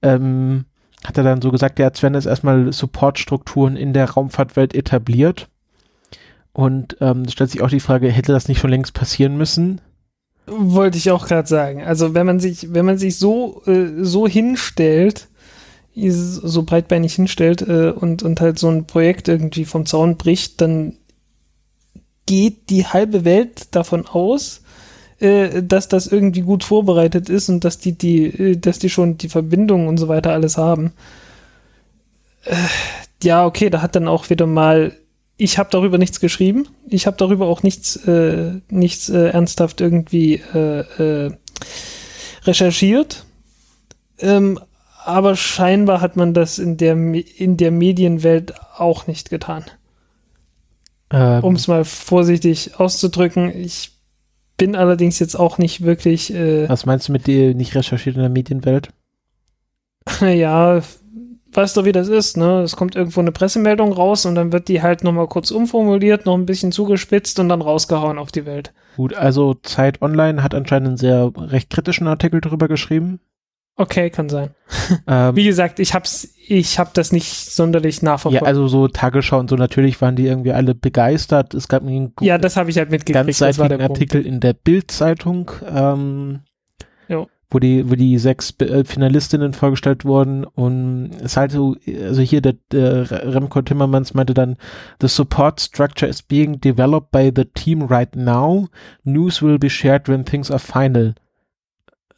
ähm, 0.04 0.66
hat 1.04 1.18
er 1.18 1.24
dann 1.24 1.42
so 1.42 1.52
gesagt, 1.52 1.80
ja, 1.80 1.92
Sven 1.94 2.14
ist 2.14 2.28
erstmal 2.28 2.72
Supportstrukturen 2.72 3.76
in 3.76 3.94
der 3.94 4.12
Raumfahrtwelt 4.12 4.76
etabliert 4.76 5.50
und 6.56 6.95
ähm, 7.02 7.27
stellt 7.27 7.52
sich 7.52 7.61
auch 7.61 7.69
die 7.69 7.82
Frage, 7.82 8.10
hätte 8.10 8.32
das 8.32 8.48
nicht 8.48 8.60
schon 8.60 8.69
längst 8.69 8.94
passieren 8.94 9.36
müssen? 9.36 9.82
Wollte 10.48 10.98
ich 10.98 11.11
auch 11.11 11.27
gerade 11.27 11.49
sagen. 11.49 11.84
Also 11.84 12.14
wenn 12.14 12.26
man 12.26 12.40
sich, 12.40 12.73
wenn 12.73 12.86
man 12.86 12.98
sich 12.98 13.18
so, 13.18 13.61
äh, 13.65 13.88
so 13.98 14.26
hinstellt, 14.26 15.27
so 15.94 16.64
breitbeinig 16.64 17.14
hinstellt 17.14 17.61
äh, 17.61 17.90
und, 17.91 18.23
und 18.23 18.40
halt 18.40 18.57
so 18.57 18.69
ein 18.69 18.88
Projekt 18.88 19.27
irgendwie 19.27 19.65
vom 19.65 19.86
Zaun 19.86 20.15
bricht, 20.15 20.61
dann 20.61 20.94
geht 22.26 22.69
die 22.69 22.86
halbe 22.86 23.26
Welt 23.26 23.76
davon 23.76 24.07
aus, 24.07 24.61
äh, 25.19 25.61
dass 25.61 25.90
das 25.90 26.07
irgendwie 26.07 26.41
gut 26.41 26.64
vorbereitet 26.64 27.27
ist 27.27 27.49
und 27.49 27.65
dass 27.65 27.80
die, 27.80 27.98
die, 27.98 28.27
äh, 28.27 28.56
dass 28.56 28.80
die 28.80 28.90
schon 28.90 29.18
die 29.18 29.30
Verbindungen 29.30 29.90
und 29.90 29.98
so 29.98 30.07
weiter 30.07 30.32
alles 30.32 30.57
haben. 30.57 30.94
Äh, 32.45 32.56
ja, 33.23 33.45
okay, 33.45 33.69
da 33.69 33.82
hat 33.82 33.98
dann 33.98 34.07
auch 34.07 34.30
wieder 34.30 34.48
mal 34.48 34.94
ich 35.38 35.57
habe 35.57 35.70
darüber 35.72 35.98
nichts 35.98 36.20
geschrieben. 36.20 36.68
Ich 36.88 37.07
habe 37.07 37.18
darüber 37.18 37.48
auch 37.48 37.64
nichts, 37.64 37.98
äh, 38.07 38.62
nichts 38.70 39.10
äh, 39.10 39.30
ernsthaft 39.30 39.82
irgendwie 39.82 40.41
äh, 40.53 40.80
äh, 41.26 41.32
recherchiert. 42.44 43.26
Ähm, 44.20 44.60
aber 45.03 45.36
scheinbar 45.36 46.02
hat 46.02 46.16
man 46.16 46.34
das 46.34 46.57
in 46.57 46.78
der, 46.78 46.94
in 46.94 47.57
der 47.57 47.72
Medienwelt 47.72 48.53
auch 48.78 49.07
nicht 49.07 49.30
getan. 49.30 49.66
Ähm. 51.12 51.44
Um 51.44 51.56
es 51.56 51.68
mal 51.68 51.86
vorsichtig 51.86 52.80
auszudrücken. 52.80 53.56
Ich 53.56 53.91
bin 54.57 54.76
allerdings 54.76 55.20
jetzt 55.20 55.36
auch 55.36 55.57
nicht 55.57 55.82
wirklich. 55.84 56.34
Äh, 56.34 56.68
Was 56.70 56.86
meinst 56.86 57.07
du 57.07 57.12
mit 57.12 57.28
dir 57.28 57.53
nicht 57.53 57.76
recherchiert 57.76 58.16
in 58.16 58.22
der 58.22 58.30
Medienwelt? 58.30 58.90
ja, 60.22 60.82
weißt 61.56 61.77
du, 61.77 61.86
wie 61.86 61.91
das 61.91 62.07
ist, 62.07 62.38
ne? 62.38 62.61
Es 62.61 62.76
kommt 62.76 62.95
irgendwo 62.95 63.19
eine 63.19 63.32
Pressemeldung 63.32 63.91
raus 63.91 64.26
und 64.26 64.36
dann 64.36 64.52
wird 64.52 64.68
die 64.68 64.82
halt 64.82 65.03
nochmal 65.03 65.27
kurz 65.27 65.52
umformuliert, 65.52 66.26
noch 66.26 66.36
ein 66.36 66.45
bisschen 66.45 66.72
zugespitzt 66.72 67.40
und 67.40 67.49
dann 67.49 67.61
rausgehauen 67.61 68.18
auf 68.18 68.32
die 68.32 68.45
Welt. 68.45 68.73
Gut, 68.95 69.14
also 69.14 69.53
Zeit 69.56 70.02
Online 70.02 70.44
hat 70.44 70.53
anscheinend 70.53 70.88
einen 70.88 70.98
sehr 70.98 71.32
recht 71.36 71.69
kritischen 71.69 72.07
Artikel 72.07 72.41
darüber 72.41 72.68
geschrieben. 72.68 73.19
Okay, 73.77 74.10
kann 74.10 74.30
sein. 74.30 74.52
Ähm, 75.07 75.36
Wie 75.36 75.44
gesagt, 75.44 75.80
ich 75.80 75.94
hab's, 75.94 76.36
ich 76.48 76.80
hab 76.80 76.94
das 76.94 77.11
nicht 77.11 77.52
sonderlich 77.52 78.02
nachverfolgt. 78.02 78.41
Ja, 78.41 78.48
also 78.48 78.68
so 78.68 78.88
Tagesschau 78.88 79.40
und 79.40 79.49
so, 79.49 79.56
natürlich 79.56 79.99
waren 79.99 80.15
die 80.15 80.27
irgendwie 80.27 80.52
alle 80.52 80.76
begeistert. 80.76 81.53
Es 81.53 81.68
gab 81.68 81.84
einen 81.84 82.14
ja, 82.22 82.38
das 82.38 82.56
habe 82.56 82.69
ich 82.69 82.77
halt 82.77 82.91
mitgekriegt. 82.91 83.26
Ganzseitigen 83.40 83.82
Artikel 83.82 84.22
Punkt. 84.22 84.27
in 84.27 84.40
der 84.40 84.53
Bild-Zeitung. 84.53 85.52
Ähm, 85.68 86.41
jo 87.07 87.27
wo 87.50 87.60
die, 87.60 87.90
wo 87.90 87.96
die 87.96 88.18
sechs 88.18 88.54
äh, 88.60 88.84
Finalistinnen 88.84 89.54
vorgestellt 89.54 90.06
wurden 90.06 90.44
und 90.46 91.12
es 91.24 91.38
halt 91.38 91.52
so, 91.52 91.76
also 92.04 92.22
hier 92.22 92.42
der, 92.42 92.56
der 92.72 93.34
Remco 93.34 93.62
Timmermans 93.62 94.14
meinte 94.14 94.34
dann, 94.34 94.58
the 95.00 95.08
support 95.08 95.60
structure 95.60 96.10
is 96.10 96.22
being 96.22 96.60
developed 96.60 97.12
by 97.12 97.32
the 97.36 97.46
team 97.46 97.84
right 97.84 98.16
now. 98.16 98.68
News 99.04 99.42
will 99.42 99.60
be 99.60 99.70
shared 99.70 100.08
when 100.08 100.26
things 100.26 100.50
are 100.50 100.60
final. 100.60 101.14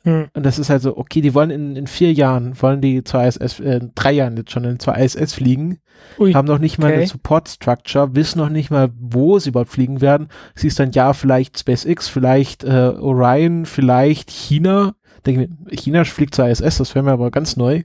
Hm. 0.04 0.30
Und 0.34 0.45
das 0.45 0.58
ist 0.58 0.70
halt 0.70 0.82
so, 0.82 0.95
okay, 0.95 1.20
die 1.20 1.34
wollen 1.34 1.49
in, 1.49 1.76
in 1.76 1.88
vier 1.88 2.14
Jahren, 2.14 2.60
wollen 2.62 2.80
die 2.80 3.04
zur 3.04 3.24
ISS, 3.24 3.60
äh, 3.60 3.80
in 3.80 3.91
drei 3.94 4.14
Jahren 4.14 4.38
jetzt 4.38 4.52
schon 4.52 4.80
zur 4.80 4.98
ISS 4.98 5.34
fliegen, 5.34 5.80
Ui, 6.18 6.32
haben 6.32 6.48
noch 6.48 6.60
nicht 6.60 6.80
mal 6.80 6.88
okay. 6.88 6.99
eine 6.99 7.08
Support 7.08 7.49
Structure, 7.49 8.16
wissen 8.16 8.40
noch 8.40 8.48
nicht 8.48 8.72
mal, 8.72 8.90
wo 8.98 9.38
sie 9.40 9.49
überhaupt 9.49 9.72
fliegen 9.72 9.99
werden. 9.99 10.30
Sie 10.56 10.68
ist 10.68 10.80
dann 10.80 10.91
ja 10.91 11.12
vielleicht 11.12 11.60
SpaceX, 11.60 12.08
vielleicht 12.08 12.64
äh, 12.64 12.94
Orion, 12.98 13.66
vielleicht 13.66 14.32
China 14.32 14.95
denke 15.28 15.48
mir, 15.48 15.76
China 15.78 16.04
fliegt 16.04 16.36
zur 16.36 16.48
ISS, 16.48 16.78
das 16.78 16.95
wäre 16.95 17.04
mir 17.04 17.12
aber 17.12 17.32
ganz 17.32 17.58
neu. 17.58 17.84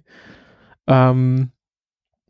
Ähm, 0.87 1.51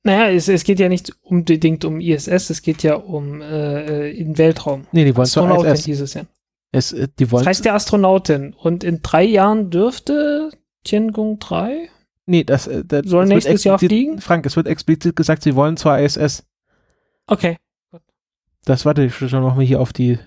naja, 0.05 0.30
es, 0.30 0.48
es 0.48 0.64
geht 0.64 0.80
ja 0.80 0.89
nicht 0.89 1.12
unbedingt 1.22 1.84
um 1.84 2.01
ISS, 2.01 2.51
es 2.51 2.62
geht 2.62 2.82
ja 2.82 2.97
um 2.97 3.40
äh, 3.40 4.10
in 4.10 4.36
Weltraum. 4.36 4.86
Nee, 4.93 5.05
die 5.05 5.16
wollen 5.16 5.26
zur 5.26 5.64
ISS. 5.64 5.84
hieß 5.84 6.01
es 6.01 6.14
ja. 6.14 6.22
Äh, 6.72 7.09
die 7.18 7.30
wollen 7.30 7.44
das 7.44 7.48
heißt 7.48 7.64
der 7.64 7.74
Astronautin. 7.74 8.55
Und 8.55 8.82
in 8.82 9.01
drei 9.02 9.22
Jahren 9.22 9.70
dürfte 9.70 10.51
Tiangong 10.84 11.39
3? 11.39 11.89
Nee, 12.26 12.44
das, 12.44 12.66
äh, 12.66 12.84
das 12.84 13.06
soll 13.06 13.26
nächstes 13.26 13.64
Jahr 13.64 13.78
fliegen? 13.78 14.20
Frank, 14.20 14.47
es 14.47 14.56
wird 14.56 14.66
explizit 14.66 15.14
gesagt, 15.14 15.43
sie 15.43 15.55
wollen 15.55 15.76
zur 15.76 15.97
ISS. 15.98 16.44
Okay. 17.26 17.59
Das 18.64 18.84
warte 18.84 19.05
ich 19.05 19.14
schon 19.14 19.28
noch 19.30 19.55
mal 19.55 19.64
hier 19.64 19.80
auf 19.80 19.93
die. 19.93 20.18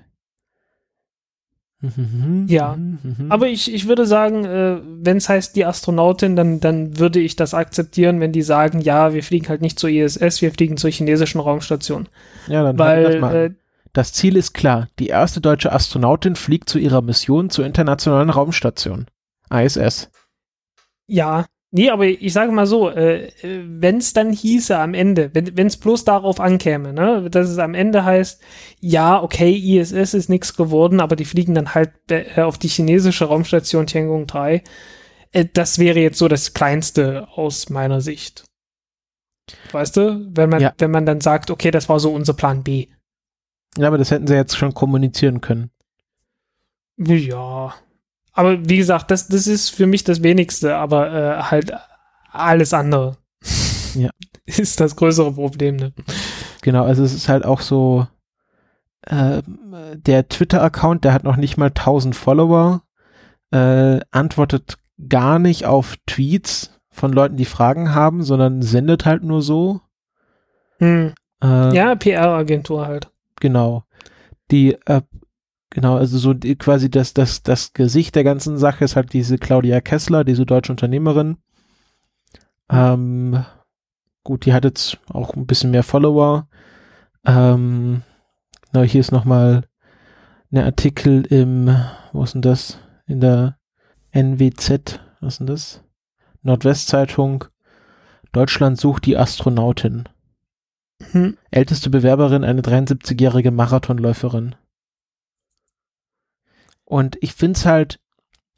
Ja, 2.47 2.75
mhm. 2.75 3.27
aber 3.29 3.47
ich, 3.47 3.71
ich 3.73 3.87
würde 3.87 4.05
sagen, 4.05 4.45
äh, 4.45 4.81
wenn 4.83 5.17
es 5.17 5.29
heißt 5.29 5.55
die 5.55 5.65
Astronautin, 5.65 6.35
dann, 6.35 6.59
dann 6.59 6.97
würde 6.97 7.19
ich 7.19 7.35
das 7.35 7.53
akzeptieren, 7.53 8.19
wenn 8.19 8.31
die 8.31 8.41
sagen, 8.41 8.81
ja, 8.81 9.13
wir 9.13 9.23
fliegen 9.23 9.49
halt 9.49 9.61
nicht 9.61 9.77
zur 9.77 9.89
ISS, 9.89 10.41
wir 10.41 10.51
fliegen 10.51 10.77
zur 10.77 10.89
chinesischen 10.89 11.41
Raumstation. 11.41 12.07
Ja, 12.47 12.63
dann 12.63 12.79
Weil, 12.79 13.03
das 13.03 13.21
mal. 13.21 13.35
Äh, 13.35 13.51
das 13.93 14.11
Ziel 14.13 14.35
ist 14.35 14.53
klar. 14.53 14.87
Die 14.99 15.07
erste 15.07 15.39
deutsche 15.41 15.71
Astronautin 15.71 16.35
fliegt 16.35 16.67
zu 16.69 16.79
ihrer 16.79 17.01
Mission 17.01 17.49
zur 17.49 17.65
internationalen 17.65 18.29
Raumstation. 18.29 19.05
ISS. 19.49 20.09
Ja, 21.07 21.45
Nee, 21.77 21.89
aber 21.89 22.05
ich 22.05 22.31
sage 22.31 22.53
mal 22.53 22.67
so, 22.67 22.89
äh, 22.89 23.33
wenn 23.41 23.97
es 23.97 24.13
dann 24.13 24.31
hieße 24.31 24.77
am 24.77 24.93
Ende, 24.93 25.31
wenn 25.33 25.67
es 25.67 25.75
bloß 25.75 26.05
darauf 26.05 26.39
ankäme, 26.39 26.93
ne, 26.93 27.29
dass 27.29 27.49
es 27.49 27.57
am 27.57 27.73
Ende 27.73 28.05
heißt, 28.05 28.41
ja, 28.79 29.21
okay, 29.21 29.51
ISS 29.53 30.13
ist 30.13 30.29
nichts 30.29 30.55
geworden, 30.55 31.01
aber 31.01 31.17
die 31.17 31.25
fliegen 31.25 31.53
dann 31.53 31.73
halt 31.75 31.91
äh, 32.09 32.39
auf 32.39 32.57
die 32.57 32.69
chinesische 32.69 33.25
Raumstation 33.25 33.87
Tiangong 33.87 34.25
3, 34.25 34.63
äh, 35.33 35.45
das 35.51 35.77
wäre 35.77 35.99
jetzt 35.99 36.17
so 36.17 36.29
das 36.29 36.53
Kleinste 36.53 37.27
aus 37.35 37.69
meiner 37.69 37.99
Sicht. 37.99 38.45
Weißt 39.73 39.97
du, 39.97 40.29
wenn 40.33 40.49
man, 40.49 40.61
ja. 40.61 40.73
wenn 40.77 40.91
man 40.91 41.05
dann 41.05 41.19
sagt, 41.19 41.51
okay, 41.51 41.71
das 41.71 41.89
war 41.89 41.99
so 41.99 42.13
unser 42.13 42.35
Plan 42.35 42.63
B. 42.63 42.87
Ja, 43.77 43.89
aber 43.89 43.97
das 43.97 44.11
hätten 44.11 44.27
sie 44.27 44.35
jetzt 44.35 44.55
schon 44.55 44.73
kommunizieren 44.73 45.41
können. 45.41 45.71
Ja, 46.95 47.75
aber 48.35 48.69
wie 48.69 48.77
gesagt, 48.77 49.09
das, 49.11 49.27
das 49.27 49.47
ist 49.47 49.69
für 49.69 49.87
mich 49.87 50.03
das 50.03 50.21
Wenigste, 50.21 50.75
aber 50.75 51.11
äh, 51.11 51.41
halt 51.43 51.73
alles 52.31 52.73
andere. 52.73 53.17
Ja. 53.95 54.09
ist 54.45 54.79
das 54.79 54.95
größere 54.95 55.33
Problem, 55.33 55.77
ne? 55.77 55.93
Genau, 56.61 56.85
also 56.85 57.03
es 57.03 57.13
ist 57.13 57.29
halt 57.29 57.45
auch 57.45 57.61
so, 57.61 58.07
äh, 59.03 59.41
der 59.95 60.27
Twitter-Account, 60.29 61.03
der 61.03 61.13
hat 61.13 61.23
noch 61.23 61.37
nicht 61.37 61.57
mal 61.57 61.67
1000 61.67 62.15
Follower, 62.15 62.81
äh, 63.51 63.99
antwortet 64.11 64.77
gar 65.09 65.39
nicht 65.39 65.65
auf 65.65 65.95
Tweets 66.05 66.79
von 66.89 67.11
Leuten, 67.11 67.35
die 67.35 67.45
Fragen 67.45 67.93
haben, 67.93 68.23
sondern 68.23 68.61
sendet 68.61 69.05
halt 69.05 69.23
nur 69.23 69.41
so. 69.41 69.81
Hm. 70.79 71.13
Äh, 71.43 71.75
ja, 71.75 71.95
PR-Agentur 71.95 72.87
halt. 72.87 73.11
Genau. 73.39 73.83
Die 74.51 74.77
äh, 74.85 75.01
genau, 75.75 75.97
also 75.97 76.17
so 76.17 76.33
die, 76.33 76.55
quasi 76.55 76.89
das, 76.89 77.13
das, 77.13 77.43
das 77.43 77.73
Gesicht 77.73 78.15
der 78.15 78.23
ganzen 78.23 78.57
Sache 78.57 78.85
ist 78.85 78.95
halt 78.95 79.11
diese 79.11 79.37
Claudia 79.37 79.81
Kessler, 79.81 80.23
diese 80.23 80.45
deutsche 80.45 80.71
Unternehmerin. 80.71 81.37
Ähm, 82.69 83.45
gut, 84.23 84.45
die 84.45 84.53
hat 84.53 84.63
jetzt 84.63 84.97
auch 85.09 85.35
ein 85.35 85.45
bisschen 85.45 85.71
mehr 85.71 85.83
Follower. 85.83 86.47
Ähm, 87.25 88.03
na, 88.71 88.83
hier 88.83 89.01
ist 89.01 89.11
nochmal 89.11 89.63
ein 90.51 90.59
Artikel 90.59 91.25
im, 91.25 91.75
wo 92.13 92.23
ist 92.23 92.35
denn 92.35 92.41
das? 92.41 92.79
In 93.05 93.19
der 93.19 93.57
NWZ, 94.11 95.01
was 95.19 95.33
ist 95.33 95.39
denn 95.39 95.47
das? 95.47 95.83
Nordwestzeitung. 96.41 97.45
Deutschland 98.31 98.79
sucht 98.79 99.05
die 99.05 99.17
Astronautin. 99.17 100.07
Hm. 101.11 101.37
Älteste 101.51 101.89
Bewerberin, 101.89 102.45
eine 102.45 102.61
73-jährige 102.61 103.51
Marathonläuferin. 103.51 104.55
Und 106.85 107.17
ich 107.21 107.33
finde 107.33 107.57
es 107.57 107.65
halt, 107.65 107.99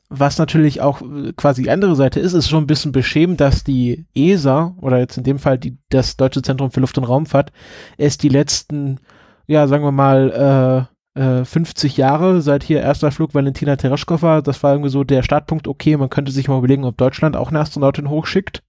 was 0.10 0.38
natürlich 0.38 0.82
auch 0.82 1.02
äh, 1.02 1.34
quasi 1.36 1.64
die 1.64 1.72
andere 1.72 1.96
Seite 1.96 2.20
ist, 2.20 2.34
ist 2.34 2.50
schon 2.50 2.64
ein 2.64 2.68
bisschen 2.68 2.92
beschämend, 2.92 3.42
dass 3.42 3.64
die 3.64 4.06
ESA 4.16 4.76
oder 4.80 5.00
jetzt 5.00 5.18
in 5.18 5.24
dem 5.24 5.40
Fall 5.40 5.58
die, 5.58 5.78
das 5.90 6.16
Deutsche 6.18 6.42
Zentrum 6.42 6.72
für 6.72 6.80
Luft- 6.80 6.98
und 6.98 7.04
Raumfahrt 7.04 7.52
es 7.98 8.18
die 8.18 8.30
letzten, 8.30 9.00
ja, 9.48 9.68
sagen 9.68 9.84
wir 9.84 9.92
mal, 9.92 10.88
äh, 11.16 11.22
äh, 11.42 11.46
50 11.46 11.98
Jahre, 11.98 12.42
seit 12.42 12.64
hier 12.64 12.82
erster 12.82 13.12
Flug 13.12 13.34
Valentina 13.34 13.76
Tereshkova, 13.76 14.42
das 14.42 14.62
war 14.64 14.74
irgendwie 14.74 14.92
so 14.92 15.04
der 15.04 15.24
Startpunkt, 15.24 15.68
okay, 15.68 15.98
man 15.98 16.10
könnte 16.10 16.32
sich 16.32 16.48
mal 16.48 16.58
überlegen, 16.60 16.86
ob 16.86 16.96
Deutschland 16.98 17.36
auch 17.36 17.50
eine 17.50 17.60
Astronautin 17.60 18.10
hochschickt, 18.10 18.64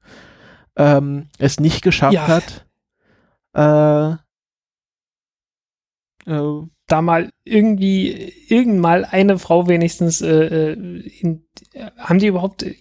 ähm, 0.76 1.28
es 1.38 1.60
nicht 1.60 1.82
geschafft 1.82 2.14
Ja. 2.14 2.26
hat. 2.26 2.66
Äh, 3.54 4.12
äh, 6.30 6.62
Da 6.88 7.00
mal 7.02 7.30
irgendwie, 7.44 8.32
irgend 8.48 8.80
mal 8.80 9.04
eine 9.04 9.38
Frau 9.38 9.68
wenigstens, 9.68 10.20
äh, 10.20 10.72
äh, 10.72 10.72
in, 11.20 11.44
haben 11.96 12.18
die 12.18 12.26
überhaupt, 12.26 12.64
äh, 12.64 12.74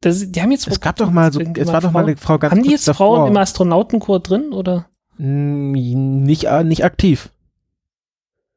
das, 0.00 0.30
die 0.30 0.40
haben 0.40 0.52
jetzt 0.52 0.66
es 0.68 0.80
gab 0.80 0.96
doch 0.96 1.10
mal 1.10 1.32
so, 1.32 1.40
es 1.40 1.66
war 1.66 1.80
doch 1.80 1.90
mal 1.90 2.04
eine 2.04 2.16
Frau 2.16 2.38
ganz 2.38 2.52
Haben 2.52 2.62
die 2.62 2.70
jetzt 2.70 2.84
Frauen 2.84 3.18
davor. 3.18 3.28
im 3.28 3.36
Astronautenchor 3.36 4.20
drin 4.20 4.52
oder 4.52 4.88
Mm, 5.18 5.72
Nicht, 6.22 6.44
äh, 6.44 6.64
nicht 6.64 6.84
aktiv. 6.84 7.30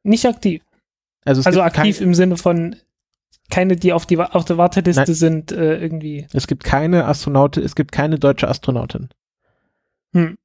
nicht 0.04 0.26
aktiv? 0.26 0.62
Also, 1.26 1.40
es 1.42 1.48
also 1.48 1.62
aktiv 1.62 1.98
kein, 1.98 2.08
im 2.08 2.14
Sinne 2.14 2.38
von 2.38 2.76
keine, 3.50 3.76
die 3.76 3.94
auf, 3.94 4.06
die, 4.06 4.18
auf 4.20 4.46
der 4.46 4.58
Warteliste 4.58 5.04
Nein. 5.04 5.14
sind, 5.14 5.52
äh, 5.52 5.80
irgendwie. 5.80 6.28
es 6.34 6.48
gibt 6.48 6.64
keine 6.64 7.06
Astronautin, 7.06 7.64
es 7.64 7.76
gibt 7.76 7.92
keine 7.92 8.20
deutsche 8.20 8.48
Astronautin. 8.48 9.10
Hm. 10.14 10.38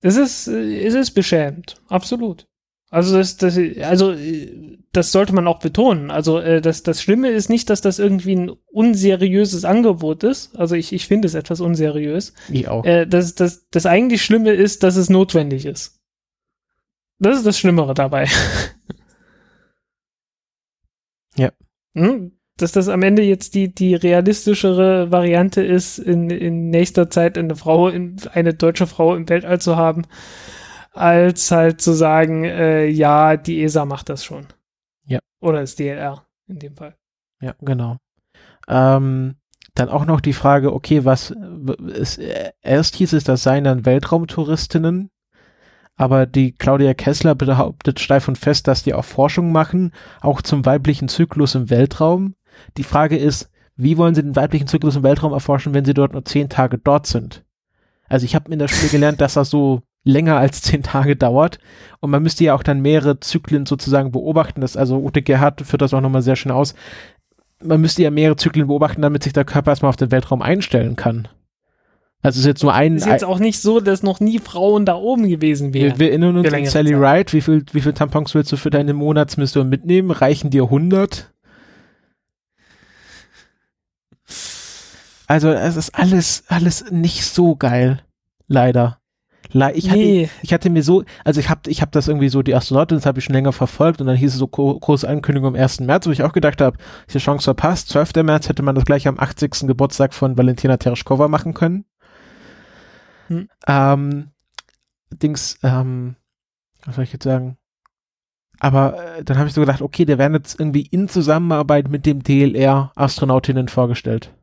Das 0.00 0.16
ist, 0.16 0.46
es 0.48 0.94
ist 0.94 1.12
beschämend, 1.12 1.80
absolut. 1.88 2.46
Also 2.90 3.16
das, 3.16 3.36
das, 3.36 3.58
also 3.82 4.12
äh, 4.12 4.78
das 4.92 5.12
sollte 5.12 5.34
man 5.34 5.46
auch 5.46 5.58
betonen. 5.58 6.10
Also 6.10 6.38
äh, 6.38 6.60
das, 6.60 6.82
das 6.82 7.02
Schlimme 7.02 7.28
ist 7.30 7.50
nicht, 7.50 7.68
dass 7.68 7.80
das 7.80 7.98
irgendwie 7.98 8.34
ein 8.34 8.50
unseriöses 8.72 9.64
Angebot 9.64 10.24
ist. 10.24 10.56
Also 10.58 10.74
ich, 10.74 10.92
ich 10.92 11.06
finde 11.06 11.26
es 11.26 11.34
etwas 11.34 11.60
unseriös. 11.60 12.32
Ich 12.50 12.66
auch. 12.68 12.84
Äh, 12.84 13.06
das, 13.06 13.34
das, 13.34 13.68
das 13.70 13.84
eigentlich 13.86 14.22
Schlimme 14.22 14.52
ist, 14.52 14.82
dass 14.82 14.96
es 14.96 15.10
notwendig 15.10 15.66
ist. 15.66 16.00
Das 17.18 17.36
ist 17.36 17.46
das 17.46 17.58
Schlimmere 17.58 17.94
dabei. 17.94 18.28
Ja. 21.38 21.52
Hm? 21.94 22.32
Dass 22.56 22.72
das 22.72 22.88
am 22.88 23.02
Ende 23.02 23.22
jetzt 23.22 23.54
die, 23.54 23.72
die 23.72 23.94
realistischere 23.94 25.12
Variante 25.12 25.62
ist, 25.62 25.98
in, 25.98 26.28
in 26.28 26.70
nächster 26.70 27.08
Zeit 27.08 27.38
eine 27.38 27.54
Frau, 27.54 27.88
in, 27.88 28.16
eine 28.32 28.54
deutsche 28.54 28.88
Frau 28.88 29.14
im 29.14 29.28
Weltall 29.28 29.60
zu 29.60 29.76
haben, 29.76 30.02
als 30.92 31.50
halt 31.50 31.80
zu 31.80 31.92
sagen, 31.92 32.44
äh, 32.44 32.86
ja, 32.86 33.36
die 33.36 33.62
ESA 33.62 33.84
macht 33.84 34.08
das 34.08 34.24
schon. 34.24 34.46
Ja. 35.06 35.20
Oder 35.40 35.60
das 35.60 35.76
DLR 35.76 36.26
in 36.46 36.58
dem 36.58 36.76
Fall. 36.76 36.96
Ja, 37.40 37.54
genau. 37.60 37.98
Ähm, 38.68 39.36
dann 39.74 39.88
auch 39.88 40.06
noch 40.06 40.20
die 40.20 40.32
Frage, 40.32 40.72
okay, 40.72 41.04
was 41.04 41.34
es, 41.94 42.18
äh, 42.18 42.50
erst 42.62 42.96
hieß 42.96 43.12
es, 43.12 43.24
das 43.24 43.42
seien 43.42 43.64
dann 43.64 43.86
Weltraumtouristinnen, 43.86 45.10
aber 45.96 46.26
die 46.26 46.52
Claudia 46.52 46.94
Kessler 46.94 47.34
behauptet 47.34 48.00
steif 48.00 48.28
und 48.28 48.38
fest, 48.38 48.66
dass 48.66 48.82
die 48.82 48.94
auch 48.94 49.04
Forschung 49.04 49.52
machen, 49.52 49.92
auch 50.20 50.42
zum 50.42 50.66
weiblichen 50.66 51.08
Zyklus 51.08 51.54
im 51.54 51.70
Weltraum. 51.70 52.34
Die 52.76 52.84
Frage 52.84 53.16
ist, 53.16 53.50
wie 53.76 53.96
wollen 53.96 54.14
sie 54.14 54.22
den 54.22 54.36
weiblichen 54.36 54.66
Zyklus 54.66 54.96
im 54.96 55.04
Weltraum 55.04 55.32
erforschen, 55.32 55.74
wenn 55.74 55.84
sie 55.84 55.94
dort 55.94 56.12
nur 56.12 56.24
zehn 56.24 56.48
Tage 56.48 56.78
dort 56.78 57.06
sind? 57.06 57.44
Also 58.08 58.24
ich 58.24 58.34
habe 58.34 58.50
in 58.50 58.58
der 58.58 58.68
Schule 58.68 58.90
gelernt, 58.90 59.20
dass 59.20 59.34
das 59.34 59.50
so 59.50 59.82
länger 60.04 60.36
als 60.36 60.62
zehn 60.62 60.82
Tage 60.82 61.16
dauert 61.16 61.58
und 62.00 62.10
man 62.10 62.22
müsste 62.22 62.44
ja 62.44 62.54
auch 62.54 62.62
dann 62.62 62.80
mehrere 62.80 63.20
Zyklen 63.20 63.66
sozusagen 63.66 64.12
beobachten. 64.12 64.60
Das 64.60 64.76
also 64.76 64.98
Ute 64.98 65.22
Gerhard 65.22 65.62
führt 65.62 65.82
das 65.82 65.94
auch 65.94 66.00
nochmal 66.00 66.22
sehr 66.22 66.36
schön 66.36 66.52
aus. 66.52 66.74
Man 67.62 67.80
müsste 67.80 68.02
ja 68.02 68.10
mehrere 68.10 68.36
Zyklen 68.36 68.68
beobachten, 68.68 69.02
damit 69.02 69.24
sich 69.24 69.32
der 69.32 69.44
Körper 69.44 69.72
erstmal 69.72 69.88
auf 69.88 69.96
den 69.96 70.12
Weltraum 70.12 70.42
einstellen 70.42 70.94
kann. 70.94 71.28
Also 72.20 72.36
es 72.36 72.40
ist 72.40 72.46
jetzt 72.46 72.62
nur 72.62 72.74
ein. 72.74 72.96
Ist 72.96 73.06
jetzt 73.06 73.24
auch 73.24 73.38
nicht 73.38 73.60
so, 73.60 73.80
dass 73.80 74.02
noch 74.02 74.18
nie 74.18 74.40
Frauen 74.40 74.84
da 74.84 74.96
oben 74.96 75.28
gewesen 75.28 75.72
wären. 75.72 75.98
wir 75.98 76.08
erinnern 76.08 76.36
uns 76.36 76.52
an 76.52 76.66
Sally 76.66 76.92
Zeit. 76.92 77.00
Wright. 77.00 77.32
Wie 77.32 77.40
viel, 77.40 77.64
wie 77.72 77.80
viel 77.80 77.92
Tampons 77.92 78.34
willst 78.34 78.50
du 78.50 78.56
für 78.56 78.70
deine 78.70 78.92
Monatsmission 78.92 79.68
mitnehmen? 79.68 80.10
Reichen 80.10 80.50
dir 80.50 80.64
100? 80.64 81.32
Also 85.28 85.50
es 85.50 85.76
ist 85.76 85.94
alles, 85.94 86.44
alles 86.48 86.90
nicht 86.90 87.24
so 87.24 87.54
geil. 87.54 88.02
Leider. 88.48 88.98
Ich, 89.50 89.88
hatte, 89.88 89.98
Nee. 89.98 90.28
ich 90.42 90.52
hatte 90.52 90.70
mir 90.70 90.82
so, 90.82 91.04
also 91.24 91.40
ich 91.40 91.48
habe 91.48 91.70
ich 91.70 91.80
hab 91.80 91.90
das 91.92 92.08
irgendwie 92.08 92.28
so, 92.28 92.42
die 92.42 92.54
Astronautin, 92.54 92.98
das 92.98 93.06
habe 93.06 93.18
ich 93.18 93.24
schon 93.24 93.34
länger 93.34 93.52
verfolgt 93.52 94.00
und 94.00 94.06
dann 94.06 94.16
hieß 94.16 94.32
es 94.32 94.38
so 94.38 94.46
gro 94.46 94.78
große 94.78 95.08
Ankündigung 95.08 95.48
am 95.48 95.60
1. 95.60 95.80
März, 95.80 96.06
wo 96.06 96.10
ich 96.10 96.22
auch 96.22 96.32
gedacht 96.32 96.60
habe, 96.60 96.76
ich 97.06 97.12
die 97.14 97.18
Chance 97.18 97.44
verpasst. 97.44 97.88
12. 97.88 98.22
März 98.24 98.48
hätte 98.48 98.62
man 98.62 98.74
das 98.74 98.84
gleich 98.84 99.08
am 99.08 99.18
80. 99.18 99.66
Geburtstag 99.66 100.12
von 100.12 100.36
Valentina 100.36 100.76
Tereshkova 100.76 101.28
machen 101.28 101.54
können. 101.54 101.84
Hm. 103.28 103.48
Ähm, 103.66 104.30
Dings, 105.10 105.58
ähm, 105.62 106.16
was 106.84 106.96
soll 106.96 107.04
ich 107.04 107.12
jetzt 107.12 107.24
sagen? 107.24 107.56
Aber 108.60 109.16
äh, 109.16 109.24
dann 109.24 109.38
habe 109.38 109.48
ich 109.48 109.54
so 109.54 109.60
gedacht, 109.60 109.82
okay, 109.82 110.04
der 110.04 110.18
werden 110.18 110.34
jetzt 110.34 110.58
irgendwie 110.58 110.82
in 110.82 111.08
Zusammenarbeit 111.08 111.88
mit 111.88 112.06
dem 112.06 112.22
DLR 112.22 112.92
Astronautinnen 112.96 113.68
vorgestellt. 113.68 114.34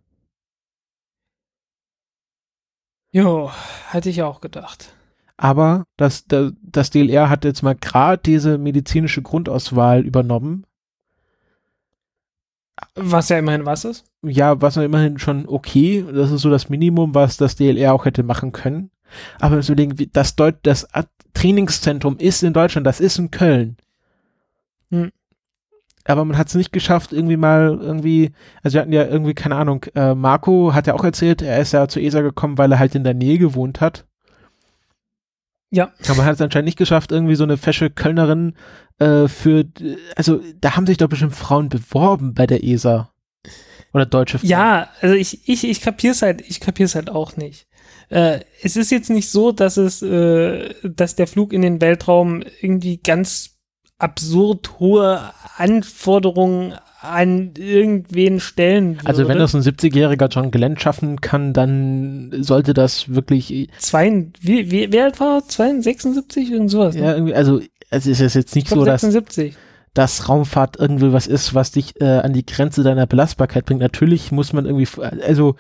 Jo, 3.16 3.50
hätte 3.92 4.10
ich 4.10 4.24
auch 4.24 4.42
gedacht. 4.42 4.94
Aber 5.38 5.86
das, 5.96 6.26
das, 6.26 6.52
das 6.62 6.90
DLR 6.90 7.30
hat 7.30 7.46
jetzt 7.46 7.62
mal 7.64 7.74
gerade 7.76 8.22
diese 8.22 8.58
medizinische 8.58 9.22
Grundauswahl 9.22 10.02
übernommen. 10.06 10.66
Was 12.96 13.30
ja 13.30 13.38
immerhin 13.40 13.66
was 13.66 13.86
ist. 13.86 14.04
Ja, 14.22 14.62
was 14.62 14.76
ja 14.76 14.84
immerhin 14.84 15.18
schon 15.18 15.48
okay. 15.48 16.06
Das 16.14 16.30
ist 16.30 16.42
so 16.42 16.50
das 16.50 16.68
Minimum, 16.68 17.16
was 17.16 17.38
das 17.38 17.56
DLR 17.56 17.94
auch 17.94 18.04
hätte 18.04 18.24
machen 18.24 18.52
können. 18.52 18.92
Aber 19.40 19.62
wie- 19.66 20.08
das, 20.12 20.36
Deut 20.36 20.56
das 20.64 20.86
Trainingszentrum 21.34 22.18
ist 22.18 22.44
in 22.44 22.52
Deutschland, 22.52 22.86
das 22.86 23.00
ist 23.00 23.18
in 23.18 23.32
Köln. 23.32 23.78
Hm. 24.92 25.14
Aber 26.08 26.24
man 26.24 26.38
hat 26.38 26.48
es 26.48 26.56
nicht 26.56 26.72
geschafft, 26.72 27.12
irgendwie 27.12 27.36
mal 27.36 27.78
irgendwie, 27.82 28.32
also 28.62 28.76
wir 28.76 28.82
hatten 28.82 28.94
ja 28.94 29.06
irgendwie, 29.06 29.34
keine 29.34 29.56
Ahnung, 29.56 29.86
äh, 29.96 30.14
Marco 30.14 30.74
hat 30.74 30.86
ja 30.88 30.94
auch 30.94 31.04
erzählt, 31.04 31.42
er 31.42 31.60
ist 31.60 31.74
ja 31.74 31.88
zur 31.88 32.02
ESA 32.02 32.22
gekommen, 32.22 32.58
weil 32.60 32.72
er 32.72 32.80
halt 32.80 32.94
in 32.94 33.04
der 33.04 33.16
Nähe 33.16 33.40
gewohnt 33.40 33.82
hat. 33.82 34.06
Ja. 35.72 35.92
Aber 36.06 36.18
man 36.18 36.26
hat 36.28 36.36
es 36.36 36.42
anscheinend 36.42 36.68
nicht 36.68 36.78
geschafft, 36.78 37.12
irgendwie 37.12 37.36
so 37.36 37.44
eine 37.44 37.58
fesche 37.58 37.90
Kölnerin 37.90 38.54
äh, 39.00 39.28
für, 39.28 39.66
also 40.16 40.42
da 40.62 40.76
haben 40.76 40.86
sich 40.86 40.98
doch 40.98 41.10
bestimmt 41.10 41.36
Frauen 41.36 41.70
beworben 41.70 42.36
bei 42.36 42.46
der 42.46 42.64
ESA. 42.64 43.12
Oder 43.92 44.06
deutsche 44.06 44.38
Frauen. 44.38 44.50
Ja, 44.50 44.90
also 45.02 45.16
ich, 45.16 45.48
ich, 45.50 45.68
ich 45.68 45.82
kapier's 45.82 46.22
halt, 46.22 46.42
ich 46.42 46.60
kapier's 46.60 46.96
halt 46.96 47.10
auch 47.10 47.36
nicht. 47.38 47.68
Äh, 48.10 48.42
es 48.62 48.76
ist 48.76 48.92
jetzt 48.92 49.10
nicht 49.10 49.32
so, 49.32 49.52
dass 49.52 49.78
es, 49.78 50.02
äh, 50.02 50.74
dass 50.84 51.16
der 51.16 51.28
Flug 51.28 51.54
in 51.54 51.62
den 51.62 51.82
Weltraum 51.82 52.44
irgendwie 52.62 52.98
ganz 52.98 53.55
absurd 53.98 54.80
hohe 54.80 55.20
Anforderungen 55.58 56.74
an 57.02 57.52
irgendwen 57.58 58.40
stellen 58.40 58.98
würde. 58.98 59.08
Also 59.08 59.28
wenn 59.28 59.38
das 59.38 59.56
ein 59.56 59.62
70-jähriger 59.62 60.28
John 60.28 60.52
Glenn 60.52 60.78
schaffen 60.78 61.22
kann, 61.22 61.54
dann 61.54 62.32
sollte 62.40 62.74
das 62.74 63.14
wirklich, 63.14 63.70
Zwei, 63.78 64.28
wie, 64.42 64.72
wie, 64.72 64.92
wer 64.92 65.06
alt 65.06 65.20
war? 65.20 65.38
er? 65.38 65.48
72, 65.48 66.14
76, 66.14 66.52
irgend 66.52 66.72
sowas. 66.72 66.96
ne? 66.96 67.02
ja, 67.02 67.14
irgendwie, 67.14 67.36
also 67.36 67.62
es 67.90 68.08
ist 68.08 68.34
jetzt 68.34 68.56
nicht 68.56 68.68
so, 68.68 68.84
dass, 68.84 69.02
76. 69.02 69.56
dass 69.94 70.28
Raumfahrt 70.28 70.78
irgendwie 70.80 71.14
was 71.14 71.28
ist, 71.28 71.54
was 71.54 71.72
dich 71.72 71.94
äh, 72.02 72.06
an 72.06 72.34
die 72.34 72.46
Grenze 72.46 72.84
deiner 72.84 73.06
Belastbarkeit 73.06 73.66
bringt. 73.66 73.82
Natürlich 73.82 74.32
muss 74.32 74.52
man 74.52 74.66
irgendwie, 74.66 74.88
also 75.02 75.56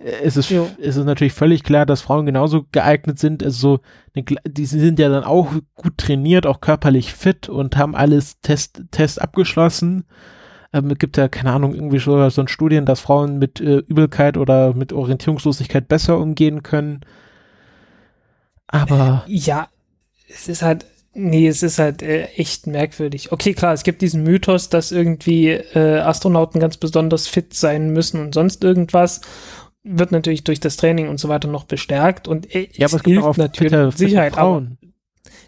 es 0.00 0.36
ist, 0.36 0.50
Jo. 0.50 0.68
es 0.80 0.96
ist 0.96 1.04
natürlich 1.04 1.32
völlig 1.32 1.62
klar, 1.62 1.86
dass 1.86 2.00
Frauen 2.02 2.26
genauso 2.26 2.66
geeignet 2.72 3.18
sind. 3.18 3.42
Also 3.42 3.78
so, 4.14 4.24
die 4.46 4.66
sind 4.66 4.98
ja 4.98 5.08
dann 5.08 5.24
auch 5.24 5.52
gut 5.74 5.98
trainiert, 5.98 6.46
auch 6.46 6.60
körperlich 6.60 7.12
fit 7.12 7.48
und 7.48 7.76
haben 7.76 7.94
alles 7.94 8.40
Test, 8.40 8.82
Test 8.90 9.20
abgeschlossen. 9.20 10.04
Ähm, 10.72 10.90
es 10.90 10.98
gibt 10.98 11.16
ja, 11.16 11.28
keine 11.28 11.52
Ahnung, 11.52 11.74
irgendwie 11.74 11.98
so 11.98 12.16
ein 12.16 12.48
Studien, 12.48 12.84
dass 12.86 13.00
Frauen 13.00 13.38
mit 13.38 13.60
äh, 13.60 13.78
Übelkeit 13.78 14.36
oder 14.36 14.74
mit 14.74 14.92
Orientierungslosigkeit 14.92 15.88
besser 15.88 16.18
umgehen 16.18 16.62
können. 16.62 17.00
Aber 18.66 19.24
Ja, 19.26 19.68
es 20.28 20.48
ist 20.48 20.62
halt, 20.62 20.84
Nee, 21.14 21.48
es 21.48 21.64
ist 21.64 21.80
halt 21.80 22.02
äh, 22.02 22.26
echt 22.36 22.68
merkwürdig. 22.68 23.32
Okay, 23.32 23.52
klar, 23.52 23.72
es 23.72 23.82
gibt 23.82 24.02
diesen 24.02 24.22
Mythos, 24.22 24.68
dass 24.68 24.92
irgendwie 24.92 25.48
äh, 25.48 25.98
Astronauten 25.98 26.60
ganz 26.60 26.76
besonders 26.76 27.26
fit 27.26 27.54
sein 27.54 27.90
müssen 27.90 28.20
und 28.20 28.34
sonst 28.34 28.62
irgendwas. 28.62 29.22
Wird 29.90 30.12
natürlich 30.12 30.44
durch 30.44 30.60
das 30.60 30.76
Training 30.76 31.08
und 31.08 31.18
so 31.18 31.28
weiter 31.28 31.48
noch 31.48 31.64
bestärkt 31.64 32.28
und 32.28 32.54
äh, 32.54 32.68
Ja, 32.72 32.86
aber 32.88 32.96
es 32.96 33.02
gibt 33.02 33.22
auch 33.22 33.36
natürlich 33.36 33.72
fitte 33.72 33.90
Sicherheit. 33.96 34.34
Frauen. 34.34 34.78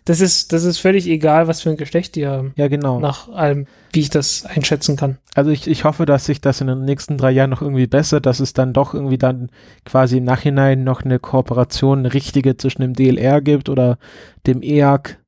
das 0.05 0.21
ist, 0.21 0.53
das 0.53 0.65
ist 0.65 0.79
völlig 0.79 1.07
egal, 1.07 1.47
was 1.47 1.61
für 1.61 1.71
ein 1.71 1.77
Geschlecht 1.77 2.17
die 2.17 2.27
haben. 2.27 2.53
Ja, 2.57 2.69
genau. 2.69 3.01
Nach 3.01 3.29
allem, 3.29 3.67
wie 3.93 4.01
ich 4.01 4.11
das 4.11 4.47
einschätzen 4.47 4.97
kann. 4.97 5.19
Also 5.35 5.51
ich, 5.51 5.67
ich 5.69 5.85
hoffe, 5.85 6.07
dass 6.07 6.25
sich 6.25 6.41
das 6.41 6.61
in 6.61 6.69
den 6.69 6.85
nächsten 6.85 7.19
drei 7.19 7.31
Jahren 7.31 7.51
noch 7.51 7.63
irgendwie 7.63 7.87
bessert, 7.87 8.27
dass 8.27 8.41
es 8.41 8.53
dann 8.53 8.73
doch 8.73 8.95
irgendwie 8.95 9.19
dann 9.19 9.51
quasi 9.85 10.19
im 10.19 10.25
Nachhinein 10.25 10.85
noch 10.85 11.03
eine 11.03 11.19
Kooperation, 11.19 12.01
eine 12.01 12.15
richtige 12.15 12.57
zwischen 12.57 12.83
dem 12.83 12.95
DLR 12.95 13.41
gibt 13.41 13.69
oder 13.69 13.99
dem 14.47 14.63
EAC, 14.63 15.19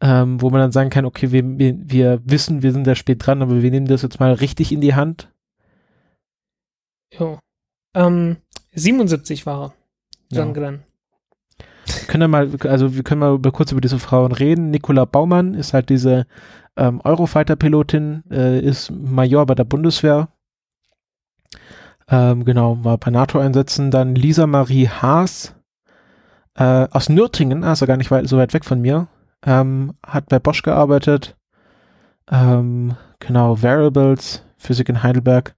ähm, 0.00 0.40
wo 0.40 0.50
man 0.50 0.60
dann 0.60 0.72
sagen 0.72 0.90
kann, 0.90 1.04
okay, 1.04 1.30
wir, 1.30 1.44
wir, 1.58 1.76
wir 1.78 2.20
wissen, 2.24 2.62
wir 2.62 2.72
sind 2.72 2.86
da 2.86 2.94
spät 2.94 3.24
dran, 3.24 3.42
aber 3.42 3.62
wir 3.62 3.70
nehmen 3.70 3.86
das 3.86 4.02
jetzt 4.02 4.18
mal 4.18 4.32
richtig 4.32 4.72
in 4.72 4.80
die 4.80 4.94
Hand. 4.94 5.30
Jo. 7.18 7.38
Ähm, 7.94 8.36
77 8.72 9.46
war 9.46 9.62
er. 9.62 9.72
John 10.32 10.48
Ja. 10.48 10.52
Glenn. 10.54 10.82
können 12.06 12.22
wir 12.22 12.28
mal, 12.28 12.50
also 12.68 12.94
wir 12.94 13.02
können 13.02 13.20
mal 13.20 13.34
über, 13.34 13.50
kurz 13.50 13.72
über 13.72 13.80
diese 13.80 13.98
Frauen 13.98 14.32
reden. 14.32 14.70
Nicola 14.70 15.04
Baumann 15.04 15.54
ist 15.54 15.74
halt 15.74 15.88
diese 15.88 16.26
ähm, 16.76 17.00
Eurofighter-Pilotin, 17.02 18.24
äh, 18.30 18.60
ist 18.60 18.90
Major 18.90 19.44
bei 19.46 19.54
der 19.54 19.64
Bundeswehr. 19.64 20.28
Ähm, 22.08 22.44
genau, 22.44 22.82
war 22.84 22.98
bei 22.98 23.10
NATO-Einsätzen. 23.10 23.90
Dann 23.90 24.14
Lisa 24.14 24.46
Marie 24.46 24.88
Haas 24.88 25.54
äh, 26.54 26.86
aus 26.90 27.08
Nürtingen, 27.08 27.64
also 27.64 27.86
gar 27.86 27.96
nicht 27.96 28.10
weit, 28.10 28.28
so 28.28 28.36
weit 28.36 28.52
weg 28.54 28.64
von 28.64 28.80
mir, 28.80 29.08
ähm, 29.44 29.94
hat 30.04 30.28
bei 30.28 30.38
Bosch 30.38 30.62
gearbeitet. 30.62 31.36
Ähm, 32.30 32.96
genau, 33.18 33.62
Variables, 33.62 34.44
Physik 34.58 34.88
in 34.88 35.02
Heidelberg. 35.02 35.54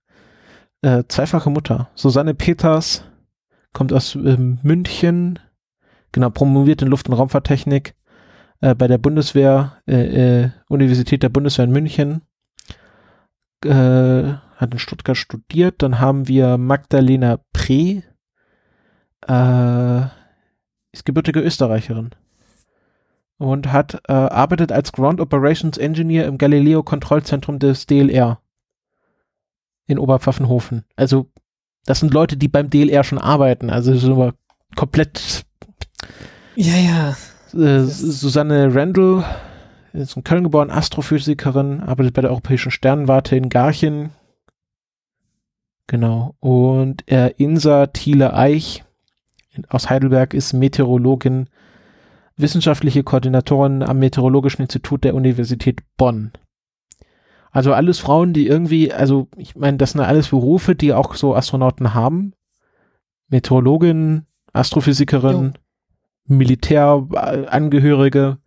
Äh, 0.82 1.04
zweifache 1.08 1.50
Mutter. 1.50 1.90
Susanne 1.94 2.34
Peters 2.34 3.04
kommt 3.72 3.92
aus 3.92 4.14
ähm, 4.16 4.58
München, 4.62 5.38
genau, 6.10 6.30
promoviert 6.30 6.82
in 6.82 6.88
Luft- 6.88 7.08
und 7.08 7.14
Raumfahrttechnik 7.14 7.94
äh, 8.60 8.74
bei 8.74 8.88
der 8.88 8.98
Bundeswehr, 8.98 9.78
äh, 9.86 10.42
äh, 10.42 10.50
Universität 10.68 11.22
der 11.22 11.28
Bundeswehr 11.28 11.66
in 11.66 11.72
München. 11.72 12.22
Äh, 13.64 14.34
hat 14.56 14.72
in 14.72 14.78
Stuttgart 14.78 15.16
studiert. 15.16 15.82
Dann 15.82 16.00
haben 16.00 16.28
wir 16.28 16.58
Magdalena 16.58 17.38
Pre, 17.52 18.02
äh, 19.28 20.06
ist 20.92 21.04
gebürtige 21.04 21.40
Österreicherin 21.40 22.10
und 23.38 23.72
hat 23.72 24.00
äh, 24.08 24.12
arbeitet 24.12 24.72
als 24.72 24.92
Ground 24.92 25.20
Operations 25.20 25.78
Engineer 25.78 26.26
im 26.26 26.38
Galileo 26.38 26.82
Kontrollzentrum 26.82 27.58
des 27.58 27.86
DLR 27.86 28.40
in 29.86 29.98
Oberpfaffenhofen. 29.98 30.84
Also 30.96 31.26
das 31.84 32.00
sind 32.00 32.14
Leute, 32.14 32.36
die 32.36 32.48
beim 32.48 32.70
DLR 32.70 33.04
schon 33.04 33.18
arbeiten. 33.18 33.70
Also 33.70 33.94
so 33.96 34.32
komplett 34.76 35.44
Ja, 36.54 36.76
ja. 36.76 37.10
äh, 37.60 37.80
Susanne 37.84 38.74
Randall 38.74 39.24
ist 39.92 40.16
in 40.16 40.24
Köln 40.24 40.44
geboren, 40.44 40.70
Astrophysikerin, 40.70 41.80
arbeitet 41.80 42.14
bei 42.14 42.22
der 42.22 42.30
Europäischen 42.30 42.70
Sternwarte 42.70 43.36
in 43.36 43.48
Garching. 43.50 44.10
Genau. 45.86 46.34
Und 46.40 47.10
äh, 47.10 47.30
Insa 47.36 47.86
Thiele-Eich 47.88 48.84
in- 49.52 49.64
aus 49.66 49.90
Heidelberg 49.90 50.32
ist 50.34 50.52
Meteorologin, 50.54 51.48
wissenschaftliche 52.36 53.02
Koordinatorin 53.02 53.82
am 53.82 53.98
Meteorologischen 53.98 54.62
Institut 54.62 55.04
der 55.04 55.14
Universität 55.14 55.80
Bonn. 55.98 56.32
Also 57.52 57.74
alles 57.74 57.98
Frauen, 57.98 58.32
die 58.32 58.46
irgendwie, 58.46 58.92
also 58.92 59.28
ich 59.36 59.54
meine, 59.54 59.76
das 59.76 59.92
sind 59.92 60.00
alles 60.00 60.28
Berufe, 60.28 60.74
die 60.74 60.94
auch 60.94 61.14
so 61.14 61.36
Astronauten 61.36 61.92
haben. 61.92 62.32
Meteorologin, 63.28 64.24
Astrophysikerin, 64.54 65.52
Militärangehörige. 66.26 68.38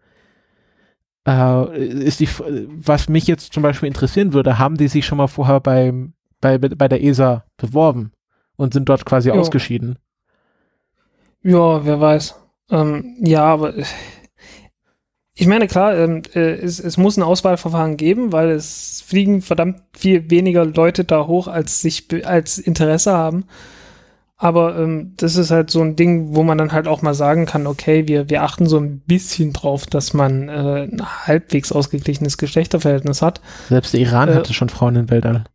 Äh, 1.28 1.86
ist 1.86 2.20
die, 2.20 2.30
was 2.30 3.08
mich 3.08 3.28
jetzt 3.28 3.54
zum 3.54 3.64
Beispiel 3.64 3.88
interessieren 3.88 4.34
würde, 4.34 4.60
haben 4.60 4.78
die 4.78 4.88
sich 4.88 5.06
schon 5.06 5.20
mal 5.20 5.28
vorher 5.28 5.60
beim, 5.60 6.14
bei, 6.42 6.58
bei 6.58 6.88
der 6.88 7.04
ESA 7.04 7.46
beworben 7.58 8.12
und 8.56 8.74
sind 8.74 8.90
dort 8.90 9.06
quasi 9.06 9.30
Jo. 9.30 9.36
ausgeschieden? 9.36 10.00
Ja, 11.44 11.86
wer 11.86 12.02
weiß. 12.02 12.36
Ähm, 12.72 13.18
ja, 13.20 13.44
aber 13.44 13.76
ich 15.38 15.48
meine, 15.48 15.68
klar, 15.68 15.96
ähm, 15.98 16.22
äh, 16.34 16.54
es, 16.54 16.80
es 16.80 16.96
muss 16.98 17.18
ein 17.18 17.24
Auswahlverfahren 17.24 17.98
geben, 17.98 18.32
weil 18.32 18.52
es 18.52 19.04
fliegen 19.06 19.42
verdammt 19.42 19.82
viel 19.94 20.30
weniger 20.30 20.64
Leute 20.66 21.04
da 21.04 21.28
hoch, 21.28 21.48
als 21.48 21.82
sich 21.82 22.08
als 22.26 22.58
Interesse 22.58 23.12
haben. 23.12 23.46
Aber 24.38 24.78
ähm, 24.78 25.14
das 25.18 25.36
ist 25.36 25.52
halt 25.52 25.72
so 25.72 25.82
ein 25.82 25.96
Ding, 25.96 26.36
wo 26.36 26.44
man 26.44 26.58
dann 26.58 26.72
halt 26.72 26.88
auch 26.88 27.02
mal 27.02 27.14
sagen 27.14 27.46
kann, 27.46 27.68
okay, 27.68 28.08
wir, 28.08 28.30
wir 28.30 28.44
achten 28.44 28.66
so 28.66 28.78
ein 28.78 29.00
bisschen 29.00 29.54
drauf, 29.54 29.86
dass 29.86 30.14
man 30.14 30.50
äh, 30.50 30.84
ein 30.84 31.02
halbwegs 31.28 31.72
ausgeglichenes 31.72 32.38
Geschlechterverhältnis 32.38 33.22
hat. 33.22 33.42
Selbst 33.70 33.94
der 33.94 34.02
Iran 34.02 34.30
Äh, 34.30 34.36
hatte 34.36 34.54
schon 34.54 34.70
Frauen 34.70 34.96
im 34.96 35.10
Weltall. 35.10 35.46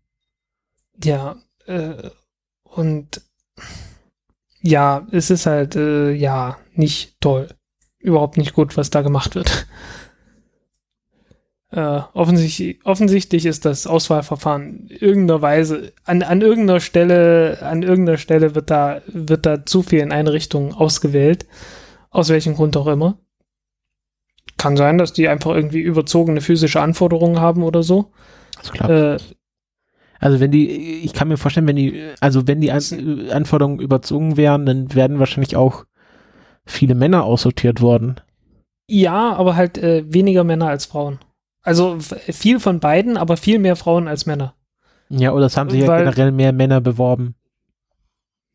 Ja, 1.02 1.36
äh, 1.66 2.10
und 2.64 3.22
ja, 4.62 5.06
es 5.10 5.30
ist 5.30 5.46
halt, 5.46 5.76
äh, 5.76 6.12
ja, 6.12 6.58
nicht 6.74 7.20
toll. 7.20 7.48
Überhaupt 8.00 8.36
nicht 8.36 8.54
gut, 8.54 8.76
was 8.76 8.90
da 8.90 9.02
gemacht 9.02 9.34
wird. 9.34 9.66
Äh, 11.72 12.00
offensichtlich, 12.14 12.80
offensichtlich 12.84 13.46
ist 13.46 13.64
das 13.64 13.86
Auswahlverfahren 13.86 14.88
in 14.88 14.96
irgendeiner 14.96 15.40
Weise, 15.40 15.92
an, 16.04 16.24
an 16.24 16.40
irgendeiner 16.40 16.80
Stelle, 16.80 17.58
an 17.62 17.84
irgendeiner 17.84 18.18
Stelle 18.18 18.56
wird 18.56 18.70
da, 18.70 19.02
wird 19.06 19.46
da 19.46 19.64
zu 19.64 19.82
viel 19.84 20.00
in 20.00 20.10
eine 20.10 20.32
Richtung 20.32 20.74
ausgewählt. 20.74 21.46
Aus 22.10 22.28
welchem 22.28 22.56
Grund 22.56 22.76
auch 22.76 22.88
immer. 22.88 23.18
Kann 24.56 24.76
sein, 24.76 24.98
dass 24.98 25.12
die 25.12 25.28
einfach 25.28 25.52
irgendwie 25.54 25.78
überzogene 25.78 26.40
physische 26.40 26.80
Anforderungen 26.80 27.38
haben 27.38 27.62
oder 27.62 27.84
so. 27.84 28.10
Also 28.58 28.72
klar. 28.72 28.90
Äh, 28.90 29.18
Also 30.18 30.40
wenn 30.40 30.50
die, 30.50 30.68
ich 31.04 31.12
kann 31.12 31.28
mir 31.28 31.36
vorstellen, 31.36 31.68
wenn 31.68 31.76
die, 31.76 32.10
also 32.20 32.48
wenn 32.48 32.60
die 32.60 32.72
An 32.72 33.30
Anforderungen 33.30 33.78
überzogen 33.78 34.36
wären, 34.36 34.66
dann 34.66 34.92
werden 34.92 35.20
wahrscheinlich 35.20 35.54
auch 35.54 35.84
viele 36.66 36.94
Männer 36.94 37.24
aussortiert 37.24 37.80
worden. 37.80 38.16
Ja, 38.88 39.34
aber 39.34 39.56
halt 39.56 39.78
äh, 39.78 40.04
weniger 40.12 40.44
Männer 40.44 40.68
als 40.68 40.86
Frauen. 40.86 41.18
Also 41.62 41.98
viel 42.00 42.58
von 42.58 42.80
beiden, 42.80 43.16
aber 43.16 43.36
viel 43.36 43.58
mehr 43.58 43.76
Frauen 43.76 44.08
als 44.08 44.26
Männer. 44.26 44.54
Ja, 45.10 45.32
oder 45.32 45.46
es 45.46 45.56
haben 45.56 45.70
sich 45.70 45.82
ja 45.82 45.98
generell 45.98 46.32
mehr 46.32 46.52
Männer 46.52 46.80
beworben. 46.80 47.34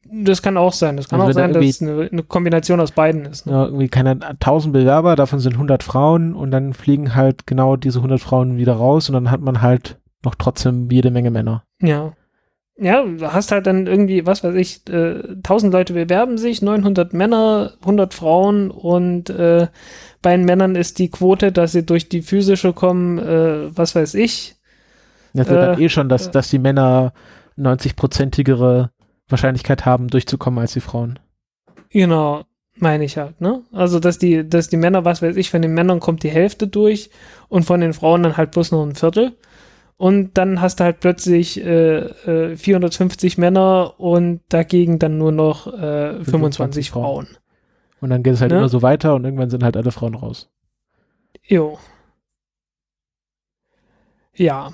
Das 0.08 0.42
kann 0.42 0.58
auch 0.58 0.74
sein. 0.74 0.98
Das 0.98 1.10
kann 1.10 1.20
Also 1.20 1.32
auch 1.32 1.36
wenn 1.36 1.54
da 1.54 1.60
sein, 1.60 1.62
dass 1.62 1.76
es 1.76 1.82
eine, 1.82 2.10
eine 2.12 2.24
Kombination 2.24 2.80
aus 2.80 2.92
beiden 2.92 3.26
ist. 3.26 3.48
Ne? 3.48 3.54
Ja, 3.54 3.66
irgendwie 3.66 3.88
keine 3.88 4.12
1000 4.22 4.74
Bewerber, 4.74 5.16
davon 5.16 5.40
sind 5.40 5.54
100 5.54 5.84
Frauen 5.84 6.34
und 6.36 6.52
dann 6.52 6.74
fliegen 6.74 7.16
halt 7.16 7.48
genau 7.48 7.76
diese 7.76 8.00
100 8.00 8.20
Frauen 8.20 8.58
wieder 8.58 8.74
raus 8.74 9.10
und 9.10 9.14
dann 9.14 9.32
hat 9.32 9.42
man 9.42 9.62
halt 9.62 10.00
noch 10.24 10.36
trotzdem 10.36 10.90
jede 10.90 11.12
Menge 11.12 11.32
Männer. 11.32 11.64
Ja. 11.82 12.14
Ja, 12.78 13.04
du 13.06 13.32
hast 13.32 13.52
halt 13.52 13.68
dann 13.68 13.88
irgendwie, 13.88 14.26
was 14.26 14.44
weiß 14.44 14.56
ich, 14.56 14.82
äh, 14.90 15.36
1000 15.44 15.72
Leute 15.72 15.94
bewerben 15.94 16.38
sich, 16.38 16.62
900 16.62 17.14
Männer, 17.14 17.72
100 17.82 18.14
Frauen 18.14 18.70
und 18.70 19.30
äh, 19.30 19.68
bei 20.22 20.36
den 20.36 20.46
Männern 20.46 20.76
ist 20.76 21.00
die 21.00 21.10
Quote, 21.10 21.52
dass 21.54 21.72
sie 21.72 21.86
durch 21.86 22.10
die 22.10 22.22
physische 22.22 22.74
kommen, 22.74 23.18
äh, 23.20 23.76
was 23.78 23.96
weiß 23.96 24.16
ich. 24.16 24.56
Das 25.34 25.48
wird 25.50 25.62
dann 25.62 25.80
Äh, 25.80 25.84
eh 25.86 25.90
schon, 25.90 26.10
dass, 26.10 26.28
äh. 26.28 26.32
dass 26.32 26.50
die 26.50 26.60
Männer 26.60 27.14
90-prozentigere 27.58 28.90
Wahrscheinlichkeit 29.30 29.86
haben, 29.86 30.08
durchzukommen 30.10 30.60
als 30.60 30.74
die 30.74 30.82
Frauen. 30.82 31.20
Genau, 31.90 32.44
meine 32.76 33.06
ich 33.06 33.18
halt, 33.18 33.40
ne? 33.40 33.62
Also, 33.72 34.00
dass 34.00 34.18
die, 34.18 34.48
dass 34.48 34.68
die 34.68 34.78
Männer, 34.78 35.06
was 35.06 35.22
weiß 35.22 35.36
ich, 35.38 35.50
von 35.50 35.62
den 35.62 35.74
Männern 35.74 36.00
kommt 36.02 36.24
die 36.24 36.30
Hälfte 36.30 36.68
durch 36.68 37.10
und 37.48 37.64
von 37.64 37.80
den 37.80 37.94
Frauen 37.94 38.24
dann 38.24 38.38
halt 38.38 38.52
bloß 38.52 38.72
noch 38.72 38.86
ein 38.86 38.96
Viertel. 38.96 39.38
Und 39.98 40.38
dann 40.38 40.60
hast 40.60 40.80
du 40.80 40.84
halt 40.84 41.00
plötzlich 41.00 41.64
äh, 41.64 42.00
äh, 42.52 42.58
450 42.58 43.38
Männer 43.38 43.94
und 43.98 44.42
dagegen 44.50 45.00
dann 45.00 45.18
nur 45.18 45.32
noch 45.32 45.68
äh, 45.68 46.16
25 46.24 46.26
25 46.32 46.92
Frauen. 46.92 47.26
Frauen. 47.26 47.38
Und 48.02 48.10
dann 48.10 48.22
geht 48.24 48.34
es 48.34 48.42
halt 48.42 48.52
Ne? 48.52 48.58
immer 48.58 48.70
so 48.70 48.82
weiter 48.82 49.16
und 49.16 49.24
irgendwann 49.24 49.50
sind 49.50 49.64
halt 49.64 49.78
alle 49.78 49.92
Frauen 49.92 50.16
raus. 50.16 50.50
Jo. 51.44 51.78
Ja. 54.36 54.74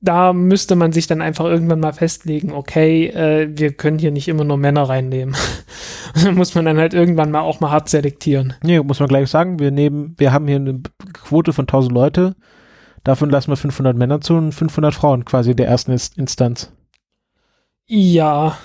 Da 0.00 0.32
müsste 0.32 0.76
man 0.76 0.92
sich 0.92 1.08
dann 1.08 1.20
einfach 1.20 1.46
irgendwann 1.46 1.80
mal 1.80 1.92
festlegen, 1.92 2.52
okay, 2.52 3.06
äh, 3.08 3.48
wir 3.50 3.72
können 3.72 3.98
hier 3.98 4.12
nicht 4.12 4.28
immer 4.28 4.44
nur 4.44 4.56
Männer 4.56 4.82
reinnehmen. 4.88 5.34
dann 6.24 6.36
muss 6.36 6.54
man 6.54 6.66
dann 6.66 6.78
halt 6.78 6.94
irgendwann 6.94 7.32
mal 7.32 7.40
auch 7.40 7.58
mal 7.58 7.72
hart 7.72 7.88
selektieren. 7.88 8.54
Nee, 8.62 8.78
muss 8.80 9.00
man 9.00 9.08
gleich 9.08 9.28
sagen, 9.28 9.58
wir 9.58 9.72
nehmen, 9.72 10.14
wir 10.18 10.32
haben 10.32 10.46
hier 10.46 10.56
eine 10.56 10.80
Quote 11.14 11.52
von 11.52 11.64
1000 11.64 11.92
Leute, 11.92 12.36
davon 13.04 13.30
lassen 13.30 13.50
wir 13.50 13.56
500 13.56 13.96
Männer 13.96 14.20
zu 14.20 14.34
und 14.34 14.52
500 14.52 14.94
Frauen 14.94 15.24
quasi 15.24 15.50
in 15.52 15.56
der 15.56 15.68
ersten 15.68 15.92
Inst- 15.92 16.16
Instanz. 16.18 16.72
Ja, 17.86 18.58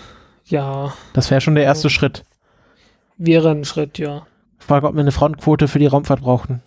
ja, 0.46 0.94
Das 1.14 1.32
wäre 1.32 1.40
schon 1.42 1.56
der 1.56 1.64
erste 1.64 1.88
Ja. 1.88 1.90
Schritt. 1.90 2.24
wäre 3.18 3.52
ein 3.52 3.64
Schritt, 3.66 3.98
ja. 3.98 4.26
Ich 4.60 4.66
frage, 4.66 4.88
ob 4.88 4.96
wir 4.96 5.02
eine 5.02 5.12
Frauenquote 5.12 5.68
für 5.68 5.80
die 5.80 5.88
Raumfahrt 5.88 6.22
brauchen. 6.22 6.62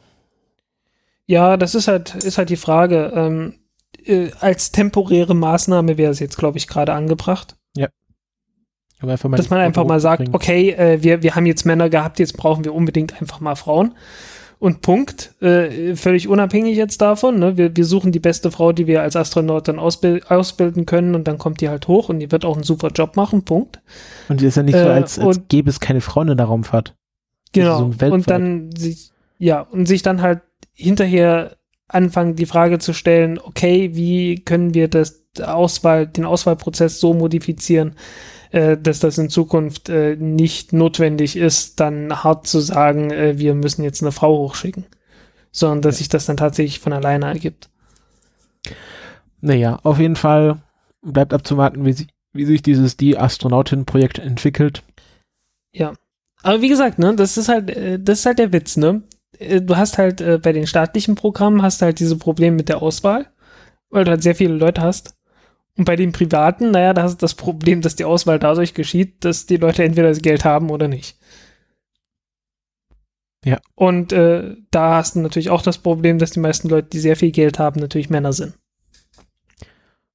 Ja, 1.27 1.57
das 1.57 1.75
ist 1.75 1.89
halt, 1.89 2.15
ist 2.15 2.39
halt 2.39 2.51
die 2.51 2.57
Frage. 2.57 3.13
Ähm, 3.15 3.55
äh, 4.05 4.31
als 4.41 4.71
temporäre 4.73 5.35
Maßnahme 5.35 5.99
wäre 5.99 6.13
es 6.13 6.21
jetzt, 6.21 6.39
glaube 6.39 6.57
ich, 6.59 6.69
gerade 6.69 6.93
angebracht. 6.95 7.57
Mal 9.03 9.17
dass 9.37 9.51
man 9.51 9.61
einfach 9.61 9.85
mal 9.85 10.01
sagt, 10.01 10.31
okay, 10.33 10.71
äh, 10.71 11.03
wir, 11.03 11.23
wir 11.23 11.35
haben 11.35 11.45
jetzt 11.45 11.67
Männer 11.67 11.91
gehabt, 11.91 12.19
jetzt 12.19 12.35
brauchen 12.39 12.65
wir 12.65 12.73
unbedingt 12.75 13.21
einfach 13.21 13.41
mal 13.41 13.55
Frauen. 13.55 13.95
Und 14.59 14.81
Punkt. 14.81 15.35
Äh, 15.43 15.97
völlig 15.97 16.29
unabhängig 16.29 16.77
jetzt 16.77 17.01
davon. 17.03 17.39
Ne? 17.39 17.57
Wir, 17.59 17.77
wir 17.77 17.85
suchen 17.85 18.11
die 18.13 18.21
beste 18.21 18.51
Frau, 18.51 18.73
die 18.73 18.87
wir 18.87 19.03
als 19.03 19.15
Astronaut 19.15 19.69
dann 19.69 19.79
ausbil 19.79 20.23
ausbilden 20.29 20.87
können 20.87 21.15
und 21.15 21.29
dann 21.29 21.37
kommt 21.39 21.61
die 21.61 21.69
halt 21.69 21.89
hoch 21.89 22.09
und 22.09 22.21
die 22.21 22.33
wird 22.33 22.45
auch 22.45 22.55
einen 22.55 22.65
super 22.65 22.89
Job 22.89 23.17
machen. 23.17 23.45
Punkt. 23.45 23.81
Und 24.29 24.41
die 24.41 24.47
ist 24.47 24.57
ja 24.57 24.63
nicht 24.63 24.75
so, 24.79 24.81
Äh, 24.85 24.89
als, 24.89 25.19
als 25.19 25.39
und- 25.39 25.49
gäbe 25.51 25.69
es 25.69 25.81
keine 25.81 26.01
Frauen 26.01 26.29
in 26.29 26.37
der 26.39 26.47
Raumfahrt. 26.47 26.95
Genau. 27.53 27.91
so 27.99 28.07
und 28.07 28.29
dann 28.31 28.71
sich, 28.77 29.11
ja, 29.39 29.61
und 29.61 29.87
sich 29.87 30.03
dann 30.03 30.21
halt 30.23 30.41
hinterher 30.75 31.57
anfangen, 31.89 32.35
die 32.35 32.47
Frage 32.47 32.79
zu 32.79 32.93
stellen, 32.93 33.39
okay, 33.39 33.91
wie 33.95 34.43
können 34.45 34.75
wir 34.75 34.89
das 34.89 35.23
Auswahl, 35.41 36.07
den 36.07 36.25
Auswahlprozess 36.25 36.99
so 36.99 37.15
modifizieren, 37.15 37.95
äh, 38.57 38.79
dass 38.79 39.01
das 39.01 39.19
in 39.19 39.29
Zukunft 39.29 39.91
äh, 39.91 40.17
nicht 40.17 40.73
notwendig 40.73 41.37
ist, 41.37 41.79
dann 41.79 42.25
hart 42.25 42.47
zu 42.47 42.61
sagen, 42.61 43.11
äh, 43.11 43.39
wir 43.39 43.55
müssen 43.55 43.83
jetzt 43.83 44.03
eine 44.03 44.13
Frau 44.13 44.39
hochschicken, 44.39 44.87
sondern 45.53 45.83
dass 45.83 45.99
sich 45.99 46.09
das 46.09 46.25
dann 46.25 46.39
tatsächlich 46.39 46.81
von 46.81 46.95
alleine 46.95 47.27
ergibt. 47.27 47.69
Naja, 49.43 49.79
auf 49.83 49.99
jeden 49.99 50.17
Fall 50.17 50.63
bleibt 51.03 51.35
abzuwarten, 51.35 51.85
wie, 51.85 51.93
sie, 51.93 52.07
wie 52.33 52.47
sich 52.47 52.63
dieses 52.63 52.97
Die 52.97 53.19
Astronautin-Projekt 53.19 54.21
entwickelt. 54.21 54.83
Aber 56.43 56.63
wie 56.63 56.71
gesagt, 56.71 56.99
ne, 56.99 57.15
das 57.15 57.37
ist 57.37 57.51
halt, 57.51 57.69
äh, 57.69 58.01
das 58.01 58.21
ist 58.21 58.27
halt 58.27 58.39
der 58.39 58.55
Witz, 58.55 58.79
ne? 58.79 59.03
Äh, 59.39 59.61
Du 59.61 59.77
hast 59.77 59.99
halt 59.99 60.25
bei 60.41 60.55
den 60.55 60.67
staatlichen 60.67 61.15
Programmen 61.15 61.61
hast 61.61 61.83
halt 61.83 62.01
diese 62.01 62.17
Probleme 62.17 62.57
mit 62.57 62.71
der 62.71 62.81
Auswahl, 62.81 63.27
weil 63.91 64.05
du 64.05 64.13
halt 64.13 64.23
sehr 64.23 64.35
viele 64.35 64.55
Leute 64.55 64.81
hast. 64.81 65.16
Und 65.77 65.85
bei 65.85 65.97
den 65.97 66.13
privaten, 66.13 66.71
naja, 66.71 66.95
da 66.95 67.03
hast 67.03 67.15
du 67.17 67.19
das 67.25 67.35
Problem, 67.35 67.83
dass 67.83 67.97
die 67.97 68.05
Auswahl 68.05 68.39
dadurch 68.39 68.73
geschieht, 68.73 69.25
dass 69.25 69.47
die 69.47 69.59
Leute 69.59 69.85
entweder 69.85 70.09
das 70.09 70.23
Geld 70.23 70.45
haben 70.45 70.71
oder 70.71 70.89
nicht. 70.89 71.19
Ja. 73.45 73.61
Und 73.75 74.13
äh, 74.13 74.57
da 74.71 74.97
hast 74.97 75.15
du 75.15 75.21
natürlich 75.21 75.51
auch 75.51 75.63
das 75.63 75.79
Problem, 75.79 76.19
dass 76.19 76.31
die 76.33 76.41
meisten 76.41 76.69
Leute, 76.69 76.89
die 76.89 76.99
sehr 76.99 77.17
viel 77.17 77.31
Geld 77.31 77.59
haben, 77.59 77.79
natürlich 77.81 78.11
Männer 78.11 78.33
sind. 78.33 78.55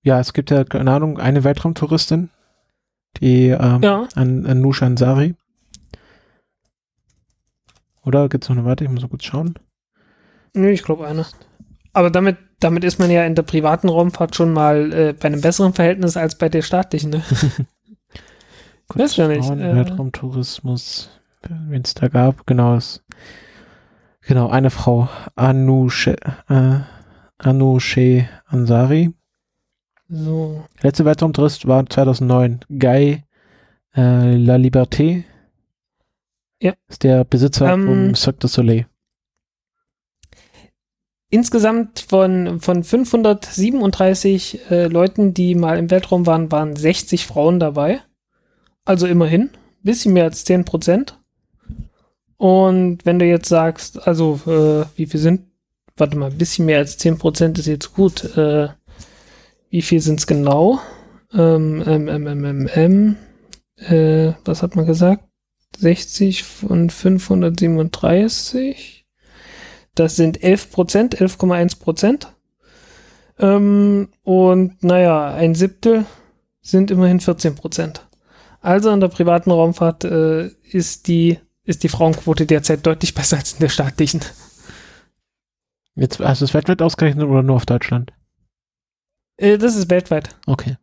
Ja, 0.03 0.19
es 0.19 0.33
gibt 0.33 0.49
ja, 0.49 0.63
keine 0.63 0.91
Ahnung, 0.91 1.19
eine 1.19 1.43
Weltraumtouristin, 1.43 2.29
die 3.21 3.49
ähm, 3.49 3.81
Ja. 3.83 4.07
an, 4.15 4.45
an 4.47 4.65
Ansari. 4.65 5.35
Oder 8.03 8.29
gibt's 8.29 8.49
noch 8.49 8.57
eine 8.57 8.65
Warte? 8.65 8.83
Ich 8.83 8.89
muss 8.89 9.03
mal 9.03 9.09
kurz 9.09 9.25
schauen. 9.25 9.53
Nö, 10.53 10.69
ich 10.69 10.83
glaube 10.83 11.07
eine. 11.07 11.25
Aber 11.93 12.09
damit, 12.09 12.37
damit 12.59 12.83
ist 12.83 12.99
man 12.99 13.11
ja 13.11 13.25
in 13.25 13.35
der 13.35 13.43
privaten 13.43 13.89
Raumfahrt 13.89 14.35
schon 14.35 14.53
mal 14.53 14.93
äh, 14.93 15.13
bei 15.13 15.27
einem 15.27 15.41
besseren 15.41 15.73
Verhältnis 15.73 16.15
als 16.17 16.37
bei 16.37 16.49
der 16.49 16.61
staatlichen. 16.61 17.11
Ne? 17.11 17.23
Kurz 18.87 19.01
Weiß 19.01 19.17
ja 19.17 19.27
nicht, 19.27 19.49
äh, 19.49 19.75
Weltraumtourismus, 19.75 21.09
wen 21.47 21.81
es 21.83 21.93
da 21.93 22.07
gab. 22.07 22.45
Genau, 22.45 22.75
es, 22.75 23.03
genau, 24.21 24.49
eine 24.49 24.69
Frau, 24.69 25.09
Anushe, 25.35 26.15
äh, 26.49 26.79
Anushe 27.37 28.27
Ansari. 28.47 29.13
So. 30.09 30.65
Letzte 30.81 31.05
Weltraumtourist 31.05 31.67
war 31.67 31.85
2009 31.85 32.59
Guy 32.69 33.23
äh, 33.95 34.35
La 34.35 34.55
Liberté. 34.55 35.23
Ja. 36.61 36.73
Ist 36.87 37.03
der 37.03 37.23
Besitzer 37.23 37.73
Ähm, 37.73 37.85
vom 37.85 38.15
Cirque 38.15 38.39
du 38.39 38.47
Soleil. 38.47 38.85
Insgesamt 41.33 42.07
von, 42.09 42.59
von 42.59 42.83
537 42.83 44.69
äh, 44.69 44.87
Leuten, 44.87 45.33
die 45.33 45.55
mal 45.55 45.79
im 45.79 45.89
Weltraum 45.89 46.27
waren, 46.27 46.51
waren 46.51 46.75
60 46.75 47.25
Frauen 47.25 47.57
dabei. 47.57 48.01
Also 48.83 49.07
immerhin. 49.07 49.49
Bisschen 49.81 50.11
mehr 50.13 50.25
als 50.25 50.43
10 50.43 50.65
Prozent. 50.65 51.17
Und 52.35 53.05
wenn 53.05 53.17
du 53.17 53.25
jetzt 53.25 53.47
sagst, 53.47 54.05
also 54.05 54.41
äh, 54.45 54.83
wie 54.97 55.05
viel 55.05 55.21
sind, 55.21 55.43
warte 55.95 56.17
mal, 56.17 56.31
bisschen 56.31 56.65
mehr 56.65 56.79
als 56.79 56.97
10 56.97 57.17
Prozent 57.17 57.57
ist 57.59 57.67
jetzt 57.67 57.93
gut. 57.93 58.35
Äh, 58.35 58.67
wie 59.69 59.81
viel 59.81 60.01
sind 60.01 60.19
es 60.19 60.27
genau? 60.27 60.81
Ähm, 61.33 61.81
ähm, 61.87 62.09
ähm, 62.09 62.27
ähm, 62.27 62.69
ähm, 62.75 63.15
äh, 63.77 64.33
was 64.43 64.63
hat 64.63 64.75
man 64.75 64.85
gesagt? 64.85 65.23
60 65.77 66.43
von 66.43 66.89
537. 66.89 69.00
Das 69.95 70.15
sind 70.15 70.43
11 70.43 70.71
Prozent, 70.71 71.17
11,1 71.17 71.79
Prozent. 71.79 72.33
Ähm, 73.39 74.09
und 74.23 74.83
naja, 74.83 75.33
ein 75.33 75.55
Siebtel 75.55 76.05
sind 76.61 76.91
immerhin 76.91 77.19
14 77.19 77.55
Prozent. 77.55 78.07
Also 78.61 78.91
in 78.91 78.99
der 78.99 79.07
privaten 79.07 79.51
Raumfahrt 79.51 80.03
äh, 80.03 80.47
ist, 80.71 81.07
die, 81.07 81.39
ist 81.63 81.83
die 81.83 81.89
Frauenquote 81.89 82.45
derzeit 82.45 82.85
deutlich 82.85 83.13
besser 83.15 83.37
als 83.37 83.53
in 83.53 83.59
der 83.59 83.69
staatlichen. 83.69 84.21
Jetzt 85.95 86.19
hast 86.19 86.41
du 86.41 86.45
es 86.45 86.53
weltweit 86.53 86.81
ausgerechnet 86.81 87.27
oder 87.27 87.43
nur 87.43 87.55
auf 87.55 87.65
Deutschland? 87.65 88.13
Äh, 89.37 89.57
das 89.57 89.75
ist 89.75 89.89
weltweit. 89.89 90.35
Okay. 90.45 90.77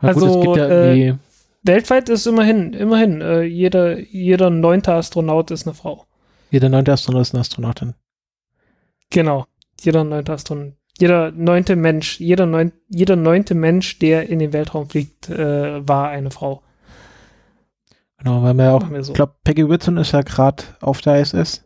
Na 0.00 0.08
Also, 0.08 0.26
gut, 0.26 0.42
gibt 0.42 0.56
ja 0.56 0.68
äh, 0.68 1.14
Weltweit 1.62 2.10
ist 2.10 2.26
immerhin, 2.26 2.74
immerhin, 2.74 3.22
äh, 3.22 3.42
jeder, 3.42 3.98
jeder 3.98 4.50
neunte 4.50 4.92
Astronaut 4.92 5.50
ist 5.50 5.66
eine 5.66 5.74
Frau. 5.74 6.06
Jeder 6.54 6.68
neunte 6.68 6.92
Astronaut 6.92 7.22
ist 7.22 7.34
eine 7.34 7.40
Astronautin. 7.40 7.94
Genau. 9.10 9.46
Jeder 9.80 10.04
neunte 10.04 10.32
Astronaut. 10.32 10.74
Jeder 10.96 11.32
neunte 11.32 11.74
Mensch, 11.74 12.20
jeder, 12.20 12.46
neun, 12.46 12.70
jeder 12.88 13.16
neunte 13.16 13.56
Mensch, 13.56 13.98
der 13.98 14.28
in 14.28 14.38
den 14.38 14.52
Weltraum 14.52 14.88
fliegt, 14.88 15.28
äh, 15.28 15.86
war 15.88 16.10
eine 16.10 16.30
Frau. 16.30 16.62
Genau, 18.18 18.44
weil 18.44 18.54
man 18.54 18.66
ja 18.66 18.72
auch, 18.74 18.88
wir 18.88 19.02
so. 19.02 19.10
ich 19.10 19.16
glaube, 19.16 19.34
Peggy 19.42 19.68
Whitson 19.68 19.96
ist 19.96 20.12
ja 20.12 20.22
gerade 20.22 20.62
auf 20.80 21.00
der 21.00 21.20
ISS. 21.20 21.64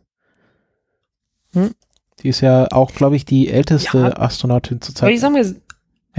Hm? 1.53 1.75
Die 2.23 2.29
ist 2.29 2.41
ja 2.41 2.67
auch, 2.71 2.91
glaube 2.93 3.15
ich, 3.15 3.23
die 3.25 3.49
älteste 3.49 3.97
Ja. 3.99 4.17
Astronautin 4.17 4.81
zur 4.81 4.95
Aber 5.03 5.11
ich 5.11 5.19
Zeit. 5.21 5.31
sag 5.31 5.31
mal, 5.31 5.55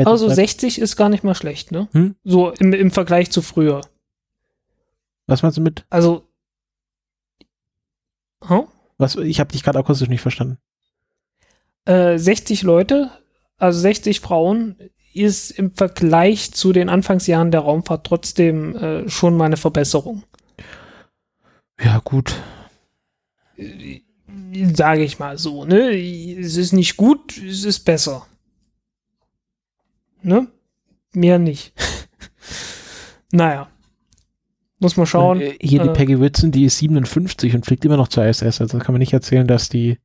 also 0.06 0.26
Älteste- 0.28 0.34
60 0.36 0.80
ist 0.80 0.94
gar 0.97 1.09
nicht 1.09 1.24
mal 1.24 1.34
schlecht, 1.34 1.72
ne? 1.72 1.88
Hm? 1.90 2.14
So 2.22 2.51
im, 2.52 2.72
im 2.72 2.92
Vergleich 2.92 3.32
zu 3.32 3.42
früher. 3.42 3.80
Was 5.26 5.42
meinst 5.42 5.59
du 5.59 5.62
mit? 5.62 5.84
Also. 5.90 6.28
Huh? 8.48 8.68
Was, 8.98 9.16
ich 9.16 9.40
habe 9.40 9.52
dich 9.52 9.62
gerade 9.62 9.78
akustisch 9.78 10.08
nicht 10.08 10.20
verstanden. 10.20 10.58
Äh, 11.84 12.18
60 12.18 12.62
Leute, 12.62 13.10
also 13.56 13.80
60 13.80 14.20
Frauen, 14.20 14.76
ist 15.12 15.50
im 15.50 15.74
Vergleich 15.74 16.52
zu 16.52 16.72
den 16.72 16.88
Anfangsjahren 16.88 17.50
der 17.50 17.60
Raumfahrt 17.60 18.06
trotzdem 18.06 18.76
äh, 18.76 19.08
schon 19.08 19.36
mal 19.36 19.46
eine 19.46 19.56
Verbesserung. 19.56 20.22
Ja, 21.80 22.00
gut. 22.04 22.34
Sage 24.74 25.02
ich 25.02 25.18
mal 25.18 25.38
so, 25.38 25.64
ne? 25.64 25.90
Es 26.38 26.56
ist 26.56 26.72
nicht 26.72 26.96
gut, 26.96 27.38
es 27.38 27.64
ist 27.64 27.80
besser. 27.80 28.26
Ne? 30.22 30.46
Mehr 31.12 31.38
nicht. 31.38 31.72
naja. 33.32 33.68
Muss 34.81 34.97
man 34.97 35.07
schauen. 35.07 35.40
Äh, 35.40 35.55
Hier 35.61 35.82
die 35.82 35.89
äh, 35.89 35.93
Peggy 35.93 36.20
Whitson, 36.20 36.51
die 36.51 36.65
ist 36.65 36.78
57 36.78 37.55
und 37.55 37.66
fliegt 37.66 37.85
immer 37.85 37.98
noch 37.98 38.09
zur 38.09 38.24
ISS. 38.24 38.61
Also 38.61 38.78
kann 38.78 38.94
man 38.94 38.98
nicht 38.98 39.12
erzählen, 39.12 39.47
dass 39.47 39.69
die. 39.69 39.98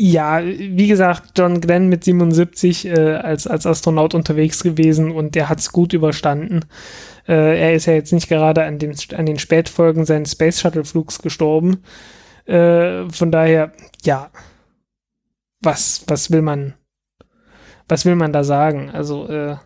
Ja, 0.00 0.40
wie 0.44 0.86
gesagt, 0.86 1.32
John 1.36 1.60
Glenn 1.60 1.88
mit 1.88 2.04
77 2.04 2.86
äh, 2.86 3.14
als, 3.16 3.48
als 3.48 3.66
Astronaut 3.66 4.14
unterwegs 4.14 4.62
gewesen 4.62 5.10
und 5.10 5.34
der 5.34 5.48
hat 5.48 5.58
es 5.58 5.72
gut 5.72 5.92
überstanden. 5.92 6.60
Äh, 7.26 7.60
er 7.60 7.74
ist 7.74 7.86
ja 7.86 7.94
jetzt 7.94 8.12
nicht 8.12 8.28
gerade 8.28 8.62
an, 8.62 8.78
dem, 8.78 8.92
an 9.16 9.26
den 9.26 9.40
Spätfolgen 9.40 10.04
seines 10.04 10.32
Space 10.32 10.60
Shuttle 10.60 10.84
Flugs 10.84 11.18
gestorben. 11.20 11.82
Äh, 12.46 13.10
von 13.10 13.32
daher, 13.32 13.72
ja, 14.04 14.30
was, 15.60 16.04
was 16.06 16.30
will 16.30 16.42
man, 16.42 16.74
was 17.88 18.04
will 18.04 18.14
man 18.14 18.32
da 18.32 18.44
sagen? 18.44 18.90
Also, 18.90 19.28
äh, 19.28 19.56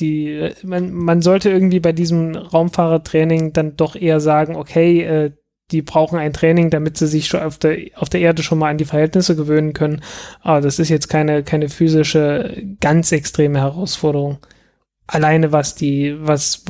die, 0.00 0.50
man, 0.64 0.92
man 0.92 1.22
sollte 1.22 1.50
irgendwie 1.50 1.80
bei 1.80 1.92
diesem 1.92 2.34
Raumfahrertraining 2.36 3.52
dann 3.52 3.76
doch 3.76 3.96
eher 3.96 4.20
sagen, 4.20 4.56
okay, 4.56 5.02
äh, 5.02 5.32
die 5.70 5.82
brauchen 5.82 6.18
ein 6.18 6.32
Training, 6.32 6.70
damit 6.70 6.96
sie 6.96 7.06
sich 7.06 7.26
schon 7.26 7.42
auf 7.42 7.58
der, 7.58 7.78
auf 7.96 8.08
der 8.08 8.20
Erde 8.20 8.42
schon 8.42 8.58
mal 8.58 8.70
an 8.70 8.78
die 8.78 8.86
Verhältnisse 8.86 9.36
gewöhnen 9.36 9.74
können. 9.74 10.02
Aber 10.40 10.60
das 10.60 10.78
ist 10.78 10.88
jetzt 10.88 11.08
keine, 11.08 11.42
keine 11.42 11.68
physische, 11.68 12.62
ganz 12.80 13.12
extreme 13.12 13.58
Herausforderung. 13.58 14.38
Alleine 15.06 15.52
was 15.52 15.74
die, 15.74 16.16
was, 16.18 16.64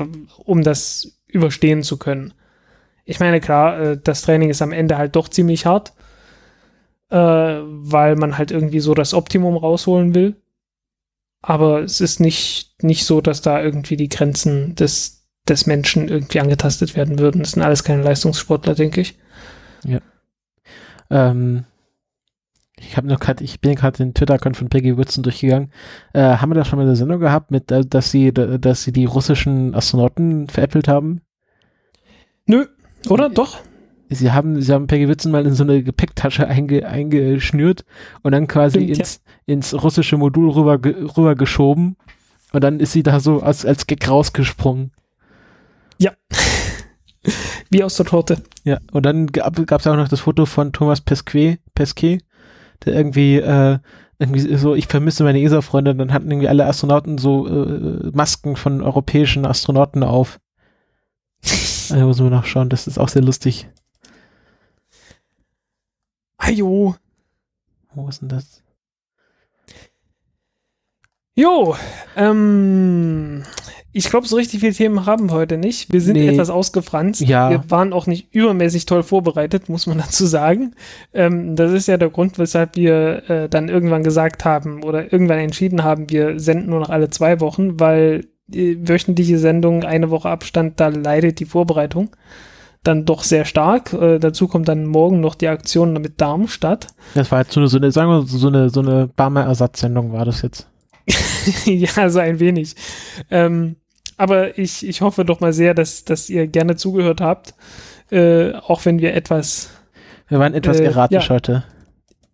um 0.44 0.62
das 0.62 1.18
überstehen 1.28 1.82
zu 1.82 1.96
können. 1.96 2.34
Ich 3.04 3.20
meine, 3.20 3.40
klar, 3.40 3.80
äh, 3.80 4.00
das 4.02 4.22
Training 4.22 4.50
ist 4.50 4.62
am 4.62 4.72
Ende 4.72 4.98
halt 4.98 5.14
doch 5.16 5.28
ziemlich 5.28 5.64
hart, 5.64 5.92
äh, 7.10 7.16
weil 7.16 8.16
man 8.16 8.36
halt 8.36 8.50
irgendwie 8.50 8.80
so 8.80 8.94
das 8.94 9.14
Optimum 9.14 9.56
rausholen 9.56 10.14
will. 10.14 10.36
Aber 11.40 11.82
es 11.82 12.00
ist 12.00 12.20
nicht, 12.20 12.82
nicht 12.82 13.04
so, 13.04 13.20
dass 13.20 13.42
da 13.42 13.62
irgendwie 13.62 13.96
die 13.96 14.08
Grenzen 14.08 14.74
des, 14.74 15.26
des 15.48 15.66
Menschen 15.66 16.08
irgendwie 16.08 16.40
angetastet 16.40 16.96
werden 16.96 17.18
würden. 17.18 17.42
Das 17.42 17.52
sind 17.52 17.62
alles 17.62 17.84
keine 17.84 18.02
Leistungssportler, 18.02 18.74
denke 18.74 19.00
ich. 19.00 19.18
Ähm, 21.10 21.64
ich 22.76 22.96
habe 22.96 23.08
noch 23.08 23.18
grad, 23.18 23.40
ich 23.40 23.60
bin 23.60 23.74
gerade 23.74 23.98
den 23.98 24.14
Twitter-Account 24.14 24.56
von 24.56 24.68
Peggy 24.68 24.96
Whitson 24.96 25.22
durchgegangen. 25.22 25.72
Äh, 26.12 26.20
haben 26.20 26.50
wir 26.50 26.54
da 26.54 26.64
schon 26.64 26.78
mal 26.78 26.84
eine 26.84 26.96
Sendung 26.96 27.20
gehabt, 27.20 27.50
mit, 27.50 27.70
äh, 27.72 27.84
dass 27.84 28.10
sie, 28.10 28.32
dass 28.32 28.82
sie 28.82 28.92
die 28.92 29.04
russischen 29.04 29.74
Astronauten 29.74 30.48
veräppelt 30.48 30.86
haben? 30.86 31.22
Nö, 32.46 32.66
oder? 33.08 33.28
Doch? 33.28 33.58
Sie 34.10 34.32
haben, 34.32 34.60
sie 34.60 34.72
haben 34.72 34.86
Peggy 34.86 35.08
Whitson 35.08 35.32
mal 35.32 35.46
in 35.46 35.54
so 35.54 35.64
eine 35.64 35.82
Gepäcktasche 35.82 36.46
einge, 36.46 36.86
eingeschnürt 36.86 37.84
und 38.22 38.32
dann 38.32 38.46
quasi 38.46 38.78
Stimmt, 38.78 38.98
ins, 38.98 39.20
ins 39.46 39.82
russische 39.82 40.16
Modul 40.16 40.50
rüber, 40.50 40.78
rüber 41.16 41.34
geschoben. 41.34 41.96
Und 42.52 42.64
dann 42.64 42.80
ist 42.80 42.92
sie 42.92 43.02
da 43.02 43.20
so 43.20 43.42
als, 43.42 43.66
als 43.66 43.86
Gag 43.86 44.08
rausgesprungen. 44.08 44.92
Wie 47.70 47.84
aus 47.84 47.96
der 47.96 48.06
Torte. 48.06 48.42
Ja, 48.64 48.78
und 48.92 49.04
dann 49.04 49.26
gab 49.26 49.58
es 49.58 49.86
auch 49.86 49.96
noch 49.96 50.08
das 50.08 50.20
Foto 50.20 50.46
von 50.46 50.72
Thomas 50.72 51.00
Pesquet, 51.00 51.58
Pesquet 51.74 52.20
der 52.84 52.94
irgendwie, 52.94 53.36
äh, 53.36 53.78
irgendwie 54.18 54.56
so, 54.56 54.74
ich 54.74 54.86
vermisse 54.86 55.24
meine 55.24 55.40
ESA-Freunde, 55.40 55.94
dann 55.94 56.12
hatten 56.12 56.30
irgendwie 56.30 56.48
alle 56.48 56.66
Astronauten 56.66 57.18
so 57.18 57.46
äh, 57.46 58.10
Masken 58.12 58.56
von 58.56 58.82
europäischen 58.82 59.46
Astronauten 59.46 60.02
auf. 60.02 60.40
Da 61.88 62.04
müssen 62.04 62.24
wir 62.24 62.30
noch 62.30 62.44
schauen, 62.44 62.68
das 62.68 62.86
ist 62.86 62.98
auch 62.98 63.08
sehr 63.08 63.22
lustig. 63.22 63.66
Ajo. 66.48 66.94
Wo 67.94 68.08
ist 68.08 68.22
denn 68.22 68.28
das? 68.28 68.62
Jo, 71.34 71.76
ähm, 72.16 73.44
ich 73.92 74.10
glaube, 74.10 74.26
so 74.26 74.36
richtig 74.36 74.60
viele 74.60 74.72
Themen 74.72 75.06
haben 75.06 75.30
wir 75.30 75.34
heute 75.34 75.56
nicht. 75.56 75.92
Wir 75.92 76.00
sind 76.00 76.14
Nee. 76.14 76.28
etwas 76.28 76.50
ausgefranst. 76.50 77.20
Ja. 77.20 77.50
Wir 77.50 77.70
waren 77.70 77.92
auch 77.92 78.06
nicht 78.06 78.34
übermäßig 78.34 78.86
toll 78.86 79.02
vorbereitet, 79.02 79.68
muss 79.68 79.86
man 79.86 79.98
dazu 80.04 80.26
sagen. 80.26 80.74
Ähm, 81.14 81.54
das 81.54 81.72
ist 81.72 81.86
ja 81.86 81.96
der 81.96 82.10
Grund, 82.10 82.38
weshalb 82.38 82.76
wir 82.76 83.28
äh, 83.30 83.48
dann 83.48 83.68
irgendwann 83.68 84.02
gesagt 84.02 84.44
haben 84.44 84.82
oder 84.82 85.12
irgendwann 85.12 85.38
entschieden 85.38 85.84
haben, 85.84 86.10
wir 86.10 86.40
senden 86.40 86.70
nur 86.70 86.80
noch 86.80 86.90
alle 86.90 87.08
zwei 87.10 87.40
Wochen, 87.40 87.78
weil 87.78 88.26
äh, 88.52 88.76
wöchentliche 88.80 89.38
Sendungen, 89.38 89.84
eine 89.84 90.10
Woche 90.10 90.28
Abstand, 90.30 90.80
da 90.80 90.88
leidet 90.88 91.38
die 91.40 91.44
Vorbereitung 91.46 92.10
dann 92.84 93.04
doch 93.04 93.22
sehr 93.24 93.44
stark. 93.44 93.92
Äh, 93.92 94.18
dazu 94.18 94.48
kommt 94.48 94.68
dann 94.68 94.86
morgen 94.86 95.20
noch 95.20 95.34
die 95.34 95.48
Aktion 95.48 95.92
mit 95.94 96.20
Darmstadt. 96.20 96.86
Das 97.14 97.30
war 97.32 97.40
jetzt 97.40 97.52
so 97.52 97.60
eine, 97.60 97.68
so 97.68 97.76
eine 97.78 97.90
sagen 97.92 98.10
wir 98.10 98.22
so 98.26 98.48
eine, 98.48 98.70
so 98.70 98.80
eine 98.80 99.08
Barmer-Ersatzsendung 99.08 100.12
war 100.12 100.24
das 100.24 100.42
jetzt. 100.42 100.68
ja, 101.64 102.10
so 102.10 102.18
ein 102.18 102.38
wenig. 102.40 102.74
Ähm, 103.30 103.76
aber 104.16 104.58
ich, 104.58 104.86
ich 104.86 105.00
hoffe 105.00 105.24
doch 105.24 105.40
mal 105.40 105.52
sehr, 105.52 105.74
dass, 105.74 106.04
dass 106.04 106.28
ihr 106.28 106.46
gerne 106.48 106.76
zugehört 106.76 107.20
habt, 107.20 107.54
äh, 108.10 108.52
auch 108.54 108.84
wenn 108.84 108.98
wir 109.00 109.14
etwas, 109.14 109.70
Wir 110.28 110.38
waren 110.38 110.54
etwas 110.54 110.80
Äh, 110.80 110.84
erratisch 110.84 111.28
ja. 111.28 111.34
heute. 111.34 111.64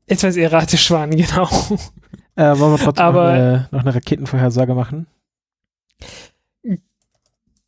etwas 0.06 0.36
erratisch 0.36 0.90
waren, 0.90 1.10
genau. 1.16 1.48
Äh, 2.36 2.58
wollen 2.58 2.72
wir 2.72 2.78
trotzdem 2.78 3.04
Aber- 3.04 3.24
noch, 3.24 3.32
eine, 3.34 3.68
noch 3.70 3.80
eine 3.80 3.94
Raketenvorhersage 3.94 4.74
machen? 4.74 5.06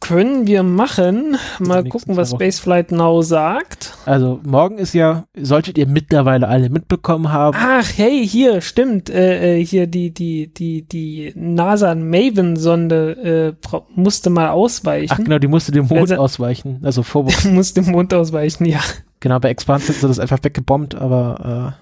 Können 0.01 0.47
wir 0.47 0.63
machen. 0.63 1.37
Mal 1.59 1.83
gucken, 1.85 2.17
was. 2.17 2.31
Spaceflight 2.31 2.93
Now 2.93 3.23
sagt. 3.23 3.95
Also 4.05 4.39
morgen 4.45 4.77
ist 4.79 4.93
ja, 4.93 5.25
solltet 5.37 5.79
ihr 5.79 5.87
mittlerweile 5.89 6.47
alle 6.49 6.69
mitbekommen 6.69 7.33
haben, 7.33 7.57
Ach, 7.59 7.87
hey, 7.97 8.25
hier, 8.29 8.61
stimmt. 8.61 9.09
Äh, 9.11 9.57
äh, 9.59 9.65
hier 9.65 9.87
die, 9.87 10.13
die, 10.13 10.53
die, 10.53 10.83
die 10.83 11.33
NASA 11.35 11.95
Maven-Sonde 11.95 13.57
äh, 13.63 13.79
musste 13.95 14.29
mal 14.31 14.49
ach 14.49 14.53
ausweichen. 14.53 15.25
genau, 15.25 15.39
die 15.39 15.49
musste 15.49 15.73
dem 15.73 15.87
Mond 15.87 16.03
Also- 16.03 16.17
ausweichen. 16.17 16.81
Also 16.85 17.03
vor, 17.03 17.27
musste 17.45 17.81
im 17.81 17.87
Mond 17.91 18.13
ausweichen, 18.15 18.67
ja. 18.67 18.81
genau, 19.21 19.39
bei 19.41 19.49
Expanse 19.49 19.87
sind 19.87 20.01
sie 20.03 20.09
das 20.09 20.19
einfach 20.21 20.39
weggebombt, 20.43 20.95
aber 20.95 21.75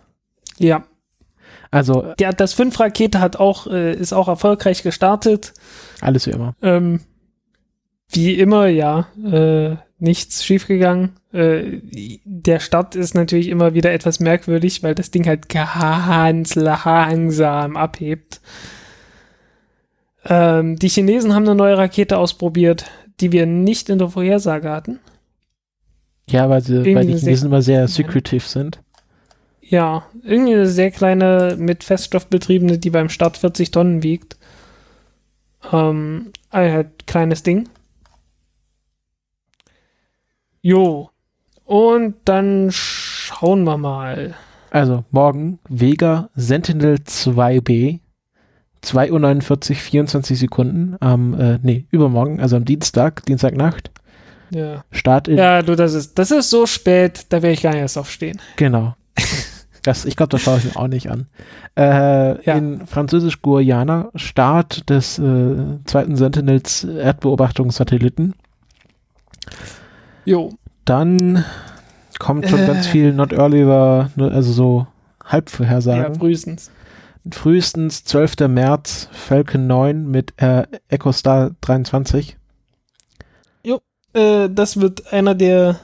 äh, 0.59 0.65
Ja. 0.65 0.85
also 1.73 2.12
Ja, 2.20 2.32
das 2.32 2.57
5-Rakete 2.59 3.20
hat 3.20 3.36
auch, 3.36 3.66
äh, 3.66 3.93
ist 3.93 4.12
auch 4.15 4.28
erfolgreich 4.28 4.82
gestartet. 4.85 5.53
alles 6.01 6.27
wie 6.27 6.31
immer. 6.31 6.55
Ähm, 6.62 7.01
wie 8.10 8.35
immer, 8.35 8.66
ja, 8.66 9.09
äh, 9.24 9.76
nichts 9.98 10.44
schiefgegangen. 10.44 11.12
Äh, 11.32 11.81
der 12.24 12.60
Start 12.60 12.94
ist 12.94 13.14
natürlich 13.14 13.48
immer 13.48 13.74
wieder 13.74 13.93
etwas 13.93 14.20
merkwürdig, 14.20 14.82
weil 14.82 14.94
das 14.94 15.10
Ding 15.10 15.26
halt 15.26 15.48
ganz 15.48 16.55
langsam 16.55 17.76
abhebt. 17.76 18.40
Ähm, 20.26 20.76
die 20.76 20.89
Chinesen 20.89 21.35
haben 21.35 21.44
eine 21.44 21.55
neue 21.55 21.76
Rakete 21.76 22.18
ausprobiert, 22.18 22.86
die 23.20 23.32
wir 23.32 23.47
nicht 23.47 23.89
in 23.89 23.98
der 23.98 24.09
Vorhersage 24.09 24.70
hatten. 24.70 25.01
Ja, 26.28 26.48
weil 26.48 26.62
sie, 26.62 26.94
weil 26.94 27.06
die 27.06 27.16
Chinesen 27.16 27.48
immer 27.48 27.62
sehr 27.62 27.86
secretive 27.89 28.47
sind. 28.47 28.81
Ja, 29.60 30.05
irgendwie 30.22 30.55
eine 30.55 30.66
sehr 30.66 30.90
kleine 30.90 31.56
mit 31.59 31.85
Feststoff 31.85 32.26
betriebene, 32.26 32.78
die 32.78 32.90
beim 32.90 33.09
Start 33.09 33.39
40 33.39 33.70
Tonnen 33.70 34.02
wiegt. 34.02 34.36
Ähm, 35.72 36.32
ein 36.51 36.72
halt 36.72 37.06
kleines 37.06 37.43
Ding. 37.43 37.68
Jo. 40.65 41.11
Und 41.66 42.15
dann 42.24 42.70
schauen 42.70 43.65
wir 43.65 43.77
mal. 43.77 44.35
Also 44.70 45.05
morgen 45.11 45.59
Vega 45.69 46.31
Sentinel 46.35 46.97
2B 47.07 48.01
2.49 48.82 49.70
Uhr 49.73 49.77
24 49.77 50.39
Sekunden 50.39 50.97
am, 51.01 51.39
äh, 51.39 51.59
nee, 51.62 51.85
übermorgen, 51.91 52.41
also 52.41 52.57
am 52.57 52.65
Dienstag, 52.65 53.27
Dienstagnacht. 53.27 53.91
Ja. 54.49 54.85
Start 54.91 55.28
in, 55.28 55.36
Ja, 55.36 55.61
du, 55.61 55.77
das 55.77 55.93
ist, 55.93 56.19
das 56.19 56.31
ist 56.31 56.49
so 56.49 56.65
spät, 56.65 57.27
da 57.28 57.43
werde 57.43 57.53
ich 57.53 57.62
gar 57.62 57.73
nicht 57.73 57.81
erst 57.81 57.99
aufstehen. 57.99 58.41
genau. 58.57 58.95
Das, 59.82 60.07
ich 60.07 60.16
glaube, 60.16 60.31
das 60.31 60.41
schaue 60.41 60.57
ich 60.57 60.65
mir 60.65 60.77
auch 60.78 60.89
nicht 60.89 61.11
an. 61.11 61.27
Äh, 61.77 62.43
Ja. 62.47 62.55
In 62.57 62.86
Französisch-Guyana 62.86 64.09
Start 64.15 64.89
des 64.89 65.19
äh, 65.19 65.57
zweiten 65.85 66.16
Sentinels 66.16 66.85
Erdbeobachtungssatelliten. 66.85 68.32
Jo. 70.24 70.51
Dann 70.84 71.44
kommt 72.18 72.48
schon 72.48 72.60
Äh. 72.60 72.66
ganz 72.66 72.86
viel 72.86 73.12
Not 73.12 73.32
Earlier, 73.32 74.10
also 74.16 74.52
so 74.52 74.86
Ja, 75.24 75.30
Halbvorhersagen. 75.32 76.14
frühestens. 76.16 76.70
Frühestens 77.30 78.05
12. 78.05 78.48
März 78.48 79.09
Falcon 79.12 79.66
9 79.66 80.06
mit 80.10 80.34
äh, 80.36 80.64
EchoStar 80.88 81.52
23. 81.62 82.36
Äh, 84.16 84.48
das 84.48 84.80
wird 84.80 85.12
einer 85.12 85.34
der 85.34 85.80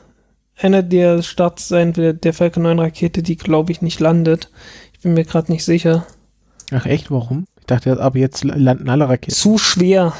einer 0.56 0.82
der 0.84 1.20
Starts 1.22 1.66
sein 1.66 1.92
der, 1.94 2.12
der 2.12 2.32
Falcon 2.32 2.62
9 2.62 2.78
Rakete, 2.78 3.22
die 3.24 3.36
glaube 3.36 3.72
ich 3.72 3.82
nicht 3.82 3.98
landet. 3.98 4.50
Ich 4.92 5.00
bin 5.00 5.14
mir 5.14 5.24
gerade 5.24 5.50
nicht 5.50 5.64
sicher. 5.64 6.06
Ach 6.70 6.86
echt, 6.86 7.10
warum? 7.10 7.46
Ich 7.58 7.66
dachte, 7.66 7.98
aber 7.98 8.18
jetzt 8.18 8.44
landen 8.44 8.88
alle 8.88 9.08
Raketen. 9.08 9.34
Zu 9.34 9.58
schwer. 9.58 10.12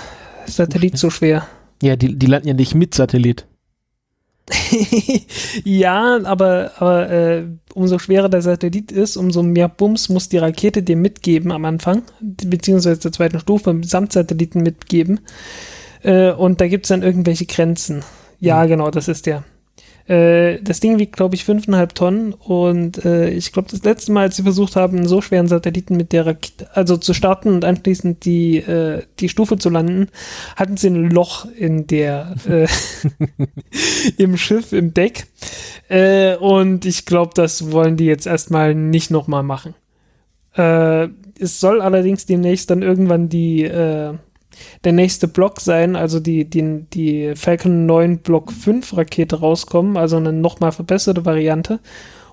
Satellit 0.47 0.98
zu 0.98 1.10
schwer. 1.10 1.47
Ja, 1.82 1.94
die, 1.94 2.18
die 2.18 2.26
landen 2.26 2.48
ja 2.48 2.55
nicht 2.55 2.74
mit 2.74 2.94
Satellit. 2.94 3.47
ja, 5.64 6.18
aber, 6.24 6.72
aber 6.78 7.10
äh, 7.10 7.44
umso 7.74 7.98
schwerer 7.98 8.28
der 8.28 8.43
Satellit 8.43 8.93
ist, 8.93 9.16
umso 9.16 9.43
mehr 9.43 9.68
Bums 9.68 10.09
muss 10.09 10.28
die 10.28 10.39
Rakete 10.39 10.82
dir 10.82 10.97
mitgeben 10.97 11.52
am 11.52 11.64
Anfang, 11.64 12.02
beziehungsweise 12.20 13.01
der 13.01 13.12
zweiten 13.12 13.40
Stufe 13.40 13.81
samt 13.85 14.12
Satelliten 14.12 14.62
mitgeben. 14.62 15.20
Äh, 16.02 16.32
und 16.32 16.60
da 16.60 16.68
gibt 16.68 16.86
es 16.86 16.89
dann 16.89 17.02
irgendwelche 17.02 17.47
Grenzen. 17.47 18.02
Ja, 18.39 18.64
genau, 18.66 18.90
das 18.90 19.09
ist 19.09 19.27
der. 19.27 19.44
Äh, 20.11 20.61
das 20.62 20.81
Ding 20.81 20.99
wiegt, 20.99 21.15
glaube 21.15 21.37
ich, 21.37 21.45
5,5 21.45 21.95
Tonnen 21.95 22.32
und 22.32 23.05
äh, 23.05 23.31
ich 23.31 23.53
glaube, 23.53 23.69
das 23.70 23.85
letzte 23.85 24.11
Mal, 24.11 24.23
als 24.23 24.37
sie 24.37 24.43
versucht 24.43 24.74
haben, 24.74 24.97
einen 24.97 25.07
so 25.07 25.20
schweren 25.20 25.47
Satelliten 25.47 25.97
mit 25.97 26.12
der 26.12 26.27
Rakete, 26.27 26.69
also 26.74 26.97
zu 26.97 27.15
starten 27.15 27.51
und 27.51 27.65
anschließend 27.65 28.24
die, 28.24 28.57
äh, 28.57 29.03
die 29.20 29.28
Stufe 29.28 29.57
zu 29.57 29.70
landen, 29.70 30.09
hatten 30.57 30.77
sie 30.77 30.89
ein 30.89 31.11
Loch 31.11 31.47
in 31.57 31.87
der, 31.87 32.35
äh, 32.49 32.66
im 34.16 34.37
Schiff, 34.37 34.73
im 34.73 34.95
Deck. 34.95 35.28
Äh, 35.89 36.35
und 36.39 36.87
ich 36.87 37.07
glaube, 37.07 37.31
das 37.37 37.70
wollen 37.70 37.97
die 37.97 38.07
jetzt 38.07 38.27
erstmal 38.27 38.74
nicht 38.74 39.12
nochmal 39.12 39.45
machen. 39.45 39.77
Äh, 40.57 41.07
es 41.39 41.61
soll 41.61 41.81
allerdings 41.81 42.27
demnächst 42.27 42.69
dann 42.70 42.82
irgendwann 42.82 43.28
die, 43.28 43.62
äh, 43.62 44.15
der 44.85 44.93
nächste 44.93 45.28
Block 45.28 45.61
sein, 45.61 45.97
also 45.97 46.20
die, 46.20 46.49
die, 46.49 46.87
die 46.93 47.35
Falcon 47.37 47.87
9 47.87 48.19
Block 48.19 48.53
5 48.53 48.97
Rakete 48.97 49.41
rauskommen, 49.41 49.97
also 49.97 50.16
eine 50.16 50.32
nochmal 50.32 50.73
verbesserte 50.73 51.24
Variante. 51.24 51.81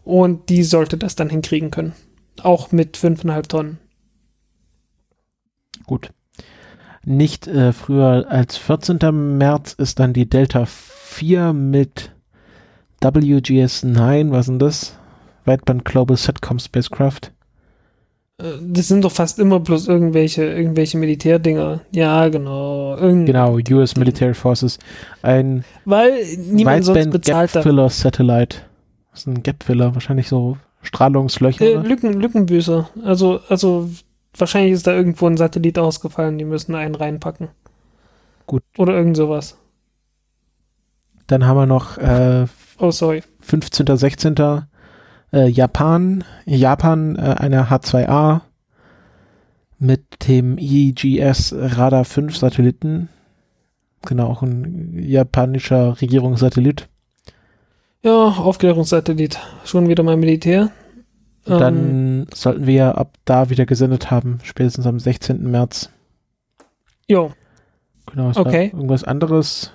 Und 0.03 0.49
die 0.49 0.63
sollte 0.63 0.97
das 0.97 1.15
dann 1.15 1.29
hinkriegen 1.29 1.69
können. 1.69 1.93
Auch 2.41 2.71
mit 2.71 2.97
5,5 2.97 3.47
Tonnen. 3.47 3.77
Gut. 5.85 6.11
Nicht 7.03 7.47
äh, 7.47 7.73
früher 7.73 8.25
als 8.29 8.57
14. 8.57 9.37
März 9.37 9.73
ist 9.73 9.99
dann 9.99 10.13
die 10.13 10.29
Delta 10.29 10.65
4 10.65 11.53
mit 11.53 12.11
WGS-9, 13.01 14.31
was 14.31 14.39
ist 14.41 14.47
denn 14.47 14.59
das? 14.59 14.99
Weitband 15.45 15.85
Global 15.85 16.17
Satcom 16.17 16.59
Spacecraft. 16.59 17.31
Äh, 18.37 18.53
Das 18.61 18.87
sind 18.87 19.03
doch 19.03 19.11
fast 19.11 19.39
immer 19.39 19.59
bloß 19.59 19.87
irgendwelche, 19.87 20.43
irgendwelche 20.45 20.97
Militärdinger. 20.97 21.81
Ja, 21.91 22.27
genau. 22.29 22.95
Irgend 22.97 23.25
Genau, 23.25 23.57
US 23.71 23.95
Military 23.95 24.33
Forces. 24.33 24.77
Ein 25.21 25.63
Weil 25.85 26.23
niemand 26.37 26.85
sonst 26.85 27.09
bezahlt 27.09 27.53
Gap. 27.53 27.63
Filler 27.63 27.89
Satellite. 27.89 28.57
Was 29.11 29.21
ist 29.21 29.27
ein 29.27 29.43
Gap 29.43 29.63
Filler? 29.63 29.93
Wahrscheinlich 29.93 30.27
so 30.27 30.57
Strahlungslöcher. 30.81 31.65
Äh, 31.65 31.87
Lücken, 31.87 32.13
Lückenbüßer. 32.13 32.89
Also, 33.03 33.39
also 33.49 33.89
wahrscheinlich 34.35 34.73
ist 34.73 34.87
da 34.87 34.93
irgendwo 34.95 35.27
ein 35.27 35.37
Satellit 35.37 35.79
ausgefallen, 35.79 36.37
die 36.37 36.45
müssen 36.45 36.75
einen 36.75 36.95
reinpacken. 36.95 37.49
Gut. 38.45 38.63
Oder 38.77 38.93
irgend 38.93 39.17
sowas. 39.17 39.57
Dann 41.25 41.45
haben 41.45 41.57
wir 41.57 41.65
noch 41.65 41.97
äh, 41.97 42.45
Oh, 42.79 42.91
sorry. 42.91 43.23
15. 43.41 43.97
16. 43.97 44.35
Äh, 45.33 45.47
Japan. 45.47 46.23
Japan 46.45 47.15
äh, 47.15 47.35
eine 47.37 47.69
H2A 47.69 48.41
mit 49.79 50.27
dem 50.27 50.57
IGS 50.57 51.53
Radar 51.57 52.05
5 52.05 52.35
Satelliten. 52.37 53.09
Genau, 54.05 54.27
auch 54.27 54.41
ein 54.41 54.97
japanischer 54.97 55.99
Regierungssatellit. 56.01 56.87
Ja, 58.03 58.27
Aufklärungssatellit. 58.29 59.39
Schon 59.65 59.89
wieder 59.89 60.03
mal 60.03 60.17
Militär. 60.17 60.71
Ähm, 61.45 61.59
Dann 61.59 62.27
sollten 62.33 62.65
wir 62.67 62.73
ja 62.73 62.91
ab 62.95 63.15
da 63.25 63.49
wieder 63.49 63.65
gesendet 63.65 64.11
haben, 64.11 64.39
spätestens 64.43 64.85
am 64.87 64.99
16. 64.99 65.49
März. 65.49 65.89
jo, 67.09 67.31
Genau, 68.09 68.33
war 68.35 68.45
Okay. 68.45 68.67
irgendwas 68.73 69.03
anderes. 69.03 69.73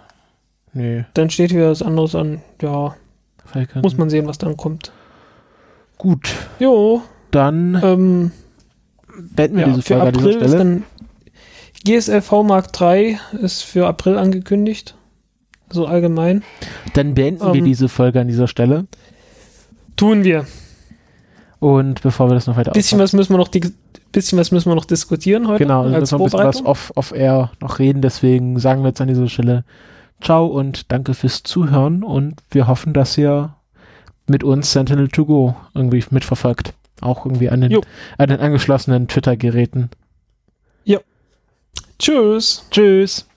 Nee, 0.73 1.05
dann 1.13 1.29
steht 1.29 1.51
hier 1.51 1.69
was 1.71 1.83
anderes 1.83 2.15
an. 2.15 2.41
Ja, 2.63 2.95
muss 3.83 3.99
man 3.99 4.09
sehen, 4.09 4.27
was 4.27 4.39
dann 4.39 4.57
kommt. 4.57 4.93
Gut, 6.03 6.35
Jo, 6.59 7.01
dann 7.31 7.81
ähm, 7.81 8.33
beenden 9.37 9.59
wir 9.59 9.69
ja, 9.69 9.73
diese 9.73 9.83
für 9.83 9.95
Folge 9.95 10.09
an 10.09 10.13
dieser 10.15 10.27
April 10.27 10.43
ist 10.43 10.51
Stelle. 10.51 10.59
dann 10.59 10.83
GSLV 11.85 12.33
Mark 12.43 12.81
III 12.81 13.19
ist 13.41 13.63
für 13.63 13.87
April 13.87 14.19
angekündigt. 14.19 14.97
So 15.71 15.87
allgemein. 15.87 16.43
Dann 16.95 17.15
beenden 17.15 17.53
wir 17.53 17.61
ähm, 17.61 17.65
diese 17.65 17.89
Folge 17.89 18.21
an 18.21 18.27
dieser 18.27 18.49
Stelle. 18.49 18.89
Tun 19.95 20.25
wir. 20.25 20.45
Und 21.61 22.03
bevor 22.03 22.29
wir 22.29 22.35
das 22.35 22.49
noch 22.49 22.57
weiter 22.57 22.73
Bisschen 22.73 22.99
was 22.99 23.13
müssen 23.13 23.33
wir 23.33 23.39
noch, 23.39 23.51
bisschen 24.11 24.37
was 24.41 24.51
müssen 24.51 24.73
wir 24.73 24.75
noch 24.75 24.87
diskutieren 24.87 25.47
heute. 25.47 25.63
Genau, 25.63 25.85
also 25.85 25.95
als 25.95 26.11
müssen 26.11 26.19
wir 26.19 26.41
ein 26.41 26.51
bisschen 26.51 26.65
was 26.65 26.65
off, 26.65 26.93
off 26.97 27.13
air 27.13 27.53
noch 27.61 27.79
reden. 27.79 28.03
Deswegen 28.03 28.59
sagen 28.59 28.83
wir 28.83 28.89
jetzt 28.89 29.01
an 29.01 29.07
dieser 29.07 29.29
Stelle 29.29 29.65
Ciao 30.21 30.47
und 30.47 30.91
danke 30.91 31.15
fürs 31.15 31.45
Zuhören 31.45 32.03
und 32.03 32.43
wir 32.51 32.67
hoffen, 32.67 32.93
dass 32.93 33.17
ihr 33.17 33.55
mit 34.33 34.43
uns 34.43 34.73
Sentinel 34.73 35.07
to 35.07 35.25
go 35.25 35.55
irgendwie 35.75 36.05
mitverfolgt. 36.11 36.75
Auch 37.01 37.25
irgendwie 37.25 37.51
an 37.51 37.61
den, 37.61 37.81
an 38.19 38.29
den 38.29 38.41
angeschlossenen 38.41 39.07
Twitter-Geräten. 39.07 39.91
Tschüss. 42.03 42.67
Tschüss! 42.73 43.29